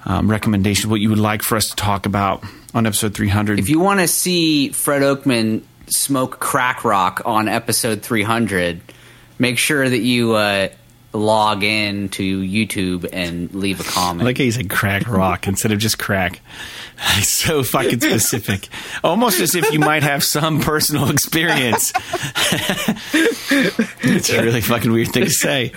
um, 0.05 0.29
recommendations, 0.29 0.87
what 0.87 1.01
you 1.01 1.09
would 1.09 1.19
like 1.19 1.41
for 1.41 1.55
us 1.57 1.69
to 1.69 1.75
talk 1.75 2.05
about 2.05 2.43
on 2.73 2.85
episode 2.85 3.15
300, 3.15 3.59
If 3.59 3.69
you 3.69 3.79
want 3.79 3.99
to 4.01 4.07
see 4.07 4.69
Fred 4.69 5.01
Oakman 5.01 5.63
smoke 5.87 6.39
crack 6.39 6.83
rock 6.83 7.21
on 7.25 7.47
episode 7.47 8.01
300, 8.01 8.81
make 9.39 9.57
sure 9.57 9.87
that 9.87 9.99
you 9.99 10.33
uh, 10.33 10.69
log 11.15 11.63
in 11.63 12.09
to 12.09 12.41
YouTube 12.41 13.07
and 13.13 13.53
leave 13.53 13.79
a 13.79 13.83
comment. 13.83 14.25
like 14.25 14.37
you 14.39 14.51
said 14.51 14.69
crack 14.69 15.07
rock 15.07 15.47
instead 15.51 15.71
of 15.71 15.79
just 15.79 15.97
crack. 15.97 16.41
So 17.23 17.61
fucking 17.61 17.99
specific. 17.99 18.69
Almost 19.03 19.41
as 19.41 19.53
if 19.53 19.69
you 19.73 19.79
might 19.79 20.03
have 20.03 20.23
some 20.23 20.61
personal 20.61 21.09
experience. 21.09 21.91
it's 23.13 24.29
a 24.29 24.41
really 24.41 24.61
fucking 24.61 24.91
weird 24.91 25.09
thing 25.09 25.25
to 25.25 25.29
say. 25.29 25.73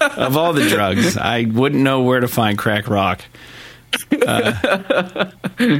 Of 0.00 0.36
all 0.36 0.52
the 0.52 0.68
drugs, 0.68 1.16
I 1.16 1.44
wouldn't 1.44 1.82
know 1.82 2.02
where 2.02 2.20
to 2.20 2.28
find 2.28 2.58
crack 2.58 2.86
rock. 2.88 3.22
Uh, 4.26 5.30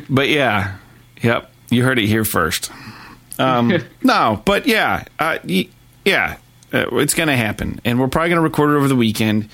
but 0.09 0.29
yeah, 0.31 0.77
yep, 1.23 1.51
you 1.71 1.85
heard 1.85 1.99
it 1.99 2.07
here 2.07 2.25
first. 2.25 2.71
Um, 3.39 3.75
no, 4.03 4.41
but 4.47 4.67
yeah, 4.67 5.05
uh, 5.19 5.39
y- 5.47 5.69
yeah, 6.05 6.39
uh, 6.73 6.87
it's 6.97 7.15
going 7.15 7.29
to 7.29 7.37
happen, 7.37 7.81
and 7.85 8.01
we're 8.01 8.09
probably 8.09 8.31
going 8.31 8.39
to 8.39 8.43
record 8.43 8.71
it 8.71 8.77
over 8.77 8.89
the 8.89 8.97
weekend, 8.97 9.49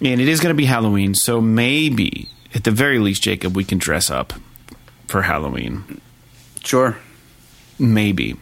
and 0.00 0.20
it 0.20 0.28
is 0.28 0.40
going 0.40 0.54
to 0.54 0.56
be 0.56 0.64
Halloween. 0.66 1.14
So 1.14 1.40
maybe, 1.40 2.28
at 2.54 2.64
the 2.64 2.70
very 2.70 2.98
least, 2.98 3.22
Jacob, 3.22 3.56
we 3.56 3.64
can 3.64 3.78
dress 3.78 4.10
up 4.10 4.32
for 5.06 5.22
Halloween. 5.22 6.00
sure. 6.64 6.96
Maybe. 7.78 8.36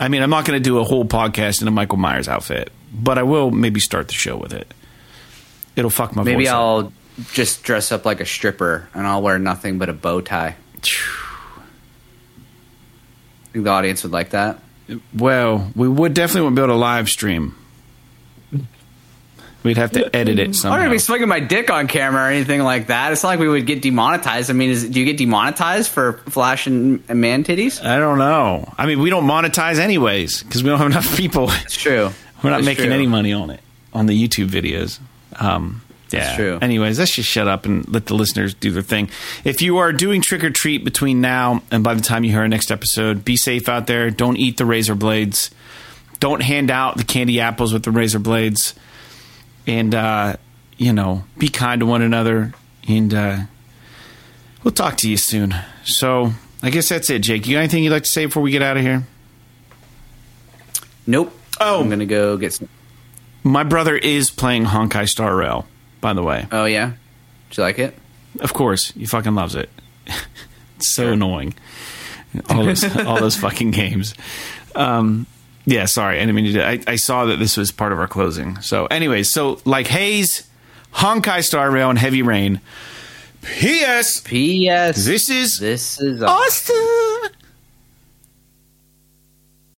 I 0.00 0.08
mean, 0.08 0.22
I'm 0.22 0.30
not 0.30 0.44
going 0.44 0.60
to 0.60 0.62
do 0.62 0.78
a 0.78 0.84
whole 0.84 1.04
podcast 1.04 1.62
in 1.62 1.68
a 1.68 1.70
Michael 1.70 1.98
Myers 1.98 2.26
outfit, 2.28 2.72
but 2.92 3.18
I 3.18 3.22
will 3.22 3.50
maybe 3.50 3.78
start 3.78 4.08
the 4.08 4.14
show 4.14 4.36
with 4.36 4.52
it. 4.52 4.72
It'll 5.76 5.90
fuck 5.90 6.16
my 6.16 6.24
Maybe 6.24 6.44
voice 6.44 6.48
up. 6.48 6.56
I'll 6.56 6.92
just 7.32 7.62
dress 7.62 7.92
up 7.92 8.04
like 8.04 8.20
a 8.20 8.26
stripper 8.26 8.88
and 8.94 9.06
I'll 9.06 9.22
wear 9.22 9.38
nothing 9.38 9.78
but 9.78 9.88
a 9.88 9.92
bow 9.92 10.20
tie. 10.22 10.56
Think 13.52 13.64
the 13.64 13.70
audience 13.70 14.02
would 14.02 14.12
like 14.12 14.30
that? 14.30 14.58
Well, 15.16 15.70
we 15.76 15.88
would 15.88 16.14
definitely 16.14 16.42
won't 16.42 16.56
be 16.56 16.62
able 16.62 16.74
to 16.74 16.78
live 16.78 17.08
stream. 17.08 17.54
We'd 19.62 19.76
have 19.76 19.92
to 19.92 20.16
edit 20.16 20.38
it 20.38 20.54
somehow. 20.54 20.78
gonna 20.78 20.88
be 20.90 20.98
swinging 20.98 21.28
my 21.28 21.40
dick 21.40 21.68
on 21.70 21.86
camera 21.86 22.22
or 22.24 22.28
anything 22.30 22.62
like 22.62 22.86
that. 22.86 23.12
It's 23.12 23.22
not 23.22 23.28
like 23.30 23.40
we 23.40 23.48
would 23.48 23.66
get 23.66 23.82
demonetized. 23.82 24.48
I 24.48 24.54
mean, 24.54 24.70
is, 24.70 24.88
do 24.88 24.98
you 24.98 25.04
get 25.04 25.18
demonetized 25.18 25.90
for 25.90 26.14
flashing 26.30 27.04
man 27.12 27.44
titties? 27.44 27.84
I 27.84 27.98
don't 27.98 28.16
know. 28.16 28.72
I 28.78 28.86
mean, 28.86 29.00
we 29.00 29.10
don't 29.10 29.26
monetize 29.26 29.78
anyways 29.78 30.42
because 30.44 30.62
we 30.62 30.70
don't 30.70 30.78
have 30.78 30.90
enough 30.90 31.14
people. 31.14 31.50
It's 31.50 31.76
true. 31.76 32.10
We're 32.42 32.48
not 32.50 32.60
It's 32.60 32.66
making 32.66 32.86
true. 32.86 32.94
any 32.94 33.06
money 33.06 33.34
on 33.34 33.50
it 33.50 33.60
on 33.92 34.06
the 34.06 34.14
YouTube 34.28 34.48
videos. 34.48 34.98
Um, 35.38 35.82
yeah. 36.12 36.20
That's 36.20 36.36
true. 36.36 36.58
Anyways, 36.60 36.98
let's 36.98 37.14
just 37.14 37.28
shut 37.28 37.48
up 37.48 37.66
and 37.66 37.88
let 37.88 38.06
the 38.06 38.14
listeners 38.14 38.54
do 38.54 38.70
their 38.70 38.82
thing. 38.82 39.10
If 39.44 39.62
you 39.62 39.78
are 39.78 39.92
doing 39.92 40.22
trick 40.22 40.44
or 40.44 40.50
treat 40.50 40.84
between 40.84 41.20
now 41.20 41.62
and 41.70 41.82
by 41.84 41.94
the 41.94 42.00
time 42.00 42.24
you 42.24 42.30
hear 42.30 42.40
our 42.40 42.48
next 42.48 42.70
episode, 42.70 43.24
be 43.24 43.36
safe 43.36 43.68
out 43.68 43.86
there. 43.86 44.10
Don't 44.10 44.36
eat 44.36 44.56
the 44.56 44.64
razor 44.64 44.94
blades. 44.94 45.50
Don't 46.18 46.42
hand 46.42 46.70
out 46.70 46.96
the 46.96 47.04
candy 47.04 47.40
apples 47.40 47.72
with 47.72 47.82
the 47.82 47.90
razor 47.90 48.18
blades. 48.18 48.74
And, 49.66 49.94
uh, 49.94 50.36
you 50.76 50.92
know, 50.92 51.24
be 51.38 51.48
kind 51.48 51.80
to 51.80 51.86
one 51.86 52.02
another. 52.02 52.52
And 52.88 53.14
uh, 53.14 53.38
we'll 54.62 54.72
talk 54.72 54.96
to 54.98 55.10
you 55.10 55.16
soon. 55.16 55.54
So 55.84 56.32
I 56.62 56.70
guess 56.70 56.88
that's 56.88 57.08
it, 57.10 57.20
Jake. 57.20 57.46
You 57.46 57.54
got 57.54 57.60
anything 57.60 57.84
you'd 57.84 57.90
like 57.90 58.04
to 58.04 58.10
say 58.10 58.26
before 58.26 58.42
we 58.42 58.50
get 58.50 58.62
out 58.62 58.76
of 58.76 58.82
here? 58.82 59.04
Nope. 61.06 61.36
Oh. 61.60 61.80
I'm 61.80 61.88
gonna 61.88 62.06
go 62.06 62.36
get 62.36 62.52
some. 62.52 62.68
My 63.42 63.64
brother 63.64 63.96
is 63.96 64.30
playing 64.30 64.66
Honkai 64.66 65.08
Star 65.08 65.34
Rail, 65.34 65.66
by 66.00 66.12
the 66.12 66.22
way. 66.22 66.46
Oh 66.52 66.64
yeah, 66.64 66.92
did 67.50 67.56
you 67.56 67.62
like 67.62 67.78
it? 67.78 67.96
Of 68.40 68.52
course, 68.52 68.92
he 68.92 69.06
fucking 69.06 69.34
loves 69.34 69.54
it. 69.54 69.70
it's 70.76 70.88
so 70.94 71.12
annoying. 71.12 71.54
All 72.48 72.64
those, 72.64 72.96
all 73.06 73.18
those 73.20 73.36
fucking 73.36 73.72
games. 73.72 74.14
Um, 74.74 75.26
yeah, 75.66 75.86
sorry. 75.86 76.20
I 76.20 76.26
mean 76.26 76.56
I, 76.58 76.80
I 76.86 76.96
saw 76.96 77.24
that 77.26 77.38
this 77.38 77.56
was 77.56 77.72
part 77.72 77.92
of 77.92 77.98
our 77.98 78.08
closing. 78.08 78.60
So, 78.60 78.86
anyways, 78.86 79.32
so 79.32 79.60
like 79.64 79.88
Haze, 79.88 80.48
Honkai 80.94 81.42
Star 81.44 81.70
Rail, 81.70 81.90
and 81.90 81.98
Heavy 81.98 82.22
Rain. 82.22 82.60
P.S. 83.42 84.20
P.S. 84.20 85.04
This 85.06 85.30
is 85.30 85.58
This 85.58 85.98
is 86.00 86.22
Awesome. 86.22 87.32